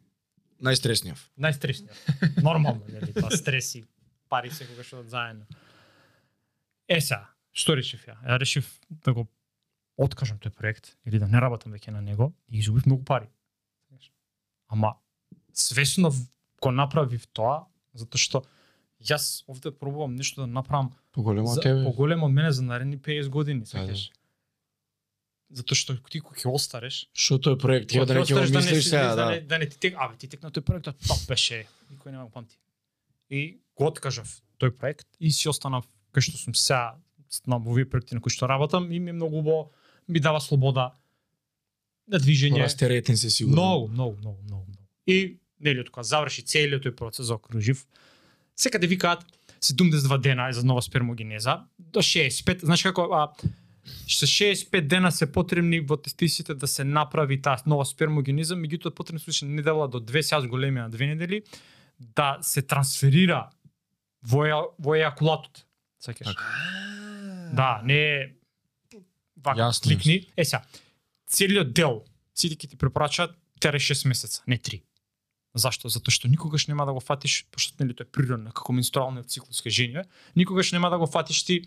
Најстресниот. 0.65 1.21
Најстресниот. 1.41 2.41
Нормално, 2.43 2.85
нели, 2.89 3.13
тоа 3.13 3.31
стреси, 3.35 3.85
пари 4.29 4.51
секогаш 4.51 4.93
одат 4.93 5.11
заедно. 5.11 5.47
Е 6.89 7.01
сега, 7.01 7.27
што 7.53 7.77
решив 7.77 8.05
ја? 8.09 8.17
Ја 8.25 8.39
решив 8.41 8.69
да 9.05 9.15
го 9.17 9.27
откажам 9.97 10.39
тој 10.43 10.55
проект 10.55 10.95
или 11.07 11.19
да 11.19 11.29
не 11.31 11.41
работам 11.41 11.75
веќе 11.75 11.95
на 11.95 12.03
него 12.03 12.33
и 12.49 12.59
изгубив 12.59 12.87
многу 12.87 13.05
пари. 13.05 13.29
Ама 14.69 14.97
свесно 15.53 16.11
го 16.63 16.71
направив 16.71 17.27
тоа 17.33 17.67
затоа 17.95 18.19
што 18.19 18.43
јас 18.99 19.45
овде 19.51 19.71
пробувам 19.71 20.17
нешто 20.17 20.43
да 20.43 20.47
направам 20.51 20.93
Поголемо 21.15 21.51
од 21.51 21.63
тебе. 21.63 21.85
поголемо 21.85 22.27
од 22.27 22.33
мене 22.33 22.53
за 22.53 22.63
наредни 22.63 22.99
50 22.99 23.29
години, 23.29 23.61
Да, 23.61 23.67
сеќаш. 23.67 24.11
Затоа 25.55 25.77
што 25.79 25.95
ти 26.11 26.21
кога 26.21 26.37
ќе 26.37 26.51
остареш, 26.51 27.09
Што 27.15 27.39
тој 27.39 27.59
проект, 27.61 27.89
ти 27.91 27.99
кога 27.99 28.07
да 28.07 28.15
не 28.15 28.27
ќе 28.27 28.35
да 28.35 28.47
не 28.51 28.57
мислиш 28.59 28.89
сега, 28.91 29.15
да 29.15 29.31
не, 29.31 29.41
да. 29.41 29.47
да 29.47 29.59
не 29.59 29.69
ти 29.69 29.79
тек, 29.79 29.95
абе 29.97 30.17
ти 30.17 30.29
текна 30.29 30.51
тој 30.51 30.67
проект, 30.67 30.91
топ 31.07 31.21
беше, 31.29 31.67
никој 31.93 32.11
нема 32.11 32.25
го 32.27 32.31
памти. 32.31 32.59
И 33.31 33.61
го 33.79 33.87
откажав 33.87 34.27
тој 34.59 34.75
проект 34.75 35.07
и 35.21 35.31
си 35.31 35.49
останав 35.49 35.87
кај 36.13 36.27
што 36.27 36.39
сум 36.39 36.55
сега 36.55 36.97
на 37.47 37.57
овие 37.57 37.87
проекти 37.87 38.15
на 38.15 38.21
кои 38.21 38.31
што 38.31 38.49
работам 38.51 38.91
и 38.91 38.99
ми 38.99 39.11
е 39.11 39.13
многу 39.13 39.39
убаво 39.39 39.71
ми 40.09 40.21
дава 40.21 40.41
слобода 40.41 40.95
на 42.09 42.19
движење. 42.21 42.65
Растеретен 42.65 43.17
се 43.17 43.31
сигурно. 43.31 43.57
Многу, 43.63 43.89
многу, 43.89 44.17
многу, 44.17 44.43
многу, 44.43 44.65
многу. 44.69 44.83
И 45.07 45.39
нели 45.61 45.85
кога 45.85 46.03
заврши 46.03 46.43
целиот 46.43 46.85
тој 46.85 46.95
процес 46.97 47.31
окружив, 47.31 47.87
секаде 48.57 48.87
викаат 48.87 49.25
72 49.65 50.19
дена 50.21 50.49
е 50.49 50.53
за 50.53 50.65
нова 50.65 50.83
спермогенеза, 50.83 51.65
до 51.79 52.03
65, 52.05 52.65
знаеш 52.65 52.83
како 52.83 53.09
а, 53.15 53.29
со 54.09 54.27
65 54.27 54.81
дена 54.89 55.13
се 55.13 55.31
потребни 55.33 55.81
во 55.81 55.97
тестисите 55.97 56.55
да 56.55 56.67
се 56.67 56.85
направи 56.85 57.41
таа 57.43 57.63
нова 57.67 57.85
спермогенеза, 57.89 58.57
меѓутоа 58.57 58.95
потребно 58.95 59.21
се 59.21 59.47
недела 59.47 59.89
до 59.89 60.01
2 60.01 60.21
сеас 60.21 60.47
големи 60.47 60.81
на 60.81 60.89
две 60.91 61.07
недели 61.07 61.43
да 61.99 62.39
се 62.43 62.63
трансферира 62.63 63.51
во 64.23 64.73
во 64.79 64.97
ејакулатот. 64.97 65.65
Сеќаш? 66.05 66.25
Така. 66.25 66.45
Да, 67.55 67.81
не 67.85 67.99
е 67.99 68.19
вака 69.45 69.69
Јасно, 69.69 69.89
кликни. 69.89 70.27
Е 70.37 70.45
сега, 70.45 70.65
целиот 71.29 71.73
дел, 71.73 72.03
сите 72.35 72.57
ќе 72.57 72.73
ти 72.73 72.77
препорачаат 72.81 73.37
тере 73.61 73.79
6 73.79 74.09
месеца, 74.09 74.43
не 74.47 74.59
3. 74.59 74.83
Зашто? 75.55 75.89
Затоа 75.89 76.11
што 76.11 76.29
никогаш 76.29 76.67
нема 76.67 76.87
да 76.87 76.93
го 76.93 77.01
фатиш, 77.01 77.47
пошто 77.55 77.79
нели 77.79 77.95
тоа 77.95 78.05
е 78.05 78.11
природно, 78.11 78.51
како 78.51 78.75
менструалниот 78.75 79.31
циклус 79.31 79.63
кај 79.63 79.71
жени, 79.71 80.05
никогаш 80.35 80.73
нема 80.73 80.91
да 80.91 80.99
го 80.99 81.07
фатиш 81.07 81.45
ти 81.45 81.63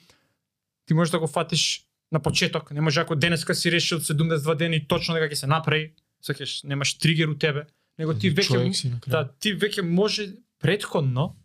ти 0.88 0.94
можеш 0.94 1.12
да 1.12 1.20
го 1.20 1.28
фатиш 1.28 1.84
на 2.12 2.20
почеток, 2.20 2.72
не 2.72 2.82
може 2.82 3.00
ако 3.00 3.16
денеска 3.16 3.56
си 3.56 3.72
решил 3.72 4.00
72 4.00 4.56
дена 4.56 4.76
и 4.76 4.88
точно 4.88 5.16
дека 5.16 5.28
ќе 5.28 5.44
се 5.44 5.48
направи, 5.48 5.92
сакаш, 6.24 6.64
немаш 6.64 6.98
тригер 6.98 7.28
у 7.28 7.36
тебе, 7.36 7.68
него 8.00 8.14
ти 8.14 8.32
веќе 8.32 9.04
да, 9.08 9.28
ти 9.40 9.52
веќе 9.56 9.82
може 9.82 10.32
предходно 10.60 11.36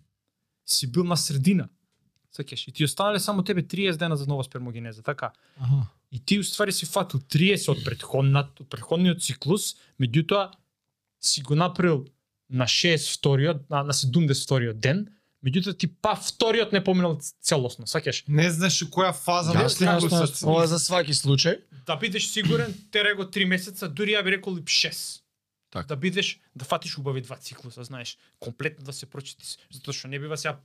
си 0.66 0.86
бил 0.86 1.05
на 1.05 1.16
средина. 1.16 1.69
Сакаш, 2.32 2.69
и 2.69 2.73
ти 2.73 2.85
останале 2.85 3.20
само 3.20 3.43
тебе 3.43 3.62
30 3.62 3.97
дена 3.98 4.16
за 4.16 4.27
нова 4.27 4.44
спермогенеза, 4.44 5.02
така. 5.02 5.32
Аха. 5.59 5.86
И 6.12 6.20
ти 6.24 6.39
уствари 6.39 6.73
си 6.73 6.86
фатил 6.86 7.20
30 7.20 7.70
од 7.73 7.85
предходнат, 7.85 8.60
од 8.60 8.69
предходниот 8.70 9.20
циклус, 9.20 9.74
меѓутоа 10.01 10.52
си 11.20 11.43
го 11.43 11.56
направил 11.56 12.06
на 12.52 12.68
6 12.68 13.16
вториот, 13.16 13.70
на, 13.70 13.82
на 13.82 13.92
70 13.92 14.44
вториот 14.44 14.78
ден, 14.78 15.08
меѓутоа 15.42 15.74
ти 15.74 15.88
па 15.88 16.14
вториот 16.14 16.72
не 16.72 16.84
поминал 16.84 17.18
целосно, 17.40 17.86
сакаш. 17.86 18.24
Не 18.28 18.50
знаеш 18.50 18.82
у 18.84 18.90
која 18.92 19.10
фаза 19.16 19.56
на 19.56 19.64
Јасно, 19.64 19.88
јасно, 19.88 20.08
циклусот 20.08 20.36
јасно. 20.36 20.52
Ова 20.52 20.64
е 20.64 20.70
за 20.70 20.78
сваки 20.78 21.16
случај. 21.16 21.58
Да 21.86 21.96
бидеш 21.96 22.28
сигурен, 22.30 22.74
тере 22.92 23.14
го 23.18 23.24
3 23.24 23.48
месеца, 23.48 23.88
дури 23.88 24.14
ја 24.14 24.22
би 24.22 24.36
рекол 24.36 24.60
и 24.60 24.62
6. 24.62 25.22
Така. 25.72 25.88
Да 25.88 25.96
бидеш, 25.96 26.38
да 26.54 26.64
фатиш 26.64 26.98
убави 26.98 27.22
два 27.24 27.36
циклуса, 27.36 27.84
знаеш, 27.84 28.18
комплетно 28.38 28.84
да 28.84 28.92
се 28.92 29.06
прочитиш, 29.08 29.56
затоа 29.72 29.96
што 29.96 30.12
не 30.12 30.20
бива 30.20 30.36
сега 30.36 30.60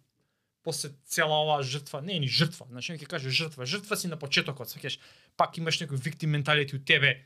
после 0.68 0.92
цела 1.06 1.32
оваа 1.38 1.64
жртва, 1.64 2.02
не 2.02 2.14
е 2.14 2.20
ни 2.20 2.28
жртва, 2.28 2.68
значи 2.68 2.92
ќе 2.92 3.08
каже 3.08 3.32
жртва, 3.32 3.64
жртва 3.66 3.96
си 3.96 4.08
на 4.08 4.18
почетокот, 4.18 4.68
сакаш, 4.68 5.00
пак 5.38 5.56
имаш 5.56 5.80
некој 5.80 5.96
виктим 5.98 6.30
менталити 6.30 6.76
у 6.76 6.80
тебе. 6.82 7.24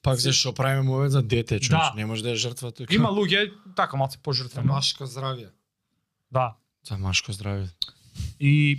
Пак 0.00 0.16
зашо 0.16 0.54
правиме 0.54 0.82
мове 0.84 1.08
за 1.08 1.22
дете, 1.22 1.58
човек. 1.58 1.80
Да. 1.82 1.92
Не 1.96 2.06
може 2.06 2.22
да 2.22 2.30
е 2.30 2.36
жртва 2.36 2.70
тука. 2.70 2.94
Има 2.94 3.10
луѓе 3.10 3.50
така 3.74 3.96
малце 3.96 4.14
За 4.14 4.22
пожртвено. 4.22 4.72
машко 4.72 5.04
здравје. 5.04 5.50
Да. 6.30 6.54
За 6.82 6.94
машко 6.96 7.32
здравје. 7.32 7.68
И 8.38 8.78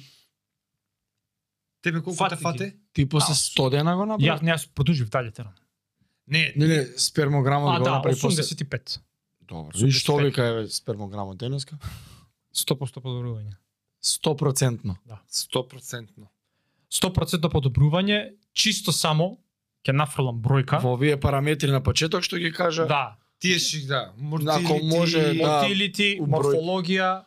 Тебе 1.82 2.02
колку 2.02 2.16
Фати 2.16 2.30
те 2.32 2.38
ги. 2.38 2.44
фати? 2.44 2.74
Ти 2.94 3.06
после 3.06 3.32
А, 3.32 3.36
100 3.36 3.70
дена 3.70 3.96
го 3.96 4.06
направи? 4.06 4.26
ја 4.26 4.42
не 4.42 4.52
јас 4.52 4.66
продолжив 4.68 5.10
дале 5.10 5.32
терам. 5.32 5.54
Не, 6.28 6.54
Не, 6.56 6.68
не, 6.68 6.86
спермограмот 6.98 7.76
А 7.76 7.80
го 7.80 7.84
да, 7.84 7.92
направи 7.92 8.16
после. 8.16 8.42
85. 8.42 9.00
Добро. 9.42 9.70
И 9.78 9.92
што 9.92 10.14
85. 10.14 10.26
вика 10.26 10.42
еве 10.44 10.68
спермограмот 10.68 11.38
денеска? 11.38 11.78
100% 12.56 13.02
подобрување. 13.02 13.54
100%. 14.06 14.96
100%. 15.28 16.08
100% 16.92 17.50
подобрување, 17.50 18.20
чисто 18.54 18.92
само 18.92 19.38
ќе 19.84 19.94
нафрлам 19.94 20.38
бројка. 20.38 20.80
Во 20.80 20.94
овие 20.94 21.18
параметри 21.18 21.70
на 21.70 21.82
почеток 21.82 22.22
што 22.22 22.38
ги 22.38 22.52
кажа. 22.52 22.86
Да, 22.86 23.18
Тие 23.38 23.60
ши, 23.60 23.86
да, 23.86 24.14
Ако 24.14 24.22
мортилити, 24.24 24.86
може, 24.88 25.20
да. 25.34 25.34
број- 25.34 26.20
морфологија 26.22 27.24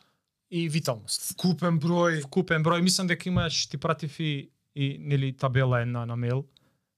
и 0.51 0.69
виталност. 0.69 1.35
купен 1.37 1.77
број. 1.79 2.23
Купен 2.25 2.65
број, 2.65 2.81
мислам 2.81 3.07
дека 3.07 3.29
имаш 3.29 3.67
ти 3.67 3.77
пратив 3.77 4.21
и, 4.21 4.49
и 4.75 4.97
нели 5.01 5.33
табела 5.33 5.81
една 5.81 6.07
на 6.07 6.17
мейл 6.17 6.45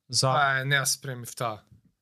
за 0.08 0.28
А, 0.28 0.64
не 0.64 0.76
ја 0.76 0.84
спремив 0.84 1.34
таа. 1.34 1.58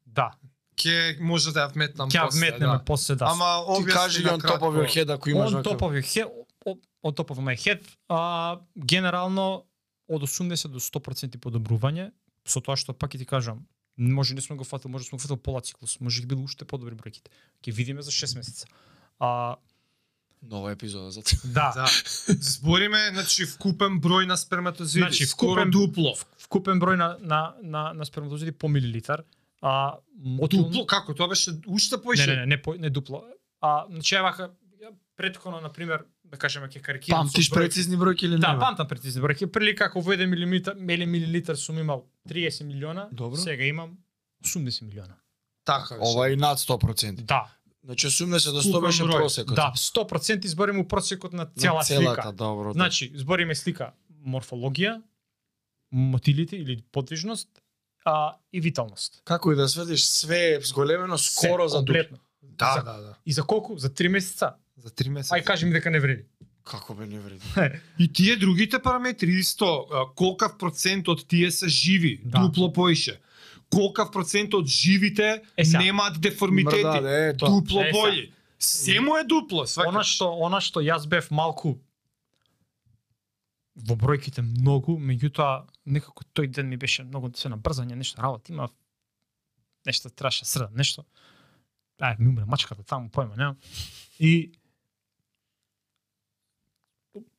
да. 0.06 0.32
Ке 0.76 1.16
може 1.20 1.52
да 1.52 1.60
ја 1.60 1.72
вметнам 1.72 2.10
Ќе 2.10 2.14
ја 2.14 2.24
после, 2.24 2.38
вметнеме 2.40 2.72
да. 2.74 2.84
после 2.84 3.14
да. 3.14 3.24
Ама 3.26 3.64
Ти 3.78 3.84
кажи 3.86 4.24
на 4.24 4.30
on 4.30 4.40
top 4.40 4.60
of 4.60 4.76
your 4.76 4.86
head 4.88 5.14
ако 5.14 5.30
имаш 5.30 5.50
on 5.50 5.64
top 5.64 5.78
of 5.78 5.90
your 5.92 6.04
head, 6.04 6.26
o- 6.26 6.46
on 7.02 7.12
top 7.12 7.30
of 7.30 7.40
my 7.40 7.56
head, 7.56 7.80
а, 8.08 8.58
генерално 8.76 9.64
од 10.08 10.22
80 10.22 10.68
до 10.68 10.80
100% 10.80 11.38
подобрување, 11.38 12.10
со 12.44 12.60
тоа 12.60 12.76
што 12.76 12.92
пак 12.92 13.12
ќе 13.12 13.18
ти 13.18 13.26
кажам, 13.26 13.66
може 13.98 14.34
не 14.34 14.40
сме 14.40 14.56
го 14.56 14.64
фатил, 14.64 14.90
може 14.90 15.04
сме 15.04 15.16
го 15.16 15.22
фатил 15.22 15.36
пола 15.38 15.60
циклус, 15.60 16.00
може 16.00 16.20
ги 16.20 16.26
било 16.26 16.42
уште 16.42 16.64
подобри 16.64 16.94
бројките. 16.94 17.28
Ќе 17.60 17.72
видиме 17.72 18.02
за 18.02 18.10
6 18.10 18.36
месеца. 18.36 18.66
А, 19.18 19.56
Нова 20.42 20.70
епизода 20.70 21.10
за 21.10 21.22
да, 21.44 21.72
Да. 21.74 21.86
Збориме, 22.28 23.10
значи 23.12 23.42
вкупен 23.44 23.98
број 24.00 24.26
на 24.26 24.36
сперматозиди. 24.36 25.00
Значи, 25.00 25.26
скоро 25.26 25.60
вкупен- 25.60 25.70
дупло. 25.70 26.14
вкупен 26.38 26.80
број 26.80 26.96
на 26.96 27.18
на 27.20 27.54
на, 27.62 27.92
на 27.92 28.04
сперматозиди 28.04 28.52
по 28.52 28.68
милилитар, 28.68 29.24
а 29.62 29.98
мотилно... 30.14 30.64
Дупло 30.64 30.86
како? 30.86 31.14
Тоа 31.14 31.28
беше 31.28 31.50
уште 31.66 31.96
Не, 31.96 32.02
поише. 32.02 32.26
не, 32.26 32.36
не, 32.36 32.46
не, 32.46 32.62
по, 32.62 32.74
не 32.74 32.90
дупло. 32.90 33.24
А, 33.60 33.86
значи, 33.90 34.14
ја 34.14 34.22
вака, 34.22 34.50
предходно, 35.16 35.60
на 35.60 35.68
пример, 35.68 36.06
да 36.30 36.36
кажеме, 36.38 36.68
ќе 36.68 36.80
карикирам 36.80 37.18
со 37.18 37.32
Памтиш 37.32 37.50
прецизни 37.50 37.96
бројки 37.96 38.24
или 38.24 38.38
Да, 38.38 38.48
нема? 38.48 38.60
памтам 38.60 38.88
прецизни 38.88 39.20
бројки. 39.20 39.46
Прилика 39.46 39.84
ако 39.84 40.00
во 40.00 40.12
1 40.12 40.26
милилитар, 40.26 40.74
мели 40.76 41.06
милилитар 41.06 41.56
сум 41.56 41.78
имал 41.78 42.04
30 42.28 42.64
милиона, 42.64 43.08
Добро. 43.12 43.36
сега 43.36 43.64
имам 43.64 43.98
80 44.42 44.82
милиона. 44.82 45.14
Така 45.64 45.94
беше. 45.94 46.00
Ова 46.06 46.28
е 46.28 46.32
и 46.32 46.36
над 46.36 46.58
100%. 46.58 47.12
Да, 47.22 47.44
Значи 47.84 48.06
80 48.06 48.26
до 48.52 48.58
100 48.58 48.64
Купен 48.64 48.80
беше 48.82 49.02
број. 49.04 49.16
просекот. 49.16 49.54
да, 49.54 49.72
100% 49.74 50.44
изборим 50.44 50.78
у 50.78 50.84
просекот 50.84 51.32
на 51.32 51.38
На 51.38 51.50
цела 51.52 51.82
целата, 51.82 52.22
слика. 52.22 52.32
добро. 52.34 52.64
да. 52.64 52.72
Значи, 52.72 53.12
збориме 53.14 53.54
слика 53.54 53.92
морфологија, 54.26 55.02
мотилите 55.92 56.56
или 56.56 56.82
подвижност, 56.92 57.48
а, 58.04 58.36
и 58.52 58.60
виталност. 58.60 59.22
Како 59.24 59.52
и 59.52 59.56
да 59.56 59.68
сведиш 59.68 60.02
све 60.02 60.54
е 60.54 60.60
зголемено 60.60 61.18
скоро 61.18 61.62
Се, 61.62 61.68
за 61.68 61.76
комплетно. 61.78 62.18
Да, 62.42 62.74
За- 62.74 62.82
да, 62.82 62.98
да. 62.98 63.14
И 63.26 63.32
за 63.32 63.42
колку? 63.42 63.78
За 63.78 63.90
3 63.90 64.08
месеца? 64.08 64.52
За 64.78 64.90
3 64.90 65.08
месеца. 65.10 65.34
Ај 65.34 65.44
кажи 65.44 65.66
ми 65.66 65.72
дека 65.72 65.90
не 65.90 66.00
вреди. 66.00 66.24
Како 66.64 66.94
бе 66.94 67.06
не 67.06 67.18
вреди. 67.18 67.42
И 67.98 68.12
тие 68.12 68.36
другите 68.36 68.78
параметри 68.78 69.38
исто, 69.40 69.86
колкав 70.16 70.58
процент 70.58 71.08
од 71.08 71.26
тие 71.28 71.50
се 71.50 71.68
живи, 71.68 72.20
Да. 72.24 72.38
дупло 72.40 72.72
поише. 72.72 73.20
Колкав 73.70 74.10
процент 74.12 74.54
од 74.54 74.66
живите 74.66 75.42
Е, 75.56 75.62
немаат 75.78 76.20
деформитети, 76.20 76.84
Мрдаде, 76.84 77.28
ето. 77.28 77.46
дупло 77.46 77.82
Е, 77.82 77.92
бољи. 77.92 78.32
Се 78.58 79.00
му 79.00 79.16
е 79.16 79.24
дупло, 79.24 79.64
сваќаш. 79.66 79.88
Она 79.88 80.02
што 80.04 80.32
она 80.46 80.60
што 80.60 80.80
јас 80.80 81.06
бев 81.08 81.30
малку 81.30 81.78
во 83.78 83.94
бројките 83.94 84.42
многу, 84.42 84.96
меѓутоа 84.98 85.64
некако 85.86 86.24
тој 86.34 86.48
ден 86.50 86.66
ми 86.68 86.76
беше 86.76 87.04
многу 87.04 87.30
се 87.36 87.48
на 87.48 87.58
брзање, 87.58 87.94
нешто 87.94 88.22
работа 88.22 88.52
има 88.52 88.68
нешто 89.86 90.10
траше 90.10 90.44
срда, 90.44 90.70
нешто. 90.74 91.04
Ај, 92.00 92.18
ми 92.18 92.28
умре 92.28 92.44
мачката 92.44 92.82
таму, 92.82 93.08
појма, 93.10 93.36
нема. 93.36 93.56
И 94.18 94.50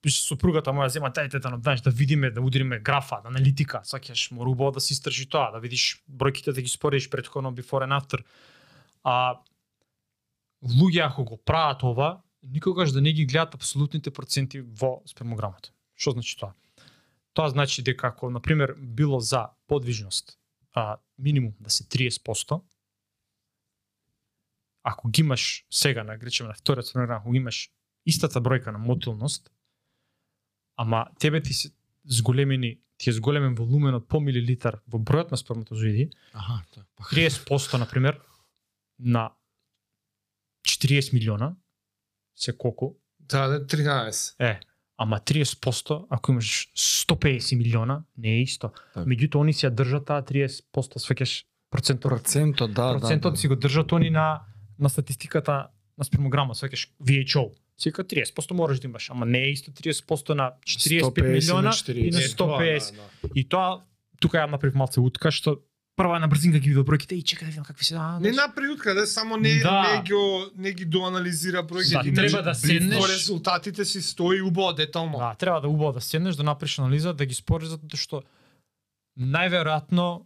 Пише 0.01 0.21
сопругата 0.23 0.71
моја 0.71 0.87
зема 0.87 1.09
тај 1.11 1.27
тетано, 1.31 1.59
знаеш, 1.59 1.81
да 1.83 1.91
видиме, 1.91 2.31
да 2.31 2.41
удриме 2.41 2.79
графа, 2.79 3.19
да 3.23 3.27
аналитика, 3.27 3.81
сакаш, 3.83 4.31
морубо 4.31 4.71
да 4.71 4.79
се 4.79 4.93
истражи 4.93 5.27
тоа, 5.29 5.51
да 5.51 5.59
видиш 5.59 6.03
бројките 6.07 6.53
да 6.55 6.61
ги 6.61 6.71
споредиш 6.71 7.09
претходно 7.09 7.51
before 7.55 7.83
and 7.83 7.95
after. 7.99 8.23
А 9.03 9.39
луѓе 10.63 11.07
ако 11.07 11.25
го 11.25 11.37
прават 11.37 11.83
ова, 11.83 12.21
никогаш 12.43 12.91
да 12.91 13.01
не 13.01 13.13
ги 13.13 13.25
гледат 13.25 13.55
апсолутните 13.55 14.11
проценти 14.11 14.61
во 14.61 15.01
спермограмот. 15.05 15.73
Што 15.95 16.15
значи 16.15 16.37
тоа? 16.39 16.53
Тоа 17.33 17.49
значи 17.49 17.83
дека 17.83 18.07
ако 18.07 18.29
на 18.29 18.39
пример 18.39 18.75
било 18.79 19.19
за 19.19 19.49
подвижност, 19.67 20.39
а 20.73 20.97
минимум 21.17 21.53
да 21.59 21.69
се 21.69 21.83
30%, 21.83 22.61
ако 24.83 25.09
ги 25.09 25.21
имаш 25.21 25.65
сега 25.71 26.03
на 26.03 26.17
гречеме 26.17 26.49
на 26.49 26.55
вториот 26.55 26.87
спермограм, 26.87 27.21
ако 27.21 27.35
имаш 27.35 27.69
истата 28.05 28.41
бројка 28.41 28.71
на 28.71 28.79
мотилност, 28.79 29.51
ама 30.79 31.05
тебе 31.19 31.41
ти 31.41 31.53
се 31.53 31.71
зголемени 32.07 32.77
ти 32.97 33.09
е 33.09 33.13
зголемен 33.13 33.55
волуменот 33.55 34.07
по 34.07 34.19
милилитар 34.19 34.79
во 34.87 34.99
бројот 34.99 35.31
на 35.31 35.37
сперматозоиди, 35.37 36.09
Аха, 36.33 36.63
тоа. 36.71 36.83
па 36.95 37.03
30% 37.03 37.77
на 37.77 37.85
пример 37.85 38.19
на 38.99 39.29
40 40.67 41.13
милиона 41.13 41.55
се 42.35 42.57
колку 42.57 42.95
Да, 43.19 43.47
да, 43.47 43.67
13. 43.67 44.35
е 44.39 44.59
ама 44.97 45.19
30% 45.19 46.05
ако 46.09 46.31
имаш 46.31 46.71
150 46.75 47.57
милиона 47.57 48.03
не 48.17 48.29
е 48.29 48.41
исто 48.41 48.71
меѓутоа 48.95 49.41
они 49.41 49.53
си 49.53 49.67
ја 49.67 49.71
држат 49.71 50.05
таа 50.07 50.23
30% 50.23 50.63
свеќаш 50.99 51.43
процентот 51.71 52.11
Процентот, 52.11 52.73
да, 52.73 52.97
процентот 52.99 53.33
да. 53.33 53.39
си 53.39 53.47
го 53.47 53.55
држат 53.55 53.91
они 53.91 54.09
на 54.09 54.41
на 54.79 54.89
статистиката 54.89 55.67
на 55.97 56.03
спермограма 56.03 56.55
свеќаш 56.55 56.89
Сека 57.79 58.03
30% 58.03 58.51
можеш 58.53 58.79
да 58.79 58.87
имаш, 58.87 59.09
ама 59.09 59.25
не 59.25 59.39
е 59.39 59.49
исто 59.49 59.71
30% 59.71 60.33
на 60.33 60.51
45 60.63 61.01
150 61.01 61.21
на 61.21 61.29
милиона 61.29 61.71
40. 61.71 61.93
и 61.93 62.11
на 62.11 62.19
Е, 62.19 62.27
тоа, 62.29 62.59
150. 62.59 62.91
да, 62.91 62.97
да. 63.23 63.29
И 63.35 63.43
тоа 63.45 63.81
тука 64.19 64.37
ја 64.37 64.45
направив 64.47 64.75
малце 64.75 64.99
утка 64.99 65.31
што 65.31 65.57
прва 65.95 66.19
на 66.19 66.27
брзинка 66.27 66.59
ги 66.59 66.69
видел 66.69 66.83
бројките 66.83 67.13
и 67.13 67.23
чекай 67.23 67.45
да 67.45 67.51
видам 67.51 67.65
какви 67.65 67.85
се. 67.85 67.95
А, 67.95 68.19
Не 68.19 68.31
знаеш. 68.31 68.35
направи 68.37 68.77
каде 68.77 69.05
само 69.05 69.37
не 69.37 69.59
Да. 69.59 69.81
не 69.85 70.03
ги 70.03 70.13
не 70.57 70.71
ги 70.73 70.85
доанализира 70.85 71.63
бројките. 71.63 72.03
Да, 72.05 72.21
треба 72.21 72.43
да 72.43 72.55
седнеш. 72.55 73.07
Резултатите 73.09 73.85
си 73.85 74.01
стои 74.01 74.41
убаво 74.41 74.73
детално. 74.73 75.17
Да, 75.17 75.35
треба 75.35 75.61
да 75.61 75.67
убаво 75.67 75.91
да 75.93 76.01
седнеш, 76.01 76.35
да 76.35 76.43
направиш 76.43 76.79
анализа, 76.79 77.13
да 77.13 77.25
ги 77.25 77.33
спориш 77.33 77.67
затоа 77.69 77.97
што 77.97 78.23
најверојатно 79.17 80.25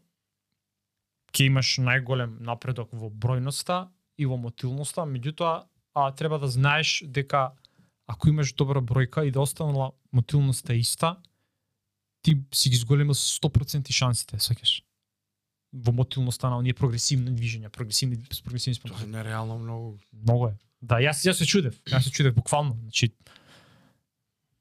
ќе 1.31 1.45
имаш 1.45 1.77
најголем 1.79 2.37
напредок 2.41 2.89
во 2.93 3.09
бројноста 3.09 3.87
и 4.17 4.25
во 4.25 4.37
мотилноста, 4.37 5.01
меѓутоа 5.03 5.63
а 5.93 6.11
треба 6.11 6.39
да 6.39 6.47
знаеш 6.47 7.03
дека 7.07 7.51
ако 8.07 8.29
имаш 8.29 8.53
добра 8.53 8.81
бројка 8.81 9.23
и 9.23 9.31
да 9.31 9.41
останала 9.41 9.91
мотилноста 10.11 10.73
иста, 10.73 11.17
ти 12.21 12.37
си 12.53 12.69
ги 12.69 12.75
зголемил 12.75 13.13
со 13.13 13.39
100% 13.39 13.91
шансите, 13.91 14.37
сеќаш. 14.37 14.81
Во 15.73 15.91
мотилноста 15.91 16.49
на 16.49 16.57
оние 16.57 16.73
прогресивни 16.73 17.31
движења, 17.31 17.69
прогресивни 17.69 18.17
прогресивни 18.43 18.79
Тоа 18.79 19.03
е 19.03 19.07
нереално 19.07 19.57
многу. 19.59 19.97
Многу 20.13 20.47
е. 20.47 20.53
Да, 20.81 20.95
јас 20.95 21.23
јас 21.23 21.33
се 21.33 21.45
чудев. 21.45 21.81
Јас 21.85 21.99
се 22.01 22.11
чудев 22.11 22.35
буквално, 22.35 22.77
значи 22.81 23.11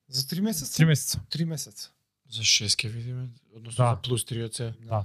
За 0.08 0.22
3 0.22 0.40
месеца? 0.40 0.72
3 0.74 0.86
месеца. 0.86 1.20
3 1.30 1.44
месеца. 1.44 1.90
За 2.30 2.42
6 2.42 2.76
ќе 2.76 2.88
видиме, 2.88 3.28
односно 3.54 3.84
Да. 3.84 3.90
за 3.90 4.02
плюс 4.02 4.24
3 4.24 4.44
од 4.44 4.54
се. 4.54 4.74
Да. 4.80 5.04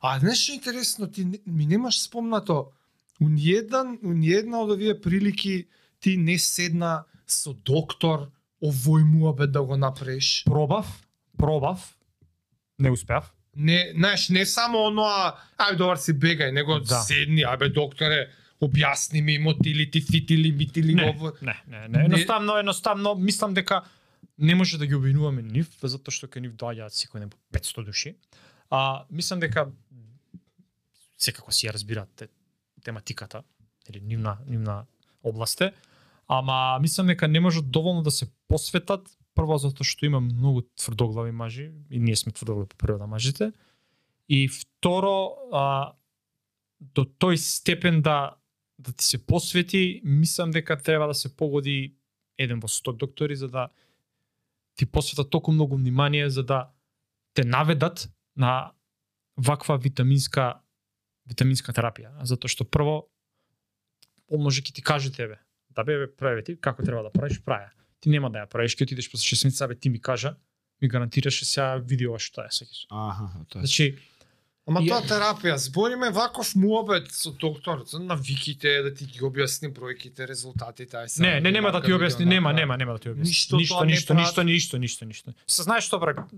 А 0.00 0.18
знаеш 0.18 0.38
што 0.38 0.52
е 0.52 0.54
интересно, 0.54 1.06
ти 1.06 1.24
не- 1.24 1.40
ми 1.46 1.66
немаш 1.66 2.00
спомнато, 2.00 2.70
у 3.20 3.28
ниеден, 3.28 3.98
у 4.02 4.12
ниедна 4.12 4.60
од 4.60 4.70
овие 4.70 4.94
прилики 4.94 5.68
ти 6.00 6.16
не 6.16 6.38
седна 6.38 7.04
со 7.26 7.52
доктор 7.54 8.30
овој 8.62 9.04
муабет 9.04 9.52
да 9.52 9.62
го 9.62 9.76
направиш. 9.76 10.44
Пробав, 10.44 10.86
пробав, 11.38 11.96
не 12.78 12.90
успеав. 12.90 13.32
Не, 13.56 13.92
знаеш, 13.96 14.28
не 14.28 14.46
само 14.46 14.78
оноа, 14.86 15.34
ај 15.58 15.76
добар 15.76 15.96
си 15.98 16.12
бегај, 16.14 16.52
него 16.52 16.78
Да. 16.80 17.02
седни, 17.02 17.42
ајбе 17.42 17.72
докторе, 17.72 18.30
објасни 18.60 19.20
ми 19.20 19.38
мотилити, 19.38 20.00
фитили, 20.00 20.52
митили, 20.52 20.94
Не, 20.94 21.10
ово. 21.10 21.32
не, 21.42 21.54
не, 21.66 21.88
не, 21.88 22.04
едноставно, 22.04 22.56
едноставно 22.56 23.14
мислам 23.14 23.54
дека 23.54 23.82
не 24.38 24.54
може 24.54 24.78
да 24.78 24.86
ги 24.86 24.94
обвинуваме 24.94 25.42
нив, 25.42 25.66
затоа 25.82 26.12
што 26.14 26.26
кај 26.26 26.40
нив 26.40 26.52
доаѓаат 26.54 26.94
секој 26.94 27.18
ден 27.18 27.30
по 27.30 27.36
500 27.52 27.84
души. 27.84 28.14
А 28.70 29.06
мислам 29.10 29.40
дека 29.40 29.68
секако 31.18 31.52
си 31.52 31.66
ја 31.66 31.72
разбираат 31.72 32.08
те, 32.16 32.28
тематиката, 32.88 33.42
или 33.90 34.00
нивна 34.00 34.38
нивна 34.46 34.84
областе, 35.24 35.72
ама 36.28 36.78
мислам 36.80 37.06
дека 37.06 37.28
не 37.28 37.40
можат 37.40 37.70
доволно 37.70 38.02
да 38.02 38.10
се 38.10 38.30
посветат 38.48 39.08
прво 39.36 39.58
затоа 39.60 39.86
што 39.86 40.08
има 40.08 40.20
многу 40.24 40.64
тврдоглави 40.74 41.32
мажи 41.36 41.70
и 41.90 42.00
ние 42.00 42.16
сме 42.16 42.32
тврдоглави 42.32 42.68
по 42.72 42.76
природа 42.76 43.06
мажите. 43.06 43.52
И 44.28 44.48
второ, 44.48 45.36
а, 45.52 45.92
до 46.80 47.04
тој 47.04 47.36
степен 47.36 48.02
да 48.02 48.34
да 48.78 48.92
ти 48.92 49.04
се 49.04 49.18
посвети, 49.26 50.00
мислам 50.04 50.50
дека 50.50 50.76
треба 50.78 51.06
да 51.06 51.14
се 51.14 51.36
погоди 51.36 51.94
еден 52.38 52.60
во 52.60 52.68
100 52.68 52.96
доктори 52.96 53.36
за 53.36 53.48
да 53.48 53.68
ти 54.78 54.86
посвета 54.86 55.28
толку 55.30 55.52
многу 55.52 55.76
внимание 55.76 56.30
за 56.30 56.42
да 56.42 56.70
те 57.34 57.44
наведат 57.44 58.10
на 58.36 58.72
ваква 59.36 59.78
витаминска 59.78 60.60
витаминска 61.28 61.72
терапија, 61.72 62.10
затоа 62.24 62.48
што 62.48 62.64
прво 62.64 63.08
он 64.28 64.42
може 64.44 64.62
ќе 64.62 64.74
ти 64.74 64.82
каже 64.82 65.12
тебе, 65.12 65.38
да 65.70 65.84
бе, 65.84 65.98
бе 65.98 66.10
прави 66.10 66.44
ти 66.44 66.56
како 66.60 66.82
треба 66.82 67.02
да 67.02 67.10
правиш, 67.10 67.40
праја. 67.40 67.70
Ти 68.00 68.10
нема 68.10 68.30
да 68.30 68.44
ја 68.44 68.50
правиш, 68.50 68.76
ќе 68.76 68.84
отидеш 68.84 69.10
после 69.10 69.36
6 69.36 69.44
месеца, 69.48 69.68
бе 69.68 69.74
ти 69.74 69.90
ми 69.90 70.00
кажа, 70.00 70.36
ми 70.82 70.88
гарантираше 70.88 71.44
сега 71.44 71.76
види 71.76 72.06
ова 72.06 72.18
што 72.18 72.44
е 72.44 72.52
сеќаш. 72.52 72.86
Аха, 72.90 73.30
тоа 73.48 73.60
е. 73.60 73.66
Значи, 73.66 73.98
Ама 74.68 74.82
И- 74.84 74.88
тоа 74.88 75.00
терапија, 75.00 75.54
збориме 75.56 76.10
ваков 76.12 76.50
муабет 76.54 77.08
со 77.10 77.30
доктор, 77.32 77.84
за 77.86 77.98
навиките, 77.98 78.82
да 78.82 78.94
ти 78.94 79.06
ги 79.06 79.24
објасни 79.24 79.72
бројките, 79.72 80.28
резултатите, 80.28 80.92
ај 80.92 81.06
сега. 81.08 81.24
не, 81.24 81.40
не 81.40 81.50
нема 81.52 81.72
да 81.72 81.80
ти 81.80 81.88
објасни, 81.88 82.24
нема, 82.26 82.52
нема, 82.52 82.76
нема 82.76 82.92
да 82.92 82.98
ти 82.98 83.08
објасни. 83.08 83.24
Ништо 83.24 83.56
ништо, 83.56 83.84
ништо, 83.84 84.14
ништо, 84.14 84.44
ништо, 84.44 84.78
ништо, 84.78 85.04
ништо. 85.06 85.32
Се 85.46 85.62
знаеш 85.62 85.88
што 85.88 85.98
бра, 85.98 86.28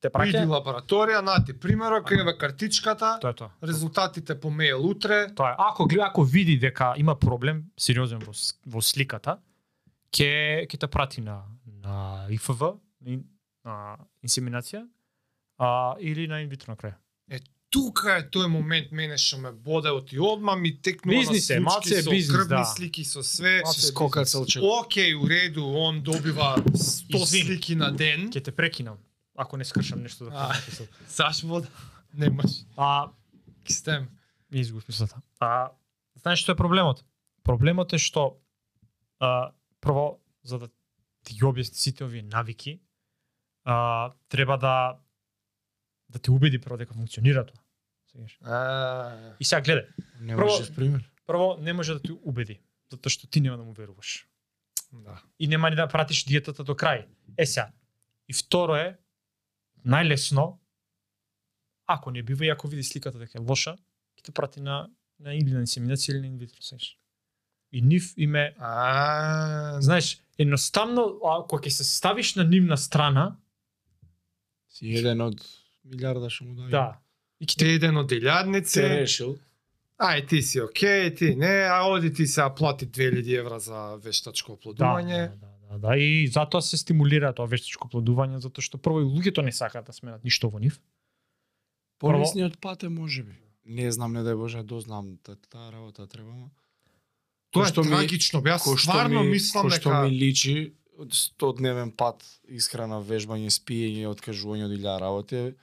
те 0.00 0.08
Иди 0.08 0.14
праќа, 0.14 0.44
лабораторија, 0.46 1.20
на 1.20 1.44
ти 1.44 1.52
примерок, 1.52 2.10
еве 2.10 2.36
картичката, 2.38 3.18
тоа 3.20 3.30
е 3.30 3.34
тоа. 3.34 3.50
резултатите 3.62 4.40
по 4.40 4.48
мејл 4.48 4.78
утре. 4.80 5.34
Тоа 5.34 5.50
е. 5.50 5.54
Ако 5.58 5.86
гледа, 5.86 6.06
ако 6.06 6.24
види 6.24 6.58
дека 6.58 6.94
има 6.96 7.14
проблем 7.16 7.64
сериозен 7.76 8.18
во, 8.18 8.32
во 8.66 8.80
сликата, 8.80 9.38
ќе 10.12 10.66
ќе 10.66 10.78
те 10.78 10.86
прати 10.88 11.20
на 11.20 11.42
на 11.82 12.26
ИФВ, 12.30 12.60
на, 13.00 13.10
ин- 13.10 13.24
на 13.64 13.96
инсеминација, 14.22 14.86
а, 15.58 15.96
или 16.00 16.26
на 16.26 16.40
инвитро 16.40 16.70
на 16.70 16.76
крај. 16.76 16.94
Тука 17.70 18.14
е 18.16 18.22
тој 18.24 18.46
момент 18.48 18.92
мене 18.92 19.18
што 19.18 19.36
ме 19.38 19.50
боде 19.52 19.90
од 19.90 20.12
и 20.12 20.18
одма 20.18 20.56
ми 20.56 20.70
текнува 20.72 21.18
Бизнис 21.18 21.50
е, 21.50 21.54
на 21.54 21.60
малце 21.60 21.88
случки 21.88 21.98
е 21.98 22.02
со 22.02 22.10
бизнес, 22.10 22.36
крвни 22.36 22.56
да. 22.56 22.64
слики 22.64 23.04
со 23.04 23.22
све. 23.22 23.60
Малце 23.62 23.80
Се 23.80 23.86
скока 23.86 24.24
целчек. 24.24 24.62
Океј, 24.62 25.14
у 25.14 25.28
реду, 25.28 25.66
он 25.66 26.00
добива 26.00 26.56
100 26.64 27.14
Извини. 27.14 27.44
слики 27.44 27.74
на 27.74 27.90
ден. 27.92 28.30
Ќе 28.30 28.44
те 28.44 28.52
прекинам, 28.52 28.96
ако 29.38 29.56
не 29.56 29.64
скршам 29.64 30.02
нешто 30.02 30.24
да 30.24 30.30
кажам. 30.30 30.86
Саш 31.08 31.42
вода? 31.42 31.68
Немаш. 32.14 32.50
А, 32.76 33.10
Кистем. 33.64 34.08
ми 34.50 34.60
изгубив 34.60 34.88
мислата. 34.88 35.16
А, 35.40 35.70
знаеш 36.16 36.40
што 36.40 36.52
е 36.52 36.56
проблемот? 36.56 37.04
Проблемот 37.44 37.92
е 37.92 37.98
што 37.98 38.40
а, 39.20 39.52
прво 39.80 40.18
за 40.42 40.58
да 40.58 40.68
ти 41.24 41.34
ги 41.34 41.42
објасни 41.42 41.74
сите 41.74 42.04
овие 42.04 42.22
навики, 42.24 42.80
а, 43.64 43.76
треба 44.28 44.56
да 44.56 44.98
да 46.08 46.18
те 46.18 46.30
убеди 46.30 46.58
прво 46.58 46.76
дека 46.76 46.94
функционира 46.94 47.46
тоа. 47.46 47.60
Сегаш. 48.06 48.38
А, 48.42 49.34
И 49.40 49.44
сега 49.44 49.62
гледај, 49.62 49.86
Не 50.20 50.34
Прво- 50.34 50.44
можеш 50.50 50.74
пример. 50.74 51.10
прво 51.26 51.56
не 51.60 51.72
може 51.72 51.94
да 51.94 52.02
те 52.02 52.12
убеди, 52.14 52.60
затоа 52.90 53.10
што 53.10 53.26
ти 53.26 53.40
нема 53.40 53.56
да 53.56 53.64
му 53.64 53.72
веруваш. 53.72 54.26
да. 54.92 55.22
И 55.38 55.48
нема 55.48 55.70
ни 55.70 55.76
да 55.76 55.86
пратиш 55.86 56.24
диетата 56.24 56.64
до 56.64 56.72
крај. 56.74 57.06
Е 57.36 57.46
сега. 57.46 57.68
И 58.28 58.32
второ 58.32 58.74
е 58.74 58.98
најлесно 59.88 60.56
ако 61.86 62.10
не 62.10 62.22
бива 62.22 62.44
и 62.44 62.50
ако 62.50 62.68
види 62.68 62.82
сликата 62.82 63.18
дека 63.18 63.38
е 63.38 63.42
лоша, 63.42 63.76
ќе 64.14 64.22
те 64.22 64.32
прати 64.32 64.60
на 64.60 64.88
на 65.18 65.34
или 65.34 65.50
на 65.50 65.60
инсеминација 65.60 66.10
или 66.10 66.20
на 66.20 66.26
инвитро 66.28 66.62
сеш. 66.62 66.98
И 67.72 67.82
нив 67.82 68.12
име, 68.16 68.54
А, 68.58 69.78
знаеш, 69.80 70.20
едноставно 70.38 71.02
ако 71.24 71.58
ќе 71.58 71.68
се 71.70 71.84
ставиш 71.86 72.34
на 72.34 72.44
нивна 72.44 72.76
страна, 72.76 73.36
Си 74.68 74.94
еден 74.94 75.20
од 75.20 75.40
милиарда 75.84 76.30
што 76.30 76.44
му 76.44 76.54
дај. 76.54 76.70
да. 76.70 77.00
И 77.40 77.46
ќе 77.46 77.58
те 77.58 77.66
еден 77.72 77.96
од 77.96 78.06
Се 78.06 78.14
делјадници. 78.14 78.82
решил. 78.94 79.36
Ај 79.98 80.28
ти 80.28 80.42
си 80.42 80.60
окей, 80.60 81.14
ти 81.14 81.34
не, 81.34 81.66
а 81.66 81.82
оди 81.84 82.12
ти 82.12 82.26
се 82.26 82.42
плати 82.56 82.86
2000 82.86 83.38
евра 83.38 83.58
за 83.58 83.96
вештачко 83.96 84.52
да, 84.52 84.58
оплодување. 84.58 85.28
да, 85.30 85.48
да, 85.68 85.78
да, 85.78 85.96
и 85.96 86.26
затоа 86.26 86.62
се 86.62 86.76
стимулира 86.76 87.32
тоа 87.32 87.46
вештичко 87.46 87.88
плодување 87.88 88.38
затоа 88.38 88.62
што 88.62 88.78
прво 88.78 89.00
и 89.00 89.04
луѓето 89.04 89.42
не 89.42 89.52
сакаат 89.52 89.86
да 89.86 89.92
сменат 89.92 90.24
ништо 90.24 90.48
во 90.48 90.58
нив. 90.58 90.80
Полесниот 91.98 92.58
пат 92.58 92.82
е 92.82 92.88
можеби. 92.88 93.34
Не 93.64 93.92
знам, 93.92 94.12
не 94.12 94.20
дај 94.20 94.36
Боже, 94.36 94.62
дознам 94.62 95.18
та- 95.22 95.36
таа 95.36 95.72
работа 95.72 96.06
треба. 96.06 96.50
Тоа 97.50 97.64
е 97.64 97.68
што 97.68 97.82
ми- 97.82 97.90
трагично, 97.90 98.40
бе, 98.40 98.50
јас 98.50 98.64
стварно 98.78 99.22
ми, 99.22 99.30
мислам 99.30 99.66
кој 99.66 99.76
што 99.76 99.90
дека 99.90 100.02
ми 100.02 100.10
личи 100.10 100.72
од 100.96 101.08
100 101.10 101.56
дневен 101.56 101.90
пат 101.92 102.24
исхрана, 102.48 103.00
вежбање, 103.00 103.50
спиење, 103.50 104.06
откажување 104.06 104.64
од 104.64 104.72
илја 104.72 104.98
работи. 104.98 105.54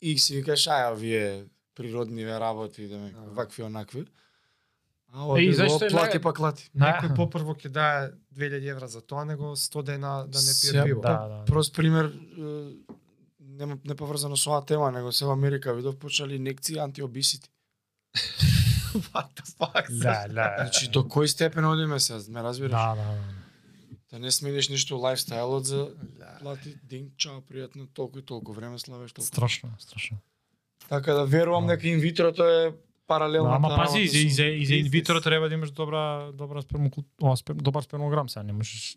И 0.00 0.18
си 0.18 0.36
викаш, 0.36 0.66
аја, 0.66 0.94
вие 0.94 1.46
природниве 1.74 2.38
работи, 2.38 2.88
да 2.88 2.98
ме, 2.98 3.12
вакви 3.32 3.62
онакви. 3.62 4.04
А 5.14 5.38
и 5.40 5.52
зашто 5.52 5.88
плати 5.90 6.18
па 6.18 6.32
клати. 6.32 6.70
некој 6.74 7.14
попрво 7.16 7.54
ќе 7.54 7.68
дае 7.68 8.12
2000 8.34 8.70
евра 8.70 8.88
за 8.88 9.00
тоа, 9.00 9.24
него 9.24 9.52
100 9.56 9.82
дена 9.82 10.24
да 10.28 10.38
не 10.40 10.52
пие 10.62 10.84
пиво. 10.84 11.02
Да, 11.02 11.28
да. 11.28 11.44
Прост 11.44 11.74
пример, 11.76 12.12
нема 13.40 13.78
не 13.84 13.94
поврзано 13.94 14.36
со 14.36 14.50
оваа 14.50 14.64
тема, 14.66 14.90
него 14.90 15.12
се 15.12 15.24
во 15.24 15.32
Америка 15.32 15.74
видов 15.74 15.98
почнали 15.98 16.36
инекции 16.36 16.78
антиобисити. 16.78 17.50
What 19.12 19.28
the 19.36 19.44
fuck? 19.58 19.86
Да, 19.90 20.26
да. 20.28 20.56
Значи 20.58 20.88
до 20.88 21.00
кој 21.04 21.26
степен 21.26 21.64
одиме 21.64 22.00
се, 22.00 22.18
ме 22.28 22.42
разбираш? 22.42 22.70
Да, 22.70 22.94
да, 22.94 23.04
да. 23.04 23.20
Да 24.12 24.18
не 24.18 24.30
смениш 24.30 24.68
ништо 24.68 24.94
лајфстајлот 25.00 25.60
за 25.64 25.88
плати 26.40 26.76
ден, 26.84 27.10
чао, 27.16 27.40
пријатно, 27.40 27.86
толку 27.92 28.18
и 28.18 28.22
толку 28.22 28.52
време 28.52 28.78
славеш 28.78 29.12
толку. 29.12 29.26
Страшно, 29.26 29.70
страшно. 29.78 30.18
Така 30.88 31.14
да 31.14 31.24
верувам 31.24 31.66
Да. 31.66 31.72
дека 31.76 31.88
инвитрото 31.88 32.44
е 32.44 32.74
паралелно. 33.06 33.50
Да, 33.50 33.56
ама 33.56 33.68
пази, 33.76 33.98
и 33.98 34.08
за, 34.08 34.18
и 34.18 34.30
за, 34.30 34.44
и 34.44 34.66
за 34.66 34.74
инвитро 34.74 35.20
треба 35.20 35.48
да 35.48 35.54
имаш 35.54 35.70
добра, 35.70 36.32
добра 36.32 36.62
спермокул... 36.62 37.04
О, 37.22 37.36
спер, 37.36 37.54
добар 37.54 37.82
спермограм, 37.82 38.28
сега 38.28 38.42
не 38.42 38.52
можеш 38.52 38.96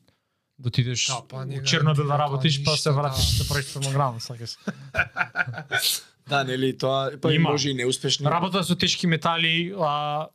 да 0.57 0.67
отидеш 0.67 1.07
Да, 1.07 1.21
па 1.29 1.45
у 1.61 1.63
Чернобил 1.63 2.07
да 2.07 2.17
работиш, 2.17 2.63
па 2.63 2.77
се 2.77 2.91
вратиш 2.91 3.37
да. 3.37 3.43
да 3.43 3.49
правиш 3.49 3.65
спермограм, 3.65 4.19
сакаш. 4.19 4.57
Да, 6.29 6.43
нели, 6.43 6.77
тоа 6.77 7.11
па 7.21 7.33
Има. 7.33 7.51
може 7.51 7.69
и 7.69 7.73
неуспешни. 7.73 8.25
Работа 8.25 8.63
со 8.63 8.75
тешки 8.75 9.07
метали, 9.07 9.75
а 9.77 10.27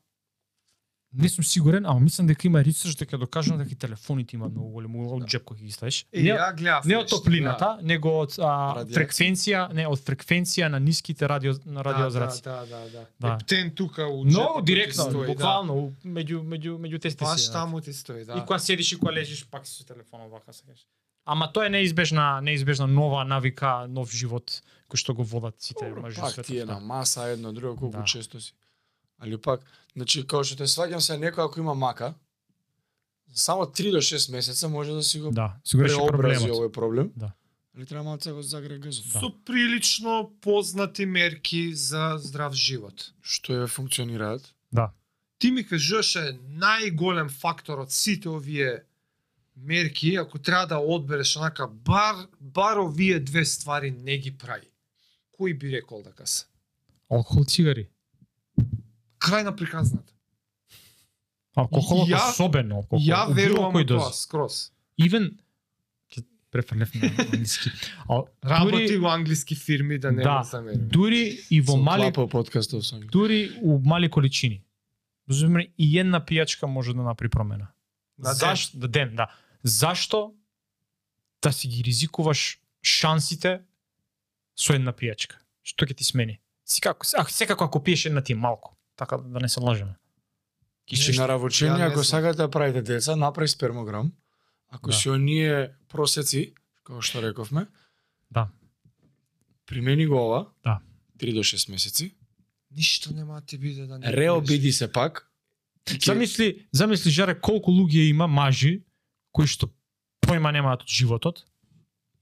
не 1.12 1.28
сум 1.28 1.44
сигурен, 1.44 1.86
ама 1.86 2.00
мислам 2.00 2.26
дека 2.26 2.46
има 2.46 2.64
ресерч 2.64 2.94
дека 2.94 3.16
е 3.16 3.18
докажано 3.18 3.58
дека 3.58 3.72
и 3.72 3.76
телефоните 3.76 4.36
имаат 4.36 4.52
многу 4.52 4.68
голем 4.70 4.96
улога 4.96 5.14
од 5.16 5.28
джеп 5.28 5.44
кој 5.44 5.56
ги 5.56 5.70
ставиш. 5.70 6.06
Не, 6.12 6.30
ја 6.30 6.54
гледав. 6.54 6.84
не 6.84 6.96
од 6.96 7.08
топлината, 7.08 7.78
него 7.82 8.12
од 8.20 8.36
а, 8.38 8.84
фреквенција, 8.86 9.72
не 9.72 9.86
од 9.86 9.98
фреквенција 10.00 10.68
на 10.68 10.78
ниските 10.78 11.28
радио 11.28 11.54
на 11.66 11.82
радиозраци. 11.82 12.42
Да, 12.42 12.60
да, 12.60 12.78
да, 12.78 12.88
да. 12.88 13.06
Да. 13.20 13.34
Ептен 13.34 13.70
тука 13.70 14.06
у 14.06 14.24
джепот 14.24 14.56
ти 14.56 14.64
директно, 14.64 15.02
стои, 15.04 15.26
буквално 15.26 15.74
у- 15.74 15.90
меѓу 16.04 16.42
меѓу 16.42 16.78
меѓу 16.78 16.92
Да. 16.92 16.98
тестите. 17.00 17.24
Баш 17.24 17.46
да. 17.46 17.52
таму 17.52 17.80
ти 17.80 17.92
стои, 17.92 18.24
да. 18.24 18.32
И 18.34 18.40
кога 18.40 18.58
седиш 18.58 18.92
и 18.92 18.98
кога 18.98 19.12
лежиш, 19.12 19.46
пак 19.46 19.66
си 19.66 19.74
со 19.74 19.84
телефонот 19.84 20.30
вака 20.30 20.52
сакаш. 20.52 20.86
Ама 21.26 21.52
тоа 21.52 21.66
е 21.66 21.70
неизбежна, 21.70 22.40
неизбежна 22.40 22.86
нова 22.86 23.24
навика, 23.24 23.86
нов 23.88 24.10
живот 24.10 24.62
кој 24.88 24.96
што 24.96 25.14
го 25.14 25.22
водат 25.24 25.54
сите 25.58 25.90
мажи 25.92 26.20
Пак 26.20 26.42
ти 26.42 26.58
е 26.58 26.64
на 26.64 26.80
маса 26.80 27.24
едно 27.24 27.52
друго 27.52 27.76
колку 27.76 27.98
Да. 27.98 28.04
често 28.04 28.40
си. 28.40 28.54
Али 29.20 29.36
пак, 29.36 29.64
значи 29.96 30.22
како 30.24 30.44
што 30.44 30.56
те 30.62 30.68
сваќам 30.70 31.00
се 31.04 31.18
некој 31.20 31.44
ако 31.46 31.60
има 31.60 31.74
мака, 31.74 32.14
само 33.34 33.66
3 33.66 33.92
до 33.92 34.00
6 34.00 34.32
месеца 34.32 34.68
може 34.68 34.92
да 34.92 35.02
си 35.02 35.20
го 35.20 35.30
Да, 35.30 35.56
си 35.64 35.76
го 35.76 35.84
реши 35.84 35.96
преобрази 35.96 36.48
овој 36.50 36.72
проблем. 36.72 37.12
Да. 37.16 37.32
Али 37.76 37.86
треба 37.86 38.02
малце 38.04 38.32
го 38.32 38.42
загре 38.42 38.78
газот. 38.78 39.06
Да. 39.12 39.20
Со 39.20 39.30
прилично 39.44 40.32
познати 40.40 41.06
мерки 41.06 41.74
за 41.74 42.18
здрав 42.18 42.54
живот. 42.54 43.12
Што 43.22 43.52
ја 43.52 43.68
функционираат? 43.68 44.54
Да. 44.72 44.90
Ти 45.38 45.50
ми 45.50 45.64
кажуваше 45.64 46.36
најголем 46.60 47.30
фактор 47.30 47.80
од 47.80 47.92
сите 47.92 48.28
овие 48.28 48.82
мерки, 49.56 50.16
ако 50.16 50.38
треба 50.38 50.66
да 50.66 50.78
одбереш 50.78 51.36
онака 51.36 51.68
бар 51.68 52.26
бар 52.40 52.76
овие 52.76 53.20
две 53.20 53.44
ствари 53.44 53.90
не 53.90 54.18
ги 54.18 54.30
прави. 54.30 54.68
Кој 55.38 55.56
би 55.58 55.70
рекол 55.72 56.02
дека 56.02 56.26
се? 56.26 56.44
Алкохол, 57.10 57.44
цигари. 57.44 57.88
Крај 59.20 59.44
на 59.44 59.52
приказната. 59.52 60.12
Алкохолот 61.56 62.08
Ја- 62.08 62.30
особено 62.30 62.76
алкохол. 62.76 63.00
Ја 63.00 63.26
верувам 63.28 63.72
кој 63.72 63.82
во 63.82 63.88
тоа 63.88 63.98
доз. 64.00 64.20
скроз. 64.22 64.72
Even 64.98 65.30
ќе 66.08 66.22
префрлев 66.50 66.94
на 66.94 67.10
англиски. 67.18 67.70
А, 68.08 68.22
Работи 68.44 68.86
дури, 68.86 68.96
во 68.98 69.08
англиски 69.08 69.54
фирми 69.56 69.98
да 69.98 70.12
не 70.12 70.22
Да. 70.22 70.38
да. 70.38 70.42
замерим. 70.44 70.88
дури 70.88 71.38
и 71.50 71.60
во 71.60 71.72
Со 71.72 71.76
мали 71.78 72.12
подкастов 72.12 72.86
сам. 72.86 73.00
дури 73.02 73.52
у 73.62 73.78
мали 73.80 74.08
количини. 74.08 74.62
Разумеме, 75.28 75.68
и 75.78 75.98
една 75.98 76.20
пијачка 76.20 76.64
може 76.64 76.94
да 76.94 77.02
направи 77.02 77.30
промена. 77.30 77.68
На 78.18 78.30
ден. 78.30 78.34
Зашто 78.34 78.78
да 78.78 78.88
ден, 78.88 79.16
да. 79.16 79.28
Зашто 79.62 80.34
да 81.42 81.52
си 81.52 81.68
ги 81.68 81.84
ризикуваш 81.84 82.58
шансите 82.82 83.60
со 84.56 84.72
една 84.72 84.92
пијачка? 84.92 85.34
Што 85.62 85.84
ќе 85.84 85.94
ти 85.94 86.04
смени? 86.04 86.40
Секако, 86.64 87.06
а, 87.14 87.24
секако 87.24 87.64
ако 87.64 87.82
пиеш 87.82 88.04
една 88.06 88.22
ти 88.22 88.34
малку, 88.34 88.70
така 89.00 89.16
да 89.18 89.40
не 89.40 89.48
се 89.48 89.60
лажеме. 89.60 89.96
Ки 90.86 90.96
што 90.96 91.12
на 91.18 91.40
не 91.72 91.84
ако 91.84 92.04
сакате 92.04 92.36
да 92.36 92.50
правите 92.50 92.82
деца, 92.82 93.16
направи 93.16 93.48
спермограм. 93.48 94.12
Ако 94.68 94.90
Да. 94.90 94.96
си 94.96 95.08
оние 95.08 95.70
просеци, 95.88 96.52
како 96.84 97.00
што 97.00 97.22
рековме, 97.22 97.66
Да. 98.30 98.48
примени 99.66 100.06
го 100.06 100.16
ова, 100.18 100.46
Да. 100.64 100.80
3 101.18 101.32
до 101.32 101.40
6 101.40 101.70
месеци, 101.70 102.14
Ништо 102.70 103.14
нема 103.14 103.34
да 103.34 103.40
ти 103.40 103.58
биде 103.58 103.86
да 103.86 103.98
не. 103.98 104.12
реобиди 104.12 104.72
се 104.72 104.92
пак, 104.92 105.26
Замисли, 105.98 106.68
замисли 106.72 107.10
жаре 107.10 107.34
колку 107.34 107.70
луѓе 107.72 108.04
има 108.04 108.26
мажи 108.28 108.84
кои 109.32 109.46
што 109.46 109.66
појма 110.22 110.52
немаат 110.52 110.82
од 110.82 110.88
животот 110.88 111.46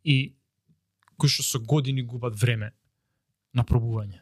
и 0.05 0.33
кои 1.19 1.29
што 1.29 1.43
со 1.43 1.59
години 1.59 2.03
губат 2.03 2.35
време 2.35 2.73
на 3.55 3.65
пробување. 3.65 4.21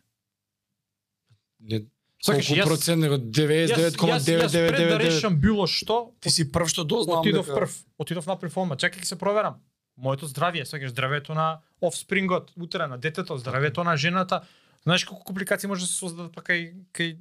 не, 1.60 1.86
Сакаш, 2.26 2.46
колку 2.46 2.56
јас- 2.56 2.66
процент 2.66 2.98
него 2.98 3.16
Јас, 3.16 3.70
јас, 3.70 3.92
јас 3.92 3.94
пред 3.94 3.94
да 3.94 4.98
99,999. 4.98 4.98
решам 5.00 5.32
било 5.36 5.66
што, 5.66 6.12
Ти 6.20 6.30
си 6.30 6.44
прв 6.46 6.66
што 6.66 6.84
дознавам 6.84 7.20
отидов 7.20 7.46
прв, 7.48 7.70
отидов 7.98 8.26
направив 8.26 8.56
ома, 8.56 8.76
чекај 8.76 8.98
ќе 8.98 9.04
се 9.06 9.16
проверам. 9.16 9.54
Моето 9.96 10.26
здравје, 10.26 10.64
сакаш 10.64 10.90
здравјето 10.90 11.32
на 11.32 11.46
офспрингот, 11.80 12.52
утре 12.54 12.86
на 12.86 12.98
детето, 12.98 13.34
здравјето 13.34 13.80
на 13.80 13.96
жената. 13.96 14.42
Знаеш 14.82 15.04
колку 15.04 15.24
компликации 15.24 15.66
може 15.66 15.80
да 15.80 15.86
се 15.86 15.94
создадат 15.94 16.32
па 16.32 16.42
кај 16.42 16.74
кај 16.92 17.16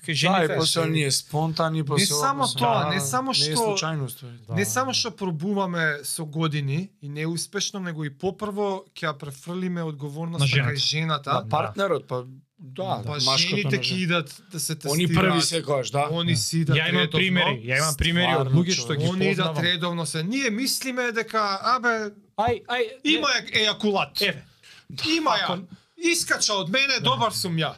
кај 0.00 0.06
Да, 0.06 0.14
жените. 0.14 0.44
и 0.46 0.56
после 0.56 0.80
оние 0.80 1.10
спонтани, 1.10 1.84
после 1.84 2.08
ова, 2.08 2.20
само 2.22 2.42
после 2.42 2.58
тоа, 2.58 2.88
не 2.88 3.00
само 3.02 3.32
Не 3.32 3.38
е 3.38 3.42
што- 3.46 3.60
случајност, 3.66 4.16
тоа. 4.16 4.30
Да. 4.46 4.54
Не 4.54 4.64
само 4.64 4.92
што 4.92 5.10
пробуваме 5.10 6.04
со 6.04 6.24
години 6.24 6.90
и 7.02 7.08
неуспешно, 7.10 7.80
него 7.80 8.04
и 8.04 8.10
попрво 8.10 8.84
ќе 8.90 9.04
ја 9.04 9.14
префрлиме 9.14 9.74
На 9.76 9.86
одговорноста 9.86 10.46
жената. 10.46 10.70
кај 10.70 10.76
жената. 10.78 11.32
На 11.34 11.44
партнерот, 11.46 12.06
па 12.06 12.24
да, 12.62 13.02
па 13.02 13.12
машкото 13.14 13.36
жените 13.56 13.76
ќе 13.78 13.82
жена. 13.84 14.02
идат 14.02 14.42
да 14.50 14.60
се 14.60 14.74
тестираат. 14.74 14.94
Они 14.94 15.06
први 15.08 15.42
секогаш, 15.42 15.90
да. 15.90 16.08
Они 16.12 16.36
си 16.36 16.58
идат 16.58 16.76
Ја 16.76 16.88
имам 16.90 17.08
примери, 17.08 17.56
ја 17.62 17.78
имам 17.78 17.94
примери 17.96 18.34
од 18.36 18.48
луѓе 18.48 18.72
што 18.74 18.94
ги 18.94 19.04
Они 19.06 19.26
идат 19.26 19.46
познавам. 19.46 19.64
редовно 19.64 20.06
се. 20.06 20.22
Ние 20.24 20.50
мислиме 20.50 21.12
дека 21.12 21.40
абе 21.62 22.12
Ај, 22.38 22.64
ај, 22.66 22.82
има 23.04 23.28
е- 23.30 23.64
ејакулат. 23.64 24.20
Еве. 24.22 24.44
Има 25.10 25.30
ја. 25.32 25.64
Искача 25.96 26.54
од 26.54 26.68
мене, 26.68 27.00
добар 27.00 27.32
сум 27.32 27.56
ја. 27.56 27.74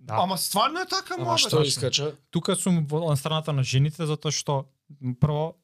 Да. 0.00 0.16
Ама 0.16 0.38
стварно 0.38 0.80
е 0.80 0.86
така, 0.86 1.14
Ама 1.14 1.24
мабе. 1.26 1.38
што 1.38 1.62
искача? 1.62 2.14
Тука 2.30 2.56
сум 2.56 2.86
во 2.86 3.00
на 3.02 3.16
страната 3.16 3.52
на 3.52 3.62
жените 3.62 4.04
затоа 4.04 4.30
што 4.30 4.64
прво 5.16 5.56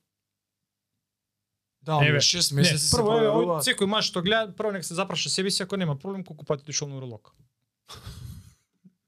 Да, 1.83 2.01
Еве, 2.03 2.19
6 2.19 2.51
не, 2.51 2.57
месеци 2.57 2.79
се 2.81 2.97
прво 2.97 3.13
е 3.13 3.19
проверува. 3.21 3.57
од 3.57 3.65
секој 3.65 3.87
маж 3.87 4.05
што 4.05 4.19
гледа, 4.21 4.53
прво 4.53 4.73
нека 4.73 4.83
се 4.83 4.95
запраша 4.95 5.31
себе 5.31 5.51
си 5.51 5.63
ако 5.63 5.77
нема 5.77 5.95
проблем 5.95 6.25
колку 6.25 6.45
пати 6.45 6.65
дошол 6.65 6.89
на 6.89 6.97
уролог. 6.97 7.33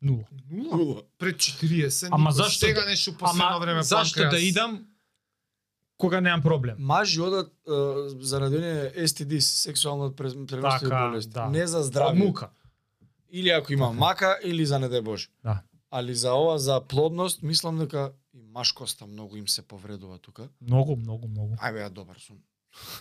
Нула. 0.02 0.24
Нула. 0.50 0.76
Нула. 0.76 1.02
Пред 1.18 1.36
40. 1.36 2.08
Ама 2.10 2.32
зашто 2.32 2.58
Сега 2.58 2.80
да- 2.80 2.86
нешто 2.86 3.14
последно 3.14 3.44
Ама 3.46 3.60
време 3.60 3.82
зашто 3.82 4.30
да 4.30 4.38
идам 4.38 4.84
кога 5.96 6.20
немам 6.20 6.42
проблем? 6.42 6.76
Мажи 6.78 7.20
одат 7.20 7.48
е, 7.48 7.70
заради 8.20 8.56
оние 8.56 8.92
STD, 8.96 9.38
сексуално 9.38 10.12
преносливи 10.12 10.62
Така, 10.80 11.08
болести. 11.08 11.32
да. 11.32 11.46
Не 11.46 11.66
за 11.66 11.78
Од 11.78 11.84
здравје. 11.84 12.12
мука. 12.16 12.50
Или 13.30 13.48
ако 13.50 13.72
има 13.72 13.86
Така. 13.86 13.98
мака, 13.98 14.38
или 14.44 14.66
за 14.66 14.78
не 14.78 14.88
дај 14.88 15.00
Боже. 15.00 15.28
Да. 15.44 15.62
Али 15.90 16.14
за 16.14 16.32
ова, 16.32 16.58
за 16.58 16.80
плодност, 16.80 17.42
мислам 17.42 17.78
дека 17.78 18.12
и 18.34 18.42
машкоста 18.44 19.06
многу 19.06 19.36
им 19.36 19.48
се 19.48 19.62
повредува 19.62 20.18
тука. 20.18 20.48
Многу, 20.60 20.96
многу, 20.96 21.28
многу. 21.28 21.54
Ај 21.54 21.72
бе, 21.72 21.78
ја 21.80 21.90
добар 21.90 22.16
сум. 22.18 22.36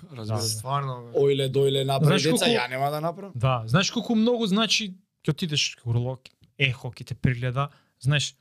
Да, 0.04 0.18
Разбира 0.18 0.40
се. 0.40 0.50
Стварно. 0.50 1.04
бе. 1.06 1.20
Оиле, 1.20 1.50
доиле, 1.50 1.86
направи 1.86 2.06
Знаеш 2.20 2.24
деца, 2.24 2.46
ја 2.48 2.70
нема 2.70 2.90
да 2.90 3.02
направам. 3.02 3.32
Да, 3.36 3.64
знаеш 3.66 3.92
колку 3.92 4.16
многу 4.16 4.46
значи 4.48 4.96
ќе 5.24 5.30
отидеш 5.30 5.78
кај 5.78 5.88
уролог, 5.88 6.20
ехо 6.60 6.90
ќе 6.90 7.06
те 7.06 7.16
пригледа, 7.16 7.70
знаеш, 8.00 8.36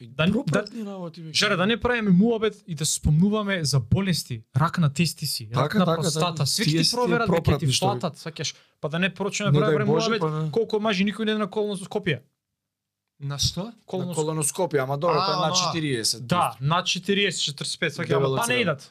Да- 0.00 0.26
да- 0.26 0.32
Пропратни 0.32 0.82
работи, 0.84 1.22
бе. 1.22 1.32
Жаре, 1.32 1.56
да 1.56 1.66
не 1.66 1.76
правиме 1.76 2.10
муабет 2.10 2.64
и 2.66 2.74
да 2.74 2.86
се 2.86 2.94
спомнуваме 2.94 3.64
за 3.64 3.80
болести, 3.80 4.42
рак 4.56 4.78
на 4.78 4.90
тестиси, 4.90 5.48
рак 5.54 5.64
Така, 5.64 5.78
на 5.78 5.84
така, 5.84 6.02
простата, 6.02 6.34
така. 6.34 6.44
ќе 6.44 6.82
ти 6.82 6.96
проверат 6.96 7.30
дека 7.30 7.58
ти 7.58 7.66
флатат, 7.68 8.18
сакаш, 8.18 8.54
па 8.80 8.88
да 8.88 8.98
не 8.98 9.14
порочиме 9.14 9.50
Не 9.50 9.58
да 9.58 9.64
правиме 9.64 9.84
муабет, 9.84 10.20
па 10.20 10.48
колку 10.50 10.80
мажи 10.80 11.04
никој 11.04 11.24
не 11.24 11.32
иде 11.32 11.38
на 11.38 11.46
колоноскопија. 11.46 12.18
На 13.20 13.38
што? 13.38 13.64
На 13.64 13.74
Колонос... 13.86 14.16
колоноскопија, 14.16 14.82
ама 14.82 14.98
добро, 14.98 15.14
А, 15.14 15.26
тоа 15.26 15.34
е 15.34 15.38
на 15.38 15.46
ама. 15.46 15.54
40. 15.72 16.20
Да, 16.20 16.56
на 16.60 16.82
40-45, 16.82 17.88
сакаш, 17.88 18.10
ама 18.10 18.18
Дебело 18.18 18.36
па 18.36 18.46
не 18.48 18.54
идат. 18.56 18.90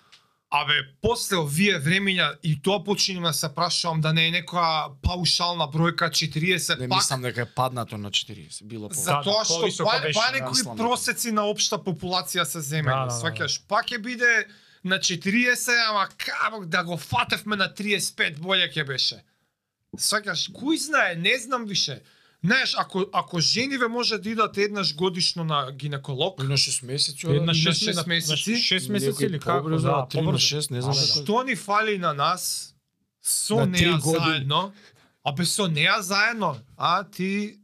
Абе, 0.52 0.74
после 1.02 1.38
овие 1.38 1.78
времења 1.80 2.34
и 2.44 2.62
тоа 2.62 2.84
починувам 2.84 3.30
да 3.30 3.34
се 3.34 3.48
прашувам 3.50 4.02
да 4.02 4.12
не 4.14 4.28
е 4.28 4.32
некоја 4.34 4.92
паушална 5.02 5.64
бројка 5.66 6.10
40 6.12 6.80
Не 6.80 6.90
пак. 6.90 6.98
мислам 6.98 7.22
дека 7.22 7.42
е 7.42 7.46
паднато 7.48 7.98
на 7.98 8.12
40, 8.12 8.64
било 8.64 8.90
по. 8.90 8.96
За- 8.96 9.02
Затоа 9.04 9.40
да, 9.40 9.46
што 9.46 9.60
повисоко 9.60 9.90
па, 9.90 10.12
па 10.14 10.28
да. 10.28 10.32
некои 10.34 10.76
просеци 10.78 11.32
на 11.32 11.46
општа 11.46 11.78
популација 11.78 12.44
се 12.44 12.60
земени. 12.62 12.96
Да, 12.98 13.06
да, 13.06 13.06
да, 13.06 13.16
Сваќаш, 13.16 13.62
пак 13.68 13.88
ќе 13.88 13.98
биде 14.00 14.48
на 14.84 15.00
40, 15.00 15.72
ама 15.88 16.10
како 16.18 16.66
да 16.66 16.84
го 16.84 16.98
фатевме 16.98 17.56
на 17.56 17.70
35 17.70 18.40
боле 18.40 18.68
ќе 18.68 18.84
беше. 18.86 19.24
Сваќаш, 19.96 20.52
кој 20.52 20.78
знае, 20.78 21.16
не 21.16 21.38
знам 21.40 21.66
више. 21.66 22.02
Знаеш, 22.46 22.76
ако 22.78 23.06
ако 23.14 23.40
жениве 23.40 23.88
може 23.88 24.18
да 24.18 24.30
идат 24.30 24.58
еднаш 24.58 24.96
годишно 24.96 25.44
на 25.44 25.72
гинеколог, 25.72 26.44
На 26.44 26.58
6 26.58 26.86
месеци. 26.86 27.28
Една 27.28 27.46
на 27.46 27.54
6 27.54 27.74
шест 27.74 28.08
месеци? 28.08 28.52
6 28.54 28.92
месеци 28.92 29.26
или 29.26 29.40
како? 29.40 29.70
Да, 29.70 29.78
Да, 29.78 30.08
3 30.12 30.16
на 30.16 30.26
побрзо. 30.26 30.58
6, 30.58 30.72
не 30.72 30.82
знам 30.82 30.94
Да, 30.94 31.02
да, 31.02 31.08
како. 31.08 31.24
што 31.24 31.44
ни 31.44 31.56
фали 31.56 31.98
на 31.98 32.14
нас 32.14 32.76
со 33.22 33.56
На 33.56 33.66
неа 33.66 33.98
години. 33.98 34.26
заедно, 34.26 34.74
абе 35.24 35.46
со 35.46 35.68
неа 35.68 36.02
заедно, 36.02 36.58
а 36.78 37.04
ти 37.04 37.60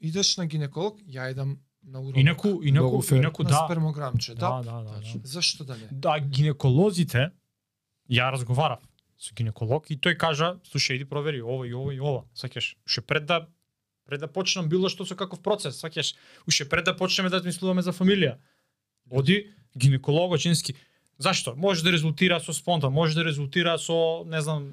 идеш 0.00 0.36
на 0.36 0.46
гинеколог, 0.46 1.00
ја 1.02 1.30
идам 1.30 1.58
на 1.82 1.98
уролог. 2.00 2.16
Инаку, 2.16 2.62
инаку, 2.62 3.02
инаку 3.10 3.42
на 3.42 3.48
да. 3.48 3.64
спермограмче, 3.66 4.34
да. 4.34 4.50
Да, 4.50 4.62
да, 4.62 4.82
да, 4.82 5.00
да. 5.00 5.20
Зашто 5.24 5.64
да 5.64 5.74
не? 5.74 5.88
Да, 5.90 6.20
гинеколозите, 6.20 7.30
ја 8.10 8.30
разговарав 8.32 8.78
со 9.18 9.34
гинеколог 9.34 9.90
и 9.90 9.98
тој 9.98 10.16
кажа, 10.16 10.60
слушај, 10.62 10.96
иди 10.96 11.04
провери 11.04 11.42
ова 11.42 11.66
и 11.66 11.74
ова 11.74 11.94
и 11.94 12.00
ова. 12.00 12.24
Сакаш, 12.34 12.76
уште 12.86 13.00
пред 13.00 13.26
да 13.26 13.46
пред 14.08 14.24
да 14.24 14.28
почнам 14.32 14.68
било 14.68 14.88
што 14.88 15.04
со 15.04 15.14
каков 15.14 15.42
процес, 15.44 15.76
сакаш, 15.76 16.14
уште 16.48 16.64
пред 16.64 16.88
да 16.88 16.96
почнеме 16.96 17.28
да 17.28 17.42
мислуваме 17.44 17.84
за 17.84 17.92
фамилија. 17.92 18.38
Оди 19.10 19.52
гинеколог 19.76 20.36
женски. 20.40 20.74
Зашто? 21.18 21.54
Може 21.56 21.84
да 21.84 21.92
резултира 21.92 22.40
со 22.40 22.52
спонтан, 22.52 22.92
може 22.92 23.14
да 23.14 23.24
резултира 23.24 23.78
со, 23.78 24.24
не 24.24 24.40
знам, 24.40 24.72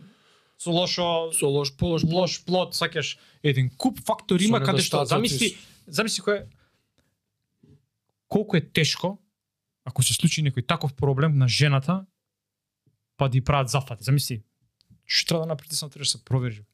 со 0.57 0.71
лошо 0.71 1.31
Со 1.35 1.47
лош 1.51 1.75
полош, 1.75 2.03
лош 2.03 2.39
плод, 2.45 2.75
сакаш, 2.75 3.17
еден 3.43 3.69
куп 3.77 3.99
фактори 3.99 4.47
има 4.47 4.63
каде 4.63 4.81
што 4.81 5.05
замисли, 5.05 5.57
замисли 5.87 6.23
кој 6.23 6.47
колку 8.31 8.55
е 8.57 8.61
тешко 8.61 9.19
ако 9.85 10.03
се 10.03 10.17
случи 10.17 10.43
некој 10.43 10.65
таков 10.65 10.95
проблем 10.97 11.37
на 11.37 11.47
жената, 11.47 12.03
па 13.17 13.29
да 13.29 13.41
прават 13.41 13.69
зафат. 13.69 14.01
Замисли, 14.01 14.41
што 15.05 15.37
треба 15.37 15.45
да 15.45 15.53
направите 15.53 15.75
само 15.75 15.93
треба 15.93 16.03
да 16.03 16.09
се 16.09 16.23
провери. 16.25 16.65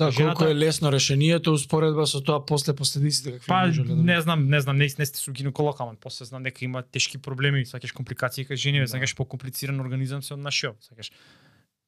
Да, 0.00 0.10
Жената- 0.10 0.34
колку 0.34 0.44
е 0.46 0.54
лесно 0.56 0.88
решението 0.88 1.52
успоредба 1.52 2.06
со 2.06 2.20
тоа 2.20 2.40
после 2.40 2.72
последиците 2.72 3.32
какви 3.32 3.46
Па 3.46 3.66
може 3.66 3.82
да 3.82 3.94
не 3.96 4.20
знам, 4.20 4.46
не 4.46 4.60
знам, 4.60 4.76
не, 4.76 4.88
не 4.88 5.06
сте 5.06 5.18
со 5.18 5.30
гинеколог, 5.30 5.80
ама 5.80 5.94
после 5.96 6.24
знам 6.24 6.42
дека 6.42 6.64
има 6.64 6.82
тешки 6.82 7.18
проблеми, 7.18 7.66
сакаш 7.66 7.92
компликации 7.92 8.44
кај 8.44 8.56
жени, 8.56 8.80
Да. 8.80 8.88
сакаш 8.88 9.14
покомплициран 9.14 9.80
организам 9.80 10.22
се 10.22 10.34
од 10.34 10.40
нашиот, 10.40 10.76
сакаш 10.80 11.10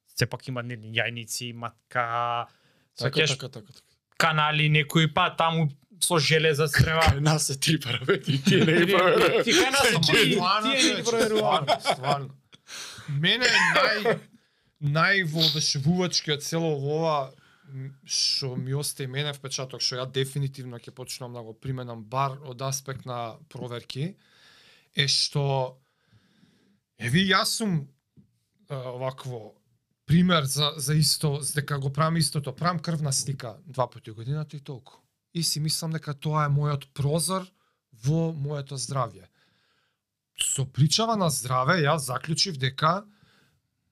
сепак 0.08 0.48
има 0.48 0.62
нели 0.62 0.92
јајници, 0.92 1.52
матка, 1.54 2.46
Така, 2.92 3.16
сакаш 3.16 3.30
така, 3.30 3.48
така, 3.50 3.66
така. 3.68 3.80
канали 4.16 4.68
некои 4.68 5.08
па 5.08 5.30
таму 5.30 5.68
со 6.00 6.18
железа 6.18 6.68
срева. 6.68 7.00
Кај 7.02 7.20
нас 7.20 7.46
се 7.46 7.56
три 7.56 7.80
параметри, 7.80 8.42
тие 8.42 8.60
не 8.60 8.84
ги 8.84 8.92
проверуваме. 8.92 9.42
Ти 9.44 9.52
кај 9.52 9.70
нас 9.70 9.88
ти, 10.02 10.32
Стварно, 10.34 10.72
тие 10.72 10.82
не 10.84 10.96
ги 10.96 11.04
проверуваме. 11.04 11.66
стварно. 11.80 12.30
Мене 13.08 13.46
нај 13.74 14.18
највоодушевувачкиот 15.22 16.42
цело 16.42 16.74
во 16.76 16.96
ова 16.98 17.16
што 18.04 18.56
ми 18.56 18.74
остаи 18.74 19.06
мене 19.06 19.32
впечаток 19.32 19.80
што 19.80 20.00
ја 20.00 20.06
дефинитивно 20.10 20.78
ќе 20.78 20.94
почнам 20.94 21.32
да 21.32 21.42
го 21.42 21.54
применам 21.54 22.04
бар 22.04 22.38
од 22.44 22.62
аспект 22.62 23.06
на 23.06 23.38
проверки 23.48 24.14
е 24.94 25.08
што 25.08 25.78
еви 26.98 27.24
јас 27.30 27.58
сум 27.58 27.82
а, 28.68 28.76
овакво 28.92 29.54
пример 30.06 30.44
за 30.44 30.72
за 30.76 30.94
исто 30.94 31.38
за 31.40 31.60
дека 31.60 31.78
го 31.78 31.92
правам 31.92 32.16
истото. 32.16 32.52
Правам 32.52 32.78
крвна 32.78 33.12
слика 33.12 33.56
два 33.66 33.90
пати 33.90 34.10
годината 34.10 34.56
и 34.56 34.60
толку. 34.60 34.92
И 35.34 35.42
си 35.42 35.60
мислам 35.60 35.92
дека 35.92 36.14
тоа 36.14 36.44
е 36.44 36.52
мојот 36.52 36.90
прозор 36.92 37.46
во 38.04 38.32
моето 38.32 38.76
здравје. 38.76 39.24
Со 40.36 40.66
причава 40.66 41.16
на 41.16 41.30
здраве 41.30 41.80
јас 41.80 42.08
заклучив 42.12 42.58
дека 42.58 43.04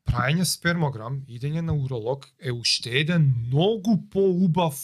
праење 0.09 0.47
спермограм, 0.49 1.21
идење 1.29 1.63
на 1.65 1.75
уролог 1.77 2.27
е 2.39 2.53
уште 2.53 2.93
еден 3.03 3.29
многу 3.47 3.99
поубав 4.13 4.79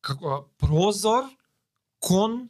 како 0.00 0.46
прозор 0.60 1.26
кон 1.98 2.46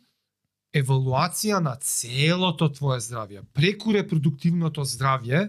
евалуација 0.77 1.60
на 1.64 1.77
целото 1.81 2.68
твое 2.77 3.01
здравје. 3.01 3.43
Преку 3.56 3.94
репродуктивното 3.97 4.85
здравје, 4.85 5.48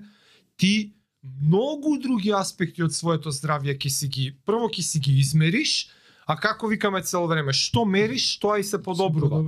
ти 0.55 0.93
многу 1.21 1.97
други 1.99 2.31
аспекти 2.31 2.83
од 2.85 2.95
своето 2.95 3.33
здравје 3.35 3.75
ќе 3.75 3.91
си 3.91 4.07
ги 4.07 4.27
прво 4.45 4.69
ќе 4.71 4.83
си 4.83 5.03
ги 5.03 5.17
измериш, 5.19 5.89
а 6.27 6.35
како 6.39 6.67
викаме 6.67 7.03
цело 7.03 7.27
време, 7.27 7.53
што 7.53 7.85
мериш, 7.85 8.37
тоа 8.39 8.59
и 8.59 8.63
се 8.63 8.79
подобрува. 8.83 9.41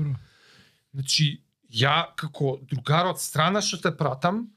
Значи, 0.94 1.42
ја 1.70 2.10
како 2.18 2.58
другар 2.68 3.12
од 3.14 3.22
страна 3.22 3.62
што 3.62 3.80
те 3.84 3.96
пратам, 3.96 4.48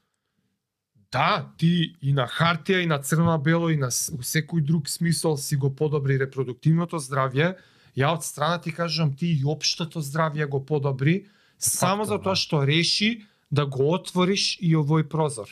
да, 1.13 1.45
ти 1.57 1.93
и 2.01 2.13
на 2.13 2.25
хартија 2.27 2.81
и 2.81 2.89
на 2.89 2.97
црно-бело 2.97 3.69
и 3.69 3.77
на 3.77 3.91
у 3.93 4.25
секој 4.25 4.63
друг 4.65 4.89
смисол 4.89 5.37
си 5.37 5.55
го 5.55 5.69
подобри 5.69 6.17
репродуктивното 6.17 6.97
здравје, 6.97 7.53
ја 7.93 8.13
од 8.17 8.25
страна 8.25 8.57
ти 8.61 8.73
кажам 8.73 9.13
ти 9.15 9.29
и 9.37 9.45
општото 9.45 10.01
здравје 10.01 10.49
го 10.49 10.63
подобри, 10.65 11.27
само 11.57 12.03
Факто, 12.03 12.09
затоа 12.17 12.33
да. 12.33 12.41
што 12.41 12.63
реши 12.65 13.25
да 13.51 13.65
го 13.65 13.93
отвориш 13.93 14.57
и 14.59 14.73
овој 14.75 15.05
прозор. 15.07 15.49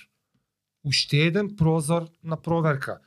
Уште 0.84 1.28
еден 1.30 1.54
прозор 1.56 2.10
на 2.24 2.42
проверка. 2.42 2.98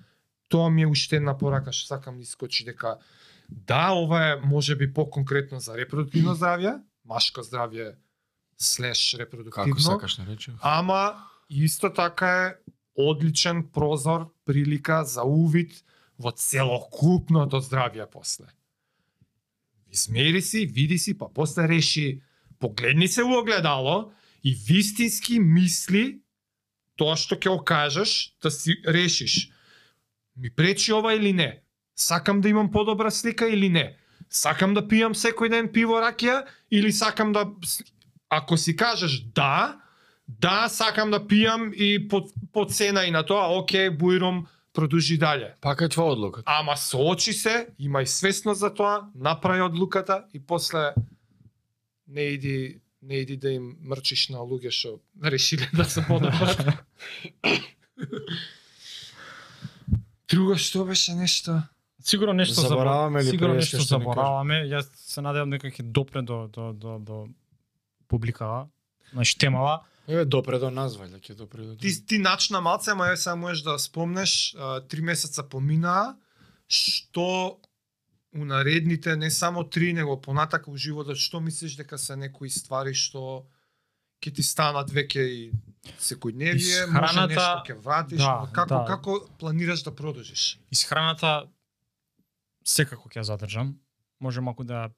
Тоа 0.49 0.71
ми 0.71 0.87
е 0.87 0.87
уште 0.87 1.19
една 1.19 1.35
порака 1.39 1.73
што 1.73 1.99
сакам 1.99 2.23
да 2.23 2.23
искочи 2.23 2.65
дека 2.65 2.99
да, 3.49 3.93
ова 3.93 4.31
е 4.31 4.37
можеби 4.37 4.93
поконкретно 4.95 5.61
за 5.61 5.75
репродуктивно 5.77 6.35
здравје, 6.39 6.79
машко 7.05 7.43
здравје 7.43 7.97
слеш 8.57 9.19
репродуктивно. 9.19 9.75
Како 9.75 9.91
сакаш 9.91 10.23
да 10.23 10.31
рече? 10.31 10.55
Ама 10.63 11.34
исто 11.51 11.93
така 11.93 12.47
е 12.47 12.55
одличен 12.97 13.67
прозор, 13.73 14.35
прилика 14.45 15.05
за 15.05 15.25
увид 15.25 15.85
во 16.19 16.31
целокупното 16.31 17.61
здравје 17.61 18.07
после. 18.11 18.47
Измери 19.91 20.43
си, 20.43 20.67
види 20.67 20.99
си, 20.99 21.19
па 21.19 21.29
после 21.35 21.69
реши, 21.69 22.21
погледни 22.59 23.09
се 23.09 23.23
во 23.23 23.41
огледало 23.43 24.13
и 24.45 24.55
вистински 24.55 25.41
мисли 25.41 26.21
тоа 26.97 27.17
што 27.19 27.37
ќе 27.37 27.51
окажеш, 27.51 28.35
да 28.43 28.51
си 28.51 28.79
решиш. 28.87 29.51
Ми 30.37 30.51
пречи 30.51 30.93
ова 30.93 31.15
или 31.15 31.33
не? 31.33 31.63
Сакам 31.97 32.41
да 32.41 32.49
имам 32.49 32.71
подобра 32.71 33.11
слика 33.11 33.49
или 33.49 33.69
не? 33.69 33.97
Сакам 34.31 34.75
да 34.75 34.83
пијам 34.83 35.15
секој 35.15 35.51
ден 35.51 35.71
пиво 35.73 35.99
ракија 36.03 36.45
или 36.71 36.93
сакам 36.93 37.33
да 37.33 37.47
ако 38.31 38.57
си 38.57 38.77
кажеш 38.77 39.21
да, 39.35 39.81
да, 40.29 40.69
сакам 40.69 41.11
да 41.11 41.21
пијам 41.21 41.73
и 41.73 42.09
по, 42.09 42.25
по 42.53 42.65
цена 42.65 43.05
и 43.05 43.11
на 43.11 43.23
тоа, 43.23 43.49
оке, 43.59 43.91
бујром, 43.91 44.45
продужи 44.73 45.19
дале. 45.19 45.55
Пака 45.61 45.85
е 45.87 45.89
твоја 45.89 46.13
одлука. 46.17 46.43
Ама 46.47 46.77
соочи 46.77 47.33
се, 47.33 47.69
има 47.79 48.03
и 48.03 48.07
свесност 48.07 48.61
за 48.61 48.75
тоа, 48.75 49.11
направи 49.15 49.63
одлуката 49.63 50.25
и 50.35 50.41
после 50.41 50.95
не 52.09 52.23
иди 52.23 52.81
не 53.05 53.15
иди 53.15 53.37
да 53.37 53.51
им 53.51 53.77
мрчиш 53.85 54.29
на 54.33 54.39
луѓе 54.41 54.71
што 54.73 55.01
решиле 55.21 55.69
да 55.77 55.85
се 55.85 56.01
подобрат. 56.07 56.57
Друго 60.29 60.57
што 60.57 60.85
беше 60.89 61.15
нешто? 61.15 61.63
Сигурно 62.01 62.33
нешто 62.33 62.61
Забораваме 62.61 63.23
ли 63.23 63.31
сигурно 63.31 63.55
нешто 63.61 63.77
што 63.77 63.99
не 63.99 64.05
забораваме. 64.05 64.65
Јас 64.73 64.89
се 64.97 65.21
надевам 65.21 65.51
дека 65.53 65.69
ќе 65.69 65.83
допре 65.85 66.23
до 66.23 66.49
до 66.49 66.73
до 66.73 66.99
до 66.99 67.29
публикава. 68.09 68.69
Значи 69.13 69.39
темава. 69.39 69.85
Еве 70.09 70.25
допре 70.25 70.59
до 70.59 70.71
нас 70.71 70.97
вајде 70.97 71.21
ќе 71.21 71.35
допре 71.35 71.65
до. 71.65 71.77
Ти 71.77 72.07
ти 72.07 72.19
начна 72.19 72.61
малце, 72.61 72.91
ама 72.93 73.09
ја 73.09 73.17
сега 73.17 73.37
можеш 73.37 73.63
да 73.65 73.79
спомнеш, 73.79 74.55
а, 74.55 74.81
три 74.81 75.01
месеца 75.01 75.43
поминаа, 75.43 76.17
што 76.69 77.61
у 78.35 78.45
наредните 78.45 79.17
не 79.17 79.31
само 79.31 79.65
три, 79.65 79.93
него 79.93 80.21
понатака 80.21 80.71
во 80.71 80.77
животот, 80.77 81.17
што 81.17 81.41
мислиш 81.41 81.77
дека 81.77 81.99
се 81.99 82.17
некои 82.17 82.51
ствари 82.51 82.93
што 82.95 83.47
ќе 84.21 84.35
ти 84.35 84.43
станат 84.43 84.91
веќе 84.91 85.25
и 85.25 85.53
секојдневие, 86.01 86.87
може 86.91 87.13
Исхраната- 87.13 87.29
нешто 87.29 87.73
ќе 87.73 87.77
вратиш, 87.81 88.19
да, 88.19 88.49
како 88.53 88.75
да. 88.75 88.85
како 88.85 89.29
планираш 89.39 89.83
да 89.85 89.95
продолжиш? 89.95 90.59
Исхраната 90.71 91.49
секако 92.65 93.09
ќе 93.09 93.21
ја 93.21 93.29
задржам. 93.33 93.79
Може 94.21 94.41
малку 94.41 94.65
да 94.65 94.91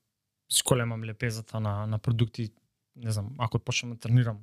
сколемам 0.50 1.04
лепезата 1.04 1.60
на 1.60 1.86
на 1.86 1.98
продукти, 1.98 2.50
не 2.96 3.10
знам, 3.12 3.34
ако 3.38 3.58
почнам 3.58 3.92
да 3.92 3.98
тренирам 3.98 4.38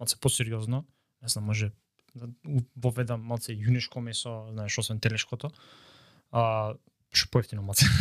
малце 0.00 0.20
посериозно, 0.20 0.84
не 1.22 1.28
знам, 1.28 1.44
може 1.44 1.72
да 2.14 2.28
воведам 2.76 3.22
малце 3.22 3.52
јунешко 3.52 4.00
месо, 4.00 4.48
знаеш, 4.52 4.78
освен 4.78 5.00
телешкото. 5.00 5.50
А, 6.30 6.74
што 7.12 7.30
поевтино 7.30 7.62
малце. 7.62 7.86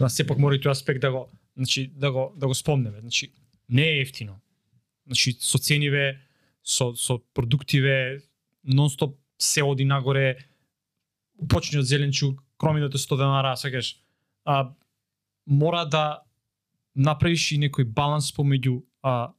На 0.00 0.08
сепак 0.12 0.38
мора 0.38 0.56
и 0.56 0.62
тој 0.62 0.70
аспект 0.70 1.00
да 1.00 1.10
го, 1.12 1.28
значи, 1.56 1.86
да 1.88 2.12
го, 2.12 2.32
да 2.36 2.46
го 2.46 2.54
спомнеме. 2.54 3.00
Значи, 3.00 3.32
не 3.68 3.82
е 3.82 4.00
ефтино. 4.00 4.40
Значи, 5.06 5.36
со 5.40 5.58
цениве, 5.58 6.20
со, 6.62 6.94
со 6.96 7.18
продуктиве, 7.34 8.20
нонстоп 8.64 9.18
се 9.38 9.62
оди 9.62 9.84
нагоре, 9.84 10.36
почни 11.48 11.78
од 11.78 11.86
зеленчук, 11.86 12.42
кроминото 12.58 12.96
да 12.96 12.98
100 12.98 13.16
денара, 13.16 13.56
сакаш. 13.56 13.96
А, 14.44 14.72
мора 15.46 15.84
да 15.84 16.22
направиш 16.94 17.52
и 17.52 17.60
некој 17.60 17.84
баланс 17.84 18.32
помеѓу 18.32 18.82
а, 19.02 19.32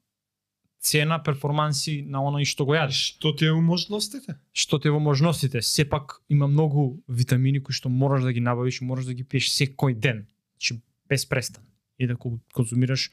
цена, 0.88 1.18
перформанси 1.20 2.02
на 2.08 2.22
оној 2.22 2.46
што 2.46 2.64
го 2.66 2.74
јадеш. 2.74 3.00
Што 3.12 3.34
ти 3.34 3.46
е 3.46 3.54
можностите? 3.54 4.38
Што 4.54 4.80
те 4.80 4.90
во 4.90 5.00
можностите, 5.00 5.60
сепак 5.62 6.22
има 6.30 6.48
многу 6.48 7.04
витамини 7.10 7.60
кои 7.60 7.74
што 7.74 7.90
мораш 7.92 8.24
да 8.24 8.32
ги 8.32 8.40
набавиш 8.40 8.80
и 8.80 8.86
мораш 8.86 9.06
да 9.06 9.14
ги 9.14 9.24
пиеш 9.24 9.52
секој 9.52 9.96
ден. 9.96 10.28
Значи 10.56 10.80
без 11.10 11.26
престан. 11.26 11.64
И 11.98 12.08
да 12.08 12.16
ко- 12.16 12.40
конзумираш 12.54 13.12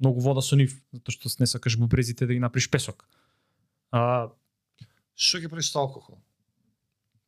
многу 0.00 0.20
вода 0.20 0.40
со 0.40 0.56
нив, 0.56 0.72
затоа 0.92 1.12
што 1.12 1.28
не 1.36 1.46
сакаш 1.46 1.76
бубрезите 1.76 2.26
да 2.26 2.32
ги 2.32 2.40
направиш 2.40 2.70
песок. 2.70 3.04
А, 3.92 4.30
Што 5.14 5.38
ќе 5.38 5.48
правиш 5.48 5.68
со 5.68 5.80
алкохол? 5.80 6.18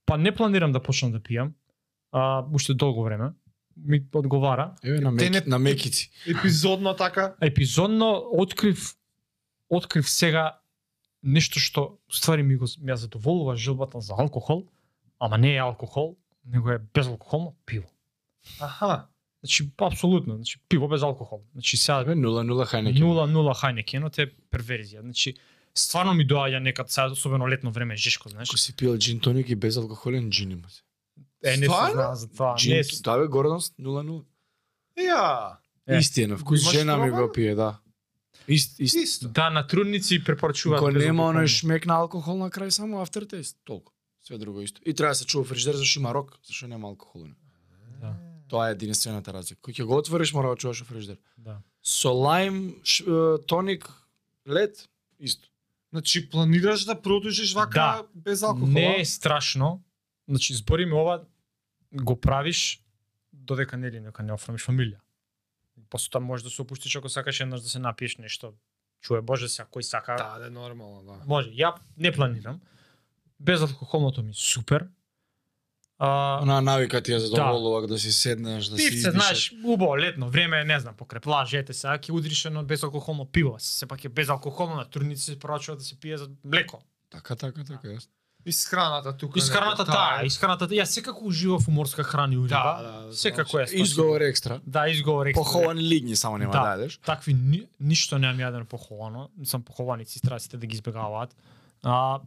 па 0.07 0.17
не 0.17 0.33
планирам 0.33 0.73
да 0.73 0.81
почнам 0.81 1.13
да 1.13 1.21
пијам. 1.21 1.53
А, 2.13 2.47
уште 2.51 2.75
долго 2.75 3.03
време. 3.03 3.33
Ми 3.77 4.03
одговара. 4.13 4.75
Еве 4.83 5.01
на 5.01 5.11
меки, 5.11 5.31
не- 5.31 5.43
на 5.47 5.59
мекици. 5.59 6.11
Епизодно 6.27 6.95
така? 6.95 7.35
епизодно 7.41 8.23
открив 8.33 8.97
открив 9.71 10.11
сега 10.11 10.59
нешто 11.23 11.61
што 11.61 11.99
ствари 12.11 12.43
ми 12.43 12.57
го 12.57 12.67
ми 12.81 12.93
ја 12.93 12.95
задоволува 12.95 13.57
желбата 13.57 14.01
за 14.01 14.15
алкохол, 14.19 14.67
ама 15.19 15.39
не 15.39 15.55
е 15.55 15.61
алкохол, 15.61 16.17
него 16.45 16.71
е 16.71 16.79
безалкохолно 16.79 17.57
пиво. 17.67 17.89
Аха. 18.61 19.07
Значи 19.43 19.71
апсолутно, 19.79 20.35
значи 20.35 20.59
пиво 20.69 20.89
без 20.89 21.03
алкохол. 21.03 21.43
Значи 21.53 21.77
сега 21.77 22.01
Еве 22.01 22.15
0-0 22.15 22.67
хајнеке. 22.67 23.01
0-0 23.01 23.55
Хайнекенот 23.55 24.19
е 24.19 24.27
перверзија. 24.53 25.01
Значи 25.01 25.35
стварно 25.75 26.15
ми 26.15 26.27
доаѓа 26.27 26.59
некад 26.59 26.91
сега 26.91 27.07
особено 27.11 27.49
летно 27.49 27.71
време 27.71 27.97
жешко, 27.97 28.29
знаеш. 28.29 28.49
Ако 28.49 28.59
си 28.59 28.77
пил 28.77 28.99
джин 28.99 29.21
тоник 29.21 29.49
и 29.49 29.57
безалкохолен 29.57 30.31
джин 30.31 30.51
има 30.51 30.69
се. 30.69 30.83
Е 31.45 31.57
не 31.57 31.67
се 31.67 31.93
знае 31.93 32.15
за 32.15 32.29
тоа. 32.29 32.57
Джин, 32.57 32.77
Не 32.77 32.83
да 33.03 33.19
бе, 33.19 33.27
гордост 33.27 33.75
0-0. 33.79 34.25
Ја. 34.99 35.57
Истина, 35.99 36.37
вкус 36.37 36.71
жена 36.71 36.97
ми 36.97 37.11
го 37.11 37.33
пие, 37.33 37.55
да. 37.55 37.79
Ист, 38.51 38.81
ист. 38.81 38.97
Исто. 38.97 39.29
Да, 39.29 39.51
на 39.51 39.67
трудници 39.67 40.19
препорачуваат 40.25 40.83
Кога 40.83 40.99
нема 40.99 41.29
оној 41.31 41.47
шмек 41.47 41.87
на 41.87 42.01
алкохол 42.03 42.39
на 42.39 42.51
крај, 42.51 42.71
само 42.75 42.99
aftertaste, 43.05 43.57
толку. 43.65 43.93
Све 44.27 44.39
друго 44.39 44.63
исто. 44.63 44.83
И 44.85 44.95
треба 44.95 45.11
да 45.11 45.15
се 45.15 45.27
чува 45.27 45.45
фрижидер 45.45 45.75
зашто 45.79 46.01
има 46.01 46.15
рок, 46.15 46.39
зашто 46.45 46.67
нема 46.67 46.89
алкохол. 46.89 47.29
Да. 48.01 48.17
Тоа 48.49 48.69
е 48.69 48.73
единствената 48.73 49.33
разлика. 49.33 49.61
Кој 49.63 49.79
ќе 49.81 49.85
го 49.87 49.97
отвориш 50.03 50.33
мора 50.35 50.51
да 50.51 50.57
чуваш 50.57 50.83
во 50.83 50.87
фрижидер. 50.91 51.19
Да. 51.39 51.63
Со 51.83 52.11
лајм, 52.11 52.83
ш, 52.83 53.05
тоник, 53.47 53.87
лед, 54.49 54.89
исто. 55.21 55.47
Значи 55.93 56.29
планираш 56.31 56.85
да 56.85 56.95
продолжиш 56.95 57.55
вака 57.55 58.03
Да. 58.03 58.07
без 58.15 58.43
алкохол? 58.43 58.69
Не 58.69 59.01
е 59.01 59.05
страшно. 59.05 59.83
Значи, 60.29 60.55
збориме 60.55 60.95
ова, 60.95 61.23
го 61.93 62.21
правиш 62.21 62.83
додека 63.33 63.77
нели 63.77 64.01
нека 64.01 64.23
не 64.23 64.33
оформиш 64.33 64.67
фамилија. 64.67 64.99
После 65.91 66.11
тоа 66.11 66.21
можеш 66.21 66.45
да 66.45 66.51
се 66.51 66.63
опуштиш 66.63 66.97
ако 66.97 67.09
сакаш 67.09 67.41
еднаш 67.41 67.61
да 67.61 67.69
се 67.69 67.79
напиеш 67.79 68.17
нешто. 68.17 68.53
Чуе 69.03 69.21
Боже 69.21 69.49
се, 69.49 69.63
кој 69.63 69.81
сака. 69.81 70.17
Да, 70.19 70.39
да, 70.39 70.47
е 70.47 70.51
нормално, 70.51 71.03
да. 71.03 71.25
Може. 71.27 71.51
Ја 71.51 71.75
не 71.97 72.13
планирам. 72.13 72.61
Безалкохолното 73.41 74.23
ми 74.23 74.31
е 74.31 74.35
супер. 74.35 74.87
А, 75.99 76.39
Она 76.43 76.61
навика 76.61 77.03
ти 77.03 77.13
ја 77.13 77.17
задоволува 77.19 77.87
да 77.87 77.99
си 77.99 78.13
седнеш, 78.13 78.67
да 78.67 78.77
си 78.77 78.83
Пивце, 78.89 78.97
издишаш. 78.97 79.13
знаеш, 79.13 79.55
убаво 79.65 79.99
летно 79.99 80.31
време, 80.31 80.65
не 80.65 80.81
знам, 80.81 80.95
покрај 80.97 81.21
плажа, 81.21 81.59
ете 81.59 81.73
сега 81.77 81.99
ќе 81.99 82.13
удриш 82.13 82.45
едно 82.45 82.63
безалкохолно 82.65 83.27
пиво. 83.27 83.57
Сепак 83.59 84.05
е 84.05 84.09
безалкохолно, 84.09 84.77
на 84.77 84.85
турници 84.85 85.25
се 85.25 85.39
порачува 85.39 85.77
да 85.77 85.85
се 85.85 86.01
пие 86.01 86.19
за 86.19 86.31
млеко. 86.45 86.81
Така, 87.11 87.37
така, 87.37 87.65
така, 87.65 87.89
јасно. 87.89 88.09
Исхраната 88.47 89.17
тука. 89.17 89.39
Исхраната 89.39 89.83
нека, 89.83 89.93
таа, 89.93 90.25
исхраната 90.25 90.69
таа. 90.69 90.75
Ја 90.75 90.85
секако 90.85 91.25
уживав 91.25 91.69
у 91.69 91.71
морска 91.71 92.03
храна 92.03 92.35
и 92.35 92.39
у 92.39 92.45
риба. 92.45 92.49
Да, 92.49 93.05
да, 93.07 93.13
секако 93.13 93.59
е. 93.59 93.67
спасибо. 93.67 93.83
Изговор 93.83 94.21
екстра. 94.21 94.61
Да, 94.67 94.89
изговор 94.89 95.27
екстра. 95.27 95.43
Поховани 95.45 95.83
лигни 95.83 96.17
само 96.17 96.39
нема 96.39 96.53
Да. 96.53 96.61
да 96.61 96.67
јадеш. 96.79 96.99
Такви 97.01 97.35
ни, 97.35 97.67
ништо 97.81 98.19
немам 98.19 98.39
јадено 98.39 98.65
поховано. 98.65 99.29
Сам 99.45 99.63
похованици, 99.63 100.19
страците 100.19 100.57
да 100.57 100.67
ги 100.67 100.75
избегаваат. 100.75 101.37
А, 101.83 102.21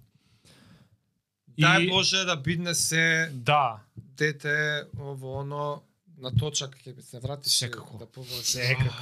Дај 1.53 1.89
Боже 1.89 2.25
да 2.25 2.35
бидне 2.35 2.73
се 2.73 3.29
Да, 3.33 3.77
дете 3.97 4.83
ово 4.99 5.39
оно 5.39 5.81
на 6.17 6.31
точак 6.31 6.77
ќе 6.77 7.01
се 7.01 7.19
врати 7.19 7.49
Секако. 7.49 7.97
да 7.97 8.05
повози. 8.05 8.43
Секако. 8.43 8.93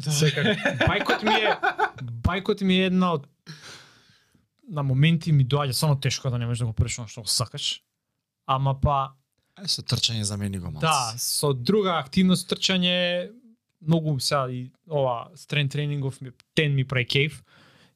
секако. 0.00 0.48
Бајкот 0.88 1.22
ми 1.22 1.34
е 1.34 1.56
бајкот 2.22 2.62
ми 2.62 2.74
е 2.76 2.86
една 2.86 3.12
од 3.12 3.26
на 4.72 4.82
моменти 4.82 5.32
ми 5.32 5.44
доаѓа 5.44 5.72
само 5.72 5.96
тешко 5.96 6.30
да 6.30 6.38
не 6.38 6.46
можеш 6.46 6.58
да 6.58 6.66
го 6.66 6.72
правиш 6.72 6.98
што 7.06 7.20
го 7.20 7.28
сакаш. 7.28 7.82
Ама 8.46 8.74
па 8.74 9.12
Е, 9.54 9.68
со 9.68 9.82
трчање 9.82 10.22
за 10.24 10.36
мене 10.36 10.58
го 10.58 10.70
малце. 10.70 10.86
Да, 10.86 11.12
со 11.18 11.52
друга 11.52 11.98
активност 11.98 12.48
трчање 12.48 13.28
многу 13.82 14.14
сега 14.20 14.48
и 14.48 14.70
ова 14.88 15.28
стрен 15.36 15.68
тренингов 15.68 16.20
ми 16.20 16.30
тен 16.54 16.74
ми 16.74 16.84
прави 16.84 17.04
кейф 17.04 17.42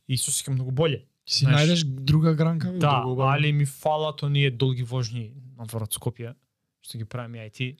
и 0.08 0.18
се 0.18 0.30
осеќам 0.30 0.50
многу 0.52 0.70
боле. 0.70 1.06
Си 1.26 1.44
знаеш. 1.44 1.64
најдеш 1.64 1.84
друга 2.04 2.34
гранка? 2.34 2.72
Да, 2.72 3.00
друго 3.00 3.22
али 3.22 3.52
ми 3.52 3.66
фалат 3.66 4.22
оние 4.22 4.50
долги 4.50 4.82
вожни 4.82 5.32
надвор 5.56 5.82
од 5.82 5.96
Скопје 5.96 6.34
што 6.82 6.98
ги 6.98 7.04
правиме 7.04 7.38
ја 7.38 7.46
и 7.46 7.50
ти. 7.50 7.76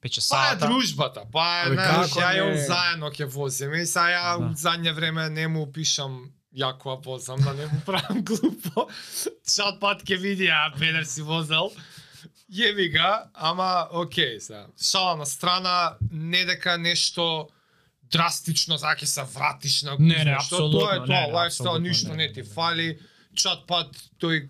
Пече 0.00 0.20
Па 0.30 0.52
е 0.52 0.56
дружбата, 0.56 1.22
па 1.32 1.62
е, 1.62 1.72
знаеш, 1.72 2.10
ја 2.10 2.50
не? 2.50 2.66
заедно 2.66 3.06
ќе 3.08 3.24
возиме 3.26 3.82
и 3.82 3.86
сега 3.86 4.10
ја 4.10 4.38
Да. 4.38 4.50
задње 4.54 4.92
време 4.92 5.30
не 5.30 5.48
му 5.48 5.72
пишам 5.72 6.30
јако 6.56 6.94
ја 6.94 6.98
возам, 7.04 7.40
да 7.44 7.54
не 7.54 7.66
му 7.66 7.80
правам 7.86 8.24
глупо. 8.28 8.88
Чат 9.46 9.80
пат 9.80 10.04
ќе 10.04 10.18
види, 10.18 10.48
а 10.48 10.70
педер 10.78 11.04
си 11.04 11.22
возел. 11.22 11.70
Јеби 12.50 12.90
ga, 12.90 13.30
ама 13.34 13.88
окей 13.92 14.40
сега. 14.40 14.66
Шала 14.76 15.16
на 15.16 15.26
страна, 15.26 15.96
не 16.10 16.44
дека 16.44 16.78
нешто 16.78 17.48
драстично 18.10 18.78
за 18.78 18.96
ќе 18.98 19.06
се 19.06 19.22
вратиш 19.34 19.82
на 19.86 19.96
Не, 19.98 20.24
не, 20.24 20.36
што 20.42 20.66
Тоа 20.70 20.96
е 20.96 21.04
тоа, 21.06 21.46
апсолутно 21.46 21.86
ништо 21.86 22.14
не, 22.14 22.32
ти 22.32 22.42
фали. 22.42 22.98
Чат 23.34 23.66
пат 23.66 23.94
тој 24.18 24.48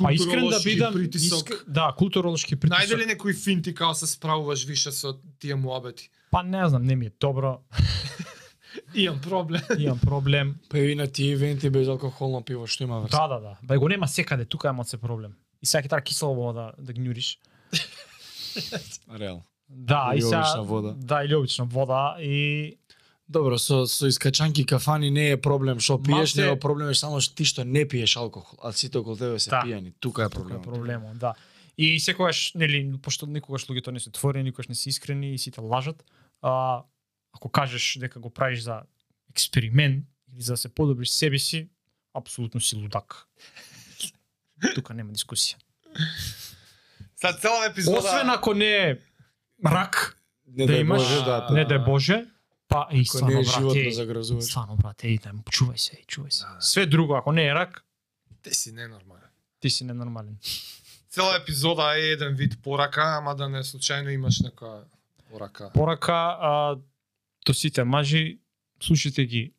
Па 0.00 0.12
искрен 0.14 0.48
да 0.48 0.60
бидам, 0.64 0.94
притисок. 0.94 1.50
иск... 1.50 1.64
да, 1.66 1.90
културолошки 1.98 2.56
притисок. 2.56 2.78
Најде 2.78 2.96
ли 2.96 3.06
некои 3.10 3.34
финти 3.34 3.74
како 3.74 3.94
се 3.94 4.06
справуваш 4.06 4.64
више 4.64 4.92
со 4.94 5.18
тие 5.42 5.58
муабети? 5.58 6.08
Па 6.30 6.42
не 6.42 6.62
знам, 6.68 6.86
не 6.86 6.96
ми 6.96 7.06
е 7.06 7.12
добро. 7.20 7.58
Имам 8.94 9.20
проблем. 9.20 9.62
Имам 9.78 9.98
проблем. 9.98 10.56
Па 10.68 10.78
и 10.78 10.94
на 10.94 11.06
тие 11.06 11.32
ивенти 11.32 11.70
без 11.70 11.88
алкохолно 11.88 12.42
пиво 12.42 12.66
што 12.66 12.84
има 12.84 13.00
врска. 13.00 13.16
Да, 13.18 13.28
да, 13.28 13.40
да. 13.40 13.56
Бај 13.64 13.78
го 13.78 13.88
нема 13.88 14.08
секаде, 14.08 14.44
тука 14.44 14.68
е 14.70 14.84
се 14.84 14.96
проблем. 14.96 15.32
И 15.62 15.66
сега 15.66 15.82
ќе 15.82 15.88
треба 15.88 16.02
кисела 16.02 16.34
вода 16.34 16.72
да 16.78 16.92
гњуриш. 16.92 17.36
Реал. 19.18 19.42
Да, 19.68 20.12
и 20.14 20.22
сега 20.22 20.38
обична 20.40 20.62
вода. 20.62 20.94
Да, 20.96 21.24
или 21.24 21.34
обична 21.34 21.64
вода 21.64 22.16
и 22.20 22.76
Добро, 23.28 23.58
со 23.58 23.86
со 23.86 24.08
искачанки 24.08 24.66
кафани 24.66 25.10
не 25.10 25.30
е 25.30 25.36
проблем 25.36 25.78
што 25.78 26.02
пиеш, 26.02 26.34
Малце- 26.34 26.42
него 26.42 26.56
проблем 26.56 26.88
е 26.88 26.94
само 26.94 27.20
што 27.20 27.34
ти 27.34 27.44
што 27.44 27.62
не 27.64 27.86
пиеш 27.86 28.16
алкохол, 28.16 28.58
а 28.58 28.72
сите 28.72 28.98
околу 28.98 29.16
тебе 29.16 29.38
се 29.38 29.50
Да. 29.50 29.62
пијани. 29.62 29.92
Тука 30.00 30.22
е 30.22 30.28
Тука 30.28 30.54
е 30.54 30.58
проблемот. 30.58 30.64
проблемот, 30.64 31.18
да. 31.18 31.34
И 31.78 32.00
секогаш, 32.00 32.52
нели, 32.54 32.90
пошто 32.98 33.26
никогаш 33.26 33.66
луѓето 33.66 33.92
не 33.92 34.00
се 34.00 34.08
отворени, 34.08 34.44
никогаш 34.44 34.68
не 34.68 34.74
се 34.74 34.88
искрени 34.88 35.34
и 35.34 35.38
сите 35.38 35.60
лажат, 35.60 36.02
а, 36.42 36.82
ако 37.32 37.48
кажеш 37.48 37.98
дека 38.00 38.20
го 38.20 38.30
правиш 38.30 38.60
за 38.60 38.82
експеримент 39.30 40.04
или 40.34 40.42
за 40.42 40.52
да 40.52 40.56
се 40.56 40.68
подобриш 40.68 41.08
себе 41.08 41.38
си, 41.38 41.68
апсолутно 42.14 42.60
си 42.60 42.76
лудак. 42.76 43.26
Тука 44.74 44.94
нема 44.94 45.12
дискусија. 45.12 45.56
За 47.22 47.32
цела 47.32 47.66
епизода... 47.66 47.98
Освен 47.98 48.30
ако 48.30 48.54
не 48.54 48.90
е 48.90 48.98
рак, 49.66 50.16
Не 50.46 50.66
да 50.66 50.76
имаш, 50.76 51.02
Боже, 51.02 51.24
да, 51.24 51.48
не 51.50 51.64
да. 51.64 51.78
Боже, 51.78 52.26
па 52.68 52.88
и 52.92 53.04
стварно 53.04 53.40
е 53.40 53.42
животно 53.44 53.68
брате, 53.68 53.90
загрозувач. 53.90 54.44
стварно 54.44 54.76
брате, 54.76 55.08
и 55.08 55.18
да, 55.18 55.30
чувај 55.30 55.76
се, 55.76 55.96
чувај 56.06 56.30
се. 56.30 56.44
Да. 56.44 56.56
Све 56.60 56.86
друго, 56.86 57.14
ако 57.14 57.32
не 57.32 57.46
е 57.46 57.54
рак, 57.54 57.84
Ти 58.42 58.54
си 58.54 58.72
ненормален. 58.72 59.28
ти 59.60 59.70
си 59.70 59.84
ненормален. 59.84 60.36
Цела 61.10 61.36
епизода 61.36 61.96
е 61.96 62.00
еден 62.00 62.34
вид 62.34 62.62
порака, 62.62 63.02
ама 63.18 63.34
да 63.36 63.48
не 63.48 63.62
случајно 63.62 64.08
имаш 64.08 64.42
некоја 64.42 64.84
порака. 65.30 65.70
Порака 65.74 66.36
а, 66.40 66.76
до 67.50 67.54
сите 67.54 67.84
мажи, 67.84 68.38
слушате 68.82 69.26
ги 69.26 69.52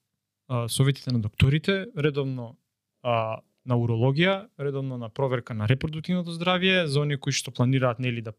а, 0.47 0.69
советите 0.69 1.11
на 1.11 1.19
докторите, 1.19 1.85
редовно 1.97 2.55
а, 3.03 3.41
на 3.65 3.75
урологија, 3.75 4.47
редовно 4.59 4.97
на 4.97 5.09
проверка 5.09 5.53
на 5.53 5.67
репродуктивното 5.67 6.31
здравје, 6.31 6.85
за 6.87 7.03
оние 7.03 7.19
кои 7.19 7.35
што 7.35 7.51
планираат 7.51 7.99
нели 7.99 8.23
да 8.23 8.31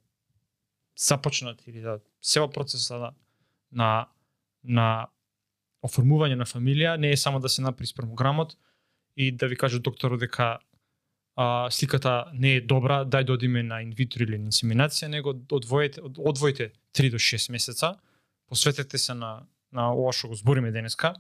започнат 0.97 1.61
или 1.69 1.85
да 1.85 2.01
се 2.21 2.41
во 2.41 2.49
процеса 2.49 2.97
на 2.97 3.13
на, 3.73 4.07
на 4.65 4.89
оформување 5.85 6.37
на 6.37 6.45
фамилија, 6.49 6.97
не 6.97 7.13
е 7.13 7.17
само 7.17 7.41
да 7.41 7.49
се 7.49 7.63
направи 7.63 7.87
спермограмот 7.87 8.57
и 9.17 9.33
да 9.33 9.49
ви 9.49 9.57
каже 9.57 9.81
докторот 9.81 10.21
дека 10.21 10.59
а, 11.37 11.71
сликата 11.71 12.33
не 12.33 12.57
е 12.57 12.61
добра, 12.61 13.05
дај 13.05 13.25
да 13.25 13.37
одиме 13.37 13.63
на 13.63 13.83
инвитро 13.85 14.25
или 14.25 14.39
на 14.39 14.49
инсеминација, 14.49 15.09
него 15.09 15.37
одвоите, 15.53 16.01
од- 16.01 16.19
одвоите 16.19 16.73
3 16.97 17.11
до 17.11 17.21
6 17.21 17.53
месеца, 17.53 17.97
посветете 18.53 18.99
се 18.99 19.15
на, 19.17 19.47
на 19.73 19.87
ова 19.97 20.13
што 20.13 20.29
го 20.29 20.37
збориме 20.37 20.69
денеска, 20.75 21.15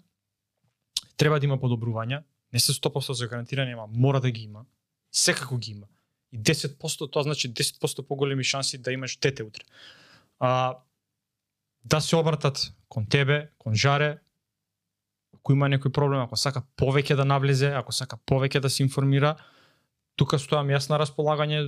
треба 1.16 1.38
да 1.40 1.48
има 1.48 1.56
подобрувања, 1.56 2.18
не 2.52 2.60
се 2.60 2.74
100% 2.76 3.16
за 3.16 3.28
гарантирани, 3.30 3.72
ама 3.72 3.86
мора 3.88 4.20
да 4.20 4.30
ги 4.30 4.42
има. 4.44 4.66
Секако 5.12 5.56
ги 5.56 5.70
има. 5.72 5.86
И 6.32 6.36
10% 6.36 7.08
тоа 7.08 7.22
значи 7.24 7.48
10% 7.48 8.04
поголеми 8.04 8.44
шанси 8.44 8.78
да 8.78 8.92
имаш 8.92 9.16
дете 9.16 9.46
утре. 9.48 9.64
А, 10.38 10.76
да 11.84 12.00
се 12.00 12.16
обратат 12.16 12.72
кон 12.88 13.08
тебе, 13.08 13.48
кон 13.58 13.74
Жаре, 13.74 14.18
ако 15.32 15.56
има 15.56 15.72
некој 15.72 15.88
проблем, 15.88 16.20
ако 16.20 16.36
сака 16.36 16.60
повеќе 16.76 17.16
да 17.16 17.24
навлезе, 17.24 17.72
ако 17.72 17.96
сака 17.96 18.20
повеќе 18.28 18.60
да 18.60 18.68
се 18.68 18.84
информира, 18.84 19.38
тука 20.20 20.36
стојам 20.36 20.68
јас 20.68 20.92
на 20.92 21.00
располагање, 21.00 21.64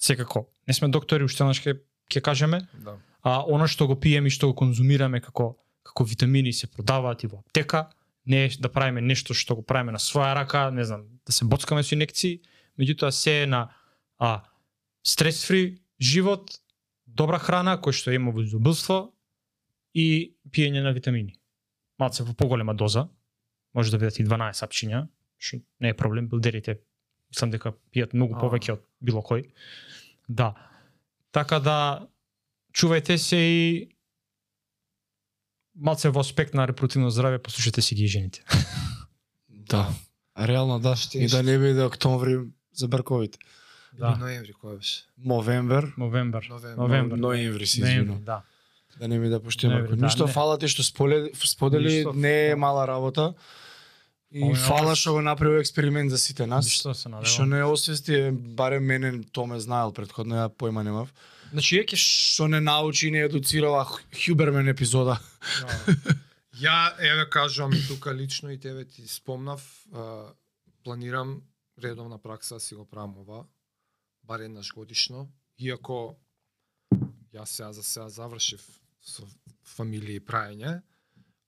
секако. 0.00 0.48
Не 0.64 0.74
сме 0.74 0.88
доктори, 0.88 1.28
уште 1.28 1.44
еднаш 1.44 1.60
ќе 1.60 1.76
ќе 2.08 2.24
кажеме, 2.24 2.64
Да 2.80 2.96
а 3.22 3.44
она 3.46 3.68
што 3.68 3.86
го 3.86 3.96
пиеме 4.00 4.28
и 4.28 4.34
што 4.34 4.50
го 4.50 4.54
конзумираме 4.54 5.20
како 5.20 5.56
како 5.82 6.04
витамини 6.04 6.52
се 6.52 6.68
продаваат 6.70 7.24
и 7.24 7.26
во 7.26 7.40
аптека, 7.40 7.88
не 8.26 8.44
е 8.44 8.50
да 8.60 8.68
правиме 8.68 9.00
нешто 9.00 9.34
што 9.34 9.56
го 9.56 9.62
правиме 9.62 9.92
на 9.92 9.98
своја 9.98 10.34
рака, 10.36 10.70
не 10.70 10.84
знам, 10.84 11.06
да 11.26 11.32
се 11.32 11.44
боцкаме 11.44 11.82
со 11.82 11.94
инекции, 11.96 12.40
меѓутоа 12.78 13.10
се 13.10 13.42
е 13.42 13.46
на 13.46 13.70
а 14.18 14.42
стрес 15.02 15.44
фри 15.46 15.80
живот, 16.00 16.60
добра 17.06 17.38
храна 17.38 17.78
која 17.80 17.96
што 17.96 18.14
има 18.14 18.30
во 18.30 18.44
изобилство 18.44 19.10
и 19.94 20.36
пиење 20.52 20.84
на 20.84 20.92
витамини. 20.92 21.34
Малце 21.98 22.24
во 22.24 22.34
поголема 22.34 22.74
доза, 22.74 23.08
може 23.74 23.90
да 23.90 23.98
бидат 23.98 24.20
и 24.20 24.26
12 24.26 24.62
сапчиња, 24.62 25.06
што 25.38 25.60
не 25.80 25.90
е 25.90 25.96
проблем, 25.96 26.28
билдерите 26.28 26.78
мислам 27.30 27.50
дека 27.50 27.74
пијат 27.94 28.14
многу 28.14 28.36
повеќе 28.38 28.76
од 28.76 28.84
било 29.00 29.22
кој. 29.24 29.46
Да. 30.28 30.54
Така 31.32 31.58
да 31.60 31.76
чувајте 32.72 33.16
се 33.16 33.36
и 33.36 33.88
малце 35.76 36.10
во 36.10 36.20
аспект 36.20 36.54
на 36.54 36.66
репродуктивно 36.66 37.10
здравје, 37.10 37.38
послушате 37.38 37.82
си 37.82 37.94
ги 37.94 38.06
жените. 38.08 38.44
Да. 39.70 39.86
Реално 40.36 40.80
да. 40.80 40.96
И 41.14 41.28
да 41.28 41.42
не 41.42 41.58
биде 41.58 41.84
октомври 41.84 42.40
за 42.74 42.88
брковите. 42.88 43.38
Да. 43.92 44.16
Ноември 44.16 44.50
кој 44.52 44.76
беше? 44.76 45.04
Мовембер. 45.16 45.92
Новембар. 45.96 46.42
Новембар. 46.76 47.16
ноември 47.16 47.66
се 47.66 47.80
Ноември, 47.80 47.92
извинувам. 47.92 48.24
да. 48.24 48.42
Да 48.98 49.08
не 49.08 49.18
ми 49.18 49.28
да 49.28 49.38
поштиме. 49.38 49.82
Да, 49.82 49.96
Ништо 49.96 50.26
не. 50.26 50.32
фала 50.32 50.58
ти 50.58 50.66
што 50.66 50.82
сподели, 50.82 52.02
не 52.14 52.46
е 52.46 52.50
фала. 52.50 52.56
мала 52.56 52.86
работа. 52.88 53.34
И 54.32 54.42
Ова 54.42 54.54
фала 54.56 54.96
што 54.96 55.12
го 55.12 55.22
направи 55.22 55.60
експеримент 55.60 56.10
за 56.10 56.18
сите 56.18 56.46
нас. 56.46 56.64
Ништо 56.64 56.94
се 56.94 57.00
Што 57.00 57.08
надевам. 57.10 57.48
не 57.48 57.62
освести, 57.64 58.30
барем 58.32 58.84
мене 58.84 59.22
то 59.32 59.46
ме 59.46 59.60
знаел 59.60 59.92
предходно, 59.92 60.34
ја 60.36 60.48
појма 60.48 60.82
немав. 60.82 61.14
Значи 61.52 61.80
ја 61.80 61.84
ќе 61.84 61.98
Што 61.98 62.48
не 62.48 62.60
научи 62.60 63.08
и 63.08 63.10
не 63.10 63.24
едуцирала 63.26 63.84
Хюбермен 64.14 64.68
епизода. 64.68 65.18
Ја 66.60 66.94
еве 66.98 67.24
кажувам 67.30 67.72
и 67.72 67.82
тука 67.88 68.14
лично 68.14 68.50
и 68.50 68.60
тебе 68.60 68.84
ти 68.84 69.08
спомнав, 69.08 69.86
а, 69.92 70.32
планирам 70.84 71.42
редовна 71.82 72.18
пракса 72.18 72.54
да 72.54 72.60
си 72.60 72.74
го 72.74 72.84
правам 72.84 73.18
ова, 73.18 73.46
бар 74.22 74.40
еднаш 74.40 74.74
годишно, 74.74 75.28
иако 75.58 76.18
јас 77.32 77.56
сега 77.56 77.72
за 77.72 77.82
сега 77.82 78.08
завршив 78.08 78.62
со 79.00 79.24
фамилија 79.64 80.20
и 80.20 80.24
праење, 80.24 80.72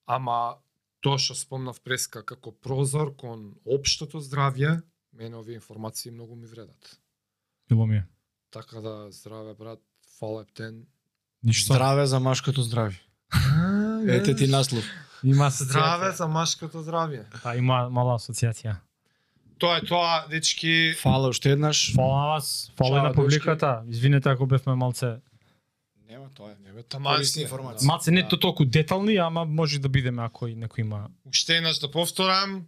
ама 0.07 0.59
тоа 1.05 1.19
што 1.19 1.37
спомнав 1.37 1.83
преска 1.85 2.23
како 2.25 2.53
прозор 2.53 3.15
кон 3.17 3.53
општото 3.67 4.23
здравје, 4.23 4.81
мене 5.13 5.37
овие 5.37 5.61
информации 5.61 6.11
многу 6.11 6.37
ми 6.37 6.47
вредат. 6.47 6.99
Мило 7.71 7.87
ми 7.87 7.97
е. 7.97 8.07
Така 8.51 8.81
да 8.81 9.11
здраве 9.11 9.55
брат, 9.55 9.81
фала 10.23 10.43
ептен. 10.43 10.87
Ништо. 11.43 11.73
Здраве 11.73 12.07
за 12.07 12.21
машкото 12.21 12.63
здравје. 12.63 12.95
Ете 14.09 14.37
ти 14.37 14.47
наслов. 14.47 14.85
Има 15.25 15.51
Здраве 15.51 16.07
асоциација. 16.07 16.11
за 16.13 16.27
машкото 16.29 16.79
здравје. 16.79 17.25
Па 17.43 17.57
има 17.57 17.89
мала 17.91 18.15
асоциација. 18.15 18.77
Тоа 19.59 19.77
е 19.77 19.83
тоа, 19.83 20.27
дечки. 20.29 20.95
Фала 20.95 21.29
уште 21.29 21.51
еднаш. 21.51 21.95
Фала 21.95 22.21
на 22.21 22.27
вас, 22.29 22.71
фала 22.77 22.97
Чао, 22.97 23.03
на 23.03 23.15
публиката. 23.15 23.83
Извинете 23.89 24.29
ако 24.29 24.47
бевме 24.47 24.75
малце 24.75 25.17
Нема 26.09 26.29
тоа 26.35 26.51
е. 26.51 26.57
Не 26.61 26.73
бе, 26.73 26.83
таман 26.83 27.15
Корисни 27.17 27.43
информации. 27.43 27.87
малце 27.87 28.11
не 28.11 28.23
Да. 28.23 28.29
то 28.29 28.39
толку 28.39 28.65
детални, 28.65 29.17
ама 29.17 29.45
може 29.45 29.79
да 29.79 29.89
бидеме 29.89 30.23
ако 30.23 30.47
и 30.47 30.55
некој 30.55 30.81
има 30.81 31.09
Уште 31.27 31.57
еднаш 31.57 31.79
да 31.79 31.91
повторам, 31.91 32.67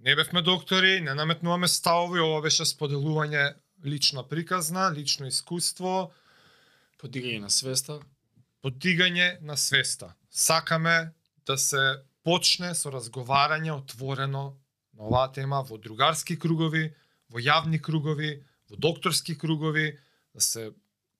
не 0.00 0.16
бевме 0.16 0.42
доктори, 0.42 1.00
не 1.00 1.14
наметнуваме 1.14 1.68
ставови, 1.68 2.20
ова 2.20 2.42
беше 2.42 2.62
споделување 2.64 3.54
лична 3.84 4.22
приказна, 4.22 4.92
лично 4.94 5.26
искуство, 5.26 6.10
Подигање 7.02 7.40
на 7.40 7.50
свеста. 7.50 8.00
подигање 8.62 9.40
на 9.42 9.56
свеста. 9.56 10.14
Сакаме 10.30 11.12
да 11.46 11.58
се 11.58 12.02
почне 12.22 12.74
со 12.78 12.90
разговарање 12.94 13.72
отворено 13.74 14.44
на 14.94 15.08
оваа 15.08 15.32
тема 15.32 15.62
во 15.66 15.78
другарски 15.78 16.38
кругови, 16.38 16.94
во 17.28 17.42
јавни 17.42 17.80
кругови, 17.82 18.44
во 18.70 18.76
докторски 18.76 19.34
кругови, 19.38 19.98
да 20.34 20.40
се 20.40 20.70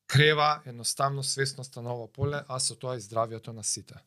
крева 0.07 0.63
едноставно 0.65 1.23
свесноста 1.23 1.83
на 1.83 1.95
ова 1.95 2.07
поле, 2.07 2.45
а 2.49 2.61
со 2.61 2.77
тоа 2.77 2.97
и 2.97 3.01
здравието 3.01 3.53
на 3.53 3.65
сите. 3.65 3.99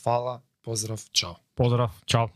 Фала, 0.00 0.40
поздрав, 0.62 1.10
чао. 1.12 1.36
поздрав, 1.54 1.92
чао. 2.06 2.28